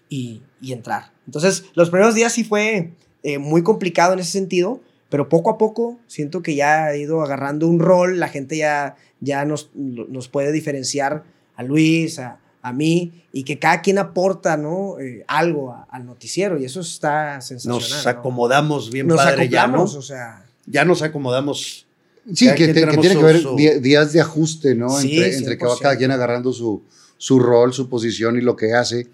y, 0.09 0.43
y 0.61 0.73
entrar. 0.73 1.12
Entonces, 1.27 1.64
los 1.75 1.91
primeros 1.91 2.14
días 2.14 2.33
sí 2.33 2.45
fue 2.45 2.93
eh, 3.23 3.39
muy 3.39 3.62
complicado 3.62 4.14
en 4.14 4.18
ese 4.18 4.33
sentido, 4.33 4.81
pero 5.09 5.29
poco 5.29 5.51
a 5.51 5.59
poco 5.59 5.99
siento 6.09 6.43
que 6.43 6.55
ya 6.57 6.91
he 6.93 6.99
ido 7.01 7.23
agarrando 7.23 7.68
un 7.68 7.79
rol, 7.79 8.18
la 8.18 8.29
gente 8.29 8.57
ya, 8.57 8.97
ya 9.20 9.45
nos, 9.45 9.70
nos 9.75 10.27
puede 10.29 10.51
diferenciar 10.51 11.23
a 11.55 11.62
Luis, 11.62 12.18
a, 12.18 12.41
a 12.62 12.73
mí, 12.73 13.25
y 13.33 13.45
que 13.45 13.59
cada 13.61 13.81
quien 13.81 13.99
aporta 13.99 14.57
¿no? 14.57 14.99
Eh, 14.99 15.25
algo 15.29 15.70
a- 15.73 15.87
al 15.91 16.05
noticiero, 16.05 16.59
y 16.59 16.64
eso 16.64 16.81
está 16.81 17.41
sensacional. 17.41 17.81
Nos 17.81 18.05
¿no? 18.05 18.11
acomodamos 18.11 18.91
bien 18.91 19.07
Nos 19.07 19.18
padre 19.18 19.49
ya, 19.49 19.61
¿no? 19.68 19.85
acoplamos, 19.85 19.95
o 19.95 20.03
sea... 20.03 20.45
Ya 20.73 20.85
nos 20.85 21.03
acomodamos. 21.03 21.87
Sí, 22.35 22.47
que, 22.49 22.55
que 22.66 22.75
tenemos 22.75 23.01
tiene 23.01 23.20
que 23.20 23.39
su- 23.39 23.57
di- 23.57 23.81
días 23.81 24.12
de 24.12 24.20
ajuste, 24.20 24.75
¿no? 24.75 24.89
Sí, 24.91 25.16
entre, 25.18 25.37
entre 25.37 25.59
que 25.59 25.64
va 25.66 25.75
100%. 25.75 25.81
cada 25.81 25.97
quien 25.97 26.11
agarrando 26.12 26.53
su, 26.53 26.83
su 27.18 27.39
rol, 27.41 27.73
su 27.75 27.89
posición 27.89 28.37
y 28.39 28.41
lo 28.41 28.55
que 28.57 28.73
hace. 28.75 29.09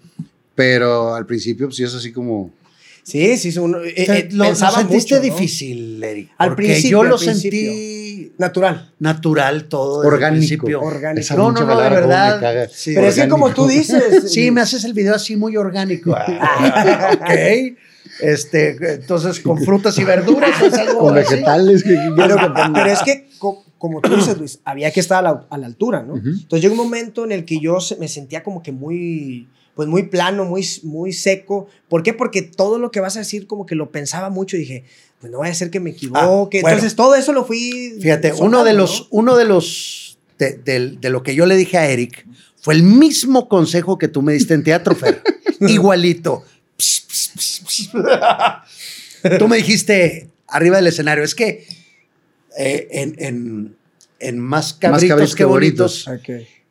Pero 0.55 1.15
al 1.15 1.25
principio 1.25 1.67
pues, 1.67 1.77
sí 1.77 1.83
es 1.83 1.93
así 1.93 2.11
como... 2.11 2.51
Sí, 3.01 3.37
sí, 3.37 3.57
uno, 3.57 3.81
eh, 3.83 3.93
eh, 3.95 4.29
lo, 4.33 4.53
sentiste 4.53 5.15
mucho, 5.15 5.15
¿no? 5.15 5.21
difícil, 5.21 6.03
Eric. 6.03 6.29
Al 6.37 6.53
principio, 6.55 6.91
yo 6.91 7.03
lo 7.05 7.17
principio. 7.17 7.71
sentí 7.71 8.31
Natural. 8.37 8.91
natural 8.99 9.63
todo. 9.63 10.05
Orgánico. 10.07 10.67
Orgánico. 10.79 11.19
Esa 11.21 11.35
No, 11.35 11.51
no, 11.51 11.65
no, 11.65 11.81
de 11.81 11.89
verdad. 11.89 12.69
Sí, 12.71 12.93
Pero 12.93 13.07
es 13.07 13.15
que 13.15 13.27
como 13.27 13.45
orgánico. 13.45 13.63
tú 13.65 13.69
dices... 13.71 14.03
Sí, 14.31 14.51
me 14.51 14.61
haces 14.61 14.83
el 14.83 14.93
video 14.93 15.15
así 15.15 15.35
muy 15.35 15.57
orgánico. 15.57 16.15
Ah, 16.15 17.17
ok. 17.19 17.77
Este, 18.21 18.77
entonces, 18.93 19.39
con 19.39 19.57
frutas 19.63 19.97
y 19.97 20.03
verduras 20.03 20.61
es 20.61 20.73
algo 20.73 20.99
Con 20.99 21.17
así. 21.17 21.31
vegetales. 21.33 21.83
que- 21.83 21.97
Pero, 22.15 22.35
pero 22.73 22.85
es 22.91 22.99
que, 23.03 23.29
co- 23.37 23.63
como 23.77 24.01
tú 24.01 24.15
dices, 24.15 24.37
Luis, 24.37 24.59
había 24.65 24.91
que 24.91 24.99
estar 24.99 25.19
a 25.19 25.21
la, 25.21 25.47
a 25.49 25.57
la 25.57 25.65
altura, 25.67 26.03
¿no? 26.03 26.15
Entonces 26.17 26.61
llegó 26.61 26.73
un 26.73 26.77
momento 26.89 27.23
en 27.23 27.31
el 27.31 27.45
que 27.45 27.59
yo 27.59 27.77
me 27.99 28.07
sentía 28.07 28.43
como 28.43 28.61
que 28.61 28.71
muy, 28.73 29.47
pues 29.75 29.87
muy 29.87 30.03
plano, 30.03 30.43
muy, 30.45 30.67
muy 30.83 31.13
seco. 31.13 31.67
¿Por 31.87 32.03
qué? 32.03 32.13
Porque 32.13 32.41
todo 32.41 32.77
lo 32.79 32.91
que 32.91 32.99
vas 32.99 33.15
a 33.15 33.19
decir 33.19 33.47
como 33.47 33.65
que 33.65 33.75
lo 33.75 33.89
pensaba 33.91 34.29
mucho 34.29 34.57
y 34.57 34.61
dije, 34.61 34.83
pues 35.21 35.31
no 35.31 35.39
vaya 35.39 35.51
a 35.53 35.55
ser 35.55 35.69
que 35.69 35.79
me 35.79 35.91
equivoque. 35.91 36.59
Ah, 36.59 36.61
bueno. 36.61 36.75
Entonces 36.77 36.95
todo 36.95 37.15
eso 37.15 37.31
lo 37.31 37.45
fui... 37.45 37.95
Fíjate, 38.01 38.33
uno 38.33 38.63
de 38.65 38.73
¿no? 38.73 38.79
los, 38.79 39.07
uno 39.11 39.37
de 39.37 39.45
los, 39.45 40.17
de, 40.37 40.53
de- 40.57 40.97
de 40.99 41.09
lo 41.09 41.23
que 41.23 41.35
yo 41.35 41.45
le 41.45 41.55
dije 41.55 41.77
a 41.77 41.89
Eric 41.89 42.25
fue 42.61 42.73
el 42.73 42.83
mismo 42.83 43.47
consejo 43.47 43.97
que 43.97 44.09
tú 44.09 44.21
me 44.21 44.33
diste 44.33 44.53
en 44.53 44.63
teatro, 44.63 44.93
Fer. 44.95 45.21
Igualito. 45.61 46.43
Tú 49.37 49.47
me 49.47 49.57
dijiste 49.57 50.29
arriba 50.47 50.77
del 50.77 50.87
escenario, 50.87 51.23
es 51.23 51.35
que 51.35 51.67
eh, 52.57 52.87
en, 52.91 53.15
en, 53.19 53.75
en 54.19 54.39
Más 54.39 54.73
Cabritos 54.73 55.09
Cabritos 55.09 55.35
que 55.35 55.45
Bonitos, 55.45 56.09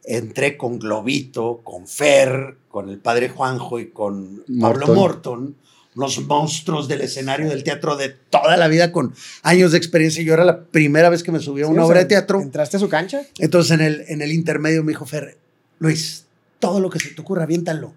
entré 0.04 0.56
con 0.56 0.78
Globito, 0.78 1.60
con 1.62 1.86
Fer, 1.86 2.56
con 2.68 2.88
el 2.88 2.98
padre 2.98 3.28
Juanjo 3.28 3.78
y 3.78 3.90
con 3.90 4.44
Pablo 4.60 4.88
Morton. 4.88 5.56
Unos 5.96 6.20
monstruos 6.20 6.86
del 6.86 7.00
escenario 7.00 7.48
del 7.48 7.64
teatro 7.64 7.96
de 7.96 8.10
toda 8.10 8.56
la 8.56 8.68
vida 8.68 8.92
con 8.92 9.14
años 9.42 9.72
de 9.72 9.78
experiencia. 9.78 10.22
Yo 10.22 10.32
era 10.32 10.44
la 10.44 10.62
primera 10.64 11.10
vez 11.10 11.24
que 11.24 11.32
me 11.32 11.40
subí 11.40 11.62
a 11.62 11.66
una 11.66 11.84
obra 11.84 11.96
sea, 11.96 12.04
de 12.04 12.08
teatro. 12.08 12.40
¿Entraste 12.40 12.76
a 12.76 12.80
su 12.80 12.88
cancha? 12.88 13.22
Entonces 13.38 13.72
en 13.72 13.80
el, 13.80 14.04
en 14.06 14.22
el 14.22 14.30
intermedio 14.30 14.84
me 14.84 14.92
dijo 14.92 15.06
Fer, 15.06 15.38
Luis, 15.80 16.26
todo 16.60 16.78
lo 16.78 16.88
que 16.88 17.00
se 17.00 17.08
te 17.08 17.20
ocurra, 17.20 17.42
aviéntalo. 17.42 17.94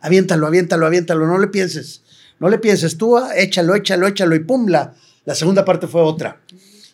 Aviéntalo, 0.00 0.46
aviéntalo, 0.46 0.86
aviéntalo, 0.86 1.26
no 1.26 1.38
le 1.38 1.48
pienses. 1.48 2.02
No 2.40 2.48
le 2.48 2.58
pienses, 2.58 2.96
tú 2.96 3.16
ah, 3.18 3.36
échalo, 3.36 3.74
échalo, 3.74 4.06
échalo 4.06 4.34
y 4.36 4.40
pum, 4.40 4.68
la, 4.68 4.94
la 5.24 5.34
segunda 5.34 5.64
parte 5.64 5.86
fue 5.88 6.02
otra. 6.02 6.40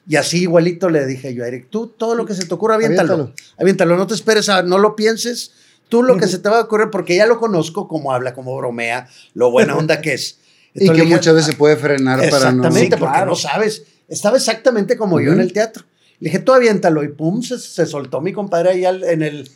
Y 0.08 0.16
así 0.16 0.42
igualito 0.42 0.88
le 0.90 1.06
dije 1.06 1.34
yo 1.34 1.44
a 1.44 1.48
Eric, 1.48 1.68
tú 1.70 1.86
todo 1.88 2.14
lo 2.14 2.24
que 2.26 2.34
se 2.34 2.44
te 2.46 2.54
ocurra, 2.54 2.74
aviéntalo. 2.76 3.12
Aviéntalo. 3.14 3.34
Aviéntalo, 3.58 3.96
no 3.96 4.06
te 4.06 4.14
esperes, 4.14 4.48
a, 4.48 4.62
no 4.62 4.78
lo 4.78 4.96
pienses. 4.96 5.52
Tú 5.88 6.02
lo 6.02 6.16
que 6.16 6.26
se 6.28 6.38
te 6.38 6.48
va 6.48 6.58
a 6.58 6.62
ocurrir, 6.62 6.88
porque 6.90 7.16
ya 7.16 7.26
lo 7.26 7.38
conozco, 7.38 7.88
cómo 7.88 8.12
habla, 8.12 8.32
cómo 8.34 8.56
bromea, 8.56 9.08
lo 9.34 9.50
buena 9.50 9.76
onda 9.78 10.00
que 10.00 10.14
es. 10.14 10.38
Y 10.74 10.86
que 10.88 10.92
dije, 11.02 11.04
muchas 11.14 11.34
veces 11.34 11.50
se 11.52 11.56
puede 11.56 11.76
frenar 11.76 12.18
para 12.30 12.50
no... 12.52 12.66
Exactamente, 12.66 12.80
Sí, 12.96 13.00
porque 13.00 13.12
claro. 13.12 13.26
no 13.26 13.36
sabes. 13.36 13.84
Estaba 14.08 14.36
exactamente 14.38 14.96
como 14.96 15.20
yo 15.20 15.32
en 15.32 15.40
el 15.40 15.52
teatro. 15.52 15.84
Le 16.20 16.30
dije, 16.30 16.38
tú 16.40 16.52
aviéntalo. 16.52 17.04
Y 17.04 17.08
pum, 17.08 17.42
se, 17.42 17.58
se 17.58 17.86
soltó 17.86 18.20
mi 18.20 18.32
compadre 18.32 18.70
ahí 18.70 18.84
al- 18.84 19.04
en 19.04 19.22
el. 19.22 19.48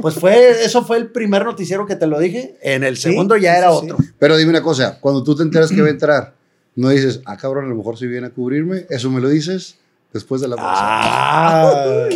Pues 0.00 0.14
fue, 0.14 0.64
eso 0.64 0.84
fue 0.84 0.96
el 0.96 1.10
primer 1.10 1.44
noticiero 1.44 1.86
que 1.86 1.96
te 1.96 2.06
lo 2.06 2.18
dije. 2.18 2.56
En 2.62 2.84
el 2.84 2.96
Sí, 2.96 3.02
segundo 3.10 3.36
ya 3.36 3.56
era 3.58 3.70
sí, 3.70 3.76
otro. 3.82 3.96
Pero 4.18 4.36
dime 4.36 4.50
una 4.50 4.62
cosa, 4.62 4.98
cuando 5.00 5.22
tú 5.24 5.34
te 5.34 5.42
enteras 5.42 5.70
que 5.70 5.80
va 5.80 5.88
a 5.88 5.90
entrar, 5.90 6.34
no 6.76 6.90
dices, 6.90 7.20
ah, 7.24 7.36
cabrón, 7.36 7.64
a 7.64 7.68
lo 7.68 7.74
mejor 7.74 7.98
si 7.98 8.06
viene 8.06 8.28
a 8.28 8.30
cubrirme, 8.30 8.86
eso 8.90 9.10
me 9.10 9.20
lo 9.20 9.28
dices 9.28 9.76
después 10.12 10.40
de 10.40 10.48
la 10.48 10.56
pausa. 10.56 10.78
Ah. 10.80 12.08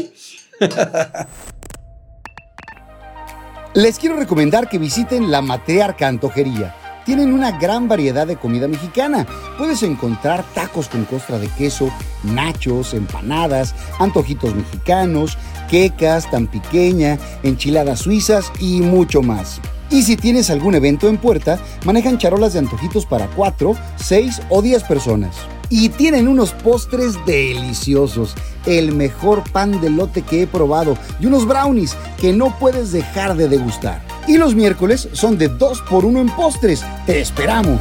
Les 3.75 3.99
quiero 3.99 4.17
recomendar 4.17 4.69
que 4.69 4.79
visiten 4.79 5.31
la 5.31 5.41
Matriarca 5.43 6.07
Antojería. 6.07 6.75
Tienen 7.05 7.33
una 7.33 7.59
gran 7.59 7.89
variedad 7.89 8.27
de 8.27 8.37
comida 8.37 8.69
mexicana. 8.69 9.27
Puedes 9.59 9.83
encontrar 9.83 10.45
tacos 10.55 10.89
con 10.89 11.05
costra 11.05 11.39
de 11.39 11.49
queso, 11.49 11.91
nachos, 12.23 12.95
empanadas, 12.95 13.75
antojitos 13.99 14.55
mexicanos, 14.55 15.37
quecas 15.69 16.31
tan 16.31 16.47
pequeña, 16.47 17.19
enchiladas 17.43 18.01
suizas 18.01 18.53
y 18.61 18.81
mucho 18.81 19.23
más. 19.23 19.61
Y 19.91 20.05
si 20.05 20.17
tienes 20.17 20.49
algún 20.49 20.75
evento 20.75 21.09
en 21.09 21.19
puerta, 21.19 21.59
manejan 21.85 22.19
charolas 22.19 22.55
de 22.55 22.61
antojitos 22.61 23.05
para 23.05 23.27
4, 23.27 23.75
6 23.97 24.43
o 24.49 24.63
10 24.63 24.85
personas. 24.85 25.37
Y 25.73 25.89
tienen 25.89 26.29
unos 26.29 26.53
postres 26.53 27.15
deliciosos, 27.25 28.35
el 28.67 28.95
mejor 28.95 29.43
pan 29.53 29.81
de 29.81 29.89
lote 29.89 30.21
que 30.21 30.43
he 30.43 30.47
probado 30.47 30.99
y 31.19 31.25
unos 31.25 31.49
brownies 31.49 31.97
que 32.21 32.35
no 32.35 32.59
puedes 32.59 32.93
dejar 32.93 33.39
de 33.39 33.49
degustar. 33.49 34.03
Y 34.29 34.37
los 34.37 34.55
miércoles 34.55 35.09
son 35.13 35.39
de 35.39 35.49
2 35.49 35.81
por 35.89 36.05
1 36.05 36.21
en 36.21 36.29
postres. 36.29 36.85
¡Te 37.07 37.23
esperamos! 37.23 37.81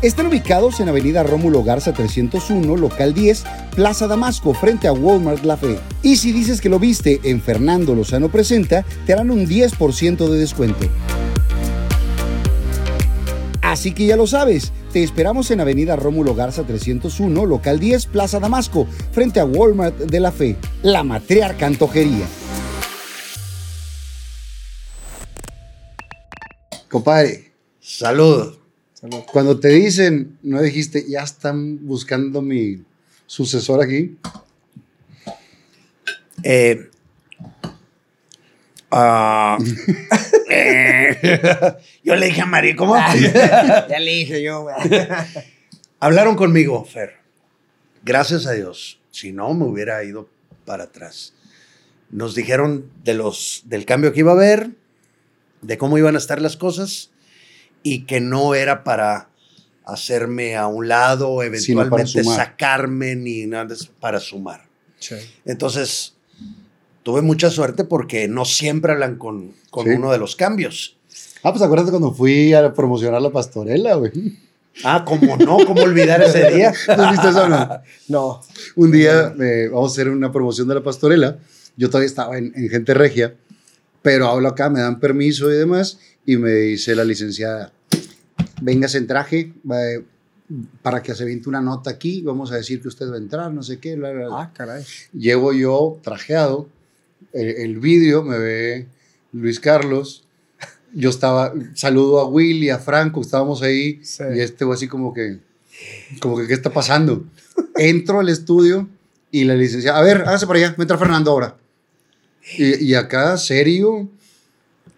Están 0.00 0.28
ubicados 0.28 0.78
en 0.78 0.90
Avenida 0.90 1.24
Rómulo 1.24 1.64
Garza 1.64 1.92
301, 1.92 2.76
local 2.76 3.12
10, 3.12 3.42
Plaza 3.74 4.06
Damasco, 4.06 4.54
frente 4.54 4.86
a 4.86 4.92
Walmart 4.92 5.42
La 5.42 5.56
Fe. 5.56 5.80
Y 6.02 6.18
si 6.18 6.30
dices 6.30 6.60
que 6.60 6.68
lo 6.68 6.78
viste 6.78 7.18
en 7.24 7.40
Fernando 7.40 7.96
Lozano 7.96 8.28
Presenta, 8.28 8.84
te 9.04 9.12
harán 9.12 9.32
un 9.32 9.44
10% 9.44 10.28
de 10.28 10.38
descuento. 10.38 10.86
Así 13.76 13.92
que 13.92 14.06
ya 14.06 14.16
lo 14.16 14.26
sabes, 14.26 14.72
te 14.90 15.02
esperamos 15.02 15.50
en 15.50 15.60
Avenida 15.60 15.96
Rómulo 15.96 16.34
Garza 16.34 16.66
301, 16.66 17.44
local 17.44 17.78
10, 17.78 18.06
Plaza 18.06 18.40
Damasco, 18.40 18.86
frente 19.12 19.38
a 19.38 19.44
Walmart 19.44 19.98
de 19.98 20.18
la 20.18 20.32
Fe, 20.32 20.56
la 20.82 21.04
matriarca 21.04 21.66
antojería. 21.66 22.26
Compadre, 26.88 27.52
Salud. 27.78 28.56
cuando 29.30 29.60
te 29.60 29.68
dicen, 29.68 30.38
no 30.42 30.62
dijiste, 30.62 31.04
ya 31.06 31.20
están 31.20 31.86
buscando 31.86 32.40
mi 32.40 32.82
sucesor 33.26 33.82
aquí. 33.82 34.16
Eh, 36.42 36.88
ah, 38.90 39.58
eh, 40.50 41.38
yo 42.04 42.16
le 42.16 42.26
dije 42.26 42.42
a 42.42 42.46
María, 42.46 42.76
¿cómo? 42.76 42.96
ya 43.88 43.98
le 43.98 44.10
dije 44.10 44.42
yo. 44.42 44.66
Hablaron 46.00 46.36
conmigo, 46.36 46.84
Fer. 46.84 47.14
Gracias 48.04 48.46
a 48.46 48.52
Dios. 48.52 49.00
Si 49.10 49.32
no, 49.32 49.54
me 49.54 49.64
hubiera 49.64 50.02
ido 50.04 50.28
para 50.64 50.84
atrás. 50.84 51.32
Nos 52.10 52.34
dijeron 52.34 52.90
de 53.02 53.14
los, 53.14 53.62
del 53.64 53.84
cambio 53.84 54.12
que 54.12 54.20
iba 54.20 54.32
a 54.32 54.34
haber, 54.34 54.70
de 55.62 55.78
cómo 55.78 55.98
iban 55.98 56.14
a 56.14 56.18
estar 56.18 56.40
las 56.40 56.56
cosas 56.56 57.10
y 57.82 58.04
que 58.04 58.20
no 58.20 58.54
era 58.54 58.84
para 58.84 59.30
hacerme 59.84 60.56
a 60.56 60.66
un 60.66 60.88
lado, 60.88 61.42
eventualmente 61.42 62.24
sacarme 62.24 63.14
ni 63.14 63.46
nada, 63.46 63.72
es 63.72 63.86
para 63.86 64.20
sumar. 64.20 64.66
Entonces, 65.44 66.15
tuve 67.06 67.22
mucha 67.22 67.50
suerte 67.50 67.84
porque 67.84 68.26
no 68.26 68.44
siempre 68.44 68.90
hablan 68.90 69.14
con, 69.16 69.52
con 69.70 69.84
Sí. 69.86 69.92
uno 69.92 70.10
de 70.10 70.18
los 70.18 70.34
cambios. 70.34 70.96
Ah, 71.44 71.52
pues 71.52 71.62
acuérdate 71.62 71.90
cuando 71.92 72.12
fui 72.12 72.52
a 72.52 72.74
promocionar 72.74 73.22
la 73.22 73.30
pastorela, 73.30 73.94
güey. 73.94 74.10
Ah, 74.82 75.04
¿cómo 75.06 75.36
no? 75.36 75.58
¿Cómo 75.64 75.82
olvidar 75.82 76.20
ese 76.20 76.50
día? 76.50 76.72
¿No 76.96 77.04
has 77.04 77.12
visto 77.12 77.28
eso 77.28 77.44
o 77.44 77.48
no? 77.48 77.68
No. 78.08 78.40
Un 78.74 78.90
día 78.90 79.32
eh, 79.40 79.68
vamos 79.72 79.92
a 79.92 79.94
hacer 79.94 80.08
una 80.10 80.32
promoción 80.32 80.66
de 80.66 80.74
la 80.74 80.82
pastorela. 80.82 81.38
Yo 81.76 81.88
todavía 81.88 82.08
estaba 82.08 82.36
en, 82.38 82.52
en 82.56 82.68
Gente 82.68 82.92
Regia, 82.92 83.36
pero 84.02 84.26
hablo 84.26 84.48
acá, 84.48 84.68
me 84.68 84.80
dan 84.80 84.98
permiso 84.98 85.48
y 85.52 85.54
demás, 85.54 86.00
y 86.26 86.36
me 86.38 86.50
dice 86.50 86.96
la 86.96 87.04
licenciada, 87.04 87.72
véngase 88.60 88.98
en 88.98 89.06
traje 89.06 89.52
eh, 89.72 90.02
para 90.82 91.04
que 91.04 91.14
se 91.14 91.22
aviente 91.22 91.48
una 91.48 91.60
nota 91.60 91.88
aquí, 91.90 92.22
vamos 92.22 92.50
a 92.50 92.56
decir 92.56 92.82
que 92.82 92.88
usted 92.88 93.08
va 93.08 93.14
a 93.14 93.18
entrar, 93.18 93.52
no 93.52 93.62
sé 93.62 93.78
qué, 93.78 93.94
bla, 93.94 94.10
bla, 94.10 94.26
bla". 94.26 94.40
Ah, 94.40 94.50
caray. 94.52 94.82
Llego 95.12 95.52
yo 95.52 95.98
trajeado, 96.02 96.68
el, 97.36 97.48
el 97.48 97.78
vídeo 97.78 98.22
me 98.22 98.38
ve 98.38 98.86
Luis 99.32 99.60
Carlos, 99.60 100.24
yo 100.92 101.10
estaba, 101.10 101.52
saludo 101.74 102.20
a 102.20 102.26
Willy, 102.28 102.70
a 102.70 102.78
Franco, 102.78 103.20
estábamos 103.20 103.62
ahí, 103.62 104.00
Sí. 104.02 104.22
y 104.34 104.40
este 104.40 104.64
fue 104.64 104.74
así 104.74 104.88
como 104.88 105.12
que, 105.12 105.38
como 106.20 106.38
que, 106.38 106.46
¿qué 106.46 106.54
está 106.54 106.72
pasando? 106.72 107.24
Entro 107.76 108.20
al 108.20 108.28
estudio 108.28 108.88
y 109.30 109.44
la 109.44 109.54
licenciada, 109.54 109.98
a 109.98 110.02
ver, 110.02 110.22
hágase 110.22 110.46
para 110.46 110.58
allá, 110.60 110.74
me 110.78 110.84
entra 110.84 110.96
Fernando 110.98 111.30
ahora. 111.30 111.56
Y, 112.56 112.84
y 112.84 112.94
acá, 112.94 113.36
serio. 113.36 114.08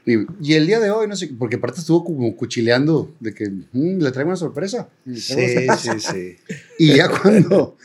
Y, 0.07 0.13
y 0.41 0.55
el 0.55 0.67
día 0.67 0.79
de 0.81 0.91
hoy, 0.91 1.07
no 1.09 1.17
sé, 1.17 1.29
porque 1.39 1.57
aparte 1.57 1.81
estuvo 1.81 2.05
como 2.05 2.35
cuchileando 2.37 3.13
de 3.21 3.35
que 3.35 3.49
"Mm, 3.73 3.99
le 4.01 4.11
traigo 4.13 4.29
una 4.31 4.37
sorpresa. 4.37 4.89
Una 5.05 5.17
Sí, 5.17 5.67
sí, 5.79 5.91
sí. 6.01 6.37
y 6.79 6.95
ya 6.95 7.09
cuando 7.09 7.77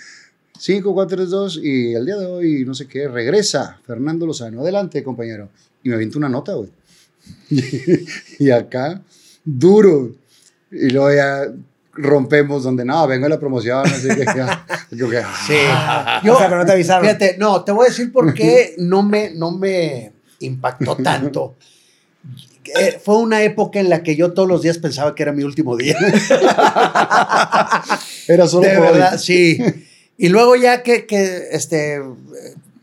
5, 0.59 0.93
4, 0.93 1.17
3, 1.17 1.29
2 1.29 1.59
y 1.63 1.93
el 1.93 2.05
día 2.05 2.15
de 2.17 2.25
hoy, 2.25 2.63
no 2.65 2.73
sé 2.73 2.87
qué, 2.87 3.07
regresa 3.07 3.79
Fernando 3.85 4.25
Lozano. 4.25 4.61
Adelante, 4.61 5.03
compañero. 5.03 5.49
Y 5.83 5.89
me 5.89 5.95
avienta 5.95 6.17
una 6.17 6.29
nota, 6.29 6.53
güey. 6.53 6.69
y 8.39 8.49
acá, 8.49 9.01
duro. 9.43 10.11
Y 10.71 10.89
luego 10.89 11.13
ya 11.13 11.53
rompemos 11.93 12.63
donde, 12.63 12.85
no, 12.85 13.05
vengo 13.07 13.25
a 13.25 13.29
la 13.29 13.39
promoción, 13.39 13.85
así 13.85 14.07
que 14.07 14.25
ya. 14.25 14.65
Yo 14.91 15.09
que, 15.09 15.17
ah, 15.17 15.33
Sí. 16.21 16.29
o 16.29 16.37
sea, 16.37 16.47
pero 16.47 16.59
no 16.59 16.65
te 16.65 16.71
avisaron. 16.71 17.05
Fíjate, 17.05 17.37
no, 17.37 17.63
te 17.63 17.71
voy 17.71 17.87
a 17.87 17.89
decir 17.89 18.11
por 18.11 18.33
qué 18.33 18.75
no 18.77 19.03
me, 19.03 19.31
no 19.31 19.51
me 19.51 20.13
impactó 20.39 20.95
tanto. 21.03 21.55
Eh, 22.79 22.99
fue 23.03 23.17
una 23.17 23.43
época 23.43 23.79
en 23.79 23.89
la 23.89 24.03
que 24.03 24.15
yo 24.15 24.31
todos 24.33 24.47
los 24.47 24.61
días 24.61 24.77
pensaba 24.77 25.13
que 25.13 25.23
era 25.23 25.33
mi 25.33 25.43
último 25.43 25.75
día. 25.75 25.97
Era 28.27 28.47
solo 28.47 28.67
de 28.67 28.77
por 28.77 28.85
hoy. 28.85 28.91
verdad, 28.93 29.17
sí. 29.17 29.57
Y 30.17 30.29
luego 30.29 30.55
ya 30.55 30.83
que, 30.83 31.05
que, 31.05 31.47
este, 31.51 32.01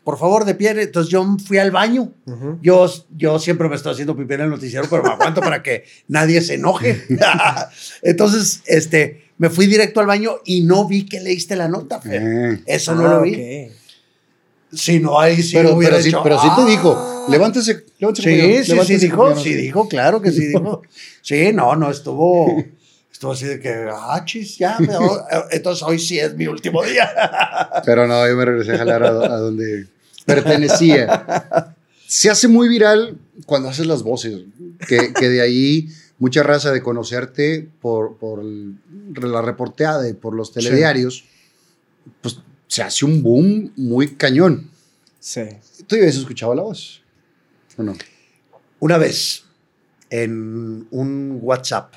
por 0.04 0.18
favor, 0.18 0.44
de 0.44 0.54
pie, 0.54 0.70
entonces 0.70 1.10
yo 1.12 1.24
fui 1.46 1.58
al 1.58 1.70
baño. 1.70 2.12
Yo, 2.62 2.90
yo 3.16 3.38
siempre 3.38 3.68
me 3.68 3.76
estoy 3.76 3.92
haciendo 3.92 4.16
pipí 4.16 4.34
en 4.34 4.40
el 4.42 4.50
noticiero, 4.50 4.86
pero 4.90 5.02
me 5.02 5.10
aguanto 5.10 5.40
para 5.40 5.62
que 5.62 5.84
nadie 6.08 6.40
se 6.42 6.54
enoje. 6.54 7.00
Entonces, 8.02 8.62
este, 8.66 9.24
me 9.38 9.48
fui 9.50 9.66
directo 9.66 10.00
al 10.00 10.06
baño 10.06 10.36
y 10.44 10.62
no 10.62 10.86
vi 10.86 11.06
que 11.06 11.20
leíste 11.20 11.56
la 11.56 11.68
nota, 11.68 12.00
Fer. 12.00 12.22
Eh. 12.22 12.60
Eso 12.66 12.94
no 12.94 13.06
Ah, 13.06 13.14
lo 13.14 13.22
vi. 13.22 13.34
ok. 13.34 13.72
Si 14.72 15.00
no, 15.00 15.18
ahí 15.18 15.42
sí 15.42 15.54
pero, 15.54 15.74
hubiera 15.74 15.96
pero, 16.22 16.40
sí, 16.40 16.46
te 16.54 16.62
"Ah". 16.62 16.66
dijo, 16.66 17.26
levántese, 17.28 17.84
levántese. 17.98 18.30
Sí, 18.30 18.56
sí, 18.58 18.64
sí 18.64 18.70
levántese, 18.70 18.98
dijo, 19.06 19.16
compañero". 19.16 19.42
sí 19.42 19.54
dijo, 19.54 19.88
claro 19.88 20.22
que 20.22 20.30
sí 20.30 20.46
dijo. 20.46 20.82
Sí, 21.22 21.52
no, 21.52 21.74
no, 21.76 21.90
estuvo, 21.90 22.56
estuvo 23.12 23.32
así 23.32 23.46
de 23.46 23.60
que, 23.60 23.88
ah, 23.92 24.22
chis, 24.24 24.58
ya, 24.58 24.78
me- 24.78 24.96
oh, 24.96 25.26
entonces 25.50 25.82
hoy 25.82 25.98
sí 25.98 26.18
es 26.18 26.34
mi 26.34 26.46
último 26.46 26.82
día. 26.84 27.10
Pero 27.84 28.06
no, 28.06 28.26
yo 28.28 28.36
me 28.36 28.44
regresé 28.44 28.74
a 28.74 28.78
jalar 28.78 29.02
a, 29.04 29.08
a 29.08 29.36
donde 29.38 29.86
pertenecía. 30.26 31.74
Se 32.06 32.30
hace 32.30 32.48
muy 32.48 32.68
viral 32.68 33.18
cuando 33.46 33.68
haces 33.68 33.86
las 33.86 34.02
voces, 34.02 34.42
que, 34.88 35.12
que 35.12 35.28
de 35.28 35.40
ahí 35.40 35.88
mucha 36.18 36.42
raza 36.42 36.72
de 36.72 36.82
conocerte 36.82 37.68
por, 37.80 38.16
por 38.18 38.42
la 38.44 39.42
reporteada 39.42 40.08
y 40.08 40.12
por 40.14 40.34
los 40.34 40.52
telediarios, 40.52 41.24
pues 42.20 42.38
se 42.66 42.82
hace 42.82 43.04
un 43.04 43.22
boom 43.22 43.72
muy 43.76 44.14
cañón. 44.16 44.70
Sí. 45.18 45.42
¿Tú 45.86 45.96
ya 45.96 46.02
habías 46.02 46.16
escuchado 46.16 46.54
la 46.54 46.62
voz? 46.62 47.02
¿O 47.76 47.82
no? 47.82 47.94
Una 48.80 48.98
vez, 48.98 49.44
en 50.10 50.86
un 50.90 51.38
WhatsApp, 51.42 51.94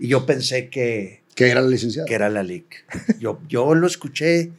y 0.00 0.08
yo 0.08 0.26
pensé 0.26 0.68
que, 0.70 1.22
Que 1.36 1.50
era 1.50 1.60
la 1.60 1.68
licenciada. 1.68 2.06
que 2.06 2.14
era 2.14 2.28
la 2.28 2.42
LIC. 2.42 2.66
Yo, 3.20 3.38
yo 3.48 3.74
lo 3.74 3.86
escuché, 3.86 4.50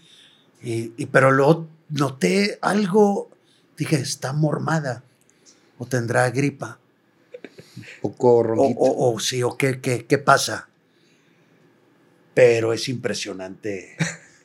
y, 0.64 0.94
y- 0.96 1.06
pero 1.08 1.32
luego 1.32 1.68
noté 1.90 2.58
algo, 2.62 3.30
dije, 3.78 3.96
está 3.98 4.32
mormada, 4.34 5.04
o 5.78 5.86
tendrá 5.86 6.30
gripa. 6.30 6.80
Un 7.78 7.84
poco 8.02 8.38
O, 8.38 8.44
ronquita. 8.44 8.80
o, 8.80 9.14
o 9.14 9.20
sí, 9.20 9.42
o 9.44 9.58
qué, 9.58 9.82
qué, 9.82 10.06
qué 10.06 10.18
pasa. 10.18 10.70
Pero 12.34 12.72
es 12.74 12.88
impresionante, 12.88 13.98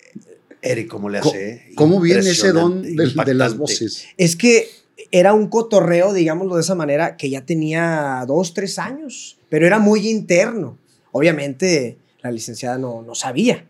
Eric, 0.62 0.88
cómo 0.88 1.08
le 1.08 1.18
hace. 1.18 1.70
¿Cómo 1.76 2.00
viene 2.00 2.30
ese 2.30 2.52
don 2.52 2.82
de, 2.82 3.14
de 3.24 3.34
las 3.34 3.56
voces? 3.56 4.06
Es 4.16 4.34
que 4.36 4.68
era 5.12 5.34
un 5.34 5.48
cotorreo, 5.48 6.12
digámoslo 6.12 6.56
de 6.56 6.62
esa 6.62 6.74
manera, 6.74 7.16
que 7.16 7.30
ya 7.30 7.44
tenía 7.46 8.24
dos, 8.26 8.54
tres 8.54 8.78
años, 8.78 9.38
pero 9.48 9.66
era 9.66 9.78
muy 9.78 10.08
interno. 10.08 10.78
Obviamente 11.16 11.96
la 12.22 12.30
licenciada 12.30 12.76
no, 12.76 13.02
no 13.02 13.14
sabía. 13.14 13.64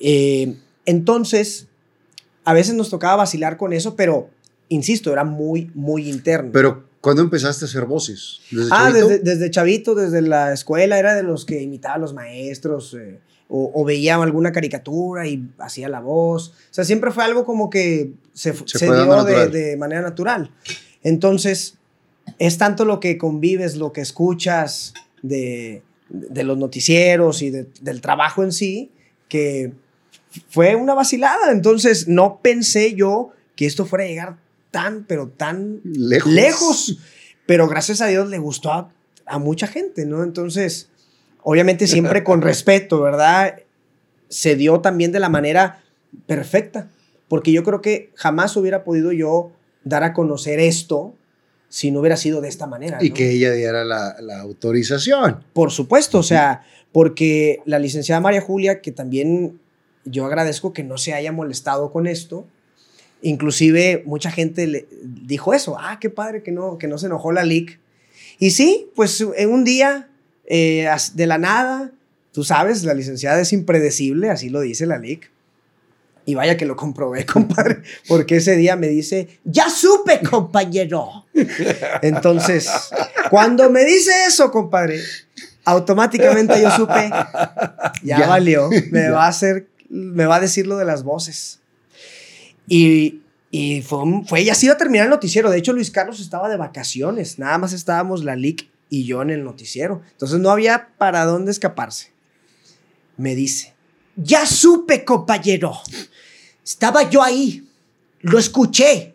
Eh, 0.00 0.56
entonces, 0.84 1.66
a 2.44 2.52
veces 2.52 2.74
nos 2.74 2.90
tocaba 2.90 3.16
vacilar 3.16 3.56
con 3.56 3.72
eso, 3.72 3.96
pero, 3.96 4.28
insisto, 4.68 5.12
era 5.12 5.24
muy, 5.24 5.70
muy 5.74 6.08
interno. 6.08 6.50
Pero, 6.52 6.84
¿cuándo 7.00 7.22
empezaste 7.22 7.64
a 7.64 7.68
hacer 7.68 7.84
voces? 7.86 8.40
¿Desde 8.50 8.68
Ah, 8.72 8.88
chavito? 8.90 9.08
desde, 9.08 9.18
desde 9.22 9.50
chavito, 9.50 9.94
desde 9.94 10.22
la 10.22 10.52
escuela, 10.52 10.98
era 10.98 11.14
de 11.14 11.22
los 11.22 11.44
que 11.44 11.62
imitaba 11.62 11.94
a 11.94 11.98
los 11.98 12.12
maestros 12.12 12.94
eh, 12.94 13.18
o, 13.48 13.70
o 13.74 13.84
veía 13.84 14.16
alguna 14.16 14.52
caricatura 14.52 15.26
y 15.26 15.48
hacía 15.58 15.88
la 15.88 16.00
voz. 16.00 16.48
O 16.48 16.74
sea, 16.74 16.84
siempre 16.84 17.10
fue 17.12 17.24
algo 17.24 17.44
como 17.44 17.70
que 17.70 18.12
se, 18.34 18.54
Se 18.66 18.84
dio 18.86 19.24
de, 19.24 19.48
de 19.48 19.76
manera 19.76 20.02
natural. 20.02 20.50
Entonces, 21.02 21.78
es 22.38 22.58
tanto 22.58 22.84
lo 22.84 23.00
que 23.00 23.16
convives, 23.16 23.76
lo 23.76 23.92
que 23.92 24.00
escuchas 24.00 24.92
de, 25.22 25.82
de 26.08 26.44
los 26.44 26.56
noticieros 26.58 27.42
y 27.42 27.50
de- 27.50 27.66
del 27.80 28.00
trabajo 28.00 28.42
en 28.42 28.52
sí, 28.52 28.90
que 29.28 29.72
fue 30.48 30.74
una 30.76 30.94
vacilada. 30.94 31.52
Entonces, 31.52 32.08
no 32.08 32.40
pensé 32.42 32.94
yo 32.94 33.30
que 33.56 33.66
esto 33.66 33.86
fuera 33.86 34.04
a 34.04 34.08
llegar 34.08 34.36
tan, 34.70 35.04
pero 35.04 35.28
tan 35.28 35.80
Lejos. 35.84 36.32
lejos. 36.32 36.98
Pero 37.46 37.66
gracias 37.68 38.00
a 38.00 38.06
Dios 38.06 38.28
le 38.28 38.38
gustó 38.38 38.72
a, 38.72 38.92
a 39.26 39.38
mucha 39.38 39.66
gente, 39.66 40.04
¿no? 40.06 40.22
Entonces, 40.22 40.88
obviamente 41.42 41.86
siempre 41.86 42.24
con 42.24 42.42
respeto, 42.42 43.00
¿verdad? 43.00 43.60
Se 44.28 44.54
dio 44.56 44.80
también 44.80 45.12
de 45.12 45.20
la 45.20 45.28
manera 45.28 45.82
perfecta. 46.26 46.88
Porque 47.28 47.52
yo 47.52 47.62
creo 47.64 47.82
que 47.82 48.10
jamás 48.14 48.56
hubiera 48.56 48.84
podido 48.84 49.12
yo 49.12 49.50
dar 49.84 50.02
a 50.04 50.12
conocer 50.14 50.60
esto 50.60 51.14
si 51.68 51.90
no 51.90 52.00
hubiera 52.00 52.16
sido 52.16 52.40
de 52.40 52.48
esta 52.48 52.66
manera. 52.66 52.98
Y 53.00 53.10
¿no? 53.10 53.14
que 53.14 53.30
ella 53.30 53.52
diera 53.52 53.84
la, 53.84 54.16
la 54.20 54.40
autorización. 54.40 55.44
Por 55.52 55.70
supuesto, 55.70 56.18
o 56.18 56.22
sea, 56.22 56.62
porque 56.92 57.60
la 57.64 57.78
licenciada 57.78 58.20
María 58.20 58.40
Julia, 58.40 58.80
que 58.80 58.92
también 58.92 59.58
yo 60.04 60.24
agradezco 60.24 60.72
que 60.72 60.84
no 60.84 60.98
se 60.98 61.14
haya 61.14 61.32
molestado 61.32 61.92
con 61.92 62.06
esto. 62.06 62.46
Inclusive 63.20 64.02
mucha 64.06 64.30
gente 64.30 64.66
le 64.66 64.86
dijo 65.02 65.52
eso, 65.52 65.76
ah, 65.78 65.98
qué 66.00 66.10
padre 66.10 66.42
que 66.42 66.52
no, 66.52 66.78
que 66.78 66.88
no 66.88 66.98
se 66.98 67.06
enojó 67.06 67.32
la 67.32 67.44
LIC. 67.44 67.78
Y 68.38 68.50
sí, 68.50 68.90
pues 68.94 69.24
en 69.36 69.50
un 69.50 69.64
día, 69.64 70.08
eh, 70.46 70.88
de 71.14 71.26
la 71.26 71.38
nada, 71.38 71.92
tú 72.32 72.44
sabes, 72.44 72.84
la 72.84 72.94
licenciada 72.94 73.40
es 73.40 73.52
impredecible, 73.52 74.30
así 74.30 74.48
lo 74.48 74.60
dice 74.60 74.86
la 74.86 74.98
LIC. 74.98 75.30
Y 76.28 76.34
vaya 76.34 76.58
que 76.58 76.66
lo 76.66 76.76
comprobé, 76.76 77.24
compadre, 77.34 77.80
porque 78.06 78.36
ese 78.36 78.54
día 78.54 78.76
me 78.76 78.88
dice, 78.88 79.40
ya 79.44 79.70
supe, 79.70 80.20
compañero. 80.20 81.24
Entonces, 82.02 82.68
cuando 83.30 83.70
me 83.70 83.82
dice 83.86 84.10
eso, 84.26 84.50
compadre, 84.50 85.00
automáticamente 85.64 86.60
yo 86.60 86.70
supe, 86.72 87.08
ya, 88.02 88.18
Ya. 88.18 88.26
valió, 88.28 88.68
me 88.90 89.08
va 89.08 89.24
a 89.24 89.28
hacer, 89.28 89.68
me 89.88 90.26
va 90.26 90.36
a 90.36 90.40
decir 90.40 90.66
lo 90.66 90.76
de 90.76 90.84
las 90.84 91.02
voces. 91.02 91.60
Y, 92.66 93.22
y 93.50 93.80
fue, 93.80 94.00
fue, 94.26 94.44
ya 94.44 94.54
se 94.54 94.66
iba 94.66 94.74
a 94.74 94.78
terminar 94.78 95.06
el 95.06 95.10
noticiero. 95.10 95.48
De 95.48 95.56
hecho, 95.56 95.72
Luis 95.72 95.90
Carlos 95.90 96.20
estaba 96.20 96.50
de 96.50 96.58
vacaciones, 96.58 97.38
nada 97.38 97.56
más 97.56 97.72
estábamos 97.72 98.22
la 98.22 98.36
LIC 98.36 98.68
y 98.90 99.06
yo 99.06 99.22
en 99.22 99.30
el 99.30 99.44
noticiero. 99.44 100.02
Entonces 100.12 100.38
no 100.40 100.50
había 100.50 100.88
para 100.98 101.24
dónde 101.24 101.52
escaparse. 101.52 102.12
Me 103.16 103.34
dice, 103.34 103.72
ya 104.16 104.44
supe, 104.46 105.04
compañero. 105.04 105.72
Estaba 106.68 107.08
yo 107.08 107.22
ahí, 107.22 107.66
lo 108.20 108.38
escuché, 108.38 109.14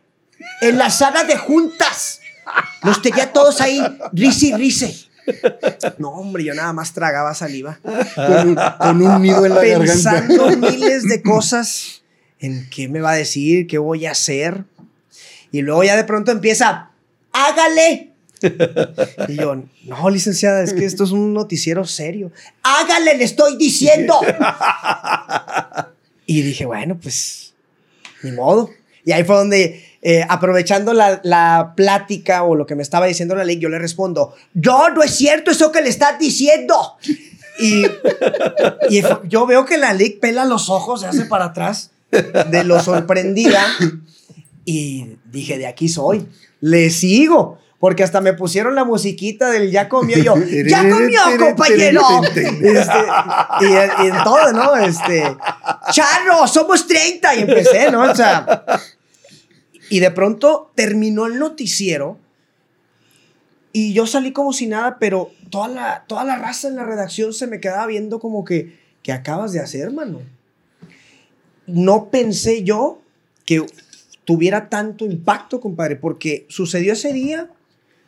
en 0.62 0.80
la 0.80 0.90
sala 0.90 1.24
de 1.24 1.38
juntas. 1.38 2.20
Los 2.82 3.00
tenía 3.00 3.32
todos 3.32 3.62
ahí, 3.62 3.80
risi 4.12 4.50
y 4.50 4.54
rice. 4.56 5.06
No, 6.00 6.10
hombre, 6.10 6.44
yo 6.44 6.56
nada 6.56 6.74
más 6.74 6.94
tragaba 6.94 7.36
saliva. 7.36 7.80
Con 8.16 8.50
un, 8.50 8.60
con 8.80 9.02
un 9.04 9.22
nido 9.22 9.46
en 9.46 9.54
la. 9.54 9.62
Pensando 9.62 10.50
miles 10.58 11.04
de 11.04 11.22
cosas 11.22 12.02
en 12.40 12.68
qué 12.72 12.90
me 12.90 13.02
va 13.02 13.12
a 13.12 13.16
decir, 13.16 13.68
qué 13.68 13.78
voy 13.78 14.08
a 14.08 14.12
hacer. 14.12 14.66
Y 15.52 15.62
luego 15.62 15.84
ya 15.84 15.96
de 15.96 16.06
pronto 16.06 16.32
empieza, 16.32 16.90
hágale. 17.34 18.10
Y 19.28 19.36
yo, 19.36 19.62
no, 19.84 20.10
licenciada, 20.10 20.64
es 20.64 20.74
que 20.74 20.86
esto 20.86 21.04
es 21.04 21.12
un 21.12 21.36
noticiero 21.36 21.86
serio. 21.86 22.32
Hágale, 22.64 23.16
le 23.16 23.26
estoy 23.26 23.58
diciendo. 23.58 24.20
Y 26.26 26.42
dije, 26.42 26.66
bueno, 26.66 26.98
pues, 27.02 27.54
ni 28.22 28.32
modo. 28.32 28.70
Y 29.06 29.12
ahí 29.12 29.24
fue 29.24 29.36
donde, 29.36 29.86
eh, 30.02 30.26
aprovechando 30.28 30.94
la, 30.94 31.20
la 31.24 31.74
plática 31.76 32.44
o 32.44 32.56
lo 32.56 32.66
que 32.66 32.76
me 32.76 32.84
estaba 32.84 33.06
diciendo 33.06 33.36
la 33.36 33.44
ley, 33.44 33.60
yo 33.60 33.70
le 33.70 33.80
respondo, 33.80 34.36
no, 34.54 34.90
no 34.90 35.04
es 35.04 35.16
cierto 35.16 35.52
eso 35.52 35.72
que 35.72 35.82
le 35.82 35.90
estás 35.90 36.18
diciendo. 36.20 36.76
Y, 37.60 37.86
y 38.90 39.04
yo 39.26 39.46
veo 39.46 39.66
que 39.66 39.78
la 39.78 39.94
ley 39.94 40.12
pela 40.12 40.46
los 40.46 40.70
ojos, 40.70 41.02
se 41.02 41.08
hace 41.08 41.26
para 41.26 41.46
atrás, 41.46 41.92
de 42.50 42.64
lo 42.64 42.82
sorprendida. 42.82 43.66
Y 44.66 45.18
dije, 45.26 45.58
de 45.58 45.68
aquí 45.68 45.90
soy. 45.90 46.26
Le 46.62 46.90
sigo. 46.90 47.60
Porque 47.84 48.02
hasta 48.02 48.22
me 48.22 48.32
pusieron 48.32 48.76
la 48.76 48.86
musiquita 48.86 49.50
del 49.50 49.70
ya 49.70 49.90
comió 49.90 50.18
yo. 50.18 50.36
¡Ya 50.68 50.90
comió, 50.90 51.20
compañero! 51.38 52.02
Este, 52.24 52.48
y, 53.60 53.66
y 53.66 54.08
en 54.08 54.24
todo, 54.24 54.54
¿no? 54.54 54.78
Este. 54.78 55.36
¡Charro! 55.92 56.48
¡Somos 56.48 56.88
30! 56.88 57.36
Y 57.36 57.40
empecé, 57.42 57.92
¿no? 57.92 58.10
O 58.10 58.16
sea. 58.16 58.66
Y 59.90 60.00
de 60.00 60.12
pronto 60.12 60.72
terminó 60.76 61.26
el 61.26 61.38
noticiero. 61.38 62.18
Y 63.74 63.92
yo 63.92 64.08
salí 64.08 64.32
como 64.32 64.54
si 64.54 64.68
nada, 64.68 64.98
pero 64.98 65.32
toda 65.50 65.68
la, 65.68 66.06
toda 66.08 66.24
la 66.24 66.38
raza 66.38 66.70
en 66.70 66.78
la 66.78 66.86
redacción 66.86 67.34
se 67.34 67.48
me 67.48 67.60
quedaba 67.60 67.86
viendo 67.88 68.22
como 68.22 68.46
que, 68.46 68.80
¿qué 69.02 69.12
acabas 69.12 69.52
de 69.52 69.60
hacer, 69.60 69.92
mano? 69.92 70.22
No 71.68 72.10
pensé 72.10 72.64
yo 72.64 73.02
que 73.46 73.66
tuviera 74.24 74.70
tanto 74.70 75.04
impacto, 75.04 75.60
compadre, 75.60 75.98
porque 75.98 76.46
sucedió 76.48 76.94
ese 76.94 77.12
día 77.12 77.50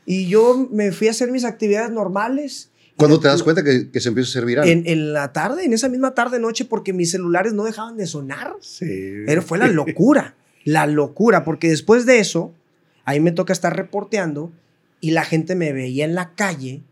y 0.06 0.28
yo 0.28 0.68
me 0.72 0.92
fui 0.92 1.08
a 1.08 1.12
hacer 1.12 1.32
mis 1.32 1.44
actividades 1.46 1.92
normales. 1.92 2.70
¿Cuándo 2.98 3.20
te 3.20 3.28
das 3.28 3.44
cuenta 3.44 3.64
que, 3.64 3.90
que 3.92 4.00
se 4.00 4.10
empieza 4.10 4.30
a 4.30 4.34
ser 4.34 4.46
viral? 4.46 4.68
En, 4.70 4.84
en 4.88 5.12
la 5.12 5.34
tarde, 5.34 5.66
en 5.66 5.74
esa 5.74 5.90
misma 5.90 6.14
tarde, 6.14 6.40
noche, 6.40 6.64
porque 6.66 6.94
mis 6.94 7.12
celulares 7.12 7.54
no 7.54 7.64
dejaban 7.66 7.98
de 7.98 8.08
sonar. 8.08 8.54
Sí. 8.62 9.24
Pero 9.26 9.42
fue 9.42 9.58
la 9.58 9.68
locura, 9.68 10.36
la 10.64 10.88
locura, 10.88 11.44
porque 11.44 11.68
después 11.70 12.06
de 12.06 12.20
eso, 12.20 12.54
ahí 13.04 13.20
me 13.20 13.32
toca 13.34 13.52
estar 13.52 13.76
reporteando 13.76 14.52
y 15.02 15.12
la 15.12 15.26
gente 15.26 15.56
me 15.56 15.74
veía 15.74 16.06
en 16.06 16.16
la 16.16 16.36
calle 16.36 16.84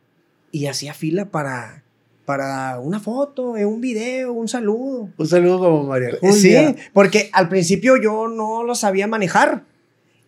y 0.51 0.65
hacía 0.65 0.93
fila 0.93 1.31
para, 1.31 1.83
para 2.25 2.79
una 2.81 2.99
foto, 2.99 3.55
eh, 3.55 3.65
un 3.65 3.79
video, 3.79 4.33
un 4.33 4.49
saludo. 4.49 5.09
Un 5.17 5.27
saludo 5.27 5.59
como 5.59 5.83
María 5.83 6.09
Sí, 6.21 6.53
Julia. 6.53 6.75
porque 6.91 7.29
al 7.31 7.47
principio 7.47 7.95
yo 7.95 8.27
no 8.27 8.63
lo 8.63 8.75
sabía 8.75 9.07
manejar. 9.07 9.63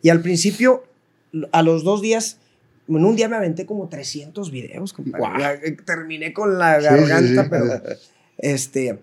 Y 0.01 0.09
al 0.09 0.21
principio, 0.21 0.83
a 1.51 1.61
los 1.63 1.83
dos 1.83 2.01
días, 2.01 2.37
en 2.87 3.03
un 3.05 3.15
día 3.15 3.27
me 3.29 3.35
aventé 3.35 3.65
como 3.65 3.87
300 3.89 4.51
videos, 4.51 4.93
compadre. 4.93 5.59
Eh, 5.67 5.77
Terminé 5.85 6.33
con 6.33 6.57
la 6.57 6.79
Sí, 6.79 6.87
sí, 6.87 6.87
garganta, 6.93 7.43
sí. 7.43 7.49
pero 7.49 7.65
este, 8.37 8.99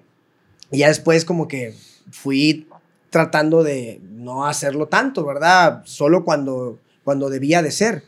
y 0.71 0.79
ya 0.79 0.89
después 0.89 1.25
como 1.25 1.49
que 1.49 1.75
fui 2.11 2.69
tratando 3.11 3.63
de 3.63 4.01
no 4.11 4.47
hacerlo 4.47 4.87
tanto, 4.89 5.25
¿verdad? 5.25 5.83
Solo 5.85 6.25
cuando, 6.25 6.79
cuando 7.05 7.29
debía 7.31 7.63
de 7.63 7.71
ser. 7.71 8.05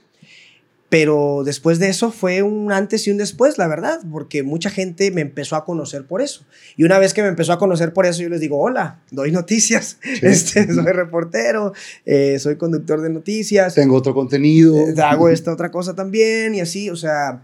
Pero 0.94 1.42
después 1.44 1.80
de 1.80 1.88
eso 1.88 2.12
fue 2.12 2.42
un 2.42 2.70
antes 2.70 3.08
y 3.08 3.10
un 3.10 3.16
después, 3.16 3.58
la 3.58 3.66
verdad, 3.66 3.98
porque 4.12 4.44
mucha 4.44 4.70
gente 4.70 5.10
me 5.10 5.22
empezó 5.22 5.56
a 5.56 5.64
conocer 5.64 6.06
por 6.06 6.22
eso. 6.22 6.44
Y 6.76 6.84
una 6.84 7.00
vez 7.00 7.12
que 7.12 7.20
me 7.20 7.26
empezó 7.26 7.52
a 7.52 7.58
conocer 7.58 7.92
por 7.92 8.06
eso, 8.06 8.22
yo 8.22 8.28
les 8.28 8.38
digo, 8.38 8.60
hola, 8.60 9.00
doy 9.10 9.32
noticias, 9.32 9.98
este, 10.22 10.72
soy 10.72 10.84
reportero, 10.92 11.72
eh, 12.06 12.38
soy 12.38 12.54
conductor 12.54 13.00
de 13.00 13.10
noticias, 13.10 13.74
Tengo 13.74 13.96
otro 13.96 14.14
contenido. 14.14 14.76
eh, 14.76 14.94
hago 15.02 15.28
esta 15.28 15.52
otra 15.52 15.72
cosa 15.72 15.96
también 15.96 16.54
y 16.54 16.60
así, 16.60 16.88
o 16.90 16.94
sea, 16.94 17.42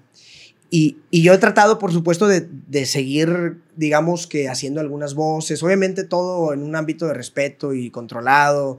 y, 0.70 0.98
y 1.10 1.22
yo 1.22 1.32
he 1.32 1.39
tratado, 1.39 1.81
por 1.81 1.93
supuesto, 1.93 2.28
de, 2.28 2.47
de 2.68 2.86
seguir, 2.86 3.56
digamos 3.74 4.28
que 4.28 4.48
haciendo 4.48 4.81
algunas 4.81 5.14
voces, 5.14 5.60
obviamente 5.64 6.05
todo 6.05 6.52
en 6.52 6.62
un 6.62 6.77
ámbito 6.77 7.09
de 7.09 7.14
respeto 7.14 7.74
y 7.74 7.90
controlado, 7.90 8.78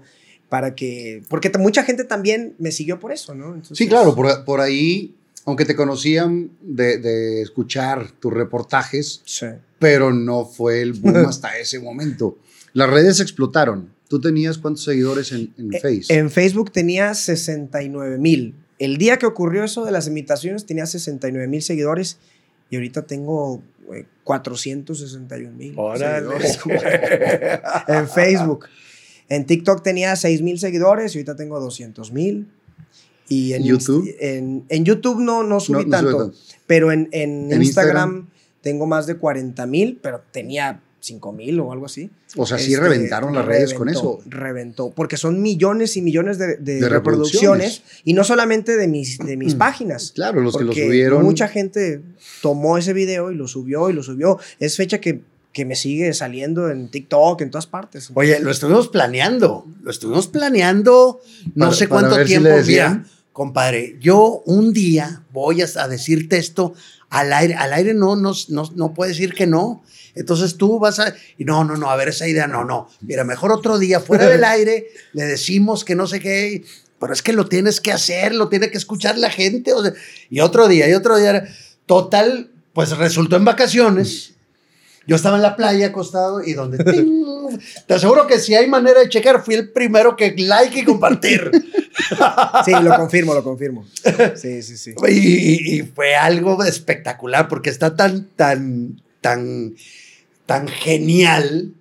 para 0.52 0.76
que, 0.76 1.24
porque 1.30 1.50
mucha 1.58 1.84
gente 1.86 2.04
también 2.04 2.56
me 2.60 2.74
siguió 2.74 3.00
por 3.00 3.14
eso, 3.14 3.34
¿no? 3.34 3.54
Entonces, 3.56 3.78
Sí, 3.78 3.88
claro, 3.88 4.14
por, 4.14 4.44
por 4.44 4.60
ahí, 4.60 5.16
aunque 5.46 5.64
te 5.64 5.78
conocían 5.78 6.52
de, 6.62 6.98
de 6.98 7.42
escuchar 7.42 8.12
tus 8.20 8.34
reportajes, 8.34 9.22
Sí. 9.24 9.46
pero 9.80 10.12
no 10.12 10.44
fue 10.44 10.82
el 10.82 10.92
boom 10.92 11.16
hasta 11.30 11.58
ese 11.58 11.80
momento. 11.80 12.38
Las 12.74 12.90
redes 12.90 13.22
explotaron. 13.22 13.94
¿Tú 14.10 14.20
tenías 14.20 14.58
cuántos 14.58 14.84
seguidores 14.84 15.32
en, 15.32 15.54
en 15.58 15.74
Eh, 15.74 15.80
Face? 15.80 16.14
En 16.14 16.30
Facebook 16.30 16.70
tenía 16.74 17.14
69 17.14 18.18
mil. 18.18 18.54
El 18.78 18.98
día 18.98 19.16
que 19.18 19.28
ocurrió 19.28 19.64
eso 19.64 19.86
de 19.86 19.92
las 19.94 20.08
imitaciones 20.08 20.66
tenía 20.66 20.86
69 20.86 21.48
mil 21.48 21.62
seguidores 21.62 22.18
y 22.70 22.76
ahorita 22.76 23.04
tengo 23.04 23.62
eh, 23.94 24.04
461 24.26 25.56
mil. 25.56 25.74
Órale. 25.78 26.28
en 27.88 28.10
Facebook. 28.10 28.66
En 29.32 29.46
TikTok 29.46 29.82
tenía 29.82 30.16
6 30.16 30.42
mil 30.42 30.60
seguidores 30.60 31.16
y 31.16 31.20
ahorita 31.20 31.36
tengo 31.36 31.60
200 31.60 32.12
mil. 32.12 32.48
Y 33.30 33.54
en 33.54 33.64
YouTube? 33.64 34.14
En, 34.20 34.66
en 34.68 34.84
YouTube 34.84 35.22
no, 35.22 35.44
no 35.44 35.60
subí 35.62 35.86
No- 35.86 35.86
no 35.86 35.86
sube 35.86 35.92
tanto, 36.12 36.18
tanto. 36.18 36.38
pero 36.68 36.92
en, 36.92 37.08
en 37.14 37.52
¿En 37.52 37.62
Instagram, 37.62 37.62
Instagram? 37.64 38.30
tengo 38.62 38.86
más 38.88 39.08
de 39.08 39.16
40 39.16 39.66
mil, 39.68 39.98
pero 40.02 40.22
tenía 40.34 40.82
5 41.00 41.32
mil 41.32 41.60
o 41.62 41.72
algo 41.72 41.86
así. 41.86 42.10
o 42.36 42.46
sea, 42.46 42.58
sí 42.58 42.74
Este, 42.74 42.84
reventaron 42.86 43.34
las 43.34 43.46
redes 43.46 43.74
con 43.74 43.88
eso. 43.90 44.20
Reventó, 44.26 44.92
porque 44.92 45.16
son 45.18 45.42
millones 45.42 45.96
y 45.98 46.02
millones 46.02 46.38
de, 46.38 46.58
de 46.58 46.82
De 46.82 46.90
reproducciones. 46.90 47.78
reproducciones. 47.78 48.02
y 48.04 48.14
no 48.14 48.24
solamente 48.26 48.76
de 48.76 48.88
mis, 48.90 49.18
de 49.18 49.38
mis 49.38 49.56
páginas. 49.56 50.12
Claro, 50.14 50.42
los 50.42 50.58
que 50.58 50.66
lo 50.66 50.74
subieron. 50.74 51.24
Mucha 51.24 51.48
gente 51.48 52.02
tomó 52.42 52.78
ese 52.78 52.92
video 52.94 53.32
y 53.32 53.36
lo 53.36 53.48
subió 53.48 53.90
y 53.90 53.94
lo 53.94 54.04
subió. 54.04 54.38
Es 54.60 54.76
fecha 54.76 55.00
que, 55.00 55.22
que 55.54 55.66
me 55.66 55.76
sigue 55.76 56.14
saliendo 56.14 56.70
en 56.70 56.90
TikTok, 56.90 57.42
en 57.42 57.52
todas 57.52 57.68
partes. 57.68 58.10
Oye, 58.14 58.40
lo 58.40 58.52
estuvimos 58.52 58.88
planeando. 58.88 59.66
Lo 59.84 59.92
estuvimos 59.92 60.28
planeando 60.28 61.20
no 61.56 61.66
Para- 61.66 61.78
sé 61.78 61.88
cuánto 61.88 62.16
si 62.20 62.26
tiempo. 62.26 62.50
decían. 62.50 63.00
Mira, 63.04 63.12
compadre, 63.34 63.98
yo 64.00 64.42
un 64.46 64.72
día 64.74 65.24
voy 65.32 65.62
a, 65.62 65.68
a 65.78 65.88
decirte 65.88 66.38
esto 66.38 66.74
al 67.10 67.34
aire. 67.34 67.56
Al 67.56 67.74
aire 67.74 67.94
no, 67.94 68.16
no, 68.16 68.34
no, 68.50 68.72
no 68.76 68.94
puede 68.94 69.12
decir 69.12 69.34
que 69.34 69.48
no. 69.48 69.84
Entonces 70.16 70.58
tú 70.58 70.80
vas 70.80 71.00
a... 71.00 71.14
Y 71.38 71.46
no, 71.46 71.64
no, 71.64 71.78
no, 71.78 71.90
a 71.90 71.96
ver 71.96 72.10
esa 72.10 72.28
idea, 72.28 72.46
no, 72.48 72.66
no. 72.66 72.90
Mira, 73.02 73.24
mejor 73.24 73.52
otro 73.52 73.78
día 73.78 74.00
fuera 74.00 74.28
del 74.28 74.44
aire 74.46 74.88
le 75.14 75.24
decimos 75.24 75.84
que 75.86 75.96
no 75.96 76.08
sé 76.08 76.20
qué. 76.20 76.64
Pero 77.00 77.14
es 77.14 77.22
que 77.22 77.34
lo 77.34 77.48
tienes 77.48 77.82
que 77.82 77.92
hacer, 77.92 78.36
lo 78.36 78.48
tiene 78.48 78.70
que 78.70 78.78
escuchar 78.78 79.18
la 79.18 79.30
gente. 79.30 79.74
o 79.74 79.82
sea, 79.82 79.94
y 80.30 80.40
otro 80.42 80.68
día, 80.68 80.88
y 80.90 80.94
otro 80.94 81.18
día. 81.18 81.46
Total, 81.86 82.52
pues 82.74 82.96
resultó 82.98 83.36
en 83.38 83.46
vacaciones. 83.46 84.34
Yo 85.12 85.18
estaba 85.18 85.36
en 85.36 85.42
la 85.42 85.58
playa 85.58 85.88
acostado 85.88 86.42
y 86.42 86.54
donde... 86.54 86.82
¡ting! 86.86 87.60
Te 87.86 87.96
aseguro 87.96 88.28
que 88.28 88.40
si 88.40 88.56
hay 88.56 88.70
manera 88.70 89.02
de 89.02 89.10
checar, 89.10 89.44
fui 89.44 89.56
el 89.56 89.70
primero 89.70 90.16
que 90.16 90.34
like 90.38 90.80
y 90.80 90.86
compartir. 90.86 91.52
Sí, 92.66 92.72
lo 92.82 92.96
confirmo, 92.96 93.34
lo 93.34 93.44
confirmo. 93.44 93.86
Sí, 94.36 94.64
sí, 94.64 94.78
sí. 94.78 94.96
y, 95.10 95.80
y 95.80 95.82
fue 95.84 96.16
algo 96.16 96.64
espectacular 96.64 97.48
porque 97.50 97.70
está 97.70 97.96
tan, 97.96 98.26
tan, 98.36 99.02
tan, 99.20 99.76
tan 100.46 100.68
genial 100.70 101.74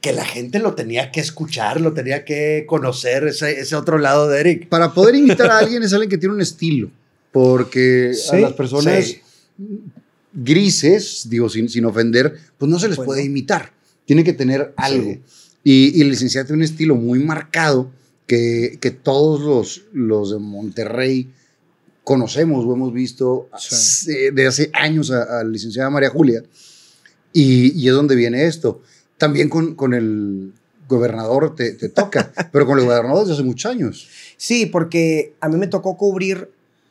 que 0.00 0.12
la 0.12 0.24
gente 0.24 0.60
lo 0.60 0.74
tenía 0.74 1.10
que 1.10 1.20
escuchar, 1.20 1.80
lo 1.80 1.92
tenía 1.92 2.24
que 2.24 2.64
conocer, 2.68 3.24
ese, 3.24 3.58
ese 3.60 3.74
otro 3.74 3.98
lado 3.98 4.28
de 4.28 4.40
Eric. 4.40 4.68
Para 4.68 4.94
poder 4.94 5.16
imitar 5.16 5.50
a 5.50 5.58
alguien 5.58 5.82
es 5.82 5.92
alguien 5.92 6.10
que 6.10 6.18
tiene 6.18 6.36
un 6.36 6.40
estilo, 6.40 6.90
porque 7.32 8.12
a 8.30 8.36
las 8.36 8.52
personas 8.52 9.04
sí. 9.04 9.20
Grises, 10.34 11.26
digo 11.28 11.48
sin, 11.48 11.68
sin 11.68 11.84
ofender, 11.84 12.36
pues 12.58 12.70
no 12.70 12.78
se 12.78 12.88
les 12.88 12.98
puede 12.98 13.24
imitar. 13.24 13.72
Tiene 14.04 14.24
que 14.24 14.32
tener 14.32 14.72
algo. 14.76 15.10
Sí. 15.12 15.20
Y, 15.64 15.98
y 15.98 16.00
el 16.02 16.10
licenciado 16.10 16.46
tiene 16.46 16.58
un 16.58 16.64
estilo 16.64 16.94
muy 16.96 17.18
marcado 17.20 17.90
que, 18.26 18.78
que 18.80 18.90
todos 18.90 19.40
los, 19.40 19.82
los 19.92 20.32
de 20.32 20.38
Monterrey 20.38 21.30
conocemos 22.04 22.64
o 22.64 22.72
hemos 22.74 22.92
visto 22.92 23.48
Sí. 23.58 23.74
hace- 23.74 24.30
de 24.32 24.46
hace 24.46 24.70
años 24.72 25.10
a, 25.10 25.22
a 25.40 25.44
la 25.44 25.50
licenciada 25.50 25.90
María 25.90 26.10
Julia. 26.10 26.42
Y, 27.32 27.72
y 27.80 27.88
es 27.88 27.94
donde 27.94 28.16
viene 28.16 28.46
esto. 28.46 28.82
También 29.18 29.48
con, 29.48 29.74
con 29.74 29.94
el 29.94 30.52
gobernador 30.88 31.54
te, 31.54 31.72
te 31.72 31.88
toca, 31.88 32.32
pero 32.52 32.66
con 32.66 32.78
el 32.78 32.84
gobernador 32.84 33.20
desde 33.20 33.34
hace 33.34 33.42
muchos 33.44 33.70
años. 33.70 34.08
Sí, 34.36 34.66
porque 34.66 35.34
a 35.40 35.48
mí 35.48 35.56
me 35.56 35.68
tocó 35.68 35.96
cubrir 35.96 36.50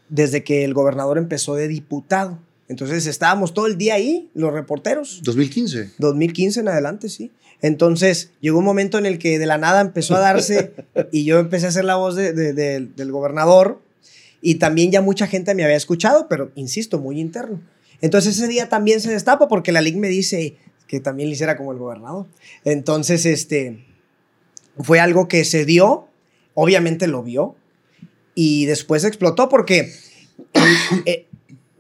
desde 0.10 0.44
que 0.44 0.64
el 0.64 0.74
gobernador 0.74 1.18
empezó 1.18 1.56
de 1.56 1.68
diputado. 1.68 2.40
Entonces 2.72 3.06
estábamos 3.06 3.54
todo 3.54 3.68
el 3.68 3.78
día 3.78 3.96
ahí, 3.96 4.30
los 4.34 4.54
reporteros. 4.54 5.20
2015. 5.24 5.92
2015 5.98 6.62
en 6.62 6.68
adelante, 6.70 7.10
sí. 7.10 7.32
Entonces 7.62 8.32
llegó 8.40 8.60
un 8.60 8.64
momento 8.66 8.98
en 8.98 9.06
el 9.06 9.20
que 9.20 9.38
de 9.38 9.46
la 9.46 9.58
nada 9.58 9.82
empezó 9.82 10.16
a 10.16 10.20
darse 10.20 10.74
y 11.12 11.26
yo 11.26 11.40
empecé 11.40 11.66
a 11.66 11.70
hacer 11.70 11.84
la 11.84 11.98
voz 11.98 12.16
de- 12.16 12.32
de- 12.32 12.54
de- 12.54 12.88
del 12.96 13.12
gobernador 13.12 13.82
y 14.42 14.56
también 14.56 14.90
ya 14.90 15.02
mucha 15.02 15.28
gente 15.28 15.54
me 15.54 15.66
había 15.66 15.76
escuchado, 15.76 16.28
pero 16.30 16.52
insisto, 16.56 16.98
muy 16.98 17.20
interno. 17.20 17.60
Entonces 18.00 18.38
ese 18.38 18.48
día 18.48 18.70
también 18.70 19.02
se 19.02 19.12
destapa 19.12 19.50
porque 19.50 19.74
la 19.74 19.82
LIC 19.82 19.98
me 19.98 20.08
dice 20.08 20.56
que 20.88 21.02
también 21.02 21.28
le 21.28 21.36
hiciera 21.36 21.58
como 21.58 21.74
el 21.74 21.78
gobernador. 21.78 22.26
Entonces, 22.64 23.26
este, 23.26 23.86
fue 24.80 25.02
algo 25.02 25.28
que 25.28 25.44
se 25.44 25.66
dio, 25.66 26.08
obviamente 26.54 27.08
lo 27.08 27.22
vio 27.22 27.56
y 28.34 28.66
después 28.66 29.04
explotó 29.04 29.50
porque 29.50 29.94
eh, 31.06 31.28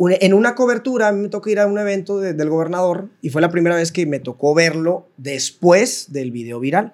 en 0.09 0.33
una 0.33 0.55
cobertura 0.55 1.11
me 1.11 1.29
tocó 1.29 1.49
ir 1.49 1.59
a 1.59 1.67
un 1.67 1.77
evento 1.77 2.19
de- 2.19 2.33
del 2.33 2.49
gobernador 2.49 3.09
y 3.21 3.29
fue 3.29 3.41
la 3.41 3.49
primera 3.51 3.75
vez 3.75 3.91
que 3.91 4.05
me 4.05 4.19
tocó 4.19 4.53
verlo 4.55 5.07
después 5.17 6.11
del 6.11 6.31
video 6.31 6.59
viral. 6.59 6.93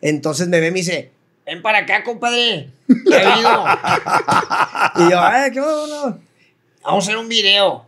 Entonces 0.00 0.48
me 0.48 0.60
ve 0.60 0.68
y 0.68 0.70
me 0.70 0.78
dice, 0.78 1.10
ven 1.46 1.62
para 1.62 1.78
acá, 1.78 2.04
compadre. 2.04 2.70
¿Qué 2.86 3.16
ha 3.16 3.34
habido?" 3.34 5.06
y 5.08 5.10
yo, 5.10 5.20
"Ay, 5.20 5.50
¿qué? 5.50 5.60
Vamos 5.60 6.20
a 6.84 6.96
hacer 6.98 7.16
un 7.16 7.28
video. 7.28 7.84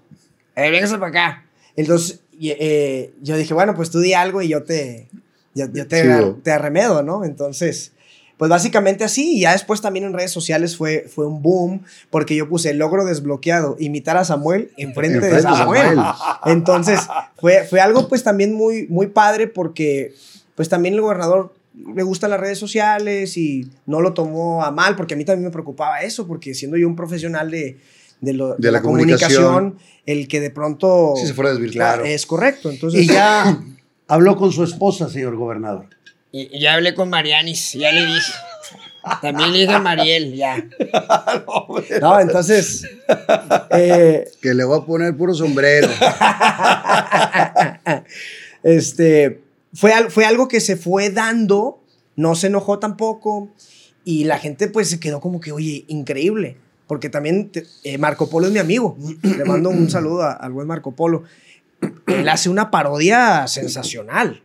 Eh, 0.56 0.70
véngase 0.70 0.98
para 0.98 1.08
acá. 1.08 1.44
Entonces 1.76 2.20
eh, 2.42 3.12
yo 3.22 3.36
dije, 3.36 3.54
bueno, 3.54 3.74
pues 3.74 3.90
tú 3.90 4.00
di 4.00 4.14
algo 4.14 4.42
y 4.42 4.48
yo 4.48 4.62
te, 4.64 5.08
yo, 5.54 5.66
yo 5.72 5.86
te, 5.86 6.02
te 6.42 6.50
arremedo, 6.52 7.02
¿no? 7.02 7.24
Entonces, 7.24 7.92
pues 8.40 8.48
básicamente 8.48 9.04
así. 9.04 9.36
Y 9.36 9.40
ya 9.42 9.52
después 9.52 9.82
también 9.82 10.06
en 10.06 10.14
redes 10.14 10.30
sociales 10.30 10.74
fue, 10.74 11.04
fue 11.14 11.26
un 11.26 11.42
boom 11.42 11.82
porque 12.08 12.34
yo 12.34 12.48
puse 12.48 12.72
logro 12.72 13.04
desbloqueado, 13.04 13.76
imitar 13.78 14.16
a 14.16 14.24
Samuel 14.24 14.70
enfrente, 14.78 15.16
Enfrente 15.18 15.36
de 15.36 15.42
Samuel. 15.42 15.82
Samuel. 15.96 16.14
Entonces, 16.46 17.00
fue, 17.36 17.64
fue 17.68 17.82
algo 17.82 18.08
pues 18.08 18.24
también 18.24 18.54
muy, 18.54 18.86
muy 18.88 19.08
padre 19.08 19.46
porque 19.46 20.14
pues 20.54 20.70
también 20.70 20.94
el 20.94 21.02
gobernador 21.02 21.52
le 21.94 22.02
gustan 22.02 22.30
las 22.30 22.40
redes 22.40 22.58
sociales 22.58 23.36
y 23.36 23.70
no 23.84 24.00
lo 24.00 24.14
tomó 24.14 24.64
a 24.64 24.70
mal 24.70 24.96
porque 24.96 25.12
a 25.12 25.16
mí 25.18 25.26
también 25.26 25.44
me 25.44 25.50
preocupaba 25.50 26.00
eso 26.00 26.26
porque 26.26 26.54
siendo 26.54 26.78
yo 26.78 26.88
un 26.88 26.96
profesional 26.96 27.50
de, 27.50 27.76
de, 28.22 28.32
lo- 28.32 28.54
De 28.56 28.72
la 28.72 28.80
comunicación. 28.80 29.76
el 30.06 30.28
que 30.28 30.40
de 30.40 30.48
pronto... 30.50 31.12
Sí, 31.16 31.26
se 31.26 31.34
fuera 31.34 31.50
a 31.50 31.52
desvirtuar. 31.52 31.94
Claro, 31.96 32.04
es 32.06 32.24
correcto. 32.24 32.70
Entonces, 32.70 33.02
Y 33.02 33.06
ya 33.06 33.62
habló 34.08 34.36
con 34.36 34.50
su 34.50 34.64
esposa, 34.64 35.10
señor 35.10 35.36
gobernador. 35.36 35.86
Y, 36.32 36.56
y 36.56 36.60
ya 36.60 36.74
hablé 36.74 36.94
con 36.94 37.10
Marianis, 37.10 37.72
ya 37.72 37.90
le 37.92 38.06
dije. 38.06 38.32
También 39.22 39.52
le 39.52 39.60
dije 39.60 39.72
a 39.72 39.80
Mariel, 39.80 40.34
ya. 40.34 40.62
No, 42.00 42.20
entonces. 42.20 42.86
eh, 43.70 44.28
Que 44.42 44.54
le 44.54 44.64
voy 44.64 44.78
a 44.78 44.82
poner 44.84 45.16
puro 45.16 45.34
sombrero. 45.34 45.88
este. 48.62 49.40
Fue, 49.72 49.92
fue 50.10 50.24
algo 50.24 50.48
que 50.48 50.60
se 50.60 50.76
fue 50.76 51.10
dando, 51.10 51.80
no 52.16 52.34
se 52.34 52.48
enojó 52.48 52.78
tampoco. 52.78 53.48
Y 54.04 54.24
la 54.24 54.38
gente, 54.38 54.66
pues, 54.68 54.90
se 54.90 54.98
quedó 54.98 55.20
como 55.20 55.40
que, 55.40 55.52
oye, 55.52 55.84
increíble. 55.88 56.56
Porque 56.88 57.08
también 57.08 57.50
te- 57.50 57.66
eh, 57.84 57.98
Marco 57.98 58.28
Polo 58.28 58.46
es 58.48 58.52
mi 58.52 58.58
amigo. 58.58 58.96
Le 59.22 59.44
mando 59.44 59.70
un 59.70 59.88
saludo 59.90 60.22
a- 60.22 60.32
al 60.32 60.52
buen 60.52 60.66
Marco 60.66 60.92
Polo. 60.96 61.22
Él 62.08 62.28
hace 62.28 62.48
una 62.48 62.70
parodia 62.70 63.46
sensacional. 63.46 64.42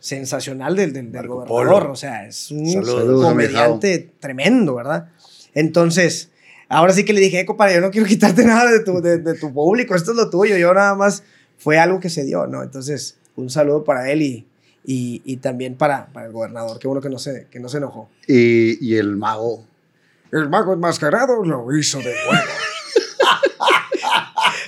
Sensacional 0.00 0.76
del, 0.76 0.92
del, 0.92 1.26
gobernador. 1.26 1.46
Polo. 1.46 1.92
O 1.92 1.96
sea, 1.96 2.26
es 2.26 2.50
un 2.50 2.68
Saludos, 2.70 3.24
comediante 3.24 4.10
tremendo, 4.20 4.74
¿verdad? 4.76 5.08
Entonces, 5.54 6.30
ahora 6.68 6.92
sí 6.92 7.04
que 7.04 7.12
le 7.12 7.20
dije, 7.20 7.40
"Eh, 7.40 7.46
compadre, 7.46 7.74
yo 7.74 7.80
no 7.80 7.90
quiero 7.90 8.06
quitarte 8.08 8.44
nada 8.44 8.70
de 8.70 8.80
tu, 8.80 9.00
de, 9.00 9.18
de 9.18 9.34
tu 9.34 9.52
público, 9.52 9.94
esto 9.94 10.12
es 10.12 10.16
lo 10.16 10.30
tuyo. 10.30 10.56
Yo 10.56 10.72
nada 10.72 10.94
más 10.94 11.24
fue 11.58 11.78
algo 11.78 11.98
que 12.00 12.10
se 12.10 12.24
dio, 12.24 12.46
¿no? 12.46 12.62
Entonces, 12.62 13.18
un 13.36 13.50
saludo 13.50 13.84
para 13.84 14.10
él 14.10 14.22
y, 14.22 14.46
y, 14.84 15.22
y 15.24 15.36
también 15.38 15.76
para, 15.76 16.06
para 16.06 16.26
el 16.26 16.32
gobernador. 16.32 16.78
Qué 16.78 16.86
bueno 16.88 17.00
que 17.00 17.10
no 17.10 17.18
se, 17.18 17.46
que 17.50 17.60
no 17.60 17.68
se 17.68 17.78
enojó. 17.78 18.08
Y, 18.26 18.84
y 18.86 18.96
el 18.96 19.16
mago. 19.16 19.64
El 20.30 20.48
mago 20.48 20.74
enmascarado 20.74 21.44
lo 21.44 21.76
hizo 21.76 21.98
de 21.98 22.04
nuevo. 22.04 22.46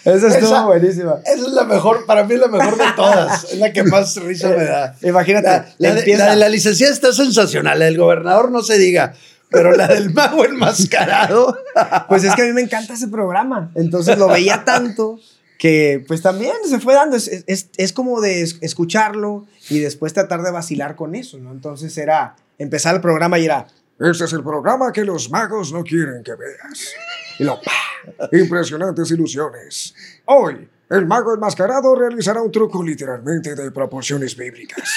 Esa 0.05 0.29
estuvo 0.29 0.65
buenísima. 0.67 1.17
Esa 1.25 1.35
es 1.47 1.53
la 1.53 1.65
mejor, 1.65 2.07
para 2.07 2.25
mí 2.25 2.35
es 2.35 2.41
la 2.41 2.49
mejor 2.49 2.77
de 2.77 2.85
todas. 2.97 3.45
Es 3.45 3.59
la 3.59 3.73
que 3.73 3.83
más 3.85 4.17
risa 4.17 4.49
me 4.49 4.65
da. 4.65 4.97
Imagínate, 5.03 5.47
La, 5.49 5.67
la 5.79 5.95
de, 5.95 6.17
la 6.17 6.31
de 6.31 6.37
la 6.37 6.49
licenciada 6.49 6.93
está 6.93 7.13
sensacional. 7.13 7.79
La 7.79 7.85
del 7.87 7.99
gobernador 7.99 8.51
no 8.51 8.63
se 8.63 8.79
diga. 8.79 9.15
Pero 9.51 9.73
la 9.73 9.89
del 9.89 10.13
mago 10.15 10.45
enmascarado. 10.45 11.57
Pues 12.09 12.25
es 12.25 12.35
que 12.35 12.43
a 12.43 12.45
mí 12.47 12.53
me 12.53 12.63
encanta 12.63 12.95
ese 12.95 13.09
programa. 13.09 13.71
Entonces 13.75 14.19
lo 14.19 14.29
veía 14.29 14.65
tanto 14.65 15.19
que 15.59 16.03
pues 16.09 16.23
también 16.23 16.53
se 16.69 16.81
fue 16.81 16.95
dando. 16.95 17.17
Es, 17.17 17.29
es, 17.47 17.69
es 17.77 17.93
como 17.93 18.21
de 18.21 18.43
es- 18.43 18.57
escucharlo 18.61 19.47
y 19.69 19.79
después 19.81 20.13
tratar 20.13 20.43
de 20.43 20.51
vacilar 20.51 20.97
con 20.97 21.15
eso, 21.15 21.39
¿no? 21.39 21.53
Entonces 21.53 21.97
era 21.99 22.37
empezar 22.59 22.95
el 22.95 23.01
programa 23.01 23.39
y 23.39 23.45
era... 23.45 23.67
Este 24.01 24.25
es 24.25 24.33
el 24.33 24.43
programa 24.43 24.91
que 24.93 25.05
los 25.05 25.31
magos 25.31 25.73
no 25.73 25.85
quieren 25.85 26.23
que 26.25 26.35
veas. 26.35 26.95
Y 27.39 27.45
lo... 27.45 27.61
¡pah! 27.61 28.29
Impresionantes 28.33 29.11
ilusiones. 29.11 29.95
Hoy, 30.25 30.67
el 30.89 31.05
mago 31.07 31.35
enmascarado 31.35 31.95
realizará 31.95 32.41
un 32.41 32.51
truco 32.51 32.83
literalmente 32.83 33.55
de 33.55 33.71
proporciones 33.71 34.35
bíblicas. 34.35 34.91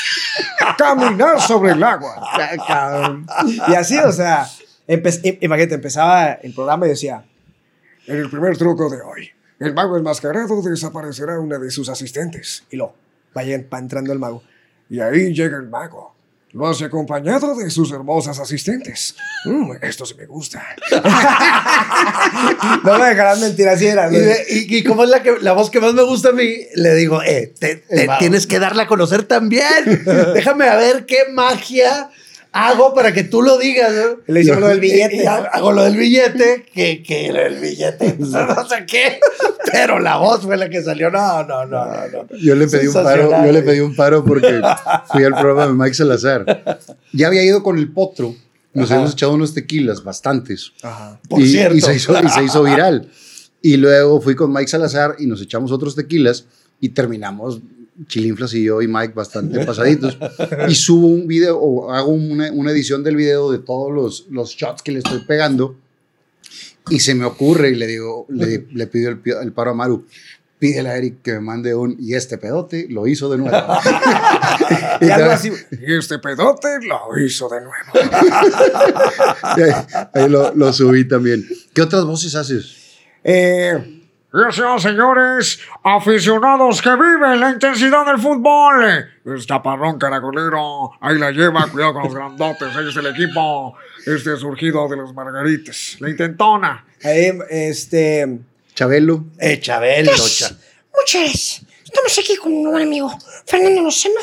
Caminar 0.78 1.42
sobre 1.42 1.74
el 1.74 1.84
agua. 1.84 2.16
Y 3.68 3.76
así, 3.76 3.98
o 3.98 4.12
sea, 4.12 4.46
empe- 4.88 5.22
im- 5.22 5.38
imagínate, 5.42 5.76
empezaba 5.76 6.32
el 6.34 6.54
programa 6.54 6.86
y 6.86 6.90
decía, 6.92 7.26
en 8.08 8.18
el 8.18 8.30
primer 8.30 8.58
truco 8.58 8.90
de 8.90 9.02
hoy, 9.02 9.30
el 9.60 9.74
mago 9.74 9.98
enmascarado 9.98 10.62
desaparecerá 10.62 11.40
una 11.40 11.58
de 11.58 11.70
sus 11.72 11.90
asistentes. 11.90 12.64
Y 12.72 12.78
lo, 12.78 12.96
vaya 13.34 13.62
va 13.72 13.80
entrando 13.80 14.14
el 14.14 14.20
mago. 14.20 14.42
Y 14.90 15.02
ahí 15.02 15.34
llega 15.34 15.58
el 15.58 15.68
mago. 15.68 16.13
Lo 16.54 16.68
hace 16.68 16.86
acompañado 16.86 17.56
de 17.56 17.70
sus 17.72 17.92
hermosas 17.92 18.38
asistentes. 18.40 19.16
Mm, 19.46 19.72
esto 19.82 20.06
sí 20.06 20.14
me 20.16 20.26
gusta. 20.28 20.64
no 22.84 23.00
me 23.00 23.06
dejarán 23.10 23.40
mentir, 23.42 23.68
así 23.68 23.88
era. 23.88 24.12
Y, 24.12 24.18
de- 24.18 24.46
y- 24.50 24.78
y 24.78 24.84
como 24.84 25.04
es 25.04 25.10
la, 25.10 25.24
que, 25.24 25.36
la 25.42 25.54
voz 25.54 25.70
que 25.70 25.80
más 25.80 25.94
me 25.94 26.04
gusta 26.04 26.30
a 26.30 26.32
mí, 26.34 26.58
le 26.76 26.96
digo, 26.96 27.22
eh, 27.24 27.54
te, 27.60 27.78
te 27.78 28.08
tienes 28.20 28.48
que 28.48 28.60
darla 28.60 28.84
a 28.84 28.88
conocer 28.88 29.24
también. 29.24 30.04
Déjame 30.34 30.68
a 30.68 30.76
ver 30.76 31.06
qué 31.06 31.26
magia 31.32 32.10
hago 32.54 32.94
para 32.94 33.14
que 33.14 33.24
tú 33.24 33.42
lo 33.42 33.58
digas. 33.58 33.92
¿no? 33.94 34.20
Le 34.34 34.42
hicimos 34.42 34.62
lo 34.62 34.68
del 34.70 34.80
billete. 34.80 35.28
Hago 35.28 35.72
lo 35.74 35.84
del 35.84 35.98
billete, 35.98 36.66
que, 36.74 37.04
que 37.04 37.34
del 37.34 37.60
billete, 37.60 38.16
no 38.20 38.70
sé 38.70 38.86
qué. 38.88 39.20
Pero 39.72 40.00
la 40.00 40.18
voz 40.18 40.42
fue 40.42 40.56
la 40.56 40.70
que 40.70 40.82
salió. 40.82 41.10
No, 41.10 41.44
no, 41.44 41.66
no, 41.66 41.86
no. 41.86 42.08
no. 42.08 42.38
Yo 42.38 42.56
le 42.56 42.68
pedí 42.68 42.88
un 42.88 42.94
paro, 42.94 43.46
yo 43.46 43.52
le 43.52 43.62
pedí 43.62 43.80
un 43.82 43.96
paro 43.96 44.24
porque 44.24 44.62
fui 45.12 45.24
al 45.24 45.34
programa 45.34 45.68
de 45.68 45.74
Mike 45.74 45.96
Salazar. 45.96 46.80
Ya 47.12 47.28
había 47.28 47.44
ido 47.44 47.64
con 47.64 47.78
el 47.78 47.92
potro, 47.92 48.36
nos 48.74 48.86
Ajá. 48.86 48.96
habíamos 48.96 49.14
echado 49.14 49.34
unos 49.34 49.54
tequilas, 49.54 50.04
bastantes. 50.04 50.72
Ajá. 50.82 51.20
Por 51.28 51.42
y, 51.42 51.50
cierto. 51.50 51.76
y 51.76 51.82
se 51.82 51.96
hizo, 51.96 52.14
y 52.24 52.30
se 52.30 52.44
hizo 52.44 52.64
viral. 52.64 53.10
Y 53.66 53.78
luego 53.78 54.20
fui 54.20 54.36
con 54.36 54.52
Mike 54.52 54.68
Salazar 54.68 55.16
y 55.20 55.26
nos 55.26 55.42
echamos 55.42 55.72
otros 55.72 55.96
tequilas 55.96 56.44
y 56.82 56.90
terminamos, 56.90 57.62
Chilinflas 58.08 58.54
y 58.54 58.64
yo 58.64 58.82
y 58.82 58.88
Mike, 58.88 59.14
bastante 59.14 59.66
pasaditos. 59.66 60.18
Y 60.68 60.76
subo 60.76 61.08
un 61.08 61.28
video, 61.28 61.60
o 61.60 61.92
hago 61.92 62.12
una, 62.12 62.52
una 62.52 62.72
edición 62.72 63.04
del 63.04 63.16
video 63.16 63.52
de 63.52 63.60
todos 63.60 63.92
los, 63.92 64.28
los 64.30 64.52
shots 64.56 64.82
que 64.82 64.92
le 64.92 65.00
estoy 65.00 65.20
pegando. 65.26 65.76
Y 66.90 67.00
se 67.00 67.16
me 67.16 67.26
ocurre 67.26 67.70
y 67.70 67.76
le 67.76 67.88
digo, 67.88 68.26
le, 68.30 68.66
le 68.72 68.88
pido 68.88 69.10
el, 69.12 69.22
el 69.42 69.54
paro 69.54 69.72
a 69.72 69.74
Maru. 69.74 70.06
Pídele 70.60 70.90
a 70.90 70.98
Eric 70.98 71.22
que 71.22 71.34
me 71.34 71.42
mande 71.42 71.76
un. 71.76 71.96
Y 72.00 72.16
este 72.16 72.38
pedote 72.38 72.88
lo 72.90 73.06
hizo 73.08 73.30
de 73.30 73.38
nuevo. 73.38 73.58
Y 75.02 75.10
algo 75.10 75.32
así. 75.32 75.52
Y 75.72 75.94
este 75.96 76.20
pedote 76.20 76.68
lo 76.88 77.18
hizo 77.18 77.50
de 77.50 77.60
nuevo. 77.60 77.92
ahí 79.42 79.64
ahí 80.14 80.30
lo, 80.30 80.54
lo 80.56 80.72
subí 80.72 81.06
también. 81.06 81.46
¿Qué 81.74 81.82
otras 81.82 82.06
voces 82.06 82.36
haces? 82.36 82.84
Eh, 83.24 83.93
Y 84.36 84.42
así, 84.48 84.62
señores, 84.80 85.60
aficionados 85.84 86.82
que 86.82 86.90
viven 86.90 87.40
la 87.40 87.52
intensidad 87.52 88.04
del 88.06 88.18
fútbol. 88.18 88.84
El 89.26 89.46
chaparrón 89.46 90.00
caracolero, 90.00 90.92
ahí 91.02 91.20
la 91.20 91.30
lleva, 91.32 91.68
cuidado 91.68 91.94
con 91.94 92.04
los 92.06 92.16
grandotes, 92.16 92.76
ahí 92.76 92.90
es 92.90 92.96
el 92.96 93.06
equipo. 93.08 93.76
Este 94.06 94.36
surgido 94.38 94.88
de 94.88 94.98
los 94.98 95.14
margarites, 95.14 95.98
la 96.00 96.10
intentona. 96.10 96.84
Ahí, 97.04 97.32
este. 97.50 98.40
Chabelo. 98.74 99.26
Eh, 99.40 99.60
Chabelo, 99.60 100.12
cha- 100.12 100.50
Muchas. 101.00 101.62
Estamos 101.84 102.18
aquí 102.18 102.36
con 102.38 102.52
un 102.54 102.72
buen 102.72 102.88
amigo, 102.88 103.16
Fernando 103.46 103.84
Lozano, 103.84 104.16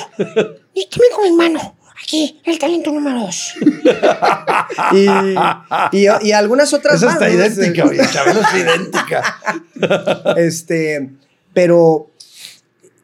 y 0.74 0.88
también 0.88 1.12
con 1.14 1.22
mi 1.22 1.28
hermano, 1.28 1.76
aquí, 2.02 2.40
el 2.44 2.58
talento 2.58 2.90
número 2.92 3.20
dos. 3.20 3.54
Y, 4.92 5.06
y, 5.96 6.06
y 6.22 6.32
algunas 6.32 6.72
otras 6.72 6.96
Esa 6.96 7.06
más. 7.06 7.14
está 7.16 7.28
¿no? 7.28 7.34
idéntica, 7.34 7.84
oye, 7.86 8.00
Chabelo 8.12 8.40
es 8.40 8.54
idéntica. 8.54 9.38
Este, 10.36 11.10
pero 11.52 12.10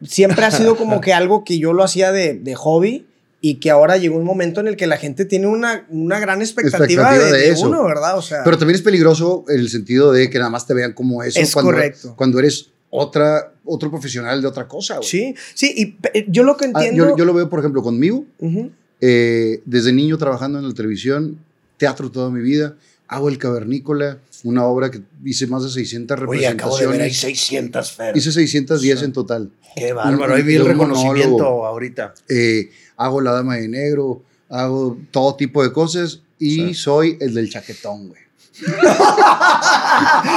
siempre 0.04 0.44
ha 0.44 0.50
sido 0.50 0.76
como 0.76 1.00
que 1.00 1.12
algo 1.12 1.44
que 1.44 1.58
yo 1.58 1.72
lo 1.72 1.82
hacía 1.82 2.12
de, 2.12 2.34
de 2.34 2.54
hobby 2.54 3.06
y 3.40 3.56
que 3.56 3.70
ahora 3.70 3.96
llegó 3.96 4.16
un 4.16 4.24
momento 4.24 4.60
en 4.60 4.68
el 4.68 4.76
que 4.76 4.86
la 4.86 4.96
gente 4.96 5.24
tiene 5.24 5.46
una, 5.46 5.86
una 5.90 6.18
gran 6.18 6.40
expectativa, 6.42 6.84
Expectativa 6.84 7.12
de, 7.14 7.32
de 7.32 7.38
de 7.46 7.50
eso. 7.50 7.68
uno, 7.68 7.84
¿verdad? 7.84 8.16
O 8.18 8.22
sea, 8.22 8.42
Pero 8.44 8.58
también 8.58 8.76
es 8.76 8.82
peligroso 8.82 9.44
en 9.48 9.60
el 9.60 9.68
sentido 9.70 10.12
de 10.12 10.28
que 10.30 10.38
nada 10.38 10.50
más 10.50 10.66
te 10.66 10.74
vean 10.74 10.92
como 10.92 11.22
eso 11.22 11.40
Es 11.40 11.52
cuando, 11.52 11.72
correcto. 11.72 12.14
cuando 12.16 12.38
eres 12.38 12.70
otra, 12.90 13.52
otro 13.64 13.90
profesional 13.90 14.40
de 14.42 14.48
otra 14.48 14.66
cosa. 14.68 14.96
güey. 14.96 15.08
sí, 15.08 15.34
sí, 15.54 15.96
y 16.14 16.30
yo 16.30 16.42
lo 16.44 16.56
que 16.56 16.66
Ah, 16.66 16.68
entiendo... 16.84 17.08
yo, 17.10 17.16
yo 17.16 17.24
lo 17.24 17.34
veo, 17.34 17.48
por 17.48 17.58
ejemplo, 17.60 17.82
conmigo. 17.82 18.24
Ujú. 18.38 18.70
Eh, 19.00 19.60
desde 19.64 19.92
niño 19.92 20.18
trabajando 20.18 20.58
en 20.58 20.68
la 20.68 20.74
televisión, 20.74 21.38
teatro 21.76 22.10
toda 22.10 22.30
mi 22.30 22.40
vida. 22.40 22.76
Hago 23.08 23.28
El 23.28 23.38
Cavernícola, 23.38 24.18
una 24.42 24.64
obra 24.64 24.90
que 24.90 25.00
hice 25.24 25.46
más 25.46 25.62
de 25.62 25.70
600 25.70 26.18
Oye, 26.26 26.46
acabo 26.48 26.76
de 26.76 26.86
ver 26.86 26.98
representaciones. 26.98 27.38
600 27.40 27.92
fer. 27.92 28.16
Hice 28.16 28.32
610 28.32 29.02
en 29.02 29.12
total. 29.12 29.50
Qué 29.76 29.92
bárbaro, 29.92 30.34
ahí 30.34 30.42
vi 30.42 30.56
el 30.56 30.64
reconocimiento 30.64 31.30
monólogo. 31.30 31.66
ahorita. 31.66 32.14
Eh, 32.28 32.70
hago 32.96 33.20
La 33.20 33.32
Dama 33.32 33.56
de 33.56 33.68
Negro, 33.68 34.22
hago 34.48 34.98
todo 35.10 35.36
tipo 35.36 35.62
de 35.62 35.72
cosas 35.72 36.20
y 36.38 36.74
soy 36.74 37.16
el 37.20 37.34
del 37.34 37.50
chaquetón, 37.50 38.08
güey. 38.08 38.20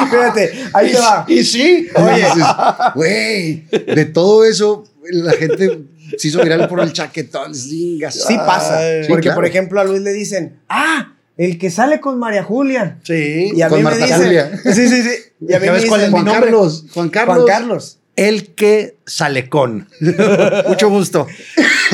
Fíjate, 0.09 0.51
ahí 0.73 0.91
te 0.91 0.99
va. 0.99 1.25
Y 1.27 1.43
sí, 1.43 1.87
Oye, 1.95 2.25
güey, 2.95 3.65
de 3.71 4.05
todo 4.05 4.43
eso, 4.43 4.83
la 5.09 5.31
gente 5.33 5.85
se 6.17 6.27
hizo 6.29 6.41
viral 6.43 6.67
por 6.67 6.79
el 6.81 6.93
chaquetón. 6.93 7.53
Sí 7.55 7.99
pasa. 8.45 8.79
Ay, 8.79 9.01
porque, 9.07 9.23
claro. 9.23 9.35
por 9.35 9.45
ejemplo, 9.45 9.79
a 9.79 9.83
Luis 9.83 10.01
le 10.01 10.11
dicen, 10.13 10.59
ah, 10.69 11.13
el 11.37 11.57
que 11.57 11.69
sale 11.71 11.99
con 12.01 12.19
María 12.19 12.43
Julia. 12.43 12.99
sí. 13.03 13.51
Y 13.55 13.61
a 13.61 13.69
Con 13.69 13.79
mí 13.83 13.89
me 13.89 13.95
dicen, 13.97 14.17
Julia. 14.17 14.51
Sí, 14.63 14.87
sí, 14.87 15.03
sí. 15.03 15.09
Y 15.47 15.53
a 15.53 15.59
mí 15.59 15.65
me 15.67 15.67
¿Sabes 15.67 15.85
cuál 15.85 16.01
es 16.01 16.07
dicen, 16.07 16.07
mi 16.07 16.11
Juan 16.11 16.25
nombre? 16.25 16.41
Carlos, 16.51 16.85
Juan 16.93 17.09
Carlos. 17.09 17.35
Juan 17.37 17.47
Carlos. 17.47 17.95
El 18.15 18.53
que 18.53 18.97
sale 19.05 19.47
con. 19.47 19.87
Mucho 20.67 20.89
gusto. 20.89 21.25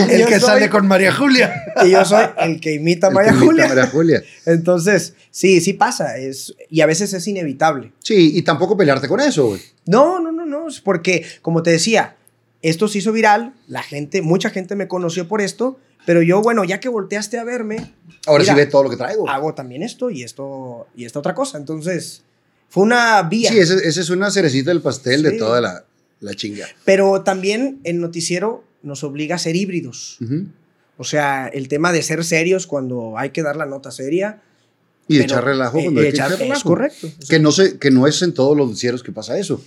El 0.10 0.22
Yo 0.22 0.26
que 0.26 0.40
soy- 0.40 0.50
sale 0.50 0.70
con 0.72 0.88
María 0.88 1.14
Julia. 1.14 1.54
Y 1.86 1.92
yo 1.92 2.04
soy 2.04 2.26
el 2.40 2.60
que 2.60 2.74
imita 2.74 3.08
a 3.08 3.10
María 3.12 3.32
que 3.34 3.38
imita 3.38 3.46
a 3.46 3.48
Julia. 3.52 3.68
María 3.68 3.88
Julia. 3.88 4.24
Entonces, 4.48 5.14
sí, 5.30 5.62
sí 5.62 5.74
pasa. 5.74 6.18
Es, 6.18 6.56
y 6.72 6.82
a 6.82 6.88
veces 6.88 7.14
es 7.14 7.28
inevitable. 7.28 7.92
Sí, 8.00 8.32
y 8.36 8.42
tampoco 8.42 8.76
pelearte 8.76 9.08
con 9.08 9.20
eso, 9.20 9.50
güey. 9.50 9.62
No, 9.86 10.20
no, 10.20 10.32
no, 10.32 10.48
no. 10.48 10.68
es 10.68 10.82
Porque, 10.82 11.24
como 11.44 11.62
te 11.62 11.70
decía, 11.70 12.16
esto 12.70 12.88
se 12.88 13.00
hizo 13.00 13.12
viral. 13.12 13.54
La 13.68 13.84
gente, 13.84 14.22
mucha 14.22 14.50
gente 14.50 14.76
me 14.76 14.88
conoció 14.88 15.28
por 15.28 15.42
esto. 15.42 15.80
Pero 16.06 16.22
yo, 16.22 16.42
bueno, 16.42 16.64
ya 16.64 16.80
que 16.80 16.88
volteaste 16.88 17.40
a 17.40 17.44
verme, 17.44 17.94
Ahora 18.28 18.44
Mira, 18.44 18.54
sí 18.54 18.60
ve 18.60 18.66
todo 18.68 18.84
lo 18.84 18.90
que 18.92 18.96
traigo. 18.98 19.28
hago 19.28 19.56
también 19.56 19.82
esto 19.82 20.10
y 20.12 20.22
esto 20.24 20.86
y 20.96 21.06
esta 21.06 21.18
otra 21.20 21.34
cosa. 21.34 21.58
Entonces, 21.58 22.22
fue 22.70 22.84
una 22.84 23.22
vía. 23.24 23.52
Sí, 23.52 23.58
esa 23.60 23.76
es 24.02 24.10
una 24.12 24.30
cerecita 24.30 24.70
del 24.70 24.82
pastel 24.82 25.24
de 25.24 25.32
toda 25.34 25.62
la, 25.62 25.84
la 26.20 26.34
chinga. 26.36 26.68
Pero 26.86 27.24
también 27.24 27.80
el 27.84 28.00
noticiero 28.02 28.64
nos 28.84 29.04
obliga 29.04 29.36
a 29.36 29.40
ser 29.40 29.56
híbridos. 29.56 30.20
O 30.98 31.04
sea, 31.04 31.48
el 31.48 31.68
tema 31.68 31.92
de 31.92 32.04
ser 32.04 32.24
serios 32.24 32.68
cuando 32.68 33.18
hay 33.18 33.32
que 33.32 33.42
dar 33.42 33.56
la 33.58 33.66
nota 33.66 33.90
seria. 33.92 34.42
Y 35.08 35.16
pero- 35.18 35.24
echar 35.26 35.44
relajo 35.44 35.80
eh, 35.80 35.84
cuando 35.86 36.02
hay 36.02 36.08
que 36.08 36.14
echar- 36.18 36.28
echar 36.28 36.34
es 36.34 36.40
relajo. 36.40 36.70
correcto. 36.70 37.08
Que 37.30 37.40
no, 37.40 37.52
se, 37.52 37.80
que 37.80 37.90
no 37.92 38.06
es 38.08 38.22
en 38.22 38.34
todos 38.34 38.56
los 38.56 38.68
noticieros 38.68 39.02
que 39.04 39.12
pasa 39.12 39.38
eso. 39.40 39.60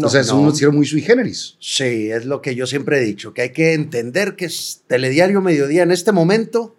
No, 0.00 0.06
o 0.06 0.10
sea, 0.10 0.20
es 0.20 0.28
no. 0.28 0.38
un 0.38 0.46
noticiero 0.46 0.72
muy 0.72 0.86
sui 0.86 1.00
generis. 1.02 1.56
Sí, 1.60 2.10
es 2.10 2.24
lo 2.24 2.40
que 2.42 2.54
yo 2.54 2.66
siempre 2.66 2.98
he 2.98 3.04
dicho, 3.04 3.32
que 3.34 3.42
hay 3.42 3.50
que 3.52 3.72
entender 3.74 4.36
que 4.36 4.46
es 4.46 4.82
Telediario 4.86 5.40
Mediodía 5.40 5.82
en 5.82 5.90
este 5.92 6.12
momento 6.12 6.76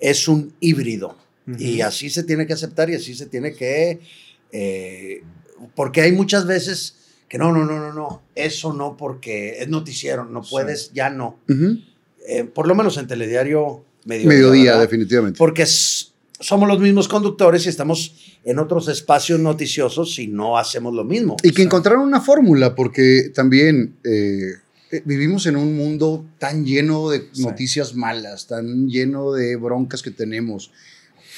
es 0.00 0.28
un 0.28 0.52
híbrido. 0.60 1.16
Y 1.58 1.80
así 1.80 2.08
se 2.08 2.22
tiene 2.22 2.46
que 2.46 2.52
aceptar 2.52 2.88
y 2.90 2.94
así 2.94 3.14
se 3.14 3.26
tiene 3.26 3.52
que... 3.54 3.98
eh, 4.52 5.22
porque 5.74 6.00
hay 6.02 6.12
muchas 6.12 6.46
veces 6.46 6.96
que 7.28 7.36
no, 7.38 7.50
no, 7.52 7.64
no, 7.64 7.78
no, 7.80 7.92
no, 7.92 8.22
eso 8.34 8.72
no 8.72 8.96
porque 8.96 9.56
es 9.58 9.68
noticiero, 9.68 10.24
no 10.24 10.42
puedes, 10.42 10.92
ya 10.92 11.10
no. 11.10 11.38
Eh, 12.28 12.44
por 12.44 12.68
lo 12.68 12.74
menos 12.76 12.96
en 12.98 13.06
Telediario 13.08 13.84
Mediodía. 14.04 14.28
Mediodía, 14.28 14.64
¿verdad? 14.72 14.80
definitivamente. 14.82 15.38
Porque 15.38 15.62
s- 15.62 16.06
somos 16.42 16.68
los 16.68 16.78
mismos 16.80 17.08
conductores 17.08 17.64
y 17.64 17.70
estamos 17.70 18.14
en 18.44 18.58
otros 18.58 18.88
espacios 18.88 19.40
noticiosos 19.40 20.18
y 20.18 20.26
no 20.26 20.58
hacemos 20.58 20.92
lo 20.92 21.04
mismo. 21.04 21.36
Y 21.42 21.52
que 21.52 21.62
encontraron 21.62 22.02
una 22.02 22.20
fórmula, 22.20 22.74
porque 22.74 23.30
también 23.34 23.94
eh, 24.04 24.52
eh, 24.90 25.02
vivimos 25.06 25.46
en 25.46 25.56
un 25.56 25.74
mundo 25.76 26.24
tan 26.38 26.66
lleno 26.66 27.08
de 27.08 27.28
noticias 27.38 27.94
malas, 27.94 28.46
tan 28.48 28.88
lleno 28.88 29.32
de 29.32 29.56
broncas 29.56 30.02
que 30.02 30.10
tenemos 30.10 30.70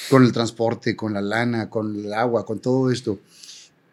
con 0.09 0.23
el 0.23 0.31
transporte, 0.33 0.95
con 0.95 1.13
la 1.13 1.21
lana, 1.21 1.69
con 1.69 1.95
el 2.05 2.13
agua, 2.13 2.45
con 2.45 2.59
todo 2.59 2.91
esto, 2.91 3.19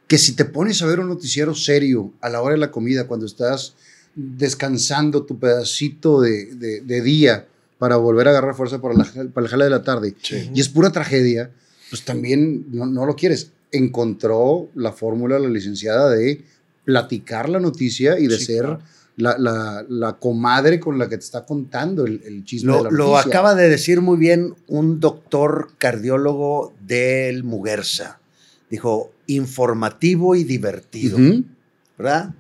que 0.08 0.18
si 0.18 0.32
te 0.34 0.44
pones 0.44 0.82
a 0.82 0.86
ver 0.86 1.00
un 1.00 1.08
noticiero 1.08 1.54
serio 1.54 2.12
a 2.20 2.28
la 2.28 2.42
hora 2.42 2.54
de 2.54 2.60
la 2.60 2.70
comida, 2.70 3.06
cuando 3.06 3.24
estás 3.26 3.74
descansando 4.14 5.24
tu 5.24 5.38
pedacito 5.38 6.20
de, 6.20 6.54
de- 6.54 6.80
de 6.80 7.00
día 7.02 7.46
para 7.82 7.96
volver 7.96 8.28
a 8.28 8.30
agarrar 8.30 8.54
fuerza 8.54 8.80
para 8.80 8.94
la, 8.94 9.04
para 9.34 9.42
la 9.42 9.48
jala 9.48 9.64
de 9.64 9.70
la 9.70 9.82
tarde, 9.82 10.14
y 10.54 10.60
es 10.60 10.68
pura 10.68 10.90
tragedia, 10.92 11.50
pues 11.90 12.04
también 12.04 12.66
no, 12.70 12.86
no 12.86 13.06
lo 13.06 13.16
quieres. 13.16 13.50
Encontró 13.72 14.68
la 14.76 14.92
fórmula 14.92 15.40
la 15.40 15.48
licenciada 15.48 16.08
de 16.10 16.44
platicar 16.84 17.48
la 17.48 17.58
noticia 17.58 18.20
y 18.20 18.28
de 18.28 18.38
Sí, 18.38 18.44
ser 18.44 18.60
claro. 18.62 18.80
la, 19.16 19.36
la- 19.36 19.84
la 19.88 20.12
comadre 20.12 20.78
con 20.78 20.96
la 20.96 21.08
que 21.08 21.16
te 21.18 21.24
está 21.24 21.44
contando 21.44 22.06
el, 22.06 22.22
el 22.24 22.44
chisme 22.44 22.70
de 22.72 22.78
Lo, 22.78 22.84
la 22.84 22.90
lo 22.92 23.16
acaba 23.18 23.56
de 23.56 23.68
decir 23.68 24.00
muy 24.00 24.16
bien 24.16 24.54
un 24.68 25.00
doctor 25.00 25.70
cardiólogo 25.78 26.72
del 26.86 27.42
Muguerza. 27.42 28.20
Dijo, 28.70 29.10
informativo 29.26 30.36
y 30.36 30.44
divertido. 30.44 31.18
¿verdad? 31.98 32.30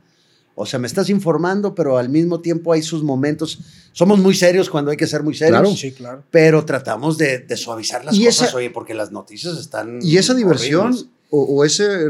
O 0.54 0.66
sea, 0.66 0.78
me 0.78 0.86
estás 0.86 1.08
informando, 1.08 1.74
pero 1.74 1.96
al 1.96 2.08
mismo 2.10 2.40
tiempo 2.40 2.72
hay 2.72 2.82
sus 2.82 3.02
momentos. 3.02 3.58
Somos 3.92 4.18
muy 4.18 4.34
serios 4.34 4.68
cuando 4.68 4.90
hay 4.90 4.96
que 4.98 5.06
ser 5.06 5.22
muy 5.22 5.34
serios, 5.34 5.60
Claro. 5.60 5.74
Sí, 5.76 5.92
claro. 5.92 6.22
pero 6.30 6.64
tratamos 6.64 7.16
de, 7.16 7.38
de 7.38 7.56
suavizar 7.56 8.04
las 8.04 8.14
Y 8.14 8.26
cosas, 8.26 8.48
esa- 8.48 8.56
oye, 8.58 8.70
porque 8.70 8.92
las 8.94 9.12
noticias 9.12 9.56
están 9.58 9.98
Y 10.02 10.18
esa 10.18 10.34
diversión 10.34 10.94
o, 11.30 11.42
o 11.42 11.64
ese 11.64 12.08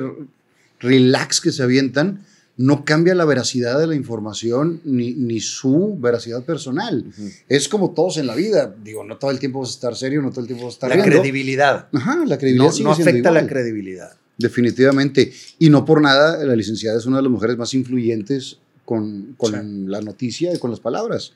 relax 0.80 1.40
que 1.40 1.52
se 1.52 1.62
avientan 1.62 2.24
no 2.56 2.84
cambia 2.84 3.14
la 3.14 3.24
veracidad 3.24 3.78
de 3.78 3.86
la 3.86 3.94
información 3.94 4.80
ni, 4.84 5.14
ni 5.14 5.40
su 5.40 5.96
veracidad 5.98 6.42
personal. 6.42 7.04
Es 7.48 7.66
como 7.68 7.92
todos 7.92 8.18
en 8.18 8.26
la 8.26 8.34
vida. 8.34 8.74
Digo, 8.84 9.04
no 9.04 9.16
todo 9.16 9.30
el 9.30 9.38
tiempo 9.38 9.60
vas 9.60 9.70
a 9.70 9.72
estar 9.72 9.96
serio, 9.96 10.20
no 10.20 10.30
todo 10.30 10.40
el 10.42 10.46
tiempo 10.48 10.66
vas 10.66 10.74
a 10.74 10.76
estar 10.76 10.90
La 10.90 10.96
riendo. 10.96 11.16
credibilidad. 11.20 11.88
Ajá, 11.92 12.22
la 12.26 12.36
credibilidad 12.38 12.66
No, 12.66 12.72
sigue 12.72 12.84
no 12.88 12.94
siendo 12.94 13.10
afecta 13.10 13.30
la 13.30 13.38
igual. 13.40 13.48
credibilidad. 13.52 14.12
Definitivamente. 14.42 15.32
Y 15.58 15.70
no 15.70 15.84
por 15.84 16.00
nada, 16.00 16.44
la 16.44 16.56
licenciada 16.56 16.98
es 16.98 17.06
una 17.06 17.18
de 17.18 17.22
las 17.22 17.32
mujeres 17.32 17.56
más 17.56 17.72
influyentes 17.74 18.58
con, 18.84 19.34
con 19.36 19.90
la 19.90 20.00
noticia 20.00 20.52
y 20.54 20.58
con 20.58 20.70
las 20.70 20.80
palabras. 20.80 21.32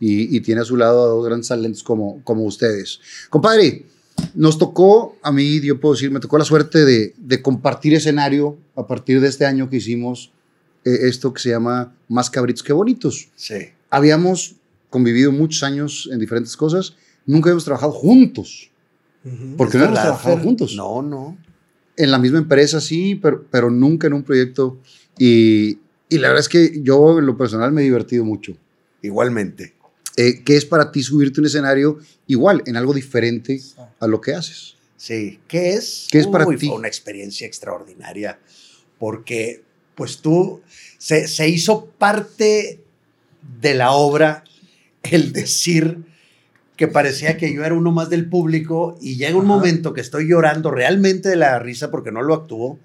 Y, 0.00 0.36
y 0.36 0.40
tiene 0.40 0.60
a 0.62 0.64
su 0.64 0.76
lado 0.76 1.04
a 1.04 1.08
dos 1.08 1.24
grandes 1.24 1.48
talentos 1.48 1.82
como, 1.82 2.22
como 2.24 2.44
ustedes. 2.44 3.00
Compadre, 3.30 3.86
nos 4.34 4.58
tocó, 4.58 5.16
a 5.22 5.32
mí, 5.32 5.60
yo 5.60 5.80
puedo 5.80 5.94
decir, 5.94 6.10
me 6.10 6.20
tocó 6.20 6.38
la 6.38 6.44
suerte 6.44 6.84
de, 6.84 7.14
de 7.16 7.42
compartir 7.42 7.94
escenario 7.94 8.58
a 8.74 8.86
partir 8.86 9.20
de 9.20 9.28
este 9.28 9.46
año 9.46 9.70
que 9.70 9.76
hicimos 9.76 10.32
eh, 10.84 11.08
esto 11.08 11.32
que 11.32 11.40
se 11.40 11.50
llama 11.50 11.94
Más 12.08 12.30
cabritos 12.30 12.62
que 12.62 12.72
bonitos. 12.72 13.28
Sí. 13.36 13.68
Habíamos 13.90 14.56
convivido 14.90 15.32
muchos 15.32 15.62
años 15.62 16.08
en 16.12 16.18
diferentes 16.18 16.56
cosas, 16.56 16.94
nunca 17.26 17.48
habíamos 17.48 17.64
trabajado 17.64 17.92
juntos. 17.92 18.70
Porque 19.56 19.76
no 19.76 19.84
hemos 19.84 19.96
¿Verdad, 19.96 20.02
trabajado 20.02 20.38
juntos 20.38 20.76
No, 20.76 21.02
no. 21.02 21.36
En 21.96 22.10
la 22.10 22.18
misma 22.18 22.38
empresa, 22.38 22.80
sí, 22.80 23.14
pero, 23.14 23.44
pero 23.50 23.70
nunca 23.70 24.06
en 24.06 24.12
un 24.12 24.22
proyecto. 24.22 24.78
Y, 25.18 25.78
y 26.08 26.18
la 26.18 26.28
verdad 26.28 26.40
es 26.40 26.48
que 26.48 26.80
yo 26.82 27.18
en 27.18 27.26
lo 27.26 27.36
personal 27.36 27.72
me 27.72 27.82
he 27.82 27.84
divertido 27.84 28.24
mucho. 28.24 28.56
Igualmente. 29.02 29.74
Eh, 30.16 30.42
¿Qué 30.44 30.56
es 30.56 30.64
para 30.64 30.90
ti 30.92 31.02
subirte 31.02 31.40
a 31.40 31.42
un 31.42 31.46
escenario 31.46 31.98
igual, 32.26 32.62
en 32.66 32.76
algo 32.76 32.94
diferente 32.94 33.60
a 34.00 34.06
lo 34.06 34.20
que 34.20 34.34
haces? 34.34 34.76
Sí, 34.96 35.40
¿qué 35.46 35.74
es? 35.74 36.08
¿Qué 36.10 36.18
es 36.18 36.26
para 36.26 36.46
ti? 36.46 36.68
Fue 36.68 36.76
una 36.76 36.88
experiencia 36.88 37.46
extraordinaria, 37.46 38.38
porque 38.98 39.62
pues 39.94 40.18
tú, 40.18 40.62
se, 40.98 41.28
se 41.28 41.48
hizo 41.48 41.86
parte 41.86 42.80
de 43.60 43.74
la 43.74 43.92
obra 43.92 44.44
el 45.02 45.32
decir 45.32 45.98
que 46.76 46.88
parecía 46.88 47.36
que 47.36 47.52
yo 47.52 47.64
era 47.64 47.74
uno 47.74 47.90
más 47.92 48.10
del 48.10 48.28
público 48.28 48.98
y 49.00 49.16
llega 49.16 49.34
un 49.36 49.44
Ajá. 49.46 49.54
momento 49.54 49.92
que 49.94 50.00
estoy 50.00 50.28
llorando 50.28 50.70
realmente 50.70 51.28
de 51.30 51.36
la 51.36 51.58
risa 51.58 51.90
porque 51.90 52.12
no 52.12 52.22
lo 52.22 52.34
actuó, 52.34 52.78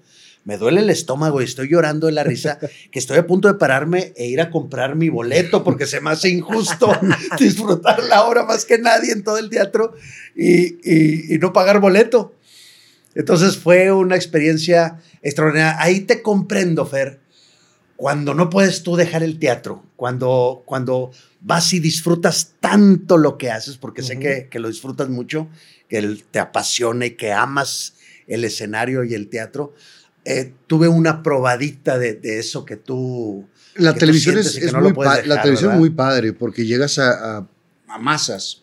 me 0.44 0.56
duele 0.56 0.80
el 0.80 0.90
estómago 0.90 1.40
y 1.40 1.44
estoy 1.44 1.68
llorando 1.68 2.06
de 2.08 2.14
la 2.14 2.24
risa, 2.24 2.58
que 2.90 2.98
estoy 2.98 3.18
a 3.18 3.26
punto 3.26 3.48
de 3.48 3.54
pararme 3.54 4.12
e 4.16 4.26
ir 4.26 4.40
a 4.40 4.50
comprar 4.50 4.96
mi 4.96 5.08
boleto 5.08 5.62
porque 5.62 5.86
se 5.86 6.00
me 6.00 6.10
hace 6.10 6.30
injusto 6.30 6.90
disfrutar 7.38 8.02
la 8.04 8.24
obra 8.24 8.44
más 8.44 8.64
que 8.64 8.78
nadie 8.78 9.12
en 9.12 9.22
todo 9.22 9.38
el 9.38 9.50
teatro 9.50 9.94
y, 10.34 10.78
y- 10.90 11.34
y 11.34 11.38
no 11.38 11.52
pagar 11.52 11.78
boleto. 11.80 12.34
Entonces 13.14 13.58
fue 13.58 13.92
una 13.92 14.16
experiencia 14.16 14.98
extraordinaria. 15.20 15.76
Ahí 15.80 16.00
te 16.00 16.22
comprendo, 16.22 16.86
Fer, 16.86 17.20
cuando 18.02 18.34
no 18.34 18.50
puedes 18.50 18.82
tú 18.82 18.96
dejar 18.96 19.22
el 19.22 19.38
teatro, 19.38 19.84
cuando, 19.94 20.64
cuando 20.66 21.12
vas 21.40 21.72
y 21.72 21.78
disfrutas 21.78 22.54
tanto 22.58 23.16
lo 23.16 23.38
que 23.38 23.48
haces, 23.52 23.76
porque 23.76 24.02
sé 24.02 24.18
que, 24.18 24.48
que 24.50 24.58
lo 24.58 24.66
disfrutas 24.66 25.08
mucho, 25.08 25.46
que 25.88 25.98
el- 25.98 26.24
te 26.28 26.40
apasiona 26.40 27.06
y 27.06 27.12
que 27.12 27.30
amas 27.32 27.94
el 28.26 28.42
escenario 28.42 29.04
y 29.04 29.14
el 29.14 29.28
teatro. 29.28 29.72
Eh, 30.24 30.52
tuve 30.66 30.88
una 30.88 31.22
probadita 31.22 31.96
de, 31.96 32.14
de 32.14 32.40
eso 32.40 32.64
que 32.64 32.74
tú... 32.76 33.46
La 33.76 33.92
que 33.94 34.00
tú 34.00 34.00
televisión 34.00 34.36
es, 34.36 34.58
que 34.58 34.64
es 34.66 34.72
no 34.72 34.80
lo 34.80 34.90
muy 34.92 35.04
la 35.04 35.40
televisión 35.40 35.52
es 35.52 35.62
¿verdad? 35.62 35.78
muy 35.78 35.90
padre 35.90 36.32
porque 36.32 36.66
llegas 36.66 36.98
a, 36.98 37.36
a- 37.38 37.48
a 37.86 37.98
masas. 37.98 38.60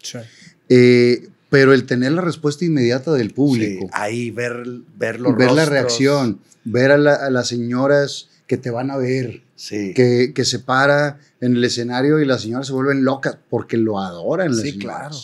Eh, 0.67 1.29
pero 1.49 1.71
el 1.73 1.85
tener 1.85 2.11
la 2.11 2.21
respuesta 2.23 2.65
inmediata 2.65 3.13
del 3.13 3.31
público, 3.31 3.85
Sí, 3.85 3.89
ahí 3.93 4.31
ver, 4.31 4.65
ver 4.97 5.21
los 5.21 5.37
ver 5.37 5.51
la 5.53 5.63
reacción, 5.65 6.41
ver 6.65 6.91
a, 6.91 6.97
la- 6.97 7.15
a 7.15 7.29
las 7.29 7.47
señoras 7.47 8.27
que 8.49 8.57
te 8.57 8.71
van 8.71 8.89
a 8.89 8.97
ver, 8.97 9.43
Sí. 9.55 9.93
que, 9.93 10.31
que 10.33 10.43
se 10.43 10.57
para 10.57 11.19
en 11.39 11.55
el 11.55 11.63
escenario 11.63 12.19
y 12.19 12.25
las 12.25 12.41
señoras 12.41 12.65
se 12.67 12.73
vuelven 12.73 13.03
locas 13.03 13.37
porque 13.49 13.77
lo 13.77 13.99
adoran. 13.99 14.47
Las 14.49 14.61
Sí, 14.61 14.71
señoras. 14.71 14.97
claro. 14.97 15.15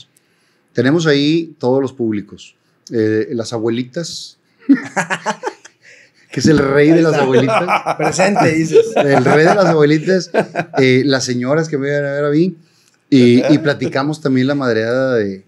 Tenemos 0.74 1.08
ahí 1.08 1.56
todos 1.58 1.82
los 1.82 1.92
públicos. 1.92 2.56
Eh, 2.94 3.30
las 3.32 3.52
abuelitas, 3.52 4.38
que 6.32 6.40
es 6.40 6.46
el 6.48 6.60
rey 6.60 6.90
de 6.92 7.02
las 7.02 7.16
abuelitas. 7.16 7.64
Presente, 7.98 8.52
dices. 8.54 8.86
El 8.96 9.26
rey 9.26 9.46
de 9.46 9.56
las 9.56 9.66
abuelitas, 9.66 10.30
eh, 10.78 11.02
las 11.06 11.24
señoras 11.24 11.68
que 11.70 11.78
me 11.78 11.88
iban 11.90 12.06
a 12.06 12.12
ver 12.12 12.26
a 12.26 12.30
mí, 12.30 12.56
y, 13.10 13.42
y 13.54 13.58
platicamos 13.60 14.22
también 14.22 14.48
la 14.48 14.56
madreada 14.56 15.16
de, 15.16 15.46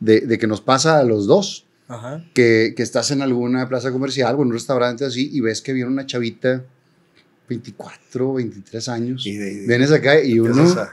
de, 0.00 0.20
de 0.20 0.38
que 0.38 0.46
nos 0.46 0.60
pasa 0.60 0.98
a 0.98 1.04
los 1.04 1.26
dos, 1.26 1.64
Ajá. 1.88 2.24
que, 2.34 2.74
que 2.76 2.82
estás 2.82 3.10
en 3.10 3.22
alguna 3.22 3.68
plaza 3.68 3.90
comercial 3.92 4.34
o 4.36 4.42
en 4.42 4.48
un 4.48 4.52
restaurante 4.52 5.04
así 5.04 5.30
y 5.32 5.40
ves 5.40 5.62
que 5.62 5.72
viene 5.72 5.88
una 5.90 6.06
chavita, 6.06 6.64
24, 7.50 8.34
23 8.34 8.88
años, 8.88 9.26
Y 9.26 9.36
de- 9.36 9.66
vienes 9.66 9.90
acá 9.90 10.22
y 10.22 10.38
uno, 10.38 10.62
a- 10.80 10.92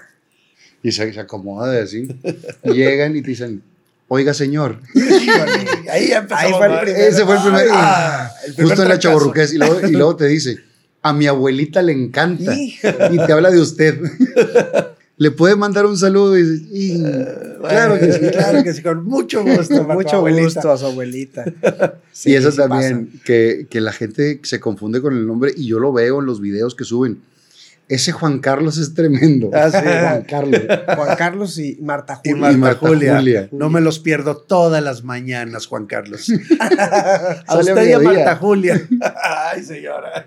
y 0.84 0.92
se, 0.92 1.14
se 1.14 1.20
acomoda 1.20 1.72
de 1.72 1.82
así, 1.84 2.08
llegan 2.64 3.16
y 3.16 3.22
te 3.22 3.30
dicen, 3.30 3.62
oiga 4.08 4.34
señor, 4.34 4.80
Ahí 5.92 6.08
ya 6.10 6.18
empezó 6.20 6.36
Ahí 6.40 6.52
a 6.52 6.58
fue 6.58 6.66
el 6.68 6.80
primer- 6.82 7.02
ese 7.02 7.26
fue 7.26 7.36
el 7.38 7.42
primer, 7.44 7.68
Ah, 7.72 8.32
el 8.48 8.54
primer 8.56 8.70
justo 8.70 8.84
en 8.84 8.90
la 8.90 8.96
trancazo. 8.96 9.00
chaborruqués, 9.20 9.54
y 9.54 9.58
luego, 9.60 9.88
y 9.88 9.92
luego 9.92 10.16
te 10.16 10.26
dice, 10.28 10.58
a 11.04 11.14
mi 11.14 11.28
abuelita 11.28 11.82
le 11.84 11.94
encanta. 11.94 12.54
Hijo. 12.56 12.88
y 13.12 13.18
te 13.26 13.32
habla 13.32 13.52
de 13.52 13.62
usted. 13.62 14.00
Le 15.20 15.32
puede 15.32 15.56
mandar 15.56 15.88
un 15.88 15.98
saludo 15.98 16.38
y 16.38 16.68
"Y, 16.72 17.04
claro 17.68 18.00
que 18.00 18.14
sí, 18.14 18.20
claro 18.32 18.64
que 18.64 18.74
sí, 18.74 18.84
con 18.84 19.04
mucho 19.04 19.44
gusto. 19.46 19.84
Mucho 19.84 20.22
gusto 20.22 20.72
a 20.72 20.78
su 20.78 20.86
abuelita. 20.86 21.44
y 22.26 22.34
eso 22.36 22.52
sí 22.52 22.58
también, 22.58 23.20
que, 23.26 23.66
que 23.70 23.82
la 23.82 23.92
gente 23.92 24.40
se 24.44 24.60
confunde 24.60 25.02
con 25.02 25.16
el 25.18 25.26
nombre 25.26 25.52
y 25.56 25.68
yo 25.68 25.80
lo 25.80 25.92
veo 25.92 26.20
en 26.20 26.28
los 26.28 26.40
videos 26.40 26.76
que 26.76 26.84
suben. 26.84 27.20
Ese 27.90 28.12
Juan 28.12 28.40
Carlos 28.40 28.78
es 28.78 28.94
tremendo. 28.94 29.50
Ah, 29.54 29.72
sí. 29.72 29.78
Juan 29.82 30.24
Carlos. 30.24 30.62
Juan 30.96 31.16
Carlos 31.18 31.58
y 31.58 31.78
Marta 31.82 32.20
Y 32.24 32.32
Julia. 32.32 32.42
Marta, 32.44 32.58
Marta 32.58 32.88
Julia. 32.88 33.16
Julia. 33.16 33.50
No 33.54 33.70
me 33.70 33.82
los 33.82 34.00
pierdo 34.00 34.38
todas 34.38 34.84
las 34.84 35.04
mañanas, 35.04 35.66
Juan 35.68 35.86
Carlos. 35.88 36.30
a 37.48 37.58
usted 37.58 37.88
y 37.88 37.94
a. 37.94 38.00
Marta 38.00 38.36
Julia. 38.36 38.88
Ay, 39.24 39.64
señora. 39.64 40.26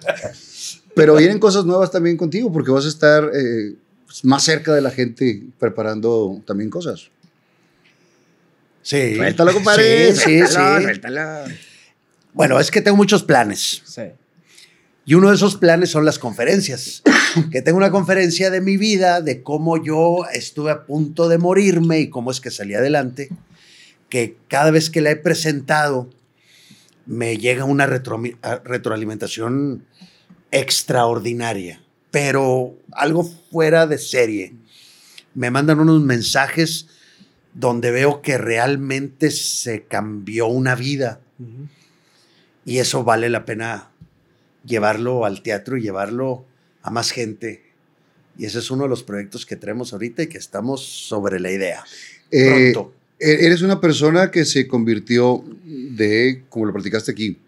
Pero 0.94 1.14
vienen 1.16 1.38
cosas 1.38 1.64
nuevas 1.66 1.90
también 1.92 2.16
contigo 2.16 2.50
porque 2.50 2.70
vas 2.72 2.86
a 2.86 2.88
estar 2.88 3.30
eh, 3.34 3.74
pues, 4.10 4.24
más 4.24 4.42
cerca 4.42 4.74
de 4.74 4.80
la 4.80 4.90
gente 4.90 5.44
preparando 5.60 6.42
también 6.44 6.68
cosas. 6.68 7.10
Sí. 8.82 9.14
Suéltalo, 9.14 9.54
compadre. 9.54 10.12
Sí, 10.16 10.40
sí, 10.40 10.46
Suéltalo, 10.48 11.46
sí. 11.46 11.54
Bueno, 12.32 12.58
es 12.58 12.72
que 12.72 12.80
tengo 12.80 12.96
muchos 12.96 13.22
planes. 13.22 13.82
Sí. 13.84 14.02
Y 15.04 15.14
uno 15.14 15.28
de 15.28 15.36
esos 15.36 15.54
planes 15.54 15.90
son 15.90 16.04
las 16.04 16.18
conferencias. 16.18 17.04
que 17.52 17.62
tengo 17.62 17.78
una 17.78 17.92
conferencia 17.92 18.50
de 18.50 18.60
mi 18.60 18.76
vida, 18.76 19.20
de 19.20 19.44
cómo 19.44 19.80
yo 19.80 20.24
estuve 20.32 20.72
a 20.72 20.86
punto 20.86 21.28
de 21.28 21.38
morirme 21.38 22.00
y 22.00 22.10
cómo 22.10 22.32
es 22.32 22.40
que 22.40 22.50
salí 22.50 22.74
adelante. 22.74 23.28
Que 24.08 24.36
cada 24.48 24.72
vez 24.72 24.90
que 24.90 25.02
la 25.02 25.12
he 25.12 25.16
presentado, 25.16 26.10
me 27.06 27.38
llega 27.38 27.62
una 27.62 27.86
retroalimentación 27.86 29.84
extraordinaria, 30.50 31.80
pero 32.10 32.76
algo 32.92 33.24
fuera 33.50 33.86
de 33.86 33.98
serie. 33.98 34.54
Me 35.34 35.50
mandan 35.50 35.80
unos 35.80 36.02
mensajes 36.02 36.86
donde 37.54 37.90
veo 37.90 38.22
que 38.22 38.38
realmente 38.38 39.30
se 39.30 39.82
cambió 39.84 40.46
una 40.46 40.74
vida 40.74 41.20
y 42.64 42.78
eso 42.78 43.04
vale 43.04 43.28
la 43.30 43.44
pena 43.44 43.90
llevarlo 44.64 45.24
al 45.24 45.42
teatro 45.42 45.76
y 45.76 45.82
llevarlo 45.82 46.44
a 46.82 46.90
más 46.90 47.10
gente. 47.10 47.62
Y 48.38 48.44
ese 48.46 48.58
es 48.60 48.70
uno 48.70 48.84
de 48.84 48.88
los 48.88 49.02
proyectos 49.02 49.46
que 49.46 49.56
tenemos 49.56 49.92
ahorita 49.92 50.22
y 50.22 50.26
que 50.28 50.38
estamos 50.38 50.84
sobre 50.84 51.40
la 51.40 51.50
idea. 51.50 51.84
Eh, 52.30 52.72
Pronto. 52.72 52.94
e- 53.18 53.46
Eres 53.46 53.62
una 53.62 53.80
persona 53.80 54.30
que 54.30 54.44
se 54.44 54.66
convirtió 54.68 55.44
de, 55.64 56.44
como 56.48 56.66
lo 56.66 56.72
platicaste 56.72 57.10
aquí, 57.12 57.38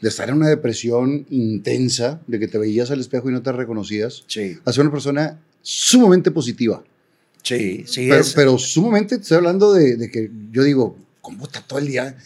de 0.00 0.08
estar 0.08 0.28
en 0.28 0.36
una 0.36 0.48
depresión 0.48 1.26
intensa, 1.30 2.20
de 2.26 2.38
que 2.38 2.48
te 2.48 2.58
veías 2.58 2.90
al 2.90 3.00
espejo 3.00 3.28
y 3.28 3.32
no 3.32 3.42
te 3.42 3.52
reconocías, 3.52 4.24
Sí, 4.26 4.56
a 4.64 4.72
ser 4.72 4.82
una 4.82 4.92
persona 4.92 5.40
sumamente 5.62 6.30
positiva. 6.30 6.84
sí, 7.42 7.84
sí. 7.86 8.06
Pero, 8.08 8.20
es- 8.20 8.32
pero 8.34 8.58
sumamente, 8.58 9.16
te 9.16 9.22
estoy 9.22 9.38
hablando 9.38 9.72
de, 9.72 9.96
de 9.96 10.10
que 10.10 10.30
yo 10.52 10.62
digo, 10.62 10.96
¿cómo 11.20 11.44
está 11.44 11.60
todo 11.62 11.78
el 11.78 11.86
día? 11.88 12.16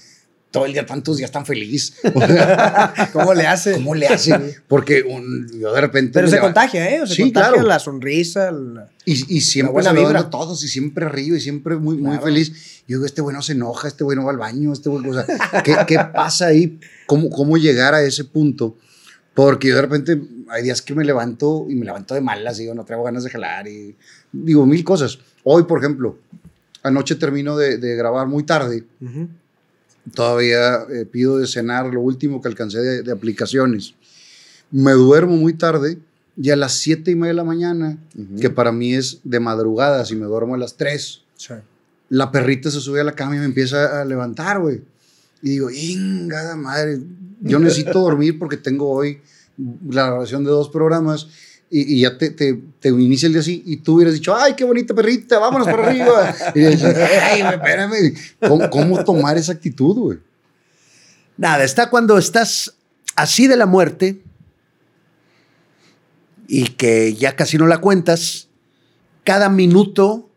Todo 0.53 0.67
el 0.67 0.73
día, 0.75 0.87
tantos 0.87 1.17
días 1.17 1.33
tan 1.33 1.45
feliz. 1.47 1.95
¿Cómo 3.13 3.35
le 3.35 3.47
hace? 3.47 3.73
¿Cómo 3.73 3.95
le 3.95 4.07
hace? 4.07 4.61
Porque 4.69 5.03
un- 5.03 5.49
yo 5.59 5.73
de 5.73 5.81
repente. 5.81 6.13
Pero 6.13 6.29
se 6.29 6.39
contagia, 6.39 6.89
¿eh? 6.95 7.07
Se 7.07 7.15
Sí, 7.15 7.23
contagia 7.23 7.53
claro. 7.55 7.67
la 7.69 7.79
sonrisa. 7.79 8.53
la- 8.53 8.89
Y, 9.07 9.37
y 9.37 9.41
siempre 9.41 9.83
saludando 9.83 10.09
vibra. 10.11 10.21
a 10.21 10.31
todos 10.31 10.63
y 10.63 10.69
siempre 10.69 11.09
río 11.09 11.35
y 11.37 11.41
siempre 11.41 11.77
muy, 11.77 11.97
muy 11.97 12.11
Claro. 12.13 12.27
feliz. 12.27 12.83
Yo 12.87 12.97
digo, 12.99 13.07
este 13.07 13.23
güey 13.23 13.35
no 13.35 13.43
se 13.43 13.53
enoja, 13.53 13.89
este 13.89 14.05
güey 14.05 14.17
no 14.17 14.25
va 14.25 14.31
al 14.31 14.37
baño, 14.37 14.73
este 14.73 14.91
güey, 14.91 15.09
o 15.09 15.15
sea, 15.15 15.25
¿qué, 15.65 15.75
qué 15.87 15.99
pasa 16.15 16.47
ahí? 16.49 16.79
¿Cómo, 17.07 17.31
¿Cómo 17.31 17.57
llegar 17.57 17.95
a 17.95 18.03
ese 18.03 18.25
punto? 18.25 18.77
Porque 19.35 19.69
yo 19.69 19.77
de 19.77 19.83
repente 19.83 20.21
hay 20.51 20.63
días 20.63 20.83
que 20.83 20.95
me 20.95 21.05
levanto 21.05 21.67
y 21.71 21.75
me 21.77 21.87
levanto 21.87 22.15
de 22.15 22.21
malas, 22.21 22.59
digo, 22.59 22.75
no 22.75 22.85
traigo 22.85 23.05
ganas 23.05 23.25
de 23.25 23.31
jalar 23.31 23.67
y 23.69 23.97
digo 24.31 24.67
mil 24.67 24.85
cosas. 24.85 25.19
Hoy, 25.45 25.63
por 25.63 25.79
ejemplo, 25.79 26.19
anoche 26.83 27.15
termino 27.15 27.57
de, 27.57 27.79
de 27.79 27.97
grabar 27.97 28.27
muy 28.27 28.43
tarde. 28.45 28.85
Todavía 30.15 30.83
eh, 30.93 31.07
pido 31.11 31.39
de 31.39 31.47
cenar 31.47 31.87
lo 31.87 32.01
último 32.01 32.41
que 32.43 32.49
alcancé 32.49 32.79
de, 32.81 33.03
de 33.03 33.13
aplicaciones. 33.13 33.95
Me 34.71 34.93
duermo 34.93 35.37
muy 35.37 35.55
tarde 35.55 35.99
y 36.37 36.51
a 36.51 36.57
las 36.57 36.73
siete 36.75 37.11
y 37.11 37.15
media 37.15 37.29
de 37.29 37.35
la 37.35 37.45
mañana, 37.45 37.99
que 38.41 38.49
para 38.51 38.73
mí 38.73 38.95
es 38.95 39.21
de 39.23 39.39
madrugada, 39.39 40.05
si 40.07 40.17
me 40.17 40.25
duermo 40.27 40.55
a 40.55 40.59
las 40.59 40.77
3, 40.77 41.21
Sí. 41.37 41.55
la 42.09 42.31
perrita 42.31 42.71
se 42.71 42.81
sube 42.81 43.01
a 43.01 43.05
la 43.05 43.13
cama 43.15 43.37
y 43.37 43.39
me 43.41 43.45
empieza 43.45 44.01
a 44.01 44.05
levantar, 44.05 44.61
güey. 44.61 44.81
Y 45.43 45.51
digo, 45.51 45.71
ingada 45.71 46.57
madre, 46.57 47.01
yo 47.41 47.59
necesito 47.59 48.01
dormir 48.01 48.39
porque 48.39 48.57
tengo 48.57 48.89
hoy 48.91 49.19
la 49.91 50.07
grabación 50.07 50.43
de 50.45 50.51
dos 50.51 50.69
programas 50.71 51.29
y, 51.75 51.95
y 51.95 52.01
ya 52.03 52.19
te, 52.19 52.31
te, 52.31 52.61
te 52.81 52.91
inicia 52.91 53.27
el 53.27 53.33
día 53.33 53.41
así 53.41 53.63
y 53.65 53.79
tú 53.79 53.95
hubieras 53.95 54.13
dicho, 54.13 54.37
ay, 54.37 54.55
qué 54.55 54.63
bonita 54.63 54.95
perrita, 54.95 55.39
vámonos 55.39 55.67
para 55.67 55.89
arriba. 55.89 56.35
Y 56.55 56.61
dices, 56.61 56.95
ay, 56.95 57.41
espérame, 57.41 58.15
¿Cómo, 58.47 58.69
¿cómo 58.69 59.03
tomar 59.03 59.39
esa 59.39 59.53
actitud, 59.53 59.97
güey? 59.97 60.19
Nada, 61.39 61.65
está 61.65 61.89
cuando 61.89 62.19
estás 62.19 62.75
así 63.17 63.47
de 63.47 63.57
la 63.57 63.65
muerte 63.65 64.21
y 66.47 66.65
que 66.69 67.15
ya 67.15 67.37
casi 67.37 67.57
no 67.57 67.67
la 67.67 67.79
cuentas, 67.79 68.49
cada 69.25 69.49
minuto 69.49 70.29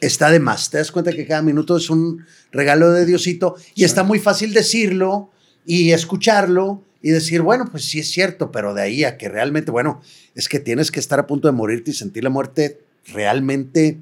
está 0.00 0.30
de 0.30 0.38
más. 0.38 0.70
Te 0.70 0.78
das 0.78 0.92
cuenta 0.92 1.12
que 1.12 1.26
cada 1.26 1.42
minuto 1.42 1.76
es 1.76 1.90
un 1.90 2.24
regalo 2.52 2.92
de 2.92 3.04
Diosito 3.04 3.56
y 3.74 3.82
está 3.82 4.04
muy 4.04 4.20
fácil 4.20 4.54
decirlo 4.54 5.30
y 5.66 5.90
escucharlo 5.90 6.84
y 7.08 7.10
decir, 7.10 7.40
bueno, 7.40 7.64
pues 7.70 7.86
sí 7.86 8.00
es 8.00 8.10
cierto, 8.10 8.52
pero 8.52 8.74
de 8.74 8.82
ahí 8.82 9.02
a 9.02 9.16
que 9.16 9.30
realmente, 9.30 9.70
bueno, 9.70 10.02
es 10.34 10.46
que 10.46 10.60
tienes 10.60 10.90
que 10.90 11.00
estar 11.00 11.18
a 11.18 11.26
punto 11.26 11.48
de 11.48 11.52
morirte 11.52 11.90
y 11.90 11.94
sentir 11.94 12.22
la 12.22 12.28
muerte 12.28 12.82
realmente 13.06 13.96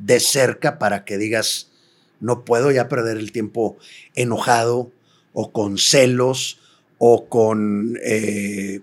de 0.00 0.18
cerca 0.18 0.76
para 0.80 1.04
que 1.04 1.18
digas, 1.18 1.70
no 2.18 2.44
puedo 2.44 2.72
ya 2.72 2.88
perder 2.88 3.16
el 3.16 3.30
tiempo 3.30 3.76
enojado 4.16 4.90
o 5.34 5.52
con 5.52 5.78
celos 5.78 6.58
o 6.98 7.28
con 7.28 7.96
eh, 8.02 8.80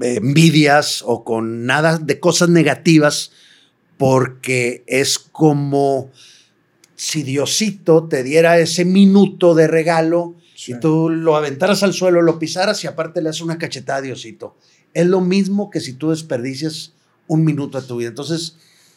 envidias 0.00 1.02
o 1.04 1.22
con 1.22 1.66
nada 1.66 1.98
de 1.98 2.18
cosas 2.18 2.48
negativas 2.48 3.32
porque 3.98 4.84
es 4.86 5.18
como 5.18 6.10
si 6.96 7.22
Diosito 7.24 8.08
te 8.08 8.22
diera 8.22 8.58
ese 8.58 8.86
minuto 8.86 9.54
de 9.54 9.68
regalo 9.68 10.34
y 10.66 10.78
tú 10.80 11.08
lo 11.08 11.36
aventaras 11.36 11.82
al 11.82 11.92
suelo, 11.92 12.22
lo 12.22 12.38
pisaras 12.38 12.82
y 12.84 12.86
aparte 12.86 13.22
le 13.22 13.30
haces 13.30 13.42
una 13.42 13.58
cachetada 13.58 13.98
a 13.98 14.02
Diosito. 14.02 14.56
Es 14.94 15.06
lo 15.06 15.20
mismo 15.20 15.70
que 15.70 15.80
si 15.80 15.94
tú 15.94 16.10
desperdicias 16.10 16.92
un 17.26 17.44
minuto 17.44 17.80
de 17.80 17.86
tu 17.86 17.96
vida. 17.96 18.08
Entonces, 18.08 18.56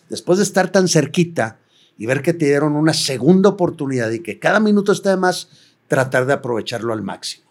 después 0.10 0.38
de 0.38 0.44
estar 0.44 0.72
tan 0.72 0.88
cerquita 0.88 1.60
y 1.98 2.06
ver 2.06 2.22
que 2.22 2.34
te 2.34 2.46
dieron 2.46 2.76
una 2.76 2.94
segunda 2.94 3.50
oportunidad 3.50 4.12
y 4.12 4.20
que 4.20 4.40
cada 4.40 4.60
minuto 4.60 4.92
está 4.92 5.12
de 5.12 5.18
más, 5.18 5.50
tratar 5.88 6.26
de 6.26 6.34
aprovecharlo 6.34 6.94
al 6.94 7.02
máximo. 7.02 7.46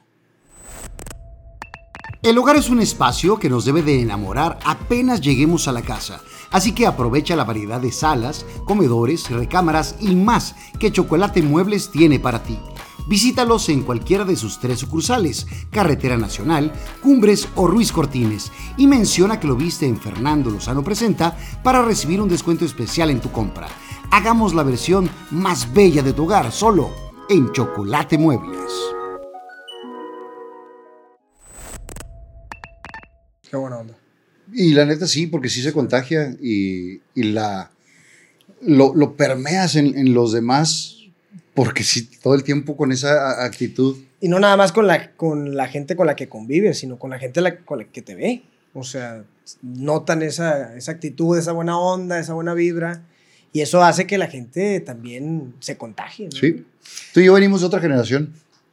El 2.22 2.38
hogar 2.38 2.56
es 2.56 2.70
un 2.70 2.80
espacio 2.80 3.38
que 3.38 3.50
nos 3.50 3.66
debe 3.66 3.82
de 3.82 4.00
enamorar 4.00 4.58
apenas 4.64 5.20
lleguemos 5.20 5.68
a 5.68 5.72
la 5.72 5.82
casa, 5.82 6.22
así 6.50 6.72
que 6.72 6.86
aprovecha 6.86 7.36
la 7.36 7.44
variedad 7.44 7.80
de 7.80 7.92
salas, 7.92 8.46
comedores, 8.64 9.28
recámaras 9.28 9.96
y 10.00 10.14
más 10.14 10.54
que 10.78 10.90
Chocolate 10.90 11.42
Muebles 11.42 11.90
tiene 11.90 12.18
para 12.18 12.42
ti. 12.42 12.58
Visítalos 13.06 13.68
en 13.68 13.82
cualquiera 13.82 14.24
de 14.24 14.36
sus 14.36 14.58
tres 14.60 14.78
sucursales, 14.78 15.46
Carretera 15.70 16.16
Nacional, 16.16 16.72
Cumbres 17.02 17.48
o 17.54 17.66
Ruiz 17.66 17.92
Cortines, 17.92 18.50
y 18.76 18.86
menciona 18.86 19.38
que 19.38 19.46
lo 19.46 19.56
viste 19.56 19.86
en 19.86 20.00
Fernando 20.00 20.50
Lozano 20.50 20.82
Presenta 20.82 21.36
para 21.62 21.84
recibir 21.84 22.20
un 22.20 22.28
descuento 22.28 22.64
especial 22.64 23.10
en 23.10 23.20
tu 23.20 23.30
compra. 23.30 23.68
Hagamos 24.10 24.54
la 24.54 24.62
versión 24.62 25.10
más 25.30 25.72
bella 25.74 26.02
de 26.02 26.12
tu 26.12 26.24
hogar 26.24 26.50
solo 26.52 26.90
en 27.28 27.52
Chocolate 27.52 28.16
Muebles. 28.16 28.72
Qué 33.50 33.56
buena 33.56 33.78
onda. 33.78 33.94
Y 34.52 34.74
la 34.74 34.84
neta 34.84 35.06
sí, 35.06 35.26
porque 35.26 35.48
sí 35.48 35.62
se 35.62 35.72
contagia 35.72 36.36
y, 36.40 37.00
y 37.14 37.22
la, 37.32 37.70
lo, 38.62 38.94
lo 38.94 39.16
permeas 39.16 39.76
en, 39.76 39.96
en 39.98 40.14
los 40.14 40.32
demás, 40.32 40.98
porque 41.54 41.82
sí, 41.84 42.08
todo 42.22 42.34
el 42.34 42.42
tiempo 42.42 42.76
con 42.76 42.92
esa 42.92 43.44
actitud. 43.44 43.96
Y 44.20 44.28
no 44.28 44.40
nada 44.40 44.56
más 44.56 44.72
con 44.72 44.86
la, 44.86 45.12
con 45.12 45.54
la 45.56 45.68
gente 45.68 45.96
con 45.96 46.06
la 46.06 46.16
que 46.16 46.28
convives, 46.28 46.78
sino 46.78 46.98
con 46.98 47.10
la 47.10 47.18
gente 47.18 47.40
la- 47.40 47.58
con 47.58 47.78
la 47.78 47.84
que 47.84 48.02
te 48.02 48.14
ve. 48.14 48.42
O 48.72 48.82
sea, 48.82 49.24
notan 49.62 50.22
esa, 50.22 50.76
esa 50.76 50.92
actitud, 50.92 51.38
esa 51.38 51.52
buena 51.52 51.78
onda, 51.78 52.18
esa 52.18 52.34
buena 52.34 52.54
vibra. 52.54 53.02
Y 53.52 53.60
eso 53.60 53.84
hace 53.84 54.06
que 54.06 54.18
la 54.18 54.26
gente 54.26 54.80
también 54.80 55.54
se 55.60 55.76
contagie. 55.76 56.24
¿no? 56.26 56.32
Sí. 56.32 56.64
Tú 57.12 57.20
y 57.20 57.26
yo 57.26 57.34
venimos 57.34 57.60
de 57.60 57.68
otra 57.68 57.80
generación, 57.80 58.32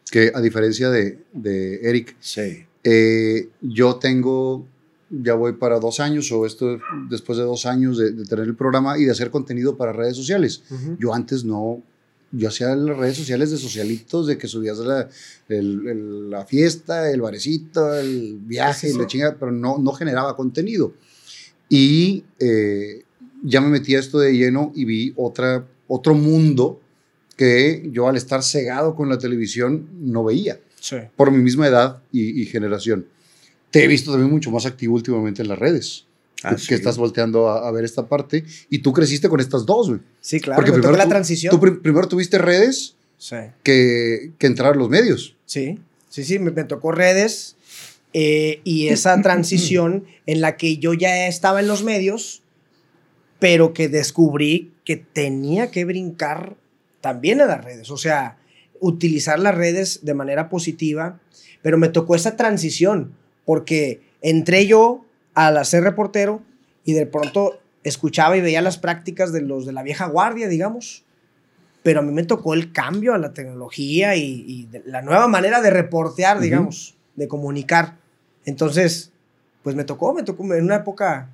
que 0.10 0.32
a 0.34 0.42
diferencia 0.42 0.90
de, 0.90 1.20
de 1.34 1.82
Eric, 1.88 2.16
Sí. 2.20 2.66
eh, 2.84 3.50
yo 3.62 3.98
tengo, 3.98 4.66
ya 5.12 5.36
voy 5.36 5.54
para 5.54 5.80
dos 5.80 6.00
años, 6.00 6.32
o 6.32 6.48
esto 6.48 6.80
después 7.10 7.38
de 7.38 7.44
dos 7.44 7.68
años 7.68 7.98
de, 8.00 8.12
de 8.12 8.26
tener 8.26 8.46
el 8.46 8.56
programa 8.56 8.98
y 8.98 9.06
de 9.06 9.12
hacer 9.12 9.30
contenido 9.30 9.78
para 9.78 9.94
redes 9.94 10.16
sociales. 10.16 10.64
Ujú. 10.72 10.98
Yo 11.00 11.14
antes 11.14 11.44
no, 11.44 11.84
yo 12.32 12.48
hacía 12.50 12.76
las 12.76 12.98
redes 12.98 13.18
sociales 13.18 13.52
de 13.52 13.58
socialitos, 13.58 14.28
de 14.28 14.38
que 14.38 14.48
subías 14.48 14.78
la, 14.80 15.10
el- 15.50 15.88
el- 15.88 16.30
la 16.30 16.46
fiesta, 16.46 17.12
el 17.12 17.22
barecito, 17.22 17.94
el 17.94 18.38
viaje, 18.42 18.90
sí, 18.92 18.98
la 18.98 19.04
sí. 19.04 19.08
chingada, 19.10 19.36
pero 19.40 19.52
no, 19.52 19.78
no 19.78 19.92
generaba 19.94 20.36
contenido. 20.36 20.94
Y 21.70 22.24
eh, 22.40 23.04
ya 23.44 23.62
me 23.62 23.70
metí 23.70 23.96
a 23.96 24.00
esto 24.00 24.20
de 24.20 24.34
lleno 24.34 24.72
y 24.76 24.86
vi 24.86 25.14
otra, 25.16 25.66
otro 25.88 26.14
mundo 26.16 26.80
que 27.38 27.90
yo 27.92 28.08
al 28.08 28.18
estar 28.18 28.44
cegado 28.44 28.96
con 28.96 29.10
la 29.10 29.18
televisión 29.18 29.88
no 30.00 30.24
veía, 30.24 30.60
Sí. 30.80 30.98
por 31.16 31.32
mi 31.32 31.38
misma 31.40 31.68
edad 31.68 32.02
y, 32.12 32.42
y 32.42 32.46
generación. 32.46 33.06
Te 33.72 33.84
he 33.84 33.88
visto 33.88 34.12
también 34.12 34.32
mucho 34.32 34.52
más 34.52 34.66
activo 34.66 34.96
últimamente 34.96 35.42
en 35.42 35.48
las 35.48 35.58
redes. 35.60 36.06
Ah, 36.44 36.56
que 36.56 36.58
sí. 36.62 36.74
estás 36.74 36.98
volteando 36.98 37.50
a, 37.50 37.68
a 37.68 37.72
ver 37.72 37.86
esta 37.86 38.08
parte 38.08 38.44
y 38.70 38.80
tú 38.80 38.94
creciste 38.94 39.30
con 39.30 39.40
estas 39.40 39.66
dos, 39.66 39.90
güey. 39.90 40.02
Sí, 40.22 40.40
claro. 40.40 40.58
Porque 40.58 40.72
primero 40.72 40.98
la 40.98 41.04
tú- 41.04 41.10
transición. 41.10 41.52
Tú 41.52 41.60
pri- 41.60 41.80
primero 41.82 42.08
tuviste 42.08 42.38
redes 42.40 42.96
Sí. 43.18 43.36
que, 43.62 44.32
que 44.40 44.48
entrar 44.48 44.74
a 44.74 44.76
los 44.76 44.90
medios. 44.90 45.36
Sí, 45.46 45.78
sí, 46.10 46.24
sí, 46.24 46.40
me, 46.40 46.50
me 46.50 46.64
tocó 46.64 46.92
redes 46.92 47.56
eh, 48.14 48.60
y 48.64 48.88
esa 48.88 49.22
transición 49.22 50.06
en 50.26 50.42
la 50.42 50.58
que 50.58 50.78
yo 50.78 50.94
ya 50.96 51.28
estaba 51.28 51.60
en 51.60 51.68
los 51.68 51.84
medios, 51.84 52.42
pero 53.40 53.74
que 53.74 53.88
descubrí 53.90 54.72
que 54.86 54.98
tenía 54.98 55.70
que 55.70 55.86
brincar 55.86 56.56
también 57.02 57.42
a 57.42 57.46
las 57.46 57.64
redes, 57.64 57.90
o 57.92 57.98
sea, 57.98 58.38
utilizar 58.80 59.40
las 59.40 59.54
redes 59.56 60.00
de 60.04 60.14
manera 60.16 60.50
positiva, 60.50 61.20
pero 61.62 61.78
me 61.78 61.90
tocó 61.90 62.16
esa 62.16 62.36
transición, 62.36 63.14
porque 63.46 64.02
entré 64.22 64.66
yo 64.66 65.06
al 65.34 65.66
ser 65.66 65.84
reportero 65.84 66.42
y 66.86 66.94
de 66.94 67.06
pronto 67.06 67.60
escuchaba 67.84 68.38
y 68.38 68.42
veía 68.42 68.62
las 68.62 68.78
prácticas 68.78 69.32
de 69.32 69.42
los 69.42 69.66
de 69.66 69.74
la 69.74 69.84
vieja 69.84 70.06
guardia, 70.08 70.48
digamos, 70.48 71.04
pero 71.84 72.00
a 72.02 72.04
mí 72.04 72.12
me 72.12 72.24
tocó 72.24 72.54
el 72.54 72.72
cambio 72.72 73.14
a 73.14 73.18
la 73.18 73.34
tecnología 73.34 74.16
y, 74.16 74.44
y 74.48 74.66
de- 74.68 74.84
la 74.86 75.02
nueva 75.02 75.28
manera 75.28 75.62
de 75.62 75.70
reportear, 75.72 76.40
digamos, 76.40 76.96
de 77.16 77.28
comunicar. 77.28 77.98
Entonces, 78.46 79.12
pues 79.64 79.76
me 79.76 79.84
tocó, 79.84 80.14
me 80.14 80.24
tocó 80.24 80.44
en 80.54 80.64
una 80.64 80.76
época 80.78 81.30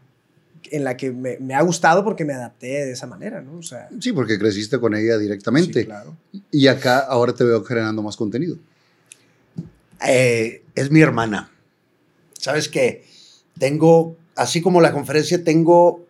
en 0.71 0.83
la 0.83 0.95
que 0.97 1.11
me, 1.11 1.37
me 1.39 1.53
ha 1.53 1.61
gustado 1.61 2.03
porque 2.03 2.25
me 2.25 2.33
adapté 2.33 2.67
de 2.85 2.91
esa 2.91 3.07
manera, 3.07 3.41
¿no? 3.41 3.57
O 3.59 3.63
sea, 3.63 3.89
Sí, 3.99 4.11
porque 4.13 4.37
creciste 4.39 4.79
con 4.79 4.95
ella 4.95 5.17
directamente. 5.17 5.81
sí, 5.81 5.85
claro. 5.85 6.15
Y 6.51 6.67
acá 6.67 6.99
ahora 6.99 7.33
te 7.33 7.43
veo 7.43 7.63
generando 7.63 8.01
más 8.01 8.15
contenido. 8.17 8.57
Eh, 10.07 10.63
es 10.75 10.91
mi 10.91 11.01
hermana. 11.01 11.51
Sabes 12.39 12.69
que 12.69 13.05
tengo, 13.59 14.15
así 14.35 14.61
como 14.61 14.81
la 14.81 14.93
conferencia, 14.93 15.43
tengo 15.43 16.05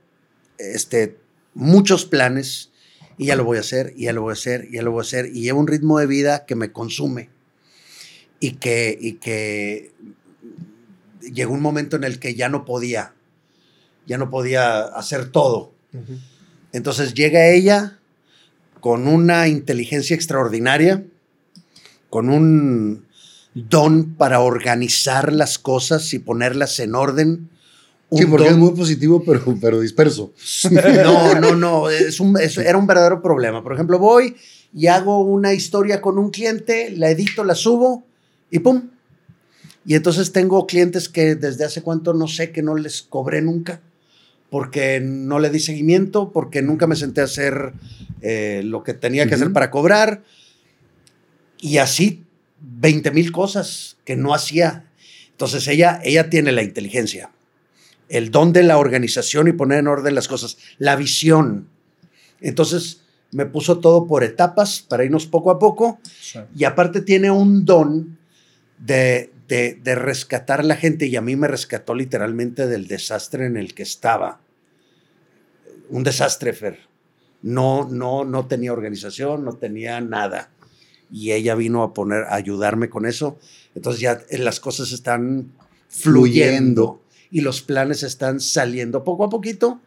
este, 0.58 1.18
muchos 1.54 2.06
planes 2.06 2.72
y 3.18 3.28
ya 3.28 3.36
lo 3.36 3.44
voy 3.44 3.58
a 3.58 3.62
hacer, 3.62 3.94
y 3.96 4.04
ya 4.04 4.14
lo 4.14 4.22
voy 4.22 4.32
a 4.32 4.34
hacer, 4.34 4.68
y 4.70 4.76
ya 4.76 4.84
lo 4.84 4.92
voy 4.92 5.00
a 5.00 5.02
hacer, 5.02 5.28
y 5.28 5.42
llevo 5.42 5.60
un 5.60 5.68
ritmo 5.68 6.00
de 6.00 6.06
vida 6.06 6.46
que 6.46 6.56
me 6.56 6.72
consume 6.72 7.30
y 8.40 8.52
que, 8.54 8.98
y 9.00 9.14
que 9.14 9.92
llegó 11.34 11.54
un 11.54 11.62
momento 11.62 11.96
en 11.96 12.04
el 12.04 12.20
que 12.20 12.36
ya 12.36 12.50
no 12.50 12.66
podía, 12.66 13.14
ya 14.06 14.18
no 14.18 14.30
podía 14.30 14.82
hacer 14.82 15.32
todo. 15.32 15.74
Entonces 16.74 17.16
llega 17.16 17.48
ella 17.48 18.00
con 18.80 19.08
una 19.08 19.48
inteligencia 19.48 20.16
extraordinaria, 20.16 21.04
con 22.10 22.30
un 22.30 23.07
don 23.70 24.14
para 24.16 24.40
organizar 24.42 25.34
las 25.34 25.58
cosas 25.58 26.14
y 26.14 26.20
ponerlas 26.20 26.80
en 26.80 26.96
orden. 26.96 27.50
Sí, 28.12 28.26
porque 28.26 28.46
don- 28.46 28.54
es 28.54 28.58
muy 28.60 28.72
positivo, 28.72 29.24
pero, 29.26 29.58
pero 29.60 29.80
disperso. 29.80 30.32
No, 31.04 31.36
no, 31.40 31.56
no, 31.56 31.90
es 31.90 32.20
un- 32.20 32.40
es- 32.40 32.58
era 32.58 32.78
un 32.78 32.88
verdadero 32.88 33.22
problema. 33.22 33.64
Por 33.64 33.74
ejemplo, 33.74 34.00
voy 34.00 34.36
y 34.74 34.88
hago 34.88 35.20
una 35.22 35.54
historia 35.54 36.02
con 36.02 36.18
un 36.18 36.30
cliente, 36.30 36.92
la 36.92 37.10
edito, 37.10 37.44
la 37.44 37.56
subo 37.56 38.06
y 38.52 38.60
¡pum! 38.60 38.90
Y 39.86 39.96
entonces 39.96 40.32
tengo 40.34 40.68
clientes 40.68 41.10
que 41.10 41.36
desde 41.36 41.64
hace 41.66 41.82
cuánto 41.82 42.14
no 42.14 42.28
sé 42.28 42.52
que 42.52 42.62
no 42.62 42.76
les 42.76 43.02
cobré 43.02 43.42
nunca, 43.42 43.82
porque 44.50 45.00
no 45.02 45.40
le 45.40 45.50
di 45.50 45.60
seguimiento, 45.60 46.32
porque 46.32 46.62
nunca 46.62 46.88
me 46.88 46.96
senté 46.96 47.22
a 47.22 47.26
hacer 47.26 47.74
eh, 48.22 48.62
lo 48.64 48.84
que 48.84 48.94
tenía 48.94 49.28
que 49.28 49.36
hacer 49.36 49.52
para 49.54 49.72
cobrar. 49.72 50.24
Y 51.60 51.78
así 51.78 52.24
20 52.60 53.12
mil 53.12 53.32
cosas 53.32 53.98
que 54.06 54.16
no 54.16 54.34
hacía. 54.34 54.86
Entonces 55.32 55.68
ella, 55.68 56.00
ella 56.04 56.30
tiene 56.30 56.52
la 56.52 56.64
inteligencia, 56.64 57.32
el 58.10 58.32
don 58.32 58.54
de 58.54 58.64
la 58.64 58.78
organización 58.78 59.48
y 59.48 59.54
poner 59.54 59.80
en 59.80 59.88
orden 59.88 60.16
las 60.16 60.28
cosas, 60.28 60.58
la 60.78 60.96
visión. 60.96 61.70
Entonces 62.42 63.02
me 63.32 63.46
puso 63.46 63.80
todo 63.80 64.08
por 64.08 64.24
etapas 64.24 64.82
para 64.82 65.04
irnos 65.04 65.28
poco 65.28 65.52
a 65.52 65.60
poco 65.60 66.00
y 66.56 66.64
aparte 66.64 67.02
tiene 67.02 67.30
un 67.30 67.66
don 67.66 68.18
de, 68.80 69.32
de, 69.48 69.80
de 69.82 69.96
rescatar 69.96 70.62
a 70.62 70.64
la 70.64 70.76
gente 70.76 71.08
y 71.08 71.16
a 71.16 71.22
mí 71.22 71.36
me 71.36 71.48
rescató 71.48 71.94
literalmente 71.94 72.68
del 72.68 72.88
desastre 72.88 73.46
en 73.46 73.58
el 73.58 73.74
que 73.74 73.84
estaba. 73.84 74.40
Un 75.90 76.04
desastre, 76.04 76.54
Fer. 76.54 76.80
No, 77.42 77.88
no, 77.90 78.26
no 78.26 78.48
tenía 78.48 78.74
organización, 78.74 79.46
no 79.46 79.54
tenía 79.54 80.02
nada. 80.02 80.50
Y 81.12 81.32
ella 81.32 81.56
vino 81.56 81.84
a 81.84 81.94
poner, 81.94 82.24
a 82.26 82.36
ayudarme 82.36 82.90
con 82.90 83.06
eso. 83.06 83.38
Entonces 83.76 84.02
ya 84.02 84.22
eh, 84.30 84.38
las 84.40 84.60
cosas 84.60 84.92
están 84.92 85.52
fluyendo 85.90 87.02
y 87.32 87.42
los 87.42 87.62
planes 87.62 88.04
están 88.04 88.40
saliendo 88.40 89.04
poco 89.04 89.24
a 89.26 89.30
poquito 89.30 89.80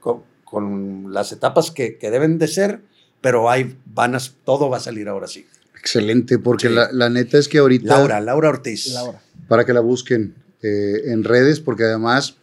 con, 0.00 0.22
con 0.44 1.12
las 1.12 1.32
etapas 1.32 1.70
que, 1.70 1.98
que 1.98 2.10
deben 2.10 2.38
de 2.38 2.48
ser, 2.48 2.80
pero 3.20 3.50
hay, 3.50 3.76
van 3.86 4.14
a, 4.14 4.18
todo 4.44 4.70
va 4.70 4.76
a 4.76 4.80
salir 4.80 5.08
ahora 5.08 5.26
sí. 5.26 5.46
Excelente, 5.78 6.38
porque 6.38 6.68
Sí. 6.68 6.74
la, 6.74 6.90
la 6.92 7.08
neta 7.08 7.38
es 7.38 7.48
que 7.48 7.58
ahorita, 7.58 7.96
Laura, 7.98 8.20
Laura 8.20 8.48
Ortiz. 8.48 8.92
Laura. 8.92 9.20
para 9.48 9.64
que 9.64 9.72
la 9.72 9.80
busquen 9.80 10.34
eh, 10.62 11.02
en 11.06 11.24
redes, 11.24 11.60
porque 11.60 11.84
además 11.84 12.36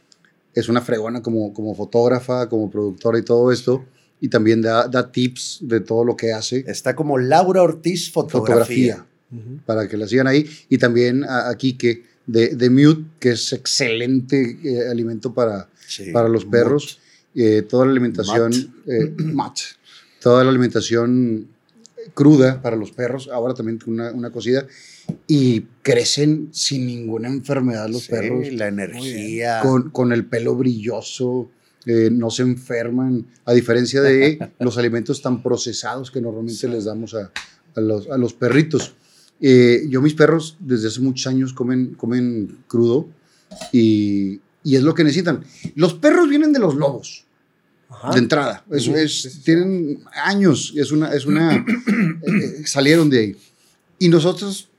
es 0.54 0.70
una 0.70 0.82
fregona 0.82 1.22
como, 1.22 1.54
como 1.54 1.76
fotógrafa, 1.76 2.48
como 2.50 2.70
productora 2.72 3.20
y 3.20 3.24
todo 3.24 3.52
esto, 3.52 3.86
y 4.22 4.30
también 4.30 4.62
da, 4.62 4.88
da 4.88 5.12
tips 5.12 5.60
de 5.62 5.82
todo 5.82 6.04
lo 6.06 6.16
que 6.16 6.32
hace, 6.34 6.64
Está 6.68 6.96
como 6.96 7.18
Laura 7.18 7.62
Ortiz 7.62 8.12
Fotografía. 8.12 9.06
fotografía, 9.32 9.62
para 9.66 9.88
que 9.90 9.98
la 9.98 10.08
sigan 10.08 10.28
ahí, 10.28 10.50
y 10.70 10.78
también 10.78 11.24
a, 11.26 11.50
a 11.50 11.58
Quique 11.58 12.04
de, 12.26 12.56
de 12.56 12.70
Mute, 12.70 13.04
que 13.20 13.32
es 13.32 13.52
excelente 13.54 14.58
eh, 14.64 14.90
alimento 14.90 15.34
para, 15.34 15.68
Sí. 15.88 16.12
para 16.12 16.28
los 16.30 16.46
perros, 16.46 17.00
eh, 17.36 17.62
toda 17.62 17.86
la 17.86 17.92
alimentación, 17.92 18.52
Matt. 19.18 19.58
eh, 19.60 19.64
toda 20.22 20.44
la 20.44 20.50
alimentación 20.50 21.48
cruda 22.14 22.62
para 22.62 22.76
los 22.76 22.92
perros, 22.92 23.30
ahora 23.32 23.54
también 23.54 23.80
una, 23.88 24.12
una 24.12 24.32
cocida, 24.32 24.66
y 25.28 25.62
crecen 25.84 26.50
sin 26.52 26.86
ninguna 26.88 27.28
enfermedad 27.28 27.90
los 27.90 28.04
Sí, 28.04 28.12
perros, 28.12 28.52
la 28.54 28.68
energía. 28.68 29.60
con, 29.62 29.90
con 29.92 30.12
el 30.14 30.26
pelo 30.26 30.56
brilloso, 30.56 31.50
eh, 31.86 32.10
no 32.12 32.30
se 32.30 32.44
enferman, 32.44 33.26
a 33.46 33.54
diferencia 33.54 34.02
de 34.02 34.52
los 34.60 34.78
alimentos 34.78 35.22
tan 35.22 35.42
procesados 35.42 36.12
que 36.12 36.22
normalmente 36.22 36.68
les 36.68 36.86
damos 36.86 37.14
a, 37.14 37.32
a 37.76 37.82
los, 37.82 38.10
a 38.10 38.18
los 38.18 38.34
perritos. 38.34 38.94
Eh, 39.42 39.86
yo 39.90 40.02
mis 40.02 40.14
perros 40.14 40.58
desde 40.60 40.88
hace 40.88 41.02
muchos 41.02 41.28
años 41.28 41.54
comen, 41.54 41.94
comen 41.96 42.60
crudo 42.68 43.08
y, 43.72 44.40
y 44.64 44.76
es 44.76 44.84
lo 44.84 44.94
que 44.94 45.04
necesitan. 45.04 45.44
Los 45.76 45.94
perros 45.94 46.30
vienen 46.30 46.54
de 46.54 46.60
los 46.60 46.76
lobos 46.76 47.26
de 48.14 48.20
entrada. 48.20 48.64
Eso 48.72 48.96
es, 48.96 49.42
tienen 49.44 50.04
años, 50.14 50.74
es 50.76 50.92
una, 50.92 51.14
es 51.14 51.26
una, 51.26 51.56
eh, 51.56 52.66
salieron 52.66 53.10
de 53.10 53.20
ahí. 53.20 53.38
Y 54.00 54.10
nosotros, 54.10 54.70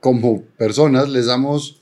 como 0.00 0.42
personas, 0.42 1.08
les 1.08 1.26
damos 1.26 1.80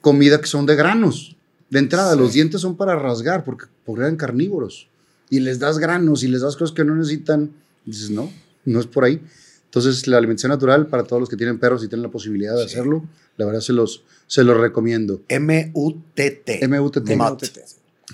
comida 0.00 0.40
que 0.40 0.46
son 0.46 0.66
de 0.66 0.76
granos. 0.76 1.36
De 1.70 1.78
entrada, 1.78 2.16
los 2.16 2.32
dientes 2.32 2.60
son 2.60 2.76
para 2.76 2.96
rasgar, 2.96 3.44
porque, 3.44 3.66
porque 3.92 4.02
eran 4.04 4.16
carnívoros. 4.16 4.88
Y 5.30 5.40
les 5.40 5.58
das 5.58 5.78
granos 5.78 6.22
y 6.22 6.28
les 6.28 6.42
das 6.42 6.56
cosas 6.56 6.74
que 6.74 6.84
no 6.84 6.94
necesitan. 6.94 7.50
Y 7.86 7.90
dices, 7.92 8.10
no, 8.10 8.30
no 8.64 8.80
es 8.80 8.86
por 8.86 9.04
ahí. 9.04 9.20
Entonces, 9.64 10.06
la 10.06 10.16
alimentación 10.18 10.50
natural 10.50 10.86
para 10.86 11.04
todos 11.04 11.20
los 11.20 11.28
que 11.28 11.36
tienen 11.36 11.58
perros 11.58 11.82
y 11.84 11.88
tienen 11.88 12.02
la 12.02 12.10
posibilidad 12.10 12.54
de 12.56 12.64
hacerlo, 12.64 13.04
la 13.36 13.44
verdad 13.46 13.60
se 13.60 13.72
los, 13.72 14.02
se 14.26 14.42
los 14.44 14.56
recomiendo. 14.56 15.20
M-U-T-T. 15.28 16.68
MUTT. 16.68 17.06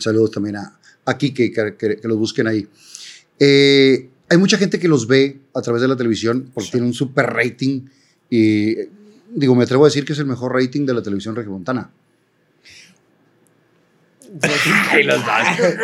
Saludos 0.01 0.31
también 0.33 0.57
a, 0.57 0.79
a 1.05 1.17
Kike, 1.19 1.53
que, 1.53 1.77
que- 1.77 1.97
que 2.01 2.09
los 2.09 2.19
busquen 2.19 2.47
ahí. 2.47 2.67
Eh, 3.39 4.11
hay 4.29 4.39
mucha 4.39 4.57
gente 4.59 4.79
que 4.79 4.89
los 4.89 5.07
ve 5.07 5.41
a 5.55 5.63
través 5.63 5.83
de 5.83 5.89
la 5.89 5.97
televisión 5.97 6.51
porque 6.55 6.71
tiene 6.71 6.87
un 6.87 6.95
super 6.95 7.27
rating 7.27 7.83
y 8.31 8.75
digo, 9.35 9.55
me 9.55 9.65
atrevo 9.65 9.85
a 9.85 9.89
decir 9.89 10.05
que 10.05 10.13
es 10.13 10.19
el 10.19 10.27
mejor 10.27 10.53
rating 10.53 10.87
de 10.87 10.95
la 10.95 11.03
televisión 11.03 11.37
regiomontana. 11.37 11.91
Ay, 14.90 15.05
los 15.05 15.19
dos. 15.24 15.32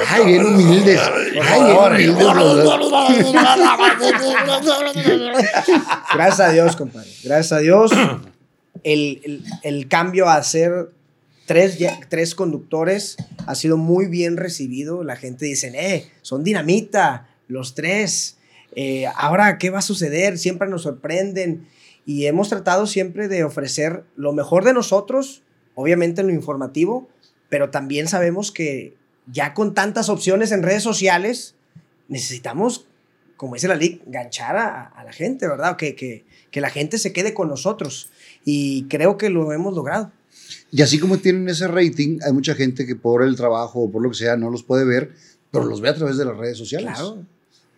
Ay, 0.09 0.25
bien 0.27 0.45
humildes. 0.45 1.01
Ay, 1.43 1.63
bien 1.65 2.11
humildes 2.11 2.35
los 2.35 2.65
dos. 2.65 2.91
Gracias 6.15 6.41
a 6.41 6.51
Dios, 6.53 6.77
compadre. 6.77 7.09
Gracias 7.25 7.53
a 7.53 7.59
Dios. 7.59 7.93
El, 8.83 9.21
el- 9.25 9.45
el 9.63 9.89
cambio 9.89 10.29
a 10.29 10.43
ser 10.43 10.91
tres, 11.47 11.79
tres 12.09 12.35
conductores 12.35 13.17
ha 13.47 13.55
sido 13.55 13.77
muy 13.77 14.07
bien 14.07 14.37
recibido. 14.37 15.05
La 15.05 15.17
gente 15.17 15.45
dice, 15.47 15.73
eh, 15.75 16.11
son 16.23 16.45
dinamita, 16.45 17.29
los 17.49 17.75
tres. 17.75 18.39
Eh, 18.77 19.07
ahora, 19.17 19.59
¿qué 19.59 19.71
va 19.71 19.81
a 19.81 19.83
suceder? 19.83 20.39
Siempre 20.39 20.69
nos 20.69 20.83
sorprenden. 20.83 21.67
Y 22.07 22.27
hemos 22.27 22.49
tratado 22.49 22.87
siempre 22.87 23.29
de 23.29 23.45
ofrecer 23.45 24.05
lo 24.17 24.33
mejor 24.33 24.65
de 24.65 24.73
nosotros, 24.73 25.43
obviamente 25.75 26.23
en 26.23 26.29
lo 26.29 26.33
informativo, 26.33 27.09
pero 27.51 27.69
también 27.71 28.09
sabemos 28.09 28.51
que 28.51 28.95
ya 29.31 29.53
con 29.53 29.75
tantas 29.75 30.09
opciones 30.09 30.51
en 30.53 30.63
redes 30.63 30.83
sociales, 30.83 31.55
necesitamos, 32.09 32.87
como 33.37 33.55
dice 33.55 33.69
la 33.69 33.75
LIC, 33.77 34.03
ganchar 34.07 34.57
a, 34.57 34.87
a 34.87 35.05
la 35.05 35.13
gente, 35.13 35.47
¿verdad? 35.47 35.77
Que, 35.77 35.95
que, 35.95 36.25
que 36.51 36.61
la 36.61 36.71
gente 36.71 36.97
se 36.99 37.13
quede 37.13 37.35
con 37.35 37.49
nosotros. 37.49 38.11
Y 38.45 38.85
creo 38.85 39.19
que 39.19 39.29
lo 39.31 39.53
hemos 39.53 39.75
logrado. 39.75 40.11
Y 40.73 40.83
así 40.83 40.99
como 40.99 41.19
tienen 41.19 41.49
ese 41.49 41.69
rating, 41.69 42.19
hay 42.25 42.33
mucha 42.33 42.55
gente 42.55 42.87
que 42.87 42.97
por 42.97 43.23
el 43.23 43.37
trabajo 43.37 43.81
o 43.81 43.91
por 43.91 44.03
lo 44.03 44.11
que 44.11 44.17
sea 44.17 44.37
no 44.37 44.51
los 44.51 44.63
puede 44.63 44.85
ver, 44.85 45.13
pero 45.53 45.65
los 45.65 45.81
ve 45.81 45.91
a 45.91 45.95
través 45.95 46.17
de 46.17 46.25
las 46.25 46.37
redes 46.37 46.59
sociales. 46.59 46.91
Claro. 46.95 47.25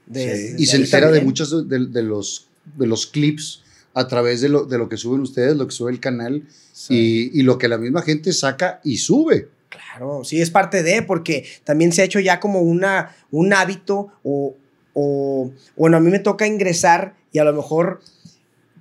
De- 0.06 0.54
y 0.58 0.64
de 0.64 0.66
se 0.66 0.76
ahí 0.76 0.82
entera 0.82 1.06
de 1.06 1.12
también. 1.18 1.24
muchos 1.26 1.68
de, 1.68 1.86
de 1.86 2.02
los, 2.02 2.48
de 2.76 2.86
los 2.86 3.06
clips 3.06 3.62
a 3.94 4.08
través 4.08 4.40
de 4.40 4.48
lo, 4.48 4.64
de 4.64 4.78
lo 4.78 4.88
que 4.88 4.96
suben 4.96 5.20
ustedes, 5.20 5.54
lo 5.56 5.66
que 5.66 5.74
sube 5.74 5.90
el 5.92 6.00
canal 6.00 6.46
y, 6.88 7.38
y 7.38 7.42
lo 7.42 7.58
que 7.58 7.68
la 7.68 7.76
misma 7.78 8.02
gente 8.02 8.32
saca 8.32 8.80
y 8.84 8.96
sube. 8.98 9.48
Claro, 9.72 10.22
sí, 10.24 10.40
es 10.42 10.50
parte 10.50 10.82
de, 10.82 11.02
porque 11.02 11.46
también 11.64 11.92
se 11.92 12.02
ha 12.02 12.04
hecho 12.04 12.20
ya 12.20 12.40
como 12.40 12.60
una, 12.60 13.16
un 13.30 13.52
hábito 13.54 14.12
o, 14.22 14.54
o, 14.92 15.50
bueno, 15.76 15.96
a 15.96 16.00
mí 16.00 16.10
me 16.10 16.18
toca 16.18 16.46
ingresar 16.46 17.14
y 17.32 17.38
a 17.38 17.44
lo 17.44 17.54
mejor 17.54 18.00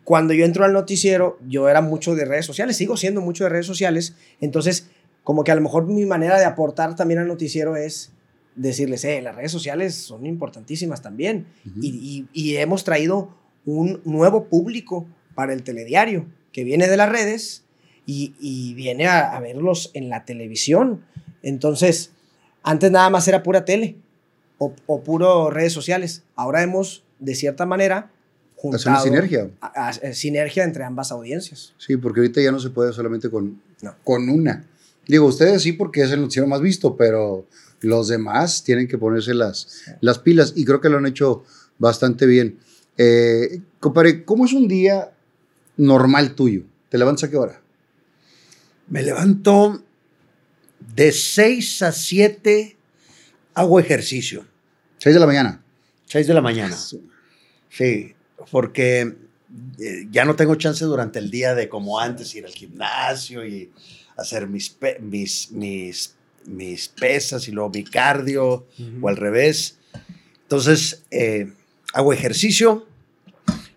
cuando 0.03 0.33
yo 0.33 0.43
entro 0.43 0.65
al 0.65 0.73
noticiero, 0.73 1.37
yo 1.47 1.69
era 1.69 1.79
mucho 1.81 2.15
de 2.15 2.25
redes 2.25 2.45
sociales, 2.45 2.75
sigo 2.75 2.97
siendo 2.97 3.21
mucho 3.21 3.43
de 3.45 3.51
redes 3.51 3.65
sociales, 3.67 4.15
entonces 4.41 4.89
como 5.23 5.43
que 5.43 5.51
a 5.51 5.55
lo 5.55 5.61
mejor 5.61 5.85
mi 5.85 6.05
manera 6.05 6.37
de 6.39 6.45
aportar 6.45 6.95
también 6.95 7.19
al 7.19 7.27
noticiero 7.27 7.75
es 7.77 8.11
decirles, 8.55 9.05
eh, 9.05 9.21
las 9.21 9.35
redes 9.35 9.51
sociales 9.51 9.95
son 9.95 10.25
importantísimas 10.25 11.01
también 11.01 11.45
y, 11.81 11.87
y- 11.89 12.27
y 12.33 12.57
hemos 12.57 12.83
traído 12.83 13.29
un 13.65 14.01
nuevo 14.03 14.45
público 14.45 15.05
para 15.35 15.53
el 15.53 15.63
telediario 15.63 16.25
que 16.51 16.65
viene 16.65 16.87
de 16.89 16.97
las 16.97 17.09
redes 17.09 17.63
y, 18.05 18.33
y 18.39 18.73
viene 18.73 19.07
a, 19.07 19.35
a 19.35 19.39
verlos 19.39 19.91
en 19.93 20.09
la 20.09 20.25
televisión. 20.25 21.03
Entonces, 21.43 22.11
antes 22.63 22.91
nada 22.91 23.09
más 23.09 23.27
era 23.27 23.43
pura 23.43 23.65
tele 23.65 23.97
o, 24.57 24.73
o 24.85 25.03
puro 25.03 25.49
redes 25.49 25.73
sociales. 25.73 26.23
Ahora 26.35 26.61
hemos, 26.63 27.03
de 27.19 27.35
cierta 27.35 27.65
manera, 27.65 27.97
Hacer 28.57 28.71
juntado 28.79 29.03
sinergia. 29.03 29.49
a- 29.59 29.87
a- 29.87 29.91
eh, 29.91 30.13
sinergia 30.13 30.63
entre 30.63 30.83
ambas 30.83 31.11
audiencias. 31.11 31.73
Sí, 31.79 31.97
porque 31.97 32.19
ahorita 32.19 32.41
ya 32.41 32.51
no 32.51 32.59
se 32.59 32.69
puede 32.69 32.93
solamente 32.93 33.29
con, 33.29 33.59
No. 33.81 33.95
con 34.03 34.29
una. 34.29 34.67
Digo, 35.07 35.25
ustedes 35.25 35.63
sí 35.63 35.73
porque 35.73 36.03
es 36.03 36.11
el 36.11 36.21
noticiero 36.21 36.47
más 36.47 36.61
visto, 36.61 36.95
pero 36.95 37.47
los 37.79 38.07
demás 38.07 38.63
tienen 38.63 38.87
que 38.87 38.99
ponerse 38.99 39.33
las, 39.33 39.81
las 39.99 40.19
pilas 40.19 40.53
y 40.55 40.63
creo 40.63 40.79
que 40.79 40.89
lo 40.89 40.97
han 40.99 41.07
hecho 41.07 41.43
bastante 41.79 42.27
bien. 42.27 42.59
Eh, 42.99 43.61
compadre, 43.79 44.23
¿cómo 44.23 44.45
es 44.45 44.53
un 44.53 44.67
día 44.67 45.09
normal 45.77 46.35
tuyo? 46.35 46.63
¿Te 46.89 46.99
levantas 46.99 47.23
a 47.23 47.31
qué 47.31 47.37
hora? 47.37 47.60
Me 48.87 49.03
levanto 49.03 49.83
de 50.95 51.11
6 51.11 51.81
a 51.83 51.91
7, 51.91 52.77
hago 53.53 53.79
ejercicio. 53.79 54.45
6 54.97 55.13
de 55.13 55.19
la 55.19 55.25
mañana. 55.25 55.63
6 56.05 56.27
de 56.27 56.33
la 56.33 56.41
mañana. 56.41 56.77
Sí, 57.69 58.13
porque 58.51 59.15
eh, 59.79 60.07
ya 60.11 60.25
no 60.25 60.35
tengo 60.35 60.55
chance 60.55 60.83
durante 60.85 61.19
el 61.19 61.31
día 61.31 61.55
de 61.55 61.69
como 61.69 61.99
antes 61.99 62.35
ir 62.35 62.45
al 62.45 62.51
gimnasio 62.51 63.45
y 63.45 63.71
hacer 64.17 64.47
mis, 64.47 64.77
mis, 64.99 65.51
mis, 65.51 66.15
mis 66.45 66.87
pesas 66.89 67.47
y 67.47 67.51
luego 67.51 67.69
mi 67.69 67.83
cardio 67.83 68.67
o 69.01 69.09
al 69.09 69.17
revés. 69.17 69.77
Entonces, 70.43 71.03
eh, 71.11 71.53
hago 71.93 72.13
ejercicio, 72.13 72.87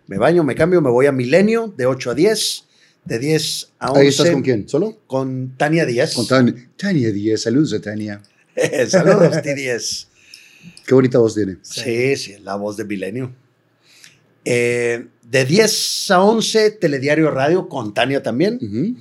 me 0.07 0.19
baño, 0.19 0.45
me 0.45 0.55
cambio, 0.55 0.81
me 0.81 0.91
voy 0.91 1.07
a 1.07 1.13
Milenio 1.13 1.73
de 1.77 1.87
8 1.87 2.11
a 2.11 2.15
10, 2.15 2.65
de 3.05 3.19
10 3.19 3.73
a 3.79 3.91
11. 3.91 4.01
Ahí 4.01 4.09
estás 4.09 4.31
con 4.31 4.43
quién? 4.43 4.69
¿Solo? 4.69 4.99
Con 5.07 5.55
Tania 5.57 5.85
Díaz. 5.85 6.15
Con 6.15 6.27
Tania. 6.27 6.55
Tania 6.77 7.13
Díaz. 7.13 7.43
Saludos 7.43 7.73
a 7.75 7.81
Tania. 7.81 8.23
Saludos, 8.89 9.35
T10. 9.37 10.07
Qué 10.87 10.95
bonita 10.95 11.19
voz 11.19 11.35
tiene. 11.35 11.57
Sí, 11.63 12.17
sí, 12.17 12.37
la 12.43 12.57
voz 12.57 12.77
de 12.77 12.85
Milenio. 12.85 13.33
Eh, 14.45 15.07
de 15.23 15.45
10 15.45 16.11
a 16.11 16.23
11, 16.23 16.71
Telediario 16.73 17.31
Radio 17.31 17.69
con 17.69 17.95
Tania 17.95 18.23
también. 18.23 18.59
Ujú. 18.61 18.97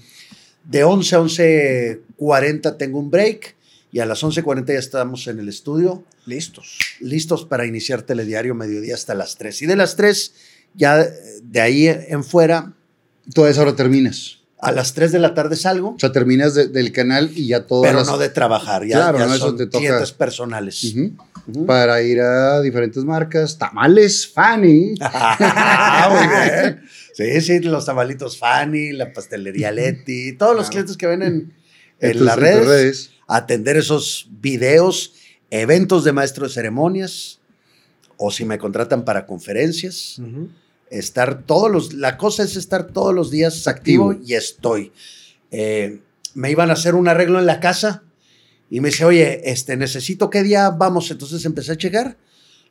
De 0.66 0.84
11 0.84 1.16
a 1.16 1.20
11.40 1.20 2.78
tengo 2.78 3.00
un 3.00 3.12
break. 3.12 3.56
Y 3.92 4.00
a 4.00 4.08
las 4.08 4.24
11.40 4.24 4.74
ya 4.74 4.80
estamos 4.80 5.28
en 5.28 5.38
el 5.38 5.48
estudio, 5.50 6.04
Listos. 6.26 6.80
listos 7.00 7.46
para 7.46 7.68
iniciar 7.68 8.02
Telediario 8.02 8.56
Mediodía 8.56 8.96
hasta 8.96 9.14
las 9.14 9.38
3. 9.38 9.62
Y 9.62 9.66
de 9.68 9.76
las 9.76 9.96
3, 9.96 10.34
ya 10.74 11.08
de 11.44 11.62
ahí 11.62 11.88
en 11.88 12.24
fuera, 12.24 12.74
Toda 13.34 13.50
esa 13.50 13.62
hora 13.62 13.76
terminas. 13.76 14.40
a 14.60 14.72
las 14.72 14.94
3 14.94 15.12
de 15.12 15.20
la 15.20 15.34
tarde 15.34 15.58
salgo, 15.58 15.90
O 15.96 16.00
sea, 16.00 16.14
terminas 16.14 16.54
de- 16.56 16.68
del 16.70 16.94
canal 16.94 17.32
y 17.36 17.48
ya 17.48 17.68
todas 17.68 17.90
pero 17.90 18.00
las- 18.00 18.08
no 18.08 18.18
de 18.18 18.30
trabajar. 18.30 18.86
Ya, 18.86 18.96
Claro, 18.96 19.20
ya 19.20 19.26
no, 19.28 19.34
eso 19.36 19.48
son 19.48 19.58
te 19.58 19.66
toca. 19.66 19.80
clientes 19.80 20.12
personales. 20.14 20.94
Para 21.68 22.02
ir 22.02 22.22
a 22.22 22.62
diferentes 22.62 23.04
marcas. 23.04 23.58
Tamales, 23.58 24.26
Fanny. 24.26 24.96
Ah, 25.02 26.08
muy 26.12 26.28
bien. 26.28 26.82
Sí, 27.14 27.42
sí, 27.42 27.60
los 27.60 27.86
tamalitos 27.86 28.38
Fanny, 28.38 28.94
la 28.94 29.12
pastelería 29.12 29.70
Leti, 29.74 30.32
todos 30.38 30.56
los 30.56 30.70
clientes 30.70 30.96
que 30.96 31.08
ven 31.08 31.22
en, 31.24 31.54
las 32.26 32.38
redes, 32.40 33.12
atender 33.28 33.76
esos 33.76 34.30
videos, 34.42 35.14
eventos 35.52 36.06
de 36.06 36.14
maestro 36.14 36.48
de 36.48 36.54
ceremonias, 36.54 37.40
o 38.16 38.32
si 38.32 38.46
me 38.46 38.58
contratan 38.58 39.04
para 39.04 39.26
conferencias, 39.26 40.22
estar 40.90 41.44
todos 41.44 41.72
los, 41.72 41.94
la 41.94 42.18
cosa 42.18 42.44
es 42.44 42.56
estar 42.56 42.88
todos 42.88 43.14
los 43.14 43.32
días 43.32 43.68
activo, 43.68 44.12
Activo. 44.12 44.28
y 44.28 44.34
estoy. 44.36 44.92
Eh, 45.52 46.02
me 46.34 46.52
iban 46.52 46.70
a 46.70 46.74
hacer 46.74 46.96
un 46.96 47.08
arreglo 47.08 47.40
en 47.40 47.46
la 47.46 47.60
casa 47.60 48.04
y 48.70 48.80
me 48.80 48.90
dice, 48.90 49.06
oye, 49.06 49.42
este, 49.52 49.78
necesito 49.78 50.30
qué 50.30 50.44
día 50.44 50.70
vamos. 50.70 51.12
Entonces 51.12 51.46
empecé 51.46 51.74
a 51.74 51.78
checar. 51.78 52.18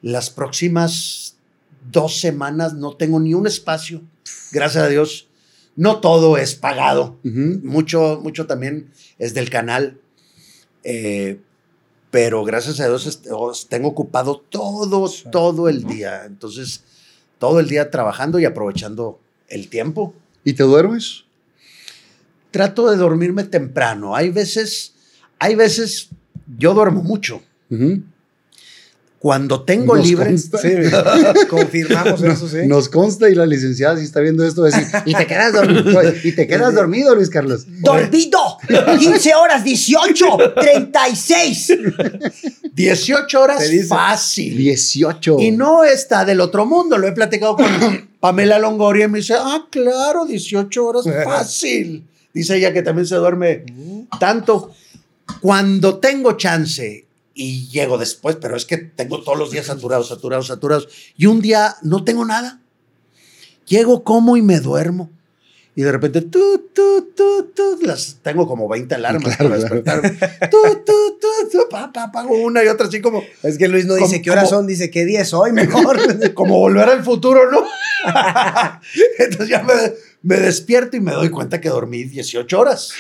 Las 0.01 0.30
próximas 0.30 1.36
dos 1.90 2.20
semanas 2.20 2.74
no 2.74 2.97
tengo 2.97 3.20
ni 3.20 3.34
un 3.34 3.47
espacio. 3.47 4.02
Gracias 4.51 4.84
a 4.84 4.89
Dios. 4.89 5.28
No 5.76 6.01
todo 6.01 6.36
es 6.36 6.55
pagado. 6.55 7.18
Mucho, 7.22 8.20
mucho 8.22 8.47
también 8.47 8.90
es 9.18 9.32
del 9.32 9.48
canal. 9.48 10.01
Eh, 10.84 11.40
pero 12.10 12.44
gracias 12.44 12.78
a 12.80 12.89
Dios 12.89 13.06
este, 13.06 13.30
tengo 13.68 13.89
ocupado 13.89 14.44
todo, 14.51 15.10
todo 15.30 15.68
el 15.68 15.84
día. 15.84 16.24
Entonces, 16.26 16.82
todo 17.43 17.59
el 17.59 17.66
día 17.66 17.90
trabajando 17.90 18.39
y 18.39 18.44
aprovechando 18.44 19.19
el 19.48 19.66
tiempo. 19.66 20.14
¿Y 20.44 20.52
te 20.52 20.62
duermes? 20.62 21.24
Trato 22.52 22.89
de 22.89 22.97
dormirme 22.97 23.43
temprano. 23.43 24.14
Hay 24.14 24.31
veces, 24.31 24.94
hay 25.40 25.56
veces, 25.56 26.10
yo 26.56 26.73
duermo 26.73 27.02
mucho. 27.02 27.43
Cuando 29.23 29.62
tengo 29.62 29.94
Nos 29.94 30.05
libre, 30.05 30.31
consta. 30.31 30.59
Sí, 30.59 30.69
confirmamos 31.49 32.20
eso, 32.24 32.49
sí. 32.49 32.66
Nos 32.66 32.89
consta 32.89 33.31
y 33.31 33.36
la 33.36 33.47
licenciada 33.47 33.97
si 33.97 34.03
está 34.03 34.19
viendo 34.19 34.44
esto 34.44 34.62
va 34.62 34.69
a 34.69 34.70
decir, 34.73 34.89
y 35.05 35.15
te 35.15 35.28
quedas 35.28 35.53
dormido, 35.53 36.03
y 36.24 36.32
te 36.32 36.49
quedas 36.49 36.74
dormido, 36.74 37.15
Luis 37.15 37.31
Carlos. 37.31 37.65
¡Dormido! 37.69 38.59
15 38.99 39.35
horas, 39.36 39.62
18, 39.62 40.24
36. 40.61 41.73
18 42.74 43.40
horas 43.40 43.62
fácil. 43.89 44.57
18. 44.57 45.36
Y 45.39 45.53
no 45.53 45.85
está 45.85 46.24
del 46.24 46.40
otro 46.40 46.66
mundo. 46.66 46.99
Lo 46.99 47.07
he 47.07 47.12
platicado 47.12 47.55
con 47.55 48.11
Pamela 48.19 48.59
Longoria 48.59 49.05
y 49.05 49.09
me 49.09 49.19
dice, 49.19 49.35
ah, 49.39 49.69
claro, 49.70 50.27
18 50.27 50.85
horas 50.85 51.05
fácil. 51.24 52.09
Dice 52.35 52.57
ella 52.57 52.73
que 52.73 52.82
también 52.82 53.07
se 53.07 53.15
duerme 53.15 53.66
tanto. 54.19 54.73
Cuando 55.40 56.01
tengo 56.01 56.32
chance 56.32 57.07
y 57.35 57.69
llego 57.69 57.99
después, 57.99 58.37
pero 58.41 58.57
es 58.57 58.65
que 58.67 58.77
tengo 58.79 59.23
todos 59.23 59.39
los 59.39 59.51
días 59.51 59.67
saturados, 59.67 60.09
saturados, 60.09 60.47
saturados, 60.49 60.89
y 61.17 61.27
un 61.27 61.41
día 61.41 61.77
no 61.83 62.05
tengo 62.05 62.25
nada. 62.25 62.61
Llego, 63.67 64.05
como 64.05 64.37
y 64.37 64.43
me 64.43 64.61
duermo. 64.61 65.11
Y 65.75 65.81
de 65.83 65.93
repente, 65.93 66.21
tu, 66.21 66.69
tu, 66.75 67.13
tu, 67.17 67.45
tu, 67.55 67.79
las 67.87 68.19
tengo 68.23 68.47
como 68.47 68.69
20 68.69 68.95
alarmas 68.95 69.37
Claro, 69.37 69.51
para 69.57 69.83
claro. 69.83 70.03
despertarme. 70.03 70.49
Tu, 70.51 70.59
tu, 70.85 71.19
tu, 71.19 71.51
tu, 71.51 71.69
pa, 71.71 71.91
pa, 71.91 72.03
apago 72.05 72.35
una 72.37 72.63
y 72.63 72.69
otra 72.69 72.89
así 72.89 73.01
como, 73.01 73.23
Es 73.43 73.57
que 73.57 73.69
Luis 73.69 73.87
no 73.87 73.95
dice 73.95 74.17
Como- 74.17 74.23
qué 74.23 74.31
horas 74.31 74.45
como- 74.51 74.59
son, 74.59 74.67
dice 74.67 74.91
qué 74.91 75.07
día 75.07 75.23
es 75.23 75.33
hoy 75.33 75.53
mejor. 75.53 75.99
como 76.35 76.59
volver 76.59 76.91
al 76.91 77.03
futuro, 77.03 77.51
¿no? 77.51 77.65
Entonces 79.19 79.49
ya 79.49 79.63
me, 79.63 79.73
me 80.23 80.37
despierto 80.41 80.97
y 80.97 81.01
me 81.01 81.13
doy 81.13 81.31
cuenta 81.31 81.61
que 81.61 81.71
dormí 81.71 82.05
18 82.05 82.61
horas. 82.61 82.91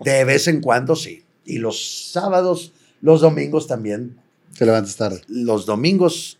De 0.00 0.24
vez 0.24 0.48
en 0.48 0.60
cuando 0.60 0.96
sí. 0.96 1.22
Y 1.44 1.58
los 1.58 2.10
sábados, 2.10 2.72
los 3.00 3.20
domingos 3.20 3.66
también. 3.66 4.16
Te 4.58 4.64
levantas 4.66 4.96
tarde. 4.96 5.20
Los 5.28 5.66
domingos, 5.66 6.38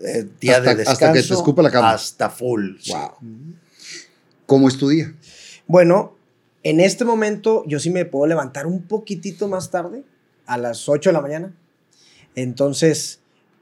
eh, 0.00 0.26
día 0.40 0.56
Hasta- 0.58 0.70
de 0.70 0.76
descanso. 0.76 0.90
hasta 1.04 1.12
que 1.12 1.22
te 1.22 1.34
escupa 1.34 1.62
la 1.62 1.70
cama. 1.70 1.90
Hasta 1.92 2.30
full. 2.30 2.76
sí. 2.80 2.92
Wow. 2.92 3.10
¿Cómo 4.46 4.68
es 4.68 4.76
tu 4.76 4.88
día? 4.88 5.14
Bueno, 5.66 6.14
en 6.62 6.80
este 6.80 7.04
momento 7.04 7.64
yo 7.66 7.78
sí 7.80 7.90
me 7.90 8.04
puedo 8.04 8.26
levantar 8.26 8.66
un 8.66 8.82
poquitito 8.82 9.48
más 9.48 9.70
tarde, 9.70 10.04
a 10.46 10.58
las 10.58 10.88
8 10.88 11.08
de 11.10 11.14
la 11.14 11.20
mañana. 11.20 11.54
Entonces, 12.34 13.20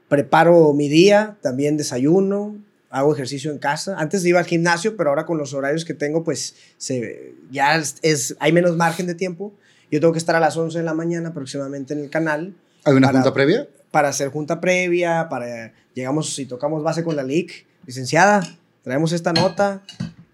preparo 0.09 0.73
mi 0.73 0.89
día, 0.89 1.37
también 1.41 1.77
desayuno, 1.77 2.57
hago 2.89 3.13
ejercicio 3.13 3.51
en 3.51 3.57
casa. 3.59 3.95
Antes 3.97 4.25
iba 4.25 4.39
al 4.39 4.45
gimnasio, 4.45 4.97
pero 4.97 5.09
ahora 5.09 5.25
con 5.25 5.37
los 5.37 5.53
horarios 5.53 5.85
que 5.85 5.93
tengo, 5.93 6.23
pues 6.23 6.55
se, 6.77 7.33
ya 7.51 7.75
es, 7.77 7.95
es- 8.01 8.35
hay 8.39 8.51
menos 8.51 8.75
margen 8.75 9.07
de 9.07 9.15
tiempo. 9.15 9.53
Yo 9.91 9.99
tengo 9.99 10.13
que 10.13 10.19
estar 10.19 10.35
a 10.35 10.39
las 10.39 10.55
11 10.57 10.79
de 10.79 10.83
la 10.83 10.93
mañana 10.93 11.29
aproximadamente 11.29 11.93
en 11.93 11.99
el 11.99 12.09
canal 12.09 12.55
¿Hay 12.85 12.93
una 12.93 13.07
Para- 13.07 13.19
junta 13.19 13.33
previa? 13.33 13.67
para 13.91 14.07
hacer 14.09 14.29
junta 14.29 14.61
previa, 14.61 15.27
para 15.29 15.73
llegamos 15.93 16.39
y 16.39 16.45
tocamos 16.45 16.81
base 16.81 17.03
con 17.03 17.15
la 17.17 17.23
LIC, 17.23 17.65
licenciada, 17.85 18.41
traemos 18.83 19.11
esta 19.11 19.33
nota 19.33 19.83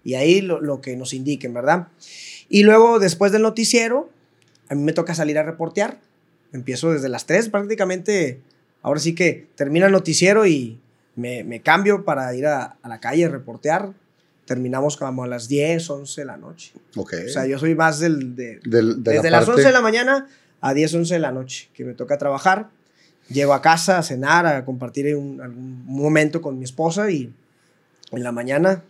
y 0.04 0.14
ahí 0.14 0.40
lo, 0.40 0.60
lo 0.60 0.80
que 0.80 0.96
nos 0.96 1.12
indiquen, 1.12 1.52
¿verdad? 1.52 1.88
Y 2.48 2.62
luego 2.62 3.00
después 3.00 3.32
del 3.32 3.42
noticiero, 3.42 4.08
a 4.68 4.74
mí 4.76 4.82
me 4.82 4.92
toca 4.92 5.14
salir 5.14 5.36
a 5.38 5.42
reportear. 5.42 5.98
Empiezo 6.52 6.92
desde 6.92 7.08
las 7.08 7.26
3 7.26 7.48
prácticamente, 7.48 8.40
ahora 8.80 9.00
sí 9.00 9.14
que 9.14 9.48
termina 9.56 9.86
el 9.86 9.92
noticiero 9.92 10.46
y 10.46 10.78
me, 11.16 11.42
me 11.44 11.60
cambio 11.60 12.04
para 12.04 12.32
ir 12.34 12.46
a, 12.46 12.76
a 12.80 12.88
la 12.88 13.00
calle 13.00 13.24
a 13.24 13.28
reportear. 13.28 13.92
Terminamos 14.48 14.96
como 14.96 15.22
a 15.24 15.28
las 15.28 15.46
10, 15.46 15.88
11 15.90 16.20
de 16.22 16.24
la 16.24 16.36
noche. 16.38 16.72
Ok. 16.96 17.14
O 17.26 17.28
sea, 17.28 17.46
yo 17.46 17.58
soy 17.58 17.74
más 17.76 18.00
del... 18.00 18.34
De, 18.34 18.58
Del- 18.64 19.02
de 19.04 19.10
la 19.10 19.16
desde 19.16 19.30
las 19.30 19.40
parte- 19.44 19.52
11 19.60 19.66
de 19.68 19.72
la 19.72 19.80
mañana 19.82 20.26
a 20.60 20.74
10, 20.74 20.94
11 20.94 21.14
de 21.14 21.20
la 21.20 21.30
noche, 21.32 21.68
que 21.74 21.84
me 21.84 21.92
toca 21.94 22.18
trabajar. 22.18 22.70
Llego 23.28 23.52
a 23.52 23.60
casa 23.62 23.98
a 23.98 24.02
cenar, 24.02 24.46
a 24.46 24.64
compartir 24.64 25.14
un, 25.14 25.40
algún 25.40 25.84
momento 25.84 26.40
con 26.40 26.58
mi 26.58 26.64
esposa 26.64 27.10
y 27.10 27.30
en 28.10 28.22
la 28.24 28.32
mañana, 28.32 28.82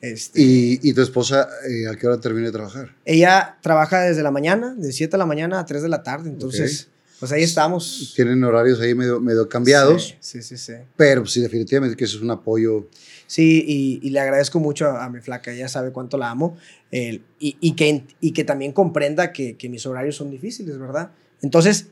este, 0.00 0.40
¿Y, 0.40 0.78
y 0.80 0.94
tu 0.94 1.02
esposa 1.02 1.48
eh, 1.68 1.88
a 1.92 1.96
qué 1.96 2.06
hora 2.06 2.20
termina 2.20 2.46
de 2.46 2.52
trabajar? 2.52 2.94
ella 3.04 3.58
trabaja 3.60 4.02
desde 4.02 4.22
la 4.22 4.30
mañana, 4.30 4.74
de 4.78 4.92
7 4.92 5.10
de 5.10 5.18
la 5.18 5.26
mañana 5.26 5.58
a 5.58 5.66
3 5.66 5.82
de 5.82 5.88
la 5.88 6.02
tarde, 6.04 6.30
entonces, 6.30 6.88
pues 7.20 7.30
ahí 7.30 7.42
estamos. 7.44 8.12
Tienen 8.16 8.42
horarios 8.42 8.80
ahí 8.80 8.94
medio, 8.94 9.20
medio 9.20 9.48
cambiados, 9.48 10.16
Sí, 10.18 10.42
sí, 10.42 10.56
sí. 10.56 10.72
sí. 10.72 10.72
pero 10.96 11.24
sí, 11.26 11.40
definitivamente 11.40 11.96
que 11.96 12.04
eso 12.04 12.16
es 12.16 12.22
un 12.22 12.30
apoyo. 12.32 12.88
Sí, 13.28 13.64
y, 13.64 14.00
y 14.02 14.10
le 14.10 14.18
agradezco 14.18 14.58
mucho 14.58 14.86
a, 14.86 15.04
a 15.04 15.08
mi 15.10 15.20
flaca, 15.20 15.52
ella 15.52 15.68
sabe 15.68 15.92
cuánto 15.92 16.18
la 16.18 16.30
amo, 16.30 16.56
y, 16.90 17.20
y 17.38 17.76
que, 17.76 18.04
y 18.20 18.32
que 18.32 18.42
también 18.42 18.72
comprenda 18.72 19.32
que, 19.32 19.56
que 19.56 19.68
mis 19.68 19.86
horarios 19.86 20.16
son 20.16 20.30
difíciles, 20.30 20.78
¿verdad? 20.78 21.12
Entonces, 21.40 21.86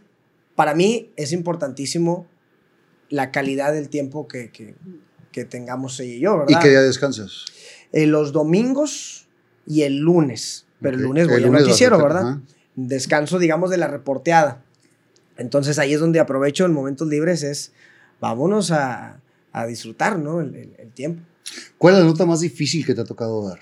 para 0.57 0.75
mí 0.75 1.13
es 1.15 1.31
importantísimo 1.33 2.27
la 3.11 3.31
calidad 3.31 3.73
del 3.73 3.89
tiempo 3.89 4.27
que, 4.27 4.51
que, 4.51 4.75
que 5.31 5.45
tengamos 5.45 6.01
ella 6.01 6.15
y 6.15 6.21
yo, 6.21 6.39
¿verdad? 6.39 6.59
¿Y 6.59 6.63
qué 6.63 6.71
día 6.71 6.83
descansas? 6.83 7.45
Eh, 7.93 8.07
los 8.07 8.33
domingos 8.33 9.29
y 9.67 9.83
el 9.83 9.99
lunes, 9.99 10.67
pero 10.81 10.97
el 10.97 11.03
lunes 11.05 11.29
voy 11.29 11.37
El 11.37 11.43
lunes 11.45 11.63
noticiero, 11.63 11.99
¿verdad? 12.03 12.23
ajá. 12.23 12.41
Descanso, 12.75 13.39
digamos, 13.39 13.71
de 13.71 13.77
la 13.77 13.87
reporteada. 13.89 14.65
Entonces 15.39 15.79
ahí 15.79 15.95
es 15.95 16.01
donde 16.01 16.21
aprovecho 16.21 16.67
en 16.67 16.73
momentos 16.73 17.09
libres, 17.09 17.43
es 17.43 17.73
vámonos 18.21 18.71
a, 18.73 19.21
a 19.53 19.67
disfrutar, 19.67 20.19
¿no? 20.19 20.41
El- 20.41 20.55
el- 20.55 20.75
el 20.79 20.91
tiempo. 20.93 21.23
¿Cuál 21.79 21.95
es 21.95 22.01
la 22.01 22.07
nota 22.07 22.27
más 22.27 22.41
difícil 22.41 22.85
que 22.85 22.95
te 22.95 23.01
ha 23.01 23.05
tocado 23.05 23.49
dar? 23.49 23.61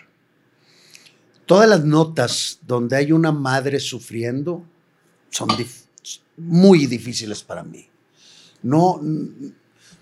Todas 1.46 1.68
las 1.68 1.84
notas 1.84 2.58
donde 2.66 2.96
hay 2.96 3.12
una 3.12 3.30
madre 3.30 3.78
sufriendo 3.78 4.64
son 5.30 5.48
dif- 5.50 5.84
muy 6.36 6.86
difíciles 6.86 7.42
para 7.44 7.62
mí. 7.62 7.86
No, 8.62 9.00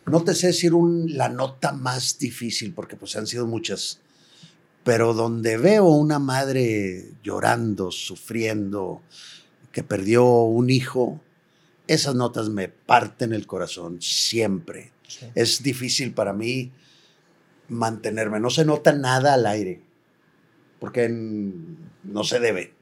no 0.07 0.23
te 0.25 0.35
sé 0.35 0.49
decir 0.49 0.73
un- 0.73 1.17
la 1.17 1.29
nota 1.29 1.73
más 1.73 2.19
difícil, 2.19 2.73
porque 2.73 2.97
pues 2.97 3.15
han 3.17 3.27
sido 3.27 3.47
muchas, 3.47 4.01
pero 4.85 5.13
donde 5.13 5.59
veo 5.59 5.85
una 5.87 6.19
madre 6.19 7.11
llorando, 7.23 7.91
sufriendo, 7.91 9.03
que 9.73 9.83
perdió 9.83 10.25
un 10.45 10.71
hijo, 10.71 11.21
esas 11.87 12.15
notas 12.15 12.49
me 12.49 12.69
parten 12.69 13.33
el 13.33 13.47
corazón 13.47 14.01
siempre. 14.01 14.93
Es 15.35 15.63
difícil 15.63 16.13
para 16.15 16.33
mí 16.33 16.73
mantenerme, 17.69 18.41
no 18.41 18.51
se 18.51 18.65
nota 18.65 18.93
nada 18.93 19.35
al 19.35 19.47
aire, 19.47 19.81
porque 20.81 21.09
no 21.09 22.25
se 22.25 22.41
debe 22.41 22.75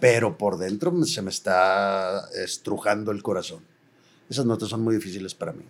pero 0.00 0.36
por 0.36 0.58
dentro 0.58 0.92
se 1.04 1.22
me 1.22 1.30
está 1.30 2.28
estrujando 2.34 3.10
el 3.10 3.22
corazón. 3.22 3.64
Esas 4.28 4.46
notas 4.46 4.68
son 4.68 4.82
muy 4.82 4.96
difíciles 4.96 5.34
para 5.34 5.52
mí. 5.52 5.64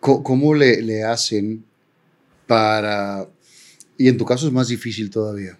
¿Cómo 0.00 0.54
le, 0.54 0.82
le 0.82 1.04
hacen 1.04 1.64
para... 2.46 3.28
Y 3.96 4.08
en 4.08 4.16
tu 4.16 4.24
caso 4.24 4.46
es 4.46 4.52
más 4.52 4.68
difícil 4.68 5.10
todavía. 5.10 5.58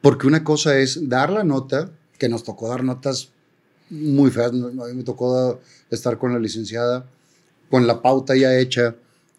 Porque 0.00 0.26
una 0.26 0.44
cosa 0.44 0.78
es 0.78 1.08
dar 1.08 1.30
la 1.30 1.44
nota, 1.44 1.90
que 2.18 2.28
nos 2.28 2.44
tocó 2.44 2.68
dar 2.68 2.84
notas 2.84 3.32
muy 3.90 4.30
feas. 4.30 4.50
A 4.50 4.54
mí 4.54 4.94
me 4.94 5.02
tocó 5.02 5.60
estar 5.90 6.18
con 6.18 6.32
la 6.32 6.38
licenciada, 6.38 7.06
con 7.68 7.86
la 7.86 8.00
pauta 8.02 8.36
ya 8.36 8.56
hecha, 8.58 8.96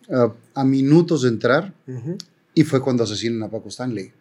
ah, 0.09 0.33
a 0.53 0.63
minutos 0.63 1.23
de 1.23 1.29
entrar, 1.29 1.73
y 2.53 2.63
fue 2.63 2.81
cuando 2.81 3.03
asesinan 3.03 3.43
a 3.43 3.49
Paco 3.49 3.69
Stanley. 3.69 4.11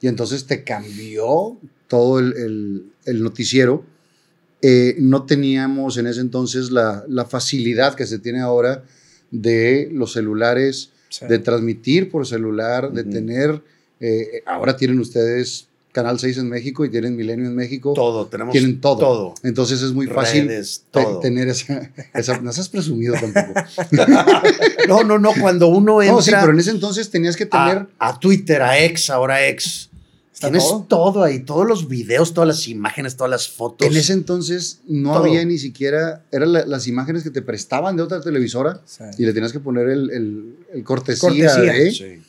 Y 0.00 0.06
entonces 0.08 0.46
te 0.46 0.64
cambió 0.64 1.58
todo 1.88 2.18
el, 2.20 2.32
el- 2.36 2.92
el 3.04 3.22
noticiero. 3.22 3.84
Eh, 4.62 4.96
no 4.98 5.24
teníamos 5.24 5.96
en 5.98 6.06
ese 6.06 6.20
entonces 6.20 6.70
la, 6.70 7.04
la 7.08 7.24
facilidad 7.24 7.94
que 7.94 8.06
se 8.06 8.18
tiene 8.18 8.40
ahora 8.40 8.84
de 9.30 9.88
los 9.92 10.12
celulares, 10.12 10.90
Sí. 11.08 11.26
de 11.26 11.40
transmitir 11.40 12.08
por 12.08 12.24
celular, 12.24 12.92
de 12.92 13.02
tener... 13.02 13.60
eh, 13.98 14.42
ahora 14.46 14.76
tienen 14.76 15.00
ustedes 15.00 15.66
Canal 15.92 16.18
6 16.20 16.38
en 16.38 16.48
México 16.48 16.84
y 16.84 16.90
tienen 16.90 17.16
Milenio 17.16 17.46
en 17.46 17.54
México. 17.56 17.92
Todo, 17.94 18.26
tenemos 18.26 18.52
Tienen 18.52 18.80
todo. 18.80 18.98
todo. 18.98 19.34
Entonces 19.42 19.82
es 19.82 19.92
muy 19.92 20.06
fácil 20.06 20.46
Redes, 20.46 20.84
te- 20.90 21.02
todo. 21.02 21.18
tener 21.20 21.48
esa, 21.48 21.90
esa... 22.14 22.40
No 22.40 22.52
seas 22.52 22.68
presumido 22.68 23.14
tampoco. 23.14 23.60
No, 24.88 25.02
no, 25.04 25.18
no, 25.18 25.32
cuando 25.40 25.68
uno 25.68 26.00
entra 26.02 26.14
No, 26.16 26.22
sí, 26.22 26.30
pero 26.38 26.52
en 26.52 26.58
ese 26.60 26.70
entonces 26.70 27.10
tenías 27.10 27.36
que 27.36 27.46
tener... 27.46 27.86
a, 27.98 28.08
a 28.10 28.18
Twitter, 28.20 28.62
a 28.62 28.78
ex, 28.84 29.10
ahora 29.10 29.46
ex, 29.46 29.88
tienes 30.38 30.62
todo. 30.64 30.84
todo. 30.88 31.22
ahí, 31.24 31.40
todos 31.40 31.66
los 31.66 31.88
videos, 31.88 32.32
todas 32.34 32.48
las 32.48 32.66
imágenes, 32.68 33.16
todas 33.16 33.30
las 33.30 33.48
fotos. 33.48 33.86
En 33.86 33.96
ese 33.96 34.12
entonces 34.14 34.80
no 34.86 35.12
Todo. 35.14 35.24
había 35.24 35.44
ni 35.44 35.58
siquiera, 35.58 36.22
eran 36.32 36.52
la- 36.52 36.64
las 36.66 36.86
imágenes 36.86 37.22
que 37.22 37.30
te 37.30 37.42
prestaban 37.42 37.96
de 37.96 38.02
otra 38.02 38.20
televisora 38.20 38.80
Sí. 38.86 39.04
y 39.18 39.26
le 39.26 39.32
tenías 39.32 39.52
que 39.52 39.60
poner 39.60 39.88
el, 39.88 40.10
el- 40.10 40.56
el 40.72 40.84
cortesía. 40.84 41.20
Cortesía. 41.28 41.76
¿eh? 41.76 41.92
Sí. 41.92 42.22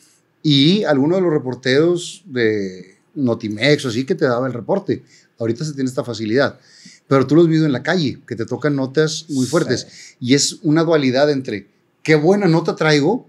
Y 0.43 0.83
alguno 0.83 1.15
de 1.15 1.21
los 1.21 1.31
reporteros 1.31 2.23
de 2.25 2.90
Notimex 3.15 3.85
o 3.85 3.89
así 3.89 4.05
que 4.05 4.15
te 4.15 4.25
daba 4.25 4.47
el 4.47 4.53
reporte. 4.53 5.03
Ahorita 5.39 5.65
se 5.65 5.73
tiene 5.73 5.89
esta 5.89 6.03
facilidad. 6.03 6.59
Pero 7.07 7.27
tú 7.27 7.35
los 7.35 7.47
vives 7.47 7.65
en 7.65 7.71
la 7.73 7.83
calle, 7.83 8.19
que 8.27 8.35
te 8.35 8.45
tocan 8.45 8.75
notas 8.75 9.25
muy 9.29 9.45
fuertes. 9.45 10.15
Y 10.19 10.33
es 10.35 10.59
una 10.63 10.83
dualidad 10.83 11.29
entre 11.29 11.67
qué 12.03 12.15
buena 12.15 12.47
nota 12.47 12.75
traigo 12.75 13.27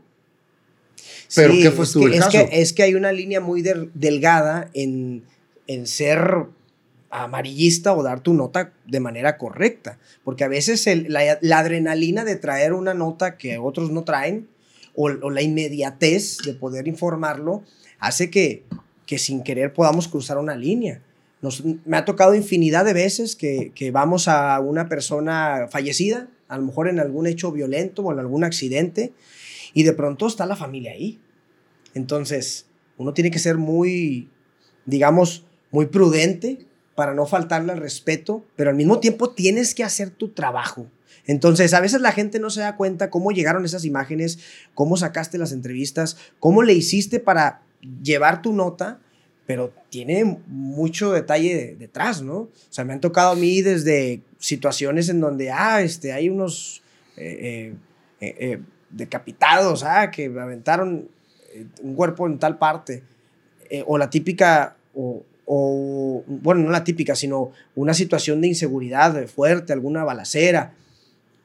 Pero 1.34 1.52
Sí, 1.54 1.62
¿qué 1.62 1.70
fue 1.70 1.84
es 1.84 1.92
tu 1.92 2.00
que, 2.00 2.06
el 2.06 2.12
es 2.14 2.20
caso? 2.20 2.30
que, 2.30 2.48
es 2.62 2.72
que 2.72 2.82
hay 2.84 2.94
una 2.94 3.10
línea 3.12 3.40
muy 3.40 3.62
del- 3.62 3.90
delgada 3.94 4.70
en, 4.74 5.24
en 5.66 5.86
ser 5.86 6.46
amarillista 7.10 7.92
o 7.94 8.02
dar 8.02 8.20
tu 8.20 8.34
nota 8.34 8.72
de 8.86 9.00
manera 9.00 9.36
correcta. 9.36 9.98
Porque 10.24 10.44
a 10.44 10.48
veces 10.48 10.86
el- 10.86 11.12
la, 11.12 11.38
la 11.40 11.58
adrenalina 11.58 12.24
de 12.24 12.36
traer 12.36 12.72
una 12.72 12.94
nota 12.94 13.36
que 13.36 13.58
otros 13.58 13.90
no 13.90 14.04
traen 14.04 14.48
o, 14.94 15.06
o 15.10 15.30
la 15.30 15.42
inmediatez 15.42 16.38
de 16.44 16.54
poder 16.54 16.86
informarlo 16.88 17.62
hace 17.98 18.30
que, 18.30 18.64
que 19.06 19.18
sin 19.18 19.42
querer 19.42 19.72
podamos 19.72 20.08
cruzar 20.08 20.38
una 20.38 20.56
línea. 20.56 21.02
Me 21.84 21.96
ha 21.96 22.04
tocado 22.04 22.34
infinidad 22.34 22.84
de 22.84 22.92
veces 22.92 23.34
que, 23.34 23.72
que 23.74 23.90
vamos 23.90 24.28
a 24.28 24.58
una 24.60 24.88
persona 24.88 25.66
fallecida, 25.70 26.28
a 26.48 26.56
lo 26.56 26.64
mejor 26.64 26.88
en 26.88 27.00
algún 27.00 27.26
hecho 27.26 27.50
violento 27.50 28.02
o 28.02 28.12
en 28.12 28.20
algún 28.20 28.44
accidente, 28.44 29.12
y 29.74 29.82
de 29.82 29.92
pronto 29.92 30.26
está 30.26 30.46
la 30.46 30.56
familia 30.56 30.92
ahí. 30.92 31.18
Entonces, 31.94 32.66
uno 32.96 33.12
tiene 33.12 33.30
que 33.30 33.38
ser 33.38 33.58
muy, 33.58 34.30
digamos, 34.84 35.44
muy 35.70 35.86
prudente 35.86 36.66
para 36.94 37.14
no 37.14 37.26
faltarle 37.26 37.72
al 37.72 37.78
respeto, 37.78 38.44
pero 38.54 38.70
al 38.70 38.76
mismo 38.76 39.00
tiempo 39.00 39.30
tienes 39.30 39.74
que 39.74 39.84
hacer 39.84 40.10
tu 40.10 40.28
trabajo. 40.28 40.86
Entonces, 41.26 41.72
a 41.74 41.80
veces 41.80 42.00
la 42.00 42.12
gente 42.12 42.38
no 42.38 42.50
se 42.50 42.60
da 42.60 42.76
cuenta 42.76 43.10
cómo 43.10 43.30
llegaron 43.30 43.64
esas 43.64 43.84
imágenes, 43.84 44.38
cómo 44.74 44.96
sacaste 44.96 45.38
las 45.38 45.52
entrevistas, 45.52 46.16
cómo 46.38 46.62
le 46.62 46.74
hiciste 46.74 47.20
para 47.20 47.62
llevar 48.02 48.42
tu 48.42 48.52
nota, 48.52 49.00
pero 49.46 49.72
tiene 49.90 50.38
mucho 50.46 51.12
detalle 51.12 51.54
de- 51.56 51.74
detrás, 51.76 52.22
¿no? 52.22 52.34
O 52.36 52.50
sea, 52.70 52.84
me 52.84 52.92
han 52.92 53.00
tocado 53.00 53.32
a 53.32 53.34
mí 53.36 53.60
desde 53.60 54.20
situaciones 54.38 55.08
en 55.08 55.20
donde, 55.20 55.50
ah, 55.50 55.82
este, 55.82 56.12
hay 56.12 56.28
unos 56.28 56.82
eh, 57.16 57.74
eh, 58.20 58.34
eh, 58.38 58.60
decapitados, 58.90 59.82
ah, 59.84 60.10
que 60.10 60.26
aventaron 60.26 61.08
un 61.82 61.94
cuerpo 61.94 62.26
en 62.26 62.38
tal 62.38 62.56
parte, 62.58 63.02
o 63.86 63.98
la 63.98 64.08
típica, 64.10 64.76
o, 64.94 65.22
o, 65.46 66.24
bueno, 66.26 66.62
no 66.62 66.70
la 66.70 66.84
típica, 66.84 67.14
sino 67.14 67.52
una 67.74 67.94
situación 67.94 68.40
de 68.40 68.48
inseguridad 68.48 69.26
fuerte, 69.26 69.72
alguna 69.72 70.04
balacera. 70.04 70.74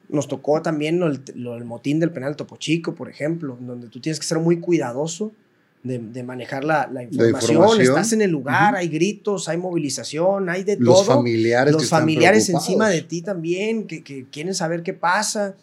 Nos 0.08 0.28
tocó 0.28 0.62
también 0.62 1.00
lo, 1.00 1.10
lo- 1.34 1.56
el 1.56 1.64
motín 1.64 2.00
del 2.00 2.10
penal 2.10 2.36
Topo 2.36 2.56
Chico, 2.56 2.94
por 2.94 3.10
ejemplo, 3.10 3.58
donde 3.60 3.88
tú 3.88 4.00
tienes 4.00 4.18
que 4.20 4.26
ser 4.26 4.38
muy 4.38 4.60
cuidadoso 4.60 5.32
de, 5.82 5.98
de 5.98 6.22
manejar 6.22 6.64
la, 6.64 6.88
la 6.92 7.02
información. 7.04 7.52
información. 7.56 7.80
Estás 7.96 8.12
en 8.12 8.22
el 8.22 8.30
lugar, 8.30 8.74
hay 8.76 8.88
gritos, 8.88 9.48
hay 9.48 9.56
movilización, 9.58 10.48
hay 10.50 10.64
de 10.64 10.76
Los 10.78 11.04
todo. 11.06 11.16
familiares 11.16 11.74
que 11.74 11.80
Los 11.82 11.88
familiares 11.88 12.48
encima 12.48 12.88
de 12.88 13.02
ti 13.02 13.22
también, 13.22 13.86
que, 13.86 14.02
que 14.02 14.26
quieren 14.30 14.54
saber 14.54 14.82
qué 14.82 14.92
pasa. 14.94 15.54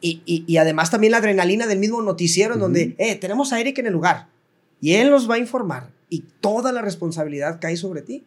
Y, 0.00 0.22
y- 0.26 0.44
y 0.46 0.56
además 0.58 0.90
también 0.90 1.12
la 1.12 1.18
adrenalina 1.18 1.66
del 1.66 1.78
mismo 1.78 2.02
noticiero 2.02 2.54
en 2.54 2.60
donde, 2.60 2.94
eh, 2.98 3.16
tenemos 3.16 3.52
a 3.52 3.60
Eric 3.60 3.78
en 3.78 3.86
el 3.86 3.92
lugar 3.92 4.28
y 4.80 4.92
él 4.94 5.10
nos 5.10 5.28
va 5.28 5.36
a 5.36 5.38
informar 5.38 5.90
y 6.10 6.24
toda 6.40 6.70
la 6.72 6.82
responsabilidad 6.82 7.58
cae 7.60 7.76
sobre 7.76 8.02
ti. 8.02 8.24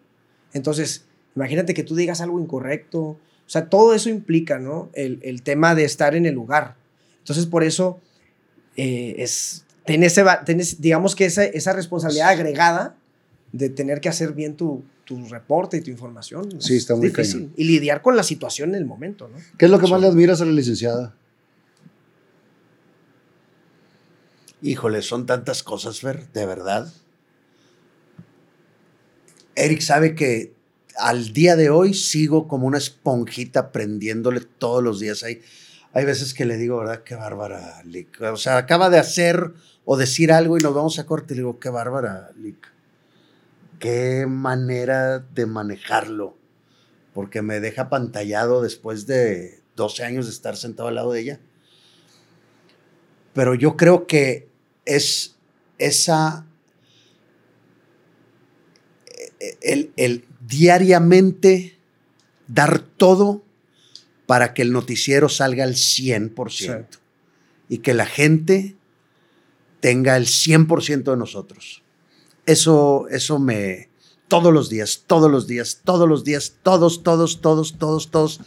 Entonces, 0.53 1.05
imagínate 1.35 1.73
que 1.73 1.83
tú 1.83 1.95
digas 1.95 2.21
algo 2.21 2.39
incorrecto. 2.39 2.99
O 3.01 3.19
sea, 3.51 3.69
todo 3.69 3.93
eso 3.93 4.09
implica, 4.09 4.59
¿no? 4.59 4.89
El, 4.93 5.19
el 5.23 5.41
tema 5.43 5.75
de 5.75 5.83
estar 5.83 6.15
en 6.15 6.25
el 6.25 6.33
lugar. 6.35 6.75
Entonces, 7.19 7.45
por 7.45 7.63
eso, 7.63 7.99
eh, 8.75 9.15
es, 9.19 9.63
tenés, 9.89 10.21
tenés, 10.45 10.79
digamos 10.79 11.15
que 11.15 11.25
esa, 11.25 11.43
esa 11.43 11.73
responsabilidad 11.73 12.29
agregada 12.29 12.95
de 13.51 13.69
tener 13.71 13.99
que 14.01 14.07
hacer 14.09 14.33
bien 14.33 14.55
tu, 14.55 14.83
tu 15.03 15.25
reporte 15.29 15.77
y 15.77 15.81
tu 15.81 15.89
información. 15.89 16.61
Sí, 16.61 16.75
Es 16.75 16.81
está 16.81 16.93
muy 16.95 17.07
difícil. 17.07 17.39
cañón. 17.39 17.53
Y 17.57 17.63
lidiar 17.63 18.03
con 18.03 18.15
la 18.15 18.21
situación 18.21 18.69
en 18.69 18.75
el 18.75 18.85
momento, 18.85 19.27
¿no? 19.27 19.37
¿Qué 19.57 19.65
es 19.65 19.71
lo 19.71 19.79
que 19.79 19.87
más 19.87 19.99
le 19.99 20.05
admiras 20.07 20.41
a 20.41 20.45
la 20.45 20.51
licenciada? 20.51 21.15
Híjole, 24.61 25.01
son 25.01 25.25
tantas 25.25 25.63
cosas, 25.63 26.01
Fer, 26.01 26.27
de 26.33 26.45
verdad. 26.45 26.93
Eric 29.55 29.81
sabe 29.81 30.13
que 30.13 30.53
al 30.97 31.33
día 31.33 31.55
de 31.55 31.71
hoy 31.71 31.95
sigo 31.95 32.47
como 32.47 32.67
una 32.67 32.77
esponjita 32.77 33.59
aprendiéndole 33.61 34.41
todos 34.41 34.83
los 34.83 34.99
días. 34.99 35.23
Hay, 35.23 35.41
hay 35.93 36.05
veces 36.05 36.35
que 36.35 36.45
le 36.45 36.57
digo, 36.57 36.77
¿verdad? 36.77 37.03
Qué 37.03 37.15
bárbara, 37.15 37.81
Lick. 37.85 38.21
O 38.21 38.37
sea, 38.37 38.57
acaba 38.57 38.89
de 38.91 38.99
hacer 38.99 39.53
o 39.91 39.97
decir 39.97 40.31
algo 40.31 40.57
y 40.57 40.61
nos 40.61 40.73
vamos 40.73 40.99
a 40.99 41.05
corte 41.05 41.33
y 41.33 41.37
le 41.37 41.41
digo, 41.41 41.59
qué 41.59 41.69
bárbara, 41.69 42.31
Lick. 42.37 42.71
Qué 43.79 44.25
manera 44.27 45.19
de 45.19 45.45
manejarlo. 45.45 46.37
Porque 47.13 47.41
me 47.41 47.59
deja 47.59 47.89
pantallado 47.89 48.61
después 48.61 49.07
de 49.07 49.61
12 49.75 50.03
años 50.03 50.25
de 50.25 50.31
estar 50.31 50.57
sentado 50.57 50.89
al 50.89 50.95
lado 50.95 51.11
de 51.11 51.21
ella 51.21 51.39
pero 53.39 53.55
yo 53.55 53.77
creo 53.77 54.05
que 54.05 54.49
es 54.85 55.37
esa 55.77 56.45
el, 59.61 59.93
el 59.95 60.25
diariamente 60.41 61.77
dar 62.47 62.79
todo 62.79 63.43
para 64.25 64.53
que 64.53 64.61
el 64.61 64.73
noticiero 64.73 65.29
salga 65.29 65.63
al 65.63 65.75
100% 65.75 66.87
y 67.69 67.77
que 67.77 67.93
la 67.93 68.05
gente 68.05 68.75
tenga 69.79 70.17
el 70.17 70.25
100% 70.27 71.11
de 71.11 71.17
nosotros. 71.17 71.83
Eso, 72.45 73.07
eso 73.09 73.39
me... 73.39 73.89
Todos 74.27 74.53
los 74.53 74.69
días, 74.69 75.03
todos 75.07 75.31
los 75.31 75.47
días, 75.47 75.81
todos 75.83 76.07
los 76.07 76.23
días, 76.23 76.57
todos, 76.61 77.01
todos, 77.01 77.41
todos, 77.41 77.77
todos, 77.79 78.11
todos, 78.11 78.41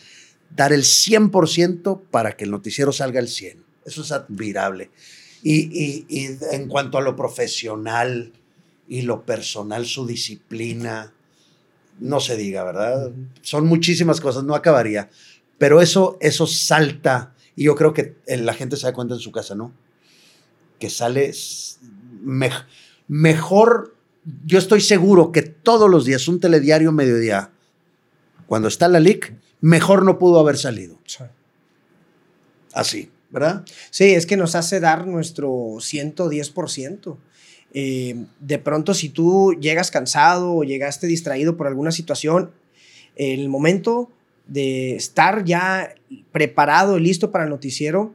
dar 0.55 0.73
el 0.73 0.85
100% 0.85 2.01
para 2.11 2.37
que 2.37 2.45
el 2.45 2.51
noticiero 2.53 2.93
salga 2.93 3.19
al 3.21 3.27
100%. 3.27 3.57
Eso 3.85 4.03
es 4.03 4.13
admirable. 4.13 4.91
Y, 5.43 5.63
y- 5.77 6.07
y 6.09 6.39
en 6.53 6.69
cuanto 6.69 6.99
a 6.99 7.01
lo 7.01 7.17
profesional 7.17 8.33
y 8.89 9.03
lo 9.03 9.25
personal, 9.27 9.85
su 9.87 10.07
disciplina, 10.07 11.13
no 11.99 12.21
se 12.21 12.37
diga, 12.37 12.63
¿verdad? 12.63 13.11
Son 13.43 13.67
muchísimas 13.67 14.21
cosas, 14.21 14.45
no 14.45 14.55
acabaría. 14.55 15.11
Pero 15.59 15.81
eso, 15.83 16.17
eso 16.21 16.47
salta, 16.47 17.35
y 17.57 17.65
yo 17.65 17.75
creo 17.75 17.93
que 17.93 18.15
la 18.27 18.55
gente 18.55 18.77
se 18.77 18.87
da 18.87 18.93
cuenta 18.93 19.15
en 19.15 19.21
su 19.21 19.33
casa, 19.33 19.57
¿no? 19.57 19.73
Que 20.83 20.91
sale 20.91 21.31
mejor, 23.07 23.95
yo 24.45 24.59
estoy 24.59 24.81
seguro 24.81 25.31
que 25.31 25.43
todos 25.43 25.89
los 25.89 26.05
días, 26.05 26.27
un 26.27 26.41
telediario 26.41 26.91
mediodía, 26.91 27.53
cuando 28.49 28.67
está 28.67 28.89
la 28.89 28.99
LIC, 28.99 29.33
mejor 29.61 30.05
no 30.05 30.19
pudo 30.19 30.41
haber 30.41 30.59
salido. 30.59 30.99
Así, 32.73 33.13
¿verdad? 33.31 33.65
Sí, 33.93 34.07
es 34.07 34.27
que 34.27 34.37
nos 34.37 34.57
hace 34.57 34.81
dar 34.81 35.07
nuestro 35.07 35.49
110%. 35.49 37.17
Eh, 37.75 38.25
de 38.41 38.59
pronto, 38.59 38.93
si 38.93 39.09
tú 39.09 39.55
llegas 39.61 39.93
cansado 39.93 40.53
o 40.53 40.65
llegaste 40.65 41.07
distraído 41.07 41.57
por 41.57 41.69
alguna 41.69 41.93
situación, 41.93 42.51
el 43.15 43.49
momento 43.49 44.11
de 44.49 44.97
estar 44.97 45.45
ya 45.45 45.95
preparado 46.33 46.99
y 46.99 47.03
listo 47.03 47.31
para 47.31 47.45
el 47.45 47.51
noticiero, 47.51 48.13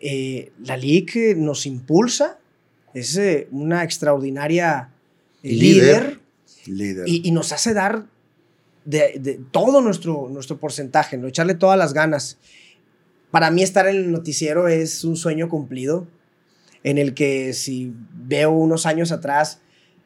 eh, 0.00 0.52
la 0.64 0.76
LIC 0.76 1.36
nos 1.36 1.66
impulsa, 1.66 2.38
es 2.94 3.16
eh, 3.16 3.48
una 3.50 3.84
extraordinaria 3.84 4.90
eh, 5.42 5.52
Líder. 5.52 6.02
líder 6.02 6.20
Líder. 6.66 7.08
y, 7.08 7.28
y 7.28 7.30
nos 7.30 7.52
hace 7.52 7.74
dar 7.74 8.06
de, 8.84 9.18
de 9.20 9.40
todo 9.50 9.80
nuestro, 9.80 10.28
nuestro 10.30 10.58
porcentaje, 10.58 11.16
¿no? 11.16 11.28
echarle 11.28 11.54
todas 11.54 11.78
las 11.78 11.92
ganas. 11.92 12.38
Para 13.30 13.50
mí 13.50 13.62
estar 13.62 13.86
en 13.86 13.96
el 13.96 14.12
noticiero 14.12 14.68
es 14.68 15.04
un 15.04 15.16
sueño 15.16 15.48
cumplido, 15.48 16.06
en 16.82 16.98
el 16.98 17.14
que 17.14 17.52
si 17.52 17.92
veo 18.14 18.50
unos 18.50 18.86
años 18.86 19.12
atrás, 19.12 19.60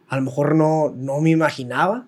a 0.09 0.17
lo 0.17 0.23
mejor 0.23 0.55
no, 0.55 0.93
no 0.97 1.21
me 1.21 1.31
imaginaba, 1.31 2.07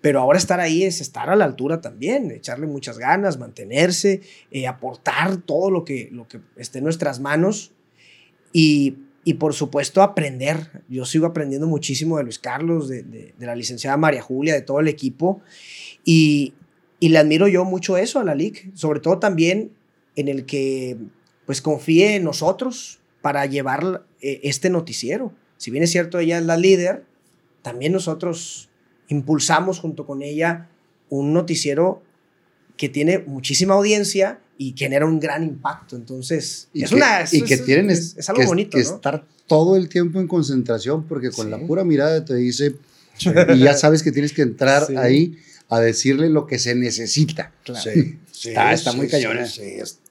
pero 0.00 0.20
ahora 0.20 0.38
estar 0.38 0.60
ahí 0.60 0.84
es 0.84 1.00
estar 1.00 1.28
a 1.28 1.36
la 1.36 1.44
altura 1.44 1.80
también, 1.80 2.30
echarle 2.30 2.66
muchas 2.66 2.98
ganas, 2.98 3.38
mantenerse, 3.38 4.20
eh, 4.50 4.66
aportar 4.66 5.38
todo 5.38 5.70
lo 5.70 5.84
que, 5.84 6.08
lo 6.12 6.28
que 6.28 6.40
esté 6.56 6.78
en 6.78 6.84
nuestras 6.84 7.18
manos 7.20 7.72
y, 8.52 8.96
y 9.24 9.34
por 9.34 9.54
supuesto 9.54 10.02
aprender. 10.02 10.82
Yo 10.88 11.04
sigo 11.04 11.26
aprendiendo 11.26 11.66
muchísimo 11.66 12.16
de 12.16 12.22
Luis 12.24 12.38
Carlos, 12.38 12.88
de, 12.88 13.02
de- 13.02 13.34
la 13.40 13.56
licenciada 13.56 13.96
María 13.96 14.22
Julia, 14.22 14.54
de 14.54 14.62
todo 14.62 14.80
el 14.80 14.88
equipo 14.88 15.40
y, 16.04 16.54
y 17.00 17.08
le 17.08 17.18
admiro 17.18 17.48
yo 17.48 17.64
mucho 17.64 17.96
eso 17.96 18.20
a 18.20 18.24
la 18.24 18.34
LIC, 18.34 18.74
sobre 18.76 19.00
todo 19.00 19.18
también 19.18 19.72
en 20.16 20.28
el 20.28 20.46
que 20.46 20.96
pues 21.44 21.60
confíe 21.62 22.14
en 22.16 22.24
nosotros 22.24 23.00
para 23.20 23.46
llevar 23.46 24.04
eh, 24.20 24.40
este 24.44 24.70
noticiero. 24.70 25.32
Si 25.56 25.70
bien 25.72 25.82
es 25.82 25.90
cierto, 25.90 26.18
ella 26.20 26.38
es 26.38 26.44
la 26.44 26.56
líder, 26.56 27.04
también 27.62 27.92
nosotros 27.92 28.67
impulsamos 29.08 29.80
junto 29.80 30.06
con 30.06 30.22
ella 30.22 30.68
un 31.10 31.32
noticiero 31.32 32.02
que 32.76 32.88
tiene 32.88 33.18
muchísima 33.18 33.74
audiencia 33.74 34.38
y 34.56 34.74
genera 34.76 35.06
un 35.06 35.18
gran 35.20 35.42
impacto. 35.44 35.96
Entonces, 35.96 36.68
Y 36.72 36.82
es 36.84 36.90
que, 36.90 36.96
una... 36.96 37.20
es- 37.22 37.34
y 37.34 37.42
que 37.42 37.54
es- 37.54 37.64
tienen 37.64 37.90
es, 37.90 37.98
es- 37.98 38.16
es 38.18 38.28
algo 38.28 38.40
que, 38.42 38.46
bonito, 38.46 38.76
que 38.78 38.84
¿no? 38.84 38.94
estar 38.94 39.24
todo 39.46 39.76
el 39.76 39.88
tiempo 39.88 40.20
en 40.20 40.28
concentración 40.28 41.04
porque 41.04 41.30
con 41.30 41.46
Sí. 41.46 41.50
la 41.50 41.58
pura 41.58 41.84
mirada 41.84 42.24
te 42.24 42.34
dice 42.34 42.74
y 43.54 43.58
ya 43.58 43.74
sabes 43.74 44.02
que 44.02 44.12
tienes 44.12 44.32
que 44.32 44.42
entrar 44.42 44.86
Sí. 44.86 44.96
ahí 44.96 45.36
a 45.68 45.80
decirle 45.80 46.28
lo 46.30 46.46
que 46.46 46.58
se 46.58 46.74
necesita. 46.74 47.52
Claro. 47.64 47.80
Sí, 47.82 48.18
sí, 48.30 48.48
Está- 48.50 48.72
está 48.72 48.90
sí, 48.92 48.96
muy 48.96 49.06
sí, 49.06 49.12
cañona. 49.12 49.46
Sí, 49.46 49.62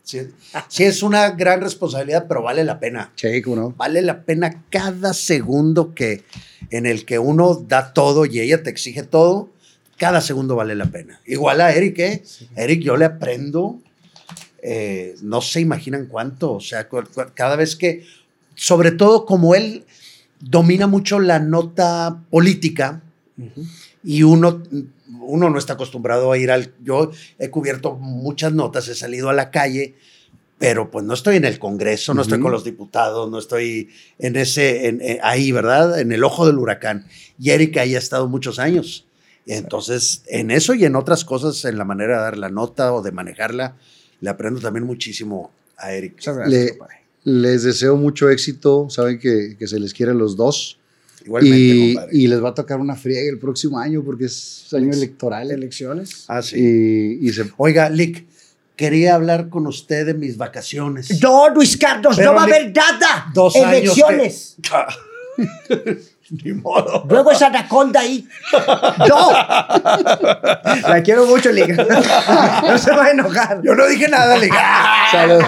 Sí, 0.07 0.21
sí 0.69 0.85
es 0.85 1.03
una 1.03 1.31
gran 1.31 1.59
responsabilidad, 1.59 2.27
pero 2.29 2.41
vale 2.41 2.63
la 2.63 2.79
pena. 2.79 3.11
Sí, 3.15 3.41
no. 3.45 3.71
Vale 3.71 4.01
la 4.01 4.23
pena 4.23 4.63
cada 4.69 5.13
segundo 5.13 5.93
que 5.93 6.23
en 6.69 6.85
el 6.85 7.03
que 7.03 7.19
uno 7.19 7.55
da 7.67 7.91
todo 7.91 8.25
y 8.25 8.39
ella 8.39 8.63
te 8.63 8.69
exige 8.69 9.03
todo, 9.03 9.49
cada 9.97 10.21
segundo 10.21 10.55
vale 10.55 10.75
la 10.75 10.85
pena. 10.85 11.19
Igual 11.25 11.59
a 11.59 11.73
Eric, 11.73 11.99
¿eh? 11.99 12.23
Eric, 12.55 12.84
yo 12.84 12.95
le 12.95 13.03
aprendo, 13.03 13.81
eh, 14.63 15.15
no 15.23 15.41
se 15.41 15.59
imaginan 15.59 16.05
cuánto, 16.05 16.53
o 16.53 16.61
sea, 16.61 16.88
cada 17.34 17.57
vez 17.57 17.75
que, 17.75 18.05
sobre 18.55 18.91
todo 18.91 19.25
como 19.25 19.55
él 19.55 19.84
domina 20.39 20.88
mucho 20.88 21.19
la 21.19 21.39
nota 21.39 22.23
política 22.29 23.01
y 24.03 24.24
uno, 24.24 24.64
uno 25.22 25.49
no 25.49 25.57
está 25.57 25.74
acostumbrado 25.74 26.32
a 26.32 26.38
ir 26.38 26.52
al... 26.52 26.74
Yo 26.84 27.11
he 27.40 27.49
cubierto 27.49 27.95
muchas 27.95 28.53
notas, 28.53 28.88
he 28.88 28.95
salido 28.95 29.30
a 29.30 29.34
la 29.34 29.52
calle, 29.52 29.95
pero 30.60 30.90
pues 30.90 31.06
no 31.06 31.14
estoy 31.14 31.36
en 31.36 31.45
el 31.45 31.60
Congreso, 31.60 32.14
no 32.14 32.22
estoy 32.22 32.40
con 32.40 32.52
los 32.52 32.64
diputados, 32.64 33.30
no 33.30 33.38
estoy 33.38 33.90
en 34.19 34.36
ese, 34.36 34.88
en- 34.88 35.02
eh, 35.02 35.19
ahí, 35.22 35.52
¿verdad? 35.52 35.99
En 35.99 36.11
el 36.11 36.24
ojo 36.24 36.48
del 36.48 36.57
huracán. 36.57 37.06
Y 37.40 37.52
Erika 37.52 37.82
ahí 37.82 37.95
ha 37.95 37.99
estado 37.99 38.28
muchos 38.28 38.57
años. 38.60 39.06
Y 39.45 39.53
entonces, 39.53 40.24
en 40.28 40.52
eso 40.52 40.74
y 40.74 40.84
en 40.86 40.95
otras 40.95 41.24
cosas, 41.26 41.64
en 41.65 41.78
la 41.78 41.86
manera 41.86 42.18
de 42.18 42.24
dar 42.24 42.38
la 42.38 42.49
nota 42.49 42.91
o 42.94 43.02
de 43.02 43.11
manejarla, 43.11 43.76
le 44.19 44.30
aprendo 44.30 44.60
también 44.60 44.86
muchísimo 44.86 45.52
a 45.78 45.94
Erika. 45.94 46.22
Le-. 46.49 46.78
Les 47.24 47.64
deseo 47.64 47.95
mucho 47.98 48.30
éxito. 48.30 48.88
Saben 48.90 49.19
que, 49.19 49.56
que 49.60 49.68
se 49.68 49.80
les 49.80 49.94
quiere 49.94 50.14
a 50.14 50.15
los 50.15 50.36
dos. 50.38 50.80
Igualmente, 51.28 51.58
Y, 51.60 51.94
compadre. 51.94 52.18
y 52.18 52.28
les 52.28 52.44
va 52.44 52.49
a 52.49 52.54
tocar 52.54 52.80
una 52.80 52.95
friega 52.95 53.30
el 53.30 53.38
próximo 53.38 53.78
año 53.80 54.02
porque 54.04 54.26
es 54.26 54.68
año 54.74 54.91
electoral. 54.94 55.52
Elecciones. 55.52 56.24
Ah, 56.28 56.41
sí. 56.41 56.56
Y, 57.22 57.28
y 57.28 57.34
se, 57.34 57.52
Oiga, 57.58 57.90
Lick, 57.90 58.26
quería 58.78 59.16
hablar 59.16 59.49
con 59.49 59.68
usted 59.68 60.06
de 60.06 60.14
mis 60.14 60.38
vacaciones. 60.38 61.22
No, 61.22 61.49
Luis 61.49 61.76
Carlos, 61.78 62.16
Pero 62.16 62.30
no 62.32 62.36
va 62.38 62.41
a 62.41 62.45
haber 62.45 62.74
nada. 62.74 63.30
Dos 63.34 63.56
años 63.58 63.70
Elecciones. 63.74 64.56
Ni 66.30 66.52
modo. 66.52 67.06
Luego 67.10 67.32
esa 67.32 67.48
anaconda 67.48 68.02
ahí. 68.02 68.28
¡No! 69.08 69.32
La 70.90 71.02
quiero 71.04 71.26
mucho, 71.26 71.52
Liga. 71.54 71.76
No 72.64 72.78
se 72.78 72.91
va 72.91 73.06
a 73.06 73.12
enojar. 73.12 73.62
Yo 73.64 73.74
no 73.76 73.88
dije 73.88 74.08
nada, 74.10 74.38
Lick. 74.38 74.54
Salud- 75.12 75.41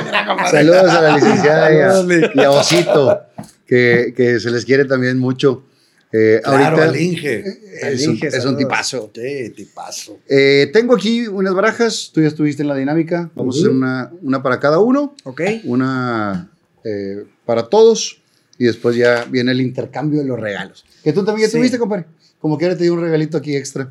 saludos 0.50 0.90
a 0.92 1.02
la 1.02 1.16
licenciada 1.18 1.74
y 1.74 1.78
a- 1.80 2.32
y 2.34 2.44
a 2.46 2.52
Osito, 2.52 3.20
que, 3.68 4.14
que 4.16 4.40
se 4.40 4.52
les 4.52 4.64
quiere 4.64 4.86
también 4.86 5.20
mucho. 5.20 5.64
Eh, 6.12 6.42
Claro, 6.44 6.66
ahorita 6.66 6.84
al 6.90 7.00
Inge. 7.00 7.44
es, 7.82 8.08
un, 8.08 8.16
Inge, 8.16 8.28
es 8.28 8.46
un 8.46 8.58
tipazo. 8.58 9.12
Sí, 9.14 9.50
tipazo. 9.56 10.20
Eh, 10.28 10.70
tengo 10.74 10.96
aquí 10.96 11.28
unas 11.28 11.54
barajas. 11.54 12.10
Tú 12.14 12.22
ya 12.22 12.28
estuviste 12.28 12.64
en 12.64 12.68
la 12.70 12.76
dinámica. 12.76 13.30
Vamos 13.36 13.56
a 13.56 13.60
hacer 13.60 13.72
una, 13.72 14.12
una 14.22 14.42
para 14.42 14.60
cada 14.60 14.80
uno, 14.80 15.14
Ok. 15.24 15.42
una 15.66 16.50
eh, 16.84 17.26
para 17.46 17.68
todos. 17.70 18.22
Y 18.58 18.66
después 18.66 18.96
ya 18.96 19.26
viene 19.26 19.52
el 19.52 19.62
intercambio 19.62 20.20
de 20.22 20.26
los 20.28 20.40
regalos. 20.40 20.84
Que 21.04 21.14
tú 21.14 21.24
también 21.24 21.48
ya 21.48 21.52
Sí. 21.52 21.58
tuviste, 21.58 21.78
compadre. 21.78 22.06
Como 22.40 22.58
que 22.58 22.66
ahora 22.66 22.78
te 22.78 22.84
di 22.86 22.90
un 22.90 23.02
regalito 23.02 23.38
aquí 23.38 23.56
extra. 23.56 23.90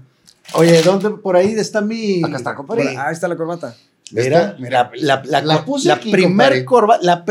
Oye, 0.55 0.81
¿dónde 0.83 1.11
por 1.11 1.37
ahí 1.37 1.53
está 1.53 1.81
mi. 1.81 2.23
Acá 2.25 2.37
está, 2.37 2.55
compadre. 2.55 2.97
Ahí 2.97 3.13
está 3.13 3.29
la 3.29 3.37
corbata. 3.37 3.77
Mira, 4.13 4.41
¿Esta? 4.41 4.57
mira, 4.59 4.91
la, 4.97 5.23
la, 5.27 5.43
La 5.43 5.65
puse 5.65 5.89
la 5.89 5.95
aquí, 5.95 6.11
primer 6.13 6.65
corba- 6.65 6.99
la, 7.03 7.25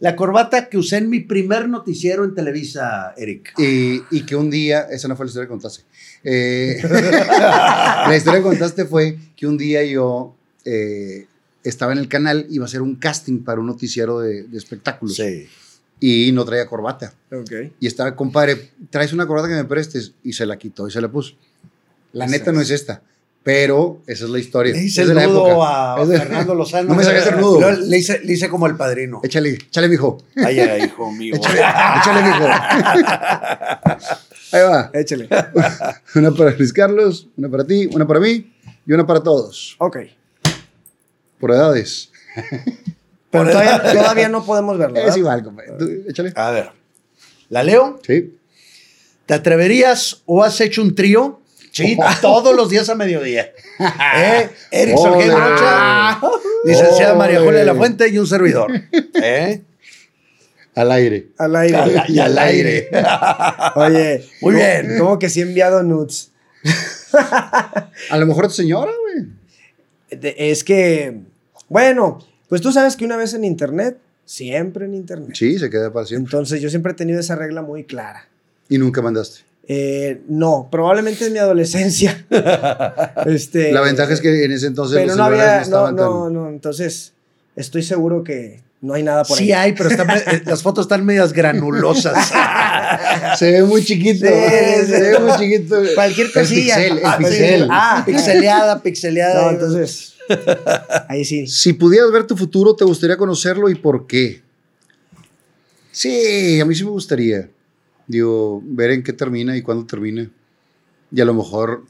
la 0.00 0.16
corbata 0.16 0.68
que 0.68 0.76
usé 0.78 0.96
en 0.98 1.08
mi 1.08 1.20
primer 1.20 1.68
noticiero 1.68 2.24
en 2.24 2.34
Televisa, 2.34 3.14
Eric. 3.16 3.54
Y, 3.58 4.02
y 4.10 4.22
que 4.26 4.36
un 4.36 4.50
día, 4.50 4.82
esa 4.90 5.08
no 5.08 5.16
fue 5.16 5.26
la 5.26 5.28
historia 5.30 5.46
que 5.46 5.50
contaste. 5.50 5.84
Eh, 6.24 6.80
la 6.82 8.14
historia 8.16 8.40
que 8.40 8.44
contaste 8.46 8.84
fue 8.84 9.16
que 9.36 9.46
un 9.46 9.56
día 9.56 9.84
yo 9.84 10.36
eh, 10.64 11.26
estaba 11.64 11.92
en 11.92 11.98
el 11.98 12.08
canal, 12.08 12.46
iba 12.50 12.64
a 12.64 12.66
hacer 12.66 12.82
un 12.82 12.96
casting 12.96 13.40
para 13.44 13.60
un 13.60 13.66
noticiero 13.66 14.20
de, 14.20 14.44
de 14.44 14.58
espectáculos. 14.58 15.16
Sí. 15.16 15.46
Y 16.00 16.30
no 16.32 16.44
traía 16.44 16.66
corbata. 16.66 17.12
Ok. 17.32 17.50
Y 17.80 17.86
estaba, 17.86 18.14
compadre, 18.14 18.70
traes 18.90 19.12
una 19.12 19.26
corbata 19.26 19.48
que 19.48 19.54
me 19.54 19.64
prestes. 19.64 20.12
Y 20.22 20.32
se 20.32 20.46
la 20.46 20.56
quitó 20.56 20.86
y 20.86 20.90
se 20.92 21.00
la 21.00 21.08
puso. 21.08 21.34
La 22.12 22.26
neta 22.26 22.52
no 22.52 22.60
es 22.60 22.70
esta. 22.70 23.02
Pero 23.44 24.02
esa 24.06 24.24
es 24.24 24.30
la 24.30 24.38
historia. 24.38 24.74
Le 24.74 24.82
hice 24.82 25.02
Es 25.02 25.08
el 25.08 25.14
de 25.14 25.20
la 25.22 25.26
nudo 25.26 25.48
época. 25.48 25.94
a 25.94 26.02
Es 26.02 26.08
de- 26.08 26.18
Fernando 26.18 26.54
Lozano. 26.54 26.88
No 26.90 26.94
me 26.94 27.04
saques 27.04 27.26
el 27.28 27.40
nudo. 27.40 27.70
Le 27.70 27.96
hice, 27.98 28.20
le 28.22 28.32
hice 28.34 28.48
como 28.50 28.66
el 28.66 28.76
padrino. 28.76 29.20
Échale, 29.24 29.50
échale, 29.54 29.88
mijo. 29.88 30.18
Ay, 30.36 30.60
ay, 30.60 30.84
hijo 30.84 31.10
mío. 31.12 31.34
Échale, 31.34 31.60
échale, 31.60 32.22
mijo. 32.22 32.44
Ahí 34.52 34.62
va. 34.62 34.90
Échale. 34.94 35.28
Una 36.14 36.30
para 36.32 36.50
Luis 36.52 36.72
Carlos, 36.72 37.28
una 37.36 37.48
para 37.48 37.64
ti, 37.64 37.88
una 37.92 38.06
para 38.06 38.20
mí 38.20 38.52
y 38.86 38.92
una 38.92 39.06
para 39.06 39.22
todos. 39.22 39.76
Ok. 39.78 39.98
Por 41.38 41.52
edades. 41.52 42.10
Pero 43.30 43.50
todavía, 43.50 43.82
todavía 43.82 44.28
no 44.28 44.44
podemos 44.44 44.78
verlo. 44.78 44.96
Es 44.98 45.16
igual, 45.16 45.42
compadre. 45.44 45.70
Échale. 46.08 46.32
A 46.34 46.50
ver. 46.50 46.70
¿La 47.50 47.62
leo? 47.62 48.00
Sí. 48.06 48.34
¿Te 49.26 49.34
atreverías 49.34 50.22
o 50.26 50.42
has 50.42 50.60
hecho 50.60 50.82
un 50.82 50.94
trío? 50.94 51.40
Sí, 51.86 51.98
todos 52.20 52.54
los 52.56 52.68
días 52.68 52.88
a 52.88 52.94
mediodía. 52.94 53.52
¿Eh? 54.16 54.48
Eric 54.70 54.96
Rocha, 54.96 56.20
licenciada 56.64 57.14
María 57.14 57.40
Julia 57.40 57.60
de 57.60 57.66
la. 57.66 57.74
Fuente 57.74 58.08
y 58.08 58.18
un 58.18 58.26
servidor. 58.26 58.70
¿Eh? 59.22 59.62
Al 60.74 60.92
aire. 60.92 61.28
Al 61.38 61.56
aire. 61.56 61.78
Y 62.08 62.18
al 62.18 62.38
aire. 62.38 62.88
Oye. 63.76 64.24
Muy 64.40 64.54
¿cómo- 64.54 64.64
bien. 64.64 64.98
¿Cómo 64.98 65.18
que 65.18 65.28
sí 65.28 65.40
he 65.40 65.42
enviado 65.42 65.82
nudes? 65.82 66.30
A 68.10 68.16
lo 68.16 68.26
mejor 68.26 68.46
tu 68.48 68.54
señora, 68.54 68.92
güey. 69.02 69.26
Es 70.38 70.64
que, 70.64 71.20
bueno, 71.68 72.18
pues 72.48 72.60
tú 72.60 72.72
sabes 72.72 72.96
que 72.96 73.04
una 73.04 73.16
vez 73.16 73.34
en 73.34 73.44
internet, 73.44 73.98
siempre 74.24 74.86
en 74.86 74.94
internet. 74.94 75.30
Sí, 75.34 75.58
se 75.58 75.68
queda 75.70 75.92
para 75.92 76.06
siempre. 76.06 76.28
Entonces 76.30 76.60
yo 76.60 76.70
siempre 76.70 76.92
he 76.92 76.94
tenido 76.94 77.20
esa 77.20 77.34
regla 77.34 77.62
muy 77.62 77.84
clara. 77.84 78.28
Y 78.68 78.78
nunca 78.78 79.02
mandaste. 79.02 79.40
Eh, 79.70 80.22
no, 80.28 80.68
probablemente 80.72 81.26
en 81.26 81.32
mi 81.34 81.38
adolescencia. 81.38 82.24
este, 83.26 83.70
La 83.70 83.82
ventaja 83.82 84.14
es 84.14 84.20
que 84.22 84.44
en 84.44 84.52
ese 84.52 84.66
entonces 84.66 84.96
Pero 84.96 85.08
los 85.08 85.16
no 85.18 85.24
había, 85.24 85.62
no 85.66 85.90
no, 85.90 85.96
tan- 86.24 86.32
no, 86.32 86.48
entonces 86.48 87.12
estoy 87.54 87.82
seguro 87.82 88.24
que 88.24 88.62
no 88.80 88.94
hay 88.94 89.02
nada 89.02 89.24
por 89.24 89.36
Sí 89.36 89.52
ahí. 89.52 89.52
hay, 89.52 89.72
pero 89.74 89.90
están- 89.90 90.08
eh, 90.16 90.42
las 90.46 90.62
fotos 90.62 90.86
están 90.86 91.04
medias 91.04 91.34
granulosas. 91.34 92.32
Se 93.38 93.50
ve 93.52 93.62
muy 93.64 93.84
chiquito. 93.84 94.24
Sí, 94.26 94.32
se 94.32 94.86
sí. 94.86 94.92
ve 94.92 95.18
muy 95.18 95.32
chiquito. 95.38 95.76
Cualquier 95.94 96.26
El 96.28 96.32
cosilla. 96.32 96.76
pixel, 96.76 96.98
el 96.98 97.04
Ah, 97.04 97.18
pixel. 97.18 97.60
sí. 97.62 97.68
Ah, 97.70 98.02
pixeleada, 98.06 98.82
pixeleada. 98.82 99.42
no, 99.44 99.50
entonces, 99.50 100.14
ahí 101.08 101.26
sí. 101.26 101.46
Si 101.46 101.74
pudieras 101.74 102.10
ver 102.10 102.26
tu 102.26 102.36
futuro, 102.38 102.74
¿te 102.74 102.84
gustaría 102.86 103.18
conocerlo 103.18 103.68
y 103.68 103.74
por 103.74 104.06
qué? 104.06 104.40
Sí, 105.92 106.58
a 106.60 106.64
mí 106.64 106.74
sí 106.74 106.84
me 106.84 106.90
gustaría. 106.90 107.50
Digo, 108.08 108.62
ver 108.64 108.90
en 108.90 109.02
qué 109.02 109.12
termina 109.12 109.56
y 109.56 109.62
cuándo 109.62 109.86
termina. 109.86 110.28
Y 111.12 111.20
a 111.20 111.24
lo 111.24 111.34
mejor 111.34 111.84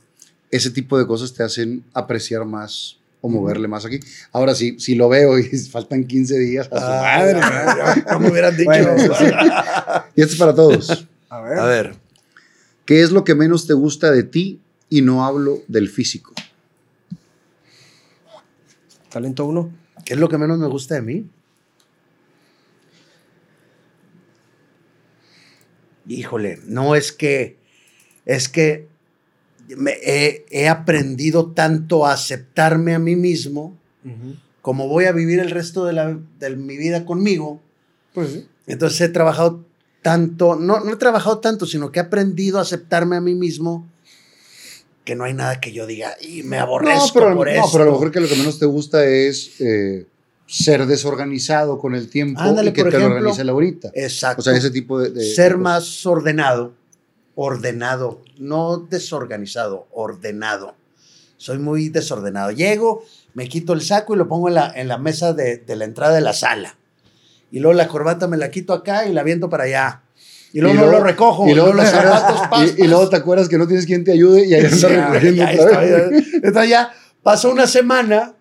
ese 0.50 0.70
tipo 0.70 0.98
de 0.98 1.06
cosas 1.06 1.32
te 1.32 1.42
hacen 1.42 1.84
apreciar 1.94 2.44
más 2.44 2.98
o 3.20 3.28
moverle 3.28 3.68
más 3.68 3.84
aquí. 3.84 4.00
Ahora 4.32 4.54
sí, 4.54 4.78
si 4.78 4.94
lo 4.94 5.08
veo 5.08 5.38
y 5.38 5.44
faltan 5.70 6.04
15 6.04 6.38
días 6.38 6.68
a 6.72 6.80
su 6.80 6.86
madre. 6.86 7.40
madre. 7.40 8.04
No 8.10 8.20
me 8.20 8.30
hubieran 8.30 8.56
dicho. 8.56 8.70
Bueno, 8.70 8.92
eso 8.92 9.14
sí. 9.18 9.24
Y 10.16 10.22
esto 10.22 10.34
es 10.34 10.38
para 10.38 10.54
todos. 10.54 11.06
A 11.28 11.40
ver. 11.40 11.58
A 11.58 11.64
ver. 11.66 11.96
¿Qué 12.84 13.02
es 13.02 13.10
lo 13.10 13.24
que 13.24 13.34
menos 13.34 13.66
te 13.66 13.74
gusta 13.74 14.10
de 14.10 14.22
ti? 14.22 14.60
Y 14.90 15.02
no 15.02 15.24
hablo 15.24 15.62
del 15.68 15.88
físico. 15.88 16.32
Talento 19.10 19.44
uno. 19.44 19.70
¿Qué 20.04 20.14
es 20.14 20.20
lo 20.20 20.28
que 20.28 20.38
menos 20.38 20.58
me 20.58 20.66
gusta 20.66 20.94
de 20.94 21.02
mí? 21.02 21.26
Híjole, 26.08 26.58
no 26.66 26.94
es 26.94 27.12
que, 27.12 27.56
es 28.24 28.48
que 28.48 28.88
me 29.76 29.92
he, 30.02 30.46
he 30.50 30.68
aprendido 30.68 31.52
tanto 31.52 32.06
a 32.06 32.12
aceptarme 32.14 32.94
a 32.94 32.98
mí 32.98 33.14
mismo, 33.14 33.76
como 34.62 34.88
voy 34.88 35.04
a 35.04 35.12
vivir 35.12 35.38
el 35.38 35.50
resto 35.50 35.84
de, 35.84 35.92
la, 35.92 36.18
de 36.40 36.56
mi 36.56 36.76
vida 36.76 37.04
conmigo. 37.04 37.60
Pues 38.14 38.30
sí. 38.32 38.46
Entonces 38.66 39.00
he 39.02 39.08
trabajado 39.10 39.64
tanto, 40.02 40.56
no, 40.56 40.80
no 40.80 40.92
he 40.92 40.96
trabajado 40.96 41.38
tanto, 41.40 41.66
sino 41.66 41.92
que 41.92 41.98
he 42.00 42.02
aprendido 42.02 42.58
a 42.58 42.62
aceptarme 42.62 43.16
a 43.16 43.20
mí 43.20 43.34
mismo, 43.34 43.86
que 45.04 45.14
no 45.14 45.24
hay 45.24 45.34
nada 45.34 45.60
que 45.60 45.72
yo 45.72 45.86
diga, 45.86 46.16
y 46.20 46.42
me 46.42 46.58
aborrezco 46.58 47.06
No, 47.06 47.12
pero, 47.26 47.36
por 47.36 47.46
no, 47.46 47.52
esto. 47.52 47.68
pero 47.72 47.82
a 47.84 47.86
lo 47.86 47.92
mejor 47.92 48.10
que 48.12 48.20
lo 48.20 48.28
que 48.28 48.36
menos 48.36 48.58
te 48.58 48.66
gusta 48.66 49.04
es 49.06 49.60
eh, 49.60 50.06
ser 50.50 50.86
desorganizado 50.86 51.78
con 51.78 51.94
el 51.94 52.08
tiempo 52.08 52.40
Ándale, 52.40 52.70
y 52.70 52.72
que 52.72 52.80
por 52.82 52.90
te 52.90 52.98
lo 52.98 53.04
ejemplo. 53.04 53.18
organice 53.18 53.44
Laurita. 53.44 53.90
Exacto. 53.94 54.40
O 54.40 54.42
sea, 54.42 54.54
ese 54.56 54.70
tipo 54.70 54.98
de... 54.98 55.10
de- 55.10 55.34
ser 55.34 55.52
de 55.52 55.58
más 55.58 56.06
ordenado, 56.06 56.72
ordenado, 57.34 58.22
no 58.38 58.78
desorganizado, 58.78 59.86
ordenado. 59.92 60.74
Soy 61.36 61.58
muy 61.58 61.88
desordenado. 61.90 62.50
Llego, 62.50 63.04
me 63.34 63.48
quito 63.48 63.72
el 63.74 63.82
saco 63.82 64.14
y 64.14 64.16
lo 64.18 64.26
pongo 64.26 64.48
en 64.48 64.54
la, 64.54 64.72
en 64.74 64.88
la 64.88 64.98
mesa 64.98 65.32
de, 65.34 65.58
de 65.58 65.76
la 65.76 65.84
entrada 65.84 66.14
de 66.14 66.20
la 66.22 66.32
sala. 66.32 66.76
Y 67.52 67.60
luego 67.60 67.74
la 67.76 67.86
corbata 67.88 68.26
me 68.26 68.36
la 68.36 68.50
quito 68.50 68.72
acá 68.72 69.06
y 69.06 69.12
la 69.12 69.22
viento 69.22 69.48
para 69.48 69.64
allá. 69.64 70.02
Y 70.52 70.60
luego, 70.60 70.74
Y 70.76 70.78
no 70.80 70.86
lo 70.90 71.00
recojo. 71.04 71.46
Y 71.46 71.54
luego, 71.54 71.74
los 71.74 71.84
te 71.90 71.96
acuerdas- 71.96 72.22
zapatos, 72.40 72.74
y, 72.78 72.82
y 72.84 72.88
luego 72.88 73.08
te 73.08 73.16
acuerdas 73.16 73.48
que 73.48 73.58
no 73.58 73.66
tienes 73.66 73.84
quien 73.86 74.02
te 74.02 74.12
ayude 74.12 74.46
y 74.46 74.54
ahí 74.54 74.64
andas 74.64 74.82
recogiendo 74.82 75.44
ya 75.44 75.50
otra 75.62 75.84
está, 75.84 76.08
vez. 76.08 76.24
ya. 76.26 76.36
Entonces 76.42 76.70
ya 76.70 76.92
pasó 77.22 77.50
una 77.52 77.66
semana 77.66 78.34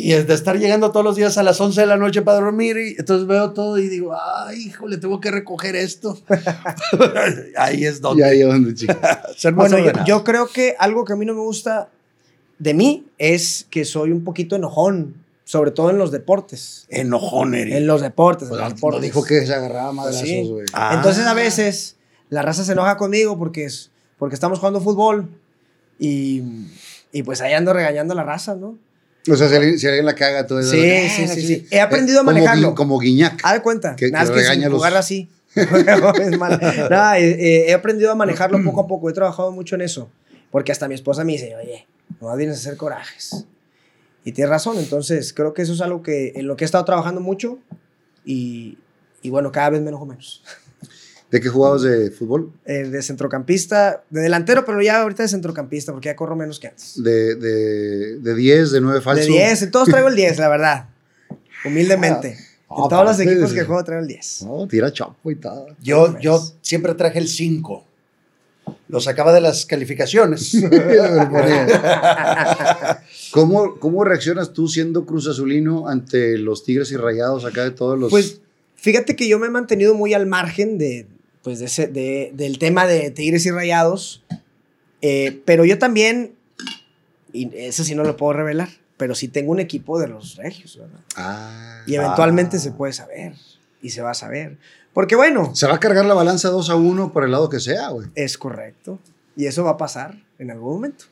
Y 0.00 0.12
es 0.12 0.28
de 0.28 0.34
estar 0.34 0.56
llegando 0.56 0.92
todos 0.92 1.02
los 1.04 1.16
días 1.16 1.38
a 1.38 1.42
las 1.42 1.60
11 1.60 1.80
de 1.80 1.86
la 1.88 1.96
noche 1.96 2.22
para 2.22 2.38
dormir, 2.40 2.76
y 2.78 2.94
entonces 3.00 3.26
veo 3.26 3.50
todo 3.52 3.78
y 3.78 3.88
digo, 3.88 4.14
ay, 4.16 4.66
híjole, 4.68 4.96
tengo 4.98 5.20
que 5.20 5.32
recoger 5.32 5.74
esto. 5.74 6.16
ahí 7.56 7.84
es 7.84 7.98
Y 7.98 8.00
donde. 8.00 8.24
ahí 8.24 8.40
es 8.42 8.46
donde, 8.46 8.74
más 8.96 9.54
Bueno, 9.54 9.78
yo, 9.78 9.90
yo 10.06 10.24
creo 10.24 10.46
que 10.46 10.76
algo 10.78 11.04
que 11.04 11.14
a 11.14 11.16
mí 11.16 11.26
no 11.26 11.34
me 11.34 11.40
gusta 11.40 11.88
de 12.60 12.74
mí 12.74 13.06
es 13.18 13.66
que 13.70 13.84
soy 13.84 14.12
un 14.12 14.22
poquito 14.24 14.56
enojón, 14.56 15.14
sobre 15.44 15.70
todo 15.70 15.90
en 15.90 15.98
los 15.98 16.10
deportes. 16.12 16.86
Enojón, 16.90 17.54
Eri. 17.54 17.72
En 17.72 17.86
los 17.86 18.00
deportes. 18.00 18.48
Pues 18.48 18.58
en 18.60 18.64
los 18.64 18.70
no 18.70 18.76
deportes. 18.76 19.02
dijo 19.02 19.24
que 19.24 19.46
se 19.46 19.54
agarraba 19.54 19.92
madrazos, 19.92 20.20
Sí. 20.20 20.48
güey. 20.48 20.66
Ah. 20.74 20.92
Entonces 20.94 21.26
a 21.26 21.34
veces 21.34 21.96
la 22.30 22.42
raza 22.42 22.64
se 22.64 22.72
enoja 22.72 22.96
conmigo 22.96 23.36
porque, 23.38 23.64
es, 23.64 23.90
porque 24.18 24.34
estamos 24.34 24.58
jugando 24.58 24.80
fútbol 24.80 25.28
y, 25.98 26.42
y 27.12 27.22
pues 27.22 27.40
ahí 27.40 27.52
ando 27.54 27.72
regañando 27.72 28.12
a 28.12 28.16
la 28.16 28.22
raza, 28.24 28.54
¿no? 28.54 28.76
O 29.30 29.36
sea, 29.36 29.48
si 29.48 29.54
alguien, 29.56 29.78
si 29.78 29.86
alguien 29.86 30.06
la 30.06 30.14
caga, 30.14 30.46
todo 30.46 30.60
eso. 30.60 30.70
Sí, 30.70 30.80
Ah, 30.90 31.08
sí, 31.14 31.28
sí, 31.28 31.46
sí. 31.46 31.66
He 31.70 31.80
aprendido 31.80 32.20
a 32.20 32.24
como 32.24 32.32
manejarlo. 32.32 32.70
Gui- 32.72 32.74
Como 32.74 32.98
Guiñac. 32.98 33.40
Haz 33.42 33.54
de 33.54 33.62
cuenta. 33.62 33.96
Que- 33.96 34.10
Nada 34.10 34.32
que 34.32 34.42
sin 34.44 34.62
los- 34.64 34.72
jugar 34.72 34.96
así. 34.96 35.28
Es. 35.54 35.66
No, 35.68 37.14
eh, 37.14 37.18
eh, 37.18 37.64
he 37.68 37.74
aprendido 37.74 38.12
a 38.12 38.14
manejarlo 38.14 38.62
poco 38.64 38.80
a 38.82 38.86
poco. 38.86 39.10
He 39.10 39.12
trabajado 39.12 39.50
mucho 39.52 39.74
en 39.74 39.82
eso. 39.82 40.08
Porque 40.50 40.72
hasta 40.72 40.88
mi 40.88 40.94
esposa 40.94 41.24
me 41.24 41.32
dice, 41.32 41.54
oye, 41.56 41.86
no 42.20 42.34
vienes 42.36 42.56
a 42.56 42.60
hacer 42.60 42.76
corajes. 42.76 43.44
Y 44.24 44.32
tienes 44.32 44.50
razón. 44.50 44.78
Entonces, 44.78 45.32
creo 45.34 45.52
que 45.52 45.62
eso 45.62 45.72
es 45.74 45.80
algo 45.80 46.02
que 46.02 46.32
en 46.36 46.46
lo 46.46 46.56
que 46.56 46.64
he 46.64 46.66
estado 46.66 46.84
trabajando 46.84 47.20
mucho. 47.20 47.58
Y, 48.24 48.78
y 49.22 49.30
bueno, 49.30 49.52
cada 49.52 49.70
vez 49.70 49.82
me 49.82 49.88
enojo 49.88 50.06
menos. 50.06 50.42
¿De 51.30 51.40
qué 51.40 51.48
jugabas 51.50 51.82
de 51.82 52.10
fútbol? 52.10 52.52
Eh, 52.64 52.84
de 52.84 53.02
centrocampista, 53.02 54.02
de 54.08 54.22
delantero, 54.22 54.64
pero 54.64 54.80
ya 54.80 55.02
ahorita 55.02 55.24
de 55.24 55.28
centrocampista, 55.28 55.92
porque 55.92 56.06
ya 56.06 56.16
corro 56.16 56.36
menos 56.36 56.58
que 56.58 56.68
antes. 56.68 57.02
De, 57.02 57.34
de, 57.34 58.18
de 58.18 58.34
10, 58.34 58.70
de 58.70 58.80
9 58.80 59.00
falso. 59.02 59.24
De 59.24 59.28
10, 59.28 59.62
en 59.62 59.70
todos 59.70 59.88
traigo 59.88 60.08
el 60.08 60.16
10, 60.16 60.38
la 60.38 60.48
verdad. 60.48 60.88
Humildemente. 61.66 62.38
Ah, 62.70 62.76
en 62.82 62.88
todos 62.88 63.04
los 63.04 63.20
equipos 63.20 63.52
que 63.52 63.64
juego 63.64 63.84
traigo 63.84 64.02
el 64.02 64.08
10. 64.08 64.42
No, 64.44 64.66
tira 64.66 64.90
chapo 64.90 65.30
y 65.30 65.36
tal. 65.36 65.76
Yo, 65.82 66.18
yo 66.18 66.42
siempre 66.62 66.94
traje 66.94 67.18
el 67.18 67.28
5. 67.28 67.84
Lo 68.88 69.00
sacaba 69.00 69.34
de 69.34 69.42
las 69.42 69.66
calificaciones. 69.66 70.52
¿Cómo, 73.32 73.78
¿Cómo 73.78 74.02
reaccionas 74.02 74.54
tú 74.54 74.66
siendo 74.66 75.04
Cruz 75.04 75.28
Azulino 75.28 75.88
ante 75.88 76.38
los 76.38 76.64
Tigres 76.64 76.90
y 76.90 76.96
Rayados 76.96 77.44
acá 77.44 77.64
de 77.64 77.72
todos 77.72 77.98
los... 77.98 78.10
Pues 78.10 78.40
fíjate 78.76 79.14
que 79.14 79.28
yo 79.28 79.38
me 79.38 79.48
he 79.48 79.50
mantenido 79.50 79.94
muy 79.94 80.14
al 80.14 80.26
margen 80.26 80.78
de, 80.78 81.06
pues 81.48 81.60
de 81.60 81.64
ese- 81.64 81.86
de- 81.86 82.30
del 82.34 82.58
tema 82.58 82.86
de 82.86 83.10
Tigres 83.10 83.46
y 83.46 83.50
Rayados, 83.50 84.22
eh, 85.00 85.40
pero 85.46 85.64
yo 85.64 85.78
también, 85.78 86.34
y 87.32 87.48
eso 87.56 87.84
sí 87.84 87.94
no 87.94 88.04
lo 88.04 88.18
puedo 88.18 88.34
revelar, 88.34 88.68
pero 88.98 89.14
sí 89.14 89.28
tengo 89.28 89.52
un 89.52 89.58
equipo 89.58 89.98
de 89.98 90.08
los 90.08 90.36
regios, 90.36 90.76
¿verdad? 90.76 91.00
Ah. 91.16 91.80
Y 91.86 91.94
eventualmente 91.94 92.58
Ah. 92.58 92.60
se 92.60 92.70
puede 92.72 92.92
saber, 92.92 93.32
y 93.80 93.88
se 93.88 94.02
va 94.02 94.10
a 94.10 94.14
saber. 94.14 94.58
Porque 94.92 95.16
bueno, 95.16 95.54
Se 95.56 95.66
va 95.66 95.76
a 95.76 95.80
cargar 95.80 96.04
la 96.04 96.12
balanza 96.12 96.50
2 96.50 96.68
a 96.68 96.76
1 96.76 97.14
por 97.14 97.24
el 97.24 97.30
lado 97.30 97.48
que 97.48 97.60
sea, 97.60 97.88
güey. 97.88 98.08
es 98.14 98.36
correcto, 98.36 98.98
y 99.34 99.46
eso 99.46 99.64
va 99.64 99.70
a 99.70 99.76
pasar 99.78 100.22
en 100.38 100.50
algún 100.50 100.74
momento. 100.74 101.06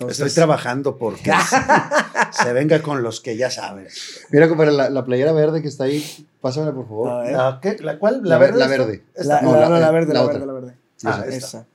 Entonces, 0.00 0.20
Estoy 0.26 0.34
trabajando 0.42 0.96
porque 0.96 1.32
se, 2.32 2.44
se 2.44 2.52
venga 2.52 2.80
con 2.82 3.02
los 3.02 3.20
que 3.20 3.36
ya 3.36 3.50
sabes. 3.50 4.24
Mira, 4.30 4.48
compadre, 4.48 4.70
la, 4.72 4.90
la 4.90 5.04
playera 5.04 5.32
verde 5.32 5.60
que 5.60 5.66
está 5.68 5.84
ahí, 5.84 6.04
pásamela, 6.40 6.72
por 6.72 6.86
favor. 6.86 7.30
¿La, 7.32 7.58
qué? 7.60 7.76
¿La 7.80 7.98
cuál? 7.98 8.20
¿La, 8.22 8.30
La 8.30 8.38
verde? 8.38 8.58
la 8.60 8.64
esta? 8.66 8.76
verde. 8.78 9.02
Esta. 9.14 9.34
La, 9.34 9.42
No, 9.42 9.52
la- 9.54 9.60
la- 9.60 9.68
no, 9.70 9.78
la 9.80 9.90
verde, 9.90 10.08
la 10.14 10.20
la, 10.20 10.22
otra. 10.22 10.32
verde, 10.38 10.46
la 10.46 10.52
verde. 10.52 10.74
Ah, 11.04 11.24
Esa. 11.28 11.66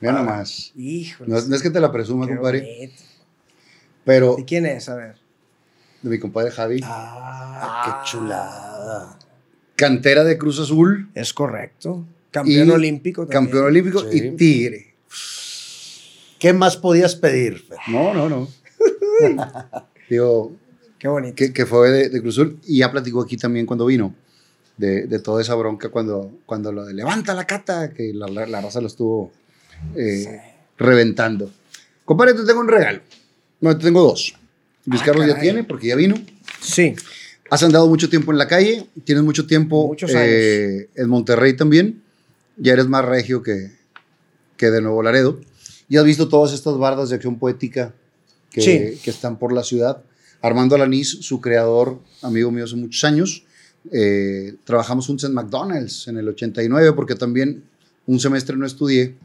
Mira 0.00 0.12
nomás. 0.14 0.72
Híjole. 0.76 1.30
No, 1.30 1.36
es- 1.38 1.48
no 1.48 1.56
es 1.56 1.62
que 1.62 1.70
te 1.70 1.80
la 1.80 1.90
presuma, 1.90 2.26
qué 2.28 2.34
compadre, 2.36 2.60
bonito. 2.60 3.02
pero 4.04 4.36
¿Y 4.38 4.44
quién 4.44 4.66
es? 4.66 4.88
A 4.88 4.94
ver. 4.94 5.16
de 6.02 6.10
mi 6.10 6.18
compadre 6.20 6.50
Javi. 6.52 6.80
Ah, 6.84 8.02
qué 8.04 8.10
chulada. 8.10 9.18
Cantera 9.76 10.22
de 10.22 10.38
Cruz 10.38 10.60
Azul, 10.60 11.08
Es 11.14 11.32
correcto. 11.32 12.04
Campeón 12.30 12.68
Y 12.68 12.70
olímpico. 12.70 13.22
también. 13.26 13.44
campeón 13.44 13.64
olímpico 13.66 13.98
Sí. 14.00 14.18
y 14.18 14.30
Tigre. 14.36 14.91
¿Qué 16.42 16.52
más 16.52 16.76
podías 16.76 17.14
pedir? 17.14 17.64
No, 17.86 18.12
no, 18.12 18.28
no. 18.28 18.48
Digo, 20.10 20.52
Qué 20.98 21.06
bonito. 21.06 21.36
que, 21.36 21.52
que 21.52 21.66
fue 21.66 21.88
de, 21.90 22.08
de 22.08 22.20
Cruz 22.20 22.34
Azul 22.34 22.58
y 22.66 22.78
ya 22.78 22.90
platicó 22.90 23.22
aquí 23.22 23.36
también 23.36 23.64
cuando 23.64 23.86
vino 23.86 24.12
de, 24.76 25.06
de 25.06 25.18
toda 25.20 25.40
esa 25.40 25.54
bronca 25.54 25.88
cuando, 25.90 26.32
cuando 26.44 26.72
lo 26.72 26.84
de 26.84 26.94
levanta 26.94 27.32
la 27.34 27.46
cata, 27.46 27.90
que 27.90 28.12
la, 28.12 28.26
la, 28.26 28.46
la 28.46 28.60
raza 28.60 28.80
lo 28.80 28.88
estuvo 28.88 29.30
eh, 29.94 30.40
reventando. 30.78 31.48
Compadre, 32.04 32.34
te 32.34 32.44
tengo 32.44 32.60
un 32.60 32.68
regalo. 32.68 33.00
No, 33.60 33.78
te 33.78 33.84
tengo 33.84 34.02
dos. 34.02 34.34
Luis 34.86 35.00
Ah, 35.02 35.06
Carlos 35.06 35.26
ya 35.28 35.38
tiene 35.38 35.62
porque 35.62 35.86
ya 35.86 35.94
vino. 35.96 36.16
Sí. 36.60 36.94
Has 37.50 37.62
andado 37.62 37.86
mucho 37.86 38.10
tiempo 38.10 38.32
en 38.32 38.38
la 38.38 38.48
calle, 38.48 38.86
tienes 39.04 39.22
mucho 39.22 39.46
tiempo 39.46 39.94
eh, 40.08 40.88
en 40.96 41.08
Monterrey 41.08 41.54
también. 41.54 42.02
Ya 42.56 42.72
eres 42.72 42.88
más 42.88 43.04
regio 43.04 43.44
que, 43.44 43.70
que 44.56 44.70
de 44.72 44.80
Nuevo 44.82 45.02
Laredo. 45.04 45.38
Y 45.92 45.98
has 45.98 46.04
visto 46.04 46.26
todas 46.26 46.54
estas 46.54 46.78
bardas 46.78 47.10
de 47.10 47.16
acción 47.16 47.38
poética 47.38 47.92
que, 48.50 48.62
Sí. 48.62 48.98
que 49.04 49.10
están 49.10 49.36
por 49.38 49.52
la 49.52 49.62
ciudad. 49.62 50.02
Armando 50.40 50.74
Alanís, 50.74 51.18
su 51.20 51.38
creador, 51.42 51.98
amigo 52.22 52.50
mío 52.50 52.64
hace 52.64 52.76
muchos 52.76 53.04
años, 53.04 53.44
eh, 53.92 54.54
trabajamos 54.64 55.06
juntos 55.06 55.28
en 55.28 55.34
McDonald's 55.34 56.08
en 56.08 56.16
el 56.16 56.26
89 56.30 56.94
porque 56.94 57.14
también 57.14 57.62
un 58.06 58.18
semestre 58.18 58.56
no 58.56 58.64
estudié 58.64 59.16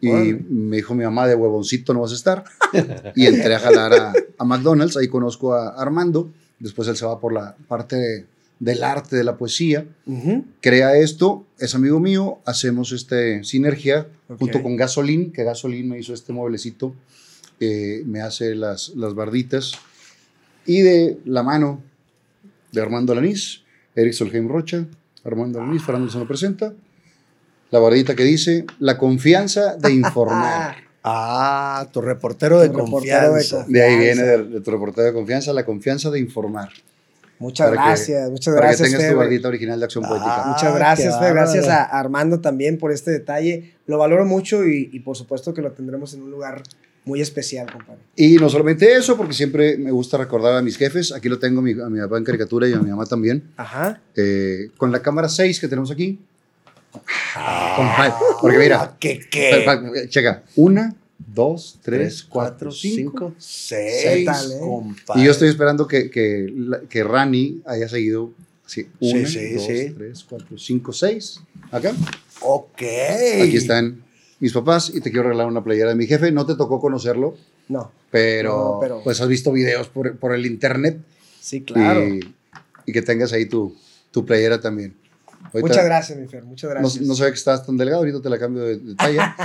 y 0.00 0.08
me 0.08 0.76
dijo 0.76 0.94
mi 0.94 1.04
mamá 1.04 1.26
de 1.26 1.34
huevoncito 1.34 1.92
no 1.92 2.00
vas 2.00 2.12
a 2.12 2.14
estar 2.14 2.44
y 3.14 3.26
entré 3.26 3.54
a 3.54 3.58
jalar 3.58 3.92
a, 3.92 4.12
a 4.38 4.44
McDonald's, 4.46 4.96
ahí 4.96 5.08
conozco 5.08 5.52
a 5.52 5.74
Armando, 5.74 6.32
después 6.58 6.88
él 6.88 6.96
se 6.96 7.04
va 7.04 7.20
por 7.20 7.34
la 7.34 7.54
parte 7.68 7.96
de- 7.96 8.24
del 8.64 8.82
arte, 8.82 9.16
de 9.16 9.24
la 9.24 9.36
poesía, 9.36 9.86
crea 10.62 10.96
esto, 10.96 11.44
es 11.58 11.74
amigo 11.74 12.00
mío, 12.00 12.38
hacemos 12.46 12.92
este 12.92 13.44
sinergia 13.44 14.06
junto 14.38 14.62
con 14.62 14.76
Gasolín, 14.76 15.32
que 15.32 15.44
Gasolín 15.44 15.90
me 15.90 15.98
hizo 15.98 16.14
este 16.14 16.32
mueblecito, 16.32 16.94
eh, 17.60 18.02
me 18.06 18.22
hace 18.22 18.54
las, 18.54 18.90
las 18.96 19.14
barditas, 19.14 19.72
y 20.64 20.80
de 20.80 21.18
la 21.26 21.42
mano 21.42 21.82
de 22.72 22.80
Armando 22.80 23.12
Alanís, 23.12 23.62
Eric 23.94 24.14
Solheim 24.14 24.48
Rocha, 24.48 24.86
Armando 25.24 25.60
Alanís, 25.60 25.84
Fernando 25.84 26.10
se 26.10 26.18
lo 26.18 26.26
presenta, 26.26 26.72
la 27.70 27.78
bardita 27.80 28.14
que 28.14 28.24
dice, 28.24 28.64
la 28.78 28.96
confianza 28.96 29.76
de 29.76 29.92
informar. 29.92 30.76
Ah, 31.06 31.86
tu 31.92 32.00
reportero 32.00 32.58
de 32.60 32.70
Tu 32.70 32.78
reportero 32.78 33.34
de 33.34 33.40
confianza. 33.42 33.66
De 33.68 33.82
ahí 33.82 33.98
viene 33.98 34.22
de 34.22 34.60
tu 34.62 34.70
reportero 34.70 35.06
de 35.06 35.12
confianza, 35.12 35.52
la 35.52 35.66
confianza 35.66 36.10
de 36.10 36.18
informar. 36.18 36.70
Muchas 37.44 37.68
Para 37.68 37.82
que- 37.82 37.88
gracias, 37.88 38.30
muchas 38.30 38.54
Para 38.54 38.66
gracias. 38.68 38.88
que 38.90 38.96
tengas 38.96 39.12
tu 39.12 39.18
bardita 39.18 39.48
original 39.48 39.78
de 39.78 39.84
acción 39.84 40.04
Ah. 40.04 40.08
poética. 40.08 40.44
Muchas 40.46 40.72
qué 40.72 40.78
gracias. 40.78 41.20
Gracias 41.20 41.68
a 41.68 41.84
Armando 41.84 42.40
también 42.40 42.78
por 42.78 42.90
este 42.90 43.10
detalle. 43.10 43.74
Lo 43.86 43.98
valoro 43.98 44.24
mucho 44.24 44.64
y, 44.66 44.88
y 44.92 45.00
por 45.00 45.16
supuesto 45.16 45.52
que 45.52 45.60
lo 45.62 45.72
tendremos 45.72 46.14
en 46.14 46.22
un 46.22 46.30
lugar 46.30 46.62
muy 47.04 47.20
especial, 47.20 47.70
compadre. 47.70 48.00
Y 48.16 48.36
no 48.36 48.48
solamente 48.48 48.96
eso, 48.96 49.16
porque 49.18 49.34
siempre 49.34 49.76
me 49.76 49.90
gusta 49.90 50.16
recordar 50.16 50.56
a 50.56 50.62
mis 50.62 50.78
jefes. 50.78 51.12
Aquí 51.12 51.28
lo 51.28 51.38
tengo 51.38 51.60
a 51.60 51.62
mi, 51.62 51.72
a 51.72 51.90
mi 51.90 52.00
papá 52.00 52.16
en 52.16 52.24
caricatura 52.24 52.66
y 52.66 52.72
a 52.72 52.78
mi 52.78 52.88
mamá 52.88 53.04
también. 53.04 53.42
Ajá. 53.58 54.00
Eh, 54.16 54.70
con 54.78 54.90
la 54.90 55.00
cámara 55.02 55.28
6 55.28 55.60
que 55.60 55.68
tenemos 55.68 55.90
aquí. 55.90 56.18
Compadre, 57.76 58.12
porque 58.40 58.56
mira, 58.58 58.80
Ah, 58.82 58.96
¿Qué 59.00 59.20
qué? 59.30 60.06
checa. 60.08 60.42
Una, 60.56 60.94
dos, 61.18 61.78
tres, 61.82 62.22
cuatro, 62.22 62.70
cinco. 62.70 63.32
seis. 63.38 64.24
tal, 64.26 64.58
compadre. 64.60 65.22
Y 65.22 65.24
yo 65.24 65.30
estoy 65.30 65.48
esperando 65.48 65.86
que, 65.86 66.10
que, 66.10 66.52
que 66.88 67.04
Rani 67.04 67.62
haya 67.66 67.88
seguido. 67.88 68.32
Sí, 68.66 68.86
Sí, 69.00 69.22
dos, 69.54 69.64
sí. 69.66 69.90
tres, 69.96 70.24
cuatro, 70.28 70.56
cinco, 70.58 70.92
seis. 70.92 71.40
Acá. 71.70 71.94
Ok. 72.40 72.82
Aquí 73.42 73.56
están 73.56 74.02
mis 74.40 74.52
papás 74.52 74.90
y 74.94 75.00
te 75.00 75.10
quiero 75.10 75.24
regalar 75.24 75.46
una 75.48 75.62
playera 75.62 75.90
de 75.90 75.94
mi 75.96 76.06
jefe. 76.06 76.32
No 76.32 76.46
te 76.46 76.54
tocó 76.56 76.80
conocerlo, 76.80 77.36
No. 77.68 77.92
pero, 78.10 78.74
No, 78.74 78.78
pero- 78.80 79.00
pues 79.04 79.20
has 79.20 79.28
visto 79.28 79.52
videos 79.52 79.88
por, 79.88 80.16
por 80.16 80.34
el 80.34 80.46
internet. 80.46 80.98
Sí, 81.40 81.60
claro. 81.62 82.06
Y, 82.06 82.20
y 82.86 82.92
que 82.92 83.02
tengas 83.02 83.32
ahí 83.34 83.46
tu, 83.46 83.76
tu 84.10 84.24
playera 84.24 84.60
también. 84.60 84.94
Ahorita 85.52 85.60
muchas 85.68 85.84
gracias, 85.84 86.18
mi 86.18 86.26
Fer. 86.26 86.44
Muchas 86.44 86.68
No, 86.74 86.80
gracias. 86.80 87.04
no 87.06 87.14
sabía 87.14 87.30
que 87.32 87.38
estabas 87.38 87.64
tan 87.66 87.76
delgado, 87.76 88.00
ahorita 88.00 88.20
te 88.22 88.28
la 88.30 88.38
cambio 88.38 88.62
de, 88.64 88.76
de 88.78 88.94
talla. 88.94 89.36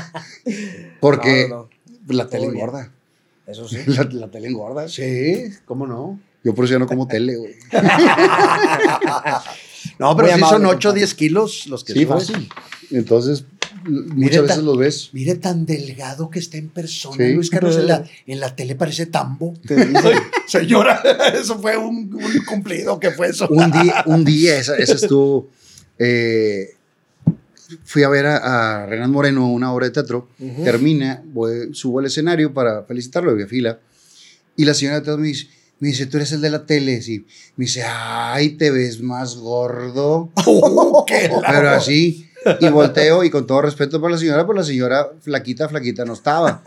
Porque 0.99 1.47
No, 1.49 1.69
no, 2.07 2.13
la 2.13 2.27
tele 2.27 2.45
engorda. 2.45 2.85
no. 2.85 3.51
Eso 3.51 3.67
sí. 3.67 3.77
La, 3.87 4.03
la 4.03 4.27
tele 4.29 4.47
engorda. 4.47 4.87
Sí, 4.87 5.45
¿cómo 5.65 5.87
no? 5.87 6.19
Yo 6.43 6.53
por 6.55 6.65
eso 6.65 6.73
ya 6.75 6.79
no 6.79 6.87
como 6.87 7.07
tele, 7.07 7.35
güey. 7.35 7.55
No, 9.97 10.15
pero 10.15 10.27
Muy 10.27 10.35
sí 10.37 10.43
amable, 10.43 10.57
son 10.57 10.65
8 10.65 10.69
o 10.69 10.73
compadre. 10.91 10.99
10 10.99 11.13
kilos 11.15 11.67
los 11.67 11.83
que 11.83 11.93
Sí, 11.93 12.05
fácil. 12.05 12.49
Entonces, 12.91 13.45
Mire, 13.85 14.13
muchas 14.15 14.41
veces 14.43 14.57
ta- 14.57 14.61
los 14.63 14.77
ves. 14.77 15.09
Mire 15.13 15.35
tan 15.35 15.65
delgado 15.65 16.29
que 16.29 16.39
está 16.39 16.57
en 16.57 16.69
persona. 16.69 17.15
Sí. 17.17 17.33
Luis 17.33 17.49
Carlos 17.49 17.77
en 17.77 17.87
la, 17.87 18.03
en 18.25 18.39
la 18.39 18.55
tele 18.55 18.75
parece 18.75 19.05
tambo. 19.05 19.53
Te 19.65 19.75
Señora, 20.47 21.01
eso 21.33 21.59
fue 21.59 21.77
un, 21.77 22.13
un 22.13 22.45
cumplido 22.45 22.99
que 22.99 23.11
fue 23.11 23.27
eso. 23.29 23.47
un 23.49 23.71
día, 23.71 24.03
un 24.05 24.23
día, 24.25 24.57
esa, 24.59 24.75
esa 24.77 24.93
estuvo. 24.95 25.49
Eh, 25.99 26.75
fui 27.83 28.03
a 28.03 28.09
ver 28.09 28.25
a, 28.25 28.81
a 28.81 28.85
Renan 28.87 29.11
Moreno 29.11 29.47
una 29.47 29.71
obra 29.71 29.85
de 29.87 29.91
teatro. 29.91 30.27
Ujú. 30.39 30.63
Termina, 30.63 31.21
voy- 31.25 31.73
subo 31.73 31.99
al 31.99 32.05
escenario 32.07 32.53
para 32.53 32.83
felicitarlo, 32.83 33.31
había 33.31 33.47
fila. 33.47 33.79
Y 34.55 34.65
la 34.65 34.73
señora 34.73 35.01
de 35.01 35.17
me 35.17 35.27
dice: 35.27 35.47
Me 35.79 35.89
dice, 35.89 36.05
tú 36.07 36.17
eres 36.17 36.31
el 36.31 36.41
de 36.41 36.49
la 36.49 36.65
tele, 36.65 37.01
sí. 37.01 37.25
Me 37.55 37.65
dice, 37.65 37.83
ay, 37.85 38.51
te 38.51 38.71
ves 38.71 39.01
más 39.01 39.35
gordo. 39.35 40.29
Pero 41.47 41.69
así. 41.69 42.25
Y 42.61 42.69
volteo 42.69 43.23
y 43.25 43.29
con 43.29 43.45
todo 43.45 43.61
respeto 43.61 43.99
para 44.01 44.13
la 44.13 44.17
señora, 44.17 44.45
pues 44.45 44.57
la 44.57 44.63
señora 44.63 45.09
flaquita, 45.21 45.67
flaquita 45.69 46.05
no 46.05 46.13
estaba. 46.13 46.63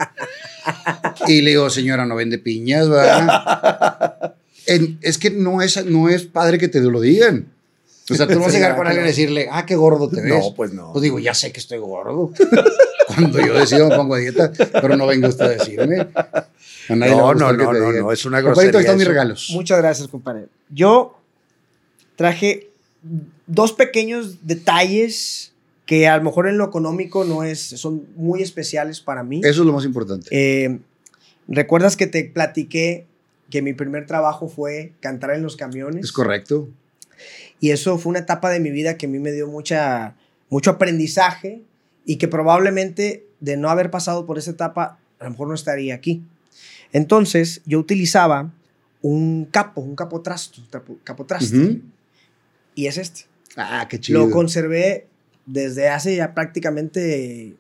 Y 1.26 1.40
le 1.40 1.50
digo, 1.50 1.70
señora, 1.70 2.04
no 2.06 2.14
vende 2.14 2.38
piñas, 2.38 2.88
¿verdad? 2.88 4.34
En- 4.66 4.98
es 5.02 5.18
que 5.18 5.30
no 5.30 5.60
es, 5.60 5.84
no 5.86 6.08
es 6.08 6.22
padre 6.22 6.56
que 6.58 6.68
te 6.68 6.80
lo 6.80 7.00
digan. 7.00 7.52
O 8.10 8.14
sea, 8.14 8.26
tú 8.26 8.34
no 8.34 8.40
vas 8.40 8.54
a 8.54 8.56
llegar 8.56 8.76
con 8.76 8.86
alguien 8.86 9.04
y 9.04 9.08
decirle, 9.08 9.48
ah, 9.50 9.64
qué 9.64 9.76
gordo 9.76 10.08
te 10.08 10.20
ves. 10.20 10.32
No, 10.32 10.54
pues 10.54 10.72
no. 10.72 10.92
Pues 10.92 11.02
digo, 11.02 11.18
ya 11.18 11.34
sé 11.34 11.52
que 11.52 11.60
estoy 11.60 11.78
gordo. 11.78 12.32
Cuando 13.06 13.40
yo 13.40 13.54
decido 13.54 13.88
me 13.88 13.96
pongo 13.96 14.14
a 14.14 14.18
dieta, 14.18 14.52
pero 14.72 14.96
no 14.96 15.06
venga 15.06 15.28
usted 15.28 15.44
a 15.44 15.48
decirme. 15.50 16.08
A 16.14 16.46
No, 16.88 17.34
no, 17.34 17.52
no, 17.52 17.72
no, 17.72 17.92
no, 17.92 18.12
es 18.12 18.24
una 18.24 18.40
grosería 18.40 18.80
están 18.80 18.96
mis 18.96 19.06
regalos. 19.06 19.50
Muchas 19.52 19.78
gracias, 19.78 20.08
compadre. 20.08 20.46
Yo 20.70 21.18
traje 22.16 22.70
dos 23.46 23.72
pequeños 23.72 24.46
detalles 24.46 25.52
que 25.86 26.08
a 26.08 26.16
lo 26.16 26.22
mejor 26.22 26.48
en 26.48 26.58
lo 26.58 26.64
económico 26.64 27.24
no 27.24 27.42
es, 27.42 27.60
son 27.60 28.06
muy 28.16 28.42
especiales 28.42 29.00
para 29.00 29.22
mí. 29.22 29.40
Eso 29.42 29.62
es 29.62 29.66
lo 29.66 29.72
más 29.72 29.84
importante. 29.84 30.28
Eh, 30.30 30.78
¿Recuerdas 31.48 31.96
que 31.96 32.06
te 32.06 32.24
platiqué 32.24 33.06
que 33.50 33.62
mi 33.62 33.74
primer 33.74 34.06
trabajo 34.06 34.48
fue 34.48 34.92
cantar 35.00 35.32
en 35.32 35.42
los 35.42 35.56
camiones? 35.56 36.04
Es 36.04 36.12
correcto. 36.12 36.68
Y 37.62 37.70
eso 37.70 37.96
fue 37.96 38.10
una 38.10 38.18
etapa 38.18 38.50
de 38.50 38.58
mi 38.58 38.72
vida 38.72 38.98
que 38.98 39.06
a 39.06 39.08
mí 39.08 39.20
me 39.20 39.30
dio 39.30 39.46
mucha, 39.46 40.16
mucho 40.50 40.72
aprendizaje 40.72 41.62
y 42.04 42.16
que 42.16 42.26
probablemente 42.26 43.24
de 43.38 43.56
no 43.56 43.70
haber 43.70 43.88
pasado 43.88 44.26
por 44.26 44.36
esa 44.36 44.50
etapa, 44.50 44.98
a 45.20 45.24
lo 45.24 45.30
mejor 45.30 45.46
no 45.46 45.54
estaría 45.54 45.94
aquí. 45.94 46.24
Entonces, 46.92 47.62
yo 47.64 47.78
utilizaba 47.78 48.52
un 49.00 49.44
capo, 49.44 49.80
un 49.80 49.94
capotrasto, 49.94 50.60
capotraste, 51.04 51.56
Ujú. 51.56 51.80
y 52.74 52.86
es 52.88 52.98
este. 52.98 53.26
Ah, 53.56 53.86
qué 53.88 54.00
chido. 54.00 54.26
Lo 54.26 54.32
conservé 54.32 55.06
desde 55.46 55.88
hace 55.88 56.16
ya 56.16 56.34
prácticamente 56.34 57.54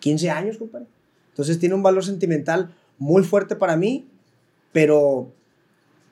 15 0.00 0.28
años, 0.28 0.58
compadre. 0.58 0.88
Entonces 1.30 1.58
tiene 1.58 1.74
un 1.74 1.82
valor 1.82 2.04
sentimental 2.04 2.74
muy 2.98 3.22
fuerte 3.22 3.56
para 3.56 3.78
mí, 3.78 4.06
pero 4.72 5.32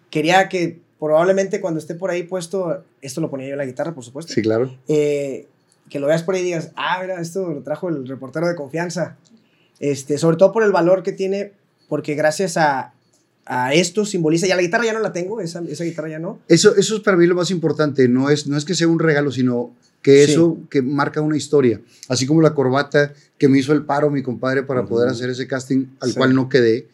quería 0.09 0.49
que 0.49 0.81
probablemente 0.99 1.61
cuando 1.61 1.79
esté 1.81 1.95
por 1.95 2.11
ahí 2.11 2.23
puesto, 2.25 2.85
esto 3.03 3.21
lo 3.21 3.31
ponía 3.31 3.47
yo 3.49 3.53
en 3.55 3.59
la 3.59 3.67
guitarra, 3.67 3.95
por 3.95 4.05
supuesto, 4.05 4.33
Sí, 4.33 4.43
claro. 4.43 4.75
eh, 4.89 5.47
que 5.91 5.99
lo 6.01 6.07
veas 6.07 6.23
por 6.23 6.35
ahí 6.35 6.41
y 6.41 6.45
digas, 6.45 6.71
ah, 6.77 6.99
mira, 7.03 7.21
esto 7.21 7.49
lo 7.53 7.63
trajo 7.63 7.89
el 7.89 8.07
reportero 8.09 8.49
de 8.49 8.55
confianza. 8.55 9.17
Este, 9.81 10.19
sobre 10.19 10.37
todo 10.37 10.53
por 10.53 10.63
el 10.63 10.73
valor 10.73 11.03
que 11.03 11.13
tiene, 11.13 11.53
porque 11.89 12.15
gracias 12.15 12.57
a, 12.57 12.95
a 13.45 13.75
esto 13.75 14.05
simboliza, 14.07 14.47
ya 14.47 14.57
la 14.57 14.63
guitarra 14.63 14.87
ya 14.87 14.93
no 14.95 15.01
la 15.01 15.13
tengo, 15.13 15.41
esa, 15.41 15.63
esa 15.69 15.85
guitarra 15.85 16.09
ya 16.09 16.19
no. 16.19 16.39
Eso, 16.49 16.75
eso 16.77 16.95
es 16.97 17.01
para 17.03 17.17
mí 17.17 17.27
lo 17.27 17.35
más 17.35 17.51
importante. 17.51 18.09
No 18.09 18.31
es, 18.31 18.47
no 18.47 18.57
es 18.57 18.65
que 18.65 18.75
sea 18.75 18.89
un 18.89 18.99
regalo, 18.99 19.31
sino 19.31 19.73
que 20.01 20.25
Sí. 20.27 20.33
eso 20.33 20.59
que 20.71 20.81
marca 20.81 21.21
una 21.21 21.37
historia. 21.37 21.81
Así 22.09 22.27
como 22.27 22.41
la 22.41 22.55
corbata 22.55 23.13
que 23.37 23.49
me 23.49 23.59
hizo 23.59 23.73
el 23.73 23.85
paro 23.85 24.11
mi 24.11 24.23
compadre 24.23 24.63
para 24.63 24.87
poder 24.87 25.09
hacer 25.11 25.29
ese 25.31 25.47
casting, 25.47 25.87
al 26.01 26.11
Sí. 26.11 26.17
cual 26.17 26.35
no 26.35 26.49
quedé, 26.49 26.89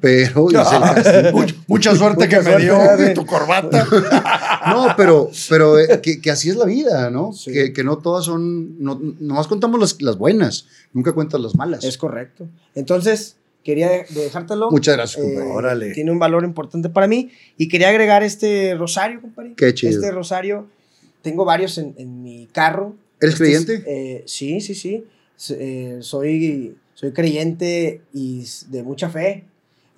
pero 0.00 0.48
hice 0.50 0.58
el 0.76 0.80
casting. 0.82 1.32
Much- 1.32 1.54
mucha 1.66 1.94
suerte 1.94 2.26
Mucha 2.26 2.38
que 2.42 2.50
me 2.50 2.58
dio 2.58 2.78
de 2.96 3.10
tu 3.14 3.24
corbata. 3.26 3.86
No, 4.68 4.88
pero, 4.96 5.30
pero 5.48 5.78
eh, 5.78 6.00
que, 6.02 6.20
que 6.20 6.30
así 6.30 6.50
es 6.50 6.56
la 6.56 6.66
vida, 6.66 7.10
¿no? 7.10 7.32
Sí. 7.32 7.52
Que, 7.52 7.72
que 7.72 7.82
no 7.84 7.98
todas 7.98 8.24
son, 8.26 8.82
no, 8.82 9.00
nomás 9.18 9.46
contamos 9.46 9.80
las, 9.80 10.02
las 10.02 10.18
buenas, 10.18 10.66
nunca 10.92 11.12
cuentas 11.12 11.40
las 11.40 11.54
malas. 11.54 11.84
Es 11.84 11.96
correcto. 11.96 12.46
Entonces, 12.74 13.36
quería 13.64 13.88
de- 13.88 14.04
dejártelo. 14.10 14.70
Muchas 14.70 14.96
gracias, 14.96 15.24
Eh, 15.24 15.28
compadre. 15.34 15.50
Órale. 15.52 15.92
Tiene 15.94 16.10
un 16.12 16.18
valor 16.18 16.44
importante 16.44 16.90
para 16.90 17.06
mí. 17.06 17.30
Y 17.56 17.68
quería 17.68 17.88
agregar 17.88 18.22
este 18.22 18.74
rosario, 18.74 19.22
compadre. 19.22 19.54
Qué 19.56 19.72
chido. 19.72 19.90
Este 19.92 20.10
rosario, 20.10 20.66
tengo 21.22 21.44
varios 21.46 21.78
en, 21.78 21.94
en 21.96 22.22
mi 22.22 22.46
carro. 22.52 22.94
¿Eres 23.20 23.34
Este 23.40 23.52
es, 23.52 23.64
creyente? 23.64 23.84
eh, 23.86 24.22
sí, 24.26 24.60
sí, 24.60 24.74
sí. 24.74 25.04
Eh, 25.50 25.98
soy, 26.00 26.76
soy 26.94 27.12
creyente 27.12 28.02
y 28.12 28.44
de 28.68 28.82
mucha 28.82 29.08
fe. 29.08 29.44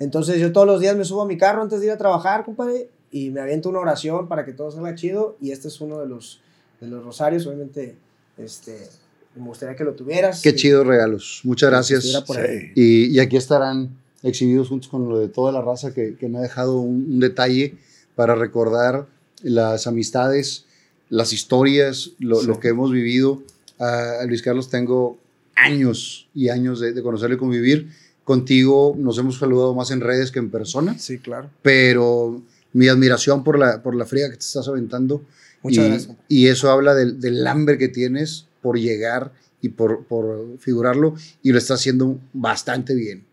Entonces 0.01 0.41
yo 0.41 0.51
todos 0.51 0.67
los 0.67 0.81
días 0.81 0.97
me 0.97 1.05
subo 1.05 1.23
a 1.23 1.27
mi 1.27 1.39
carro 1.39 1.63
antes 1.63 1.79
de 1.79 1.87
ir 1.87 1.93
a 1.93 1.99
trabajar, 1.99 2.45
compadre, 2.45 2.89
y 3.13 3.31
me 3.31 3.41
aviento 3.41 3.69
una 3.69 3.79
oración 3.79 4.27
para 4.27 4.45
que 4.45 4.53
todo 4.53 4.71
salga 4.73 4.95
chido. 4.95 5.37
Y 5.41 5.53
este 5.53 5.69
es 5.69 5.81
uno 5.81 6.01
de 6.01 6.09
los, 6.09 6.41
de 6.81 6.89
los 6.89 7.05
rosarios. 7.05 7.47
Obviamente, 7.47 7.95
este, 8.39 8.89
me 9.37 9.47
gustaría 9.47 9.77
que 9.77 9.85
lo 9.85 9.95
tuvieras. 9.95 10.43
Qué 10.43 10.55
chidos 10.55 10.87
regalos. 10.87 11.43
Muchas 11.45 11.71
gracias. 11.71 12.05
Sí. 12.05 12.73
Y, 12.75 13.05
y 13.15 13.21
aquí 13.21 13.37
estarán 13.37 13.91
exhibidos 14.23 14.69
juntos 14.69 14.89
con 14.91 15.09
lo 15.09 15.19
de 15.19 15.29
toda 15.29 15.53
la 15.53 15.61
raza 15.61 15.93
que, 15.93 16.17
que 16.17 16.29
me 16.29 16.39
ha 16.39 16.43
dejado 16.43 16.81
un, 16.81 17.07
un 17.13 17.21
detalle 17.21 17.75
para 18.15 18.35
recordar 18.35 19.07
las 19.43 19.87
amistades, 19.87 20.65
las 21.09 21.33
historias, 21.33 22.11
lo, 22.19 22.43
lo 22.43 22.59
que 22.61 22.69
hemos 22.69 22.91
vivido. 22.91 23.43
A 23.79 24.25
Luis 24.27 24.43
Carlos 24.43 24.71
tengo 24.71 25.19
años 25.57 26.29
y 26.35 26.49
años 26.49 26.81
de, 26.81 26.93
de 26.93 27.03
conocerle 27.03 27.37
y 27.37 27.39
convivir. 27.39 27.89
Contigo 28.35 28.95
nos 28.97 29.19
hemos 29.19 29.39
saludado 29.39 29.75
más 29.75 29.91
en 29.91 30.01
redes 30.01 30.31
que 30.31 30.39
en 30.39 30.51
persona, 30.53 30.97
Sí, 30.99 31.19
claro. 31.19 31.51
pero 31.63 32.41
mi 32.73 32.87
admiración 32.87 33.43
por 33.43 33.59
la, 33.59 33.83
por 33.83 33.97
la 33.97 34.07
fría 34.07 34.31
que 34.31 34.37
te 34.37 34.45
estás 34.45 34.69
aventando. 34.69 35.25
Muchas 35.65 35.85
y, 35.85 35.89
gracias. 35.89 36.17
y 36.29 36.47
eso 36.47 36.71
habla 36.71 36.95
del, 36.95 37.21
del 37.21 37.45
hambre 37.49 37.77
que 37.77 37.89
tienes 37.89 38.47
por 38.63 38.79
llegar 38.79 39.33
y 39.61 39.71
por, 39.71 40.05
por 40.05 40.59
figurarlo 40.61 41.15
y 41.43 41.51
lo 41.51 41.59
estás 41.59 41.81
haciendo 41.81 42.21
bastante 42.33 42.95
bien. 42.95 43.25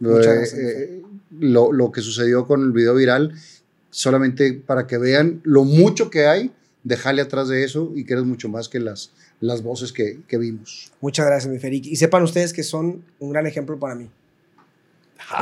Muchas 0.00 0.26
Eh, 0.26 0.34
gracias. 0.36 0.58
eh, 0.60 1.02
lo, 1.38 1.70
lo 1.72 1.92
que 1.92 2.00
sucedió 2.00 2.46
con 2.46 2.62
el 2.62 2.72
video 2.72 2.94
viral, 2.94 3.34
solamente 3.90 4.54
para 4.54 4.86
que 4.86 4.96
vean 4.96 5.40
lo 5.44 5.64
mucho 5.64 6.08
que 6.08 6.26
hay, 6.26 6.50
dejarle 6.82 7.20
atrás 7.20 7.48
de 7.48 7.62
eso 7.62 7.92
y 7.94 8.04
que 8.04 8.14
eres 8.14 8.24
mucho 8.24 8.48
más 8.48 8.68
que 8.70 8.80
las, 8.80 9.10
las 9.40 9.62
voces 9.62 9.92
que, 9.92 10.20
que 10.26 10.38
vimos. 10.38 10.90
Muchas 11.02 11.26
gracias, 11.26 11.52
mi 11.52 11.58
Feri. 11.58 11.82
Y 11.84 11.96
sepan 11.96 12.22
ustedes 12.22 12.52
que 12.54 12.62
son 12.62 13.02
un 13.18 13.30
gran 13.32 13.46
ejemplo 13.46 13.78
para 13.78 13.94
mí. 13.94 14.08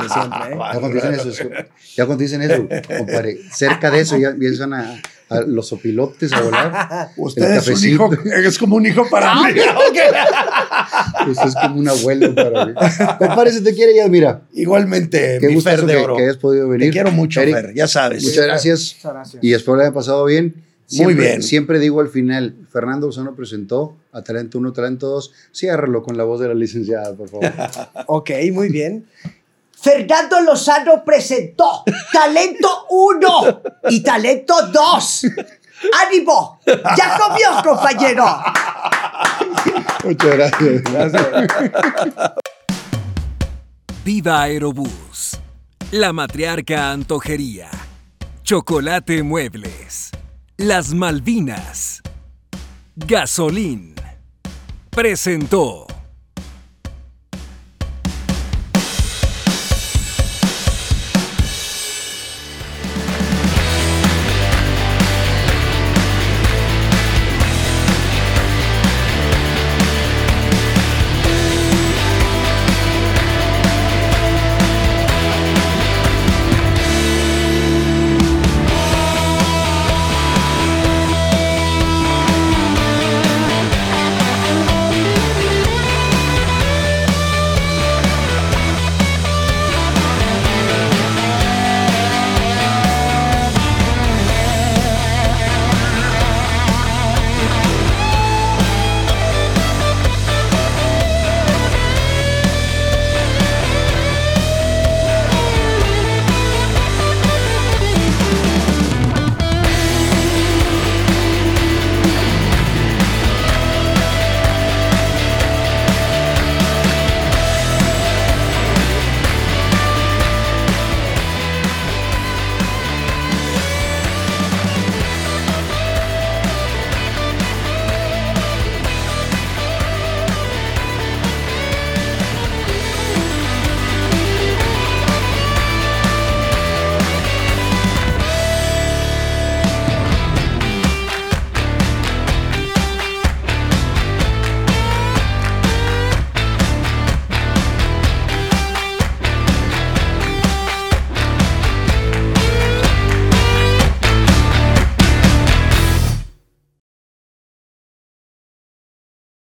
De 0.01 0.09
siempre, 0.13 0.39
¿eh? 0.51 0.57
Ya 0.73 0.79
cuando 0.79 0.95
dicen 0.95 1.13
eso, 1.13 1.29
es- 1.29 1.95
ya 1.95 2.05
cuando 2.05 2.21
dicen 2.23 2.41
eso, 2.41 2.67
compadre, 2.97 3.37
cerca 3.51 3.91
de 3.91 3.99
eso 4.01 4.17
ya 4.17 4.29
empiezan 4.29 4.73
a, 4.73 5.01
a 5.29 5.41
los 5.41 5.71
opilotes 5.73 6.33
a 6.33 6.41
volar. 6.41 7.09
Usted 7.17 7.43
El 7.51 7.57
es 7.57 7.67
un 7.67 7.89
hijo, 7.89 8.09
es 8.35 8.57
como 8.57 8.75
un 8.77 8.85
hijo 8.85 9.07
para 9.09 9.35
mí. 9.35 9.49
Usted 11.29 11.47
es 11.47 11.55
como 11.55 11.75
un 11.79 11.87
abuelo 11.87 12.33
para 12.35 12.65
mí. 12.65 12.73
Compadre, 13.17 13.51
si 13.51 13.63
te 13.63 13.73
quiere 13.73 13.95
ya, 13.95 14.07
mira. 14.07 14.41
Igualmente, 14.53 15.37
Qué 15.39 15.47
mi 15.47 15.55
gusto 15.55 15.69
Fer 15.69 15.81
de 15.85 15.93
que, 15.93 15.99
oro. 16.03 16.15
que 16.17 16.23
hayas 16.23 16.37
podido 16.37 16.69
venir. 16.69 16.89
Te 16.89 16.93
quiero 16.93 17.11
mucho, 17.11 17.41
Eric, 17.41 17.55
Fer, 17.55 17.73
ya 17.73 17.87
sabes. 17.87 18.23
Muchas 18.23 18.45
gracias. 18.45 18.95
Muchas 18.97 19.13
gracias. 19.13 19.43
Y 19.43 19.53
espero 19.53 19.77
le 19.77 19.83
haya 19.83 19.93
pasado 19.93 20.25
bien. 20.25 20.63
Siempre, 20.87 21.15
bien. 21.15 21.41
Siempre 21.41 21.79
digo 21.79 21.99
al 21.99 22.09
final, 22.09 22.53
Fernando 22.71 23.07
Lozano 23.07 23.35
presentó 23.35 23.97
a 24.11 24.21
Talento 24.23 24.59
1, 24.59 24.71
Talento 24.71 25.07
2. 25.07 25.31
Ciérralo 25.51 26.03
con 26.03 26.15
la 26.15 26.23
voz 26.25 26.39
de 26.41 26.47
la 26.47 26.53
licenciada, 26.53 27.11
por 27.15 27.27
favor. 27.27 27.51
Ok, 28.05 28.29
muy 28.53 28.69
bien. 28.69 29.05
Fernando 29.85 30.41
Lozano 30.41 31.03
presentó 31.05 31.83
Talento 32.11 32.87
1 32.89 33.61
y 33.91 34.01
Talento 34.01 34.55
2. 34.65 35.25
¡Ánimo! 36.07 36.59
¡Ya 36.65 37.15
comió, 37.19 37.63
compañero! 37.63 38.25
Muchas 40.03 40.37
gracias. 40.37 40.81
Viva 44.03 44.41
Aerobús. 44.41 45.37
La 45.91 46.11
Matriarca 46.13 46.89
Antojería. 46.89 47.69
Chocolate 48.41 49.21
Muebles. 49.21 50.09
Las 50.57 50.95
Malvinas. 50.95 52.01
Gasolín. 52.95 53.93
Presentó. 54.89 55.84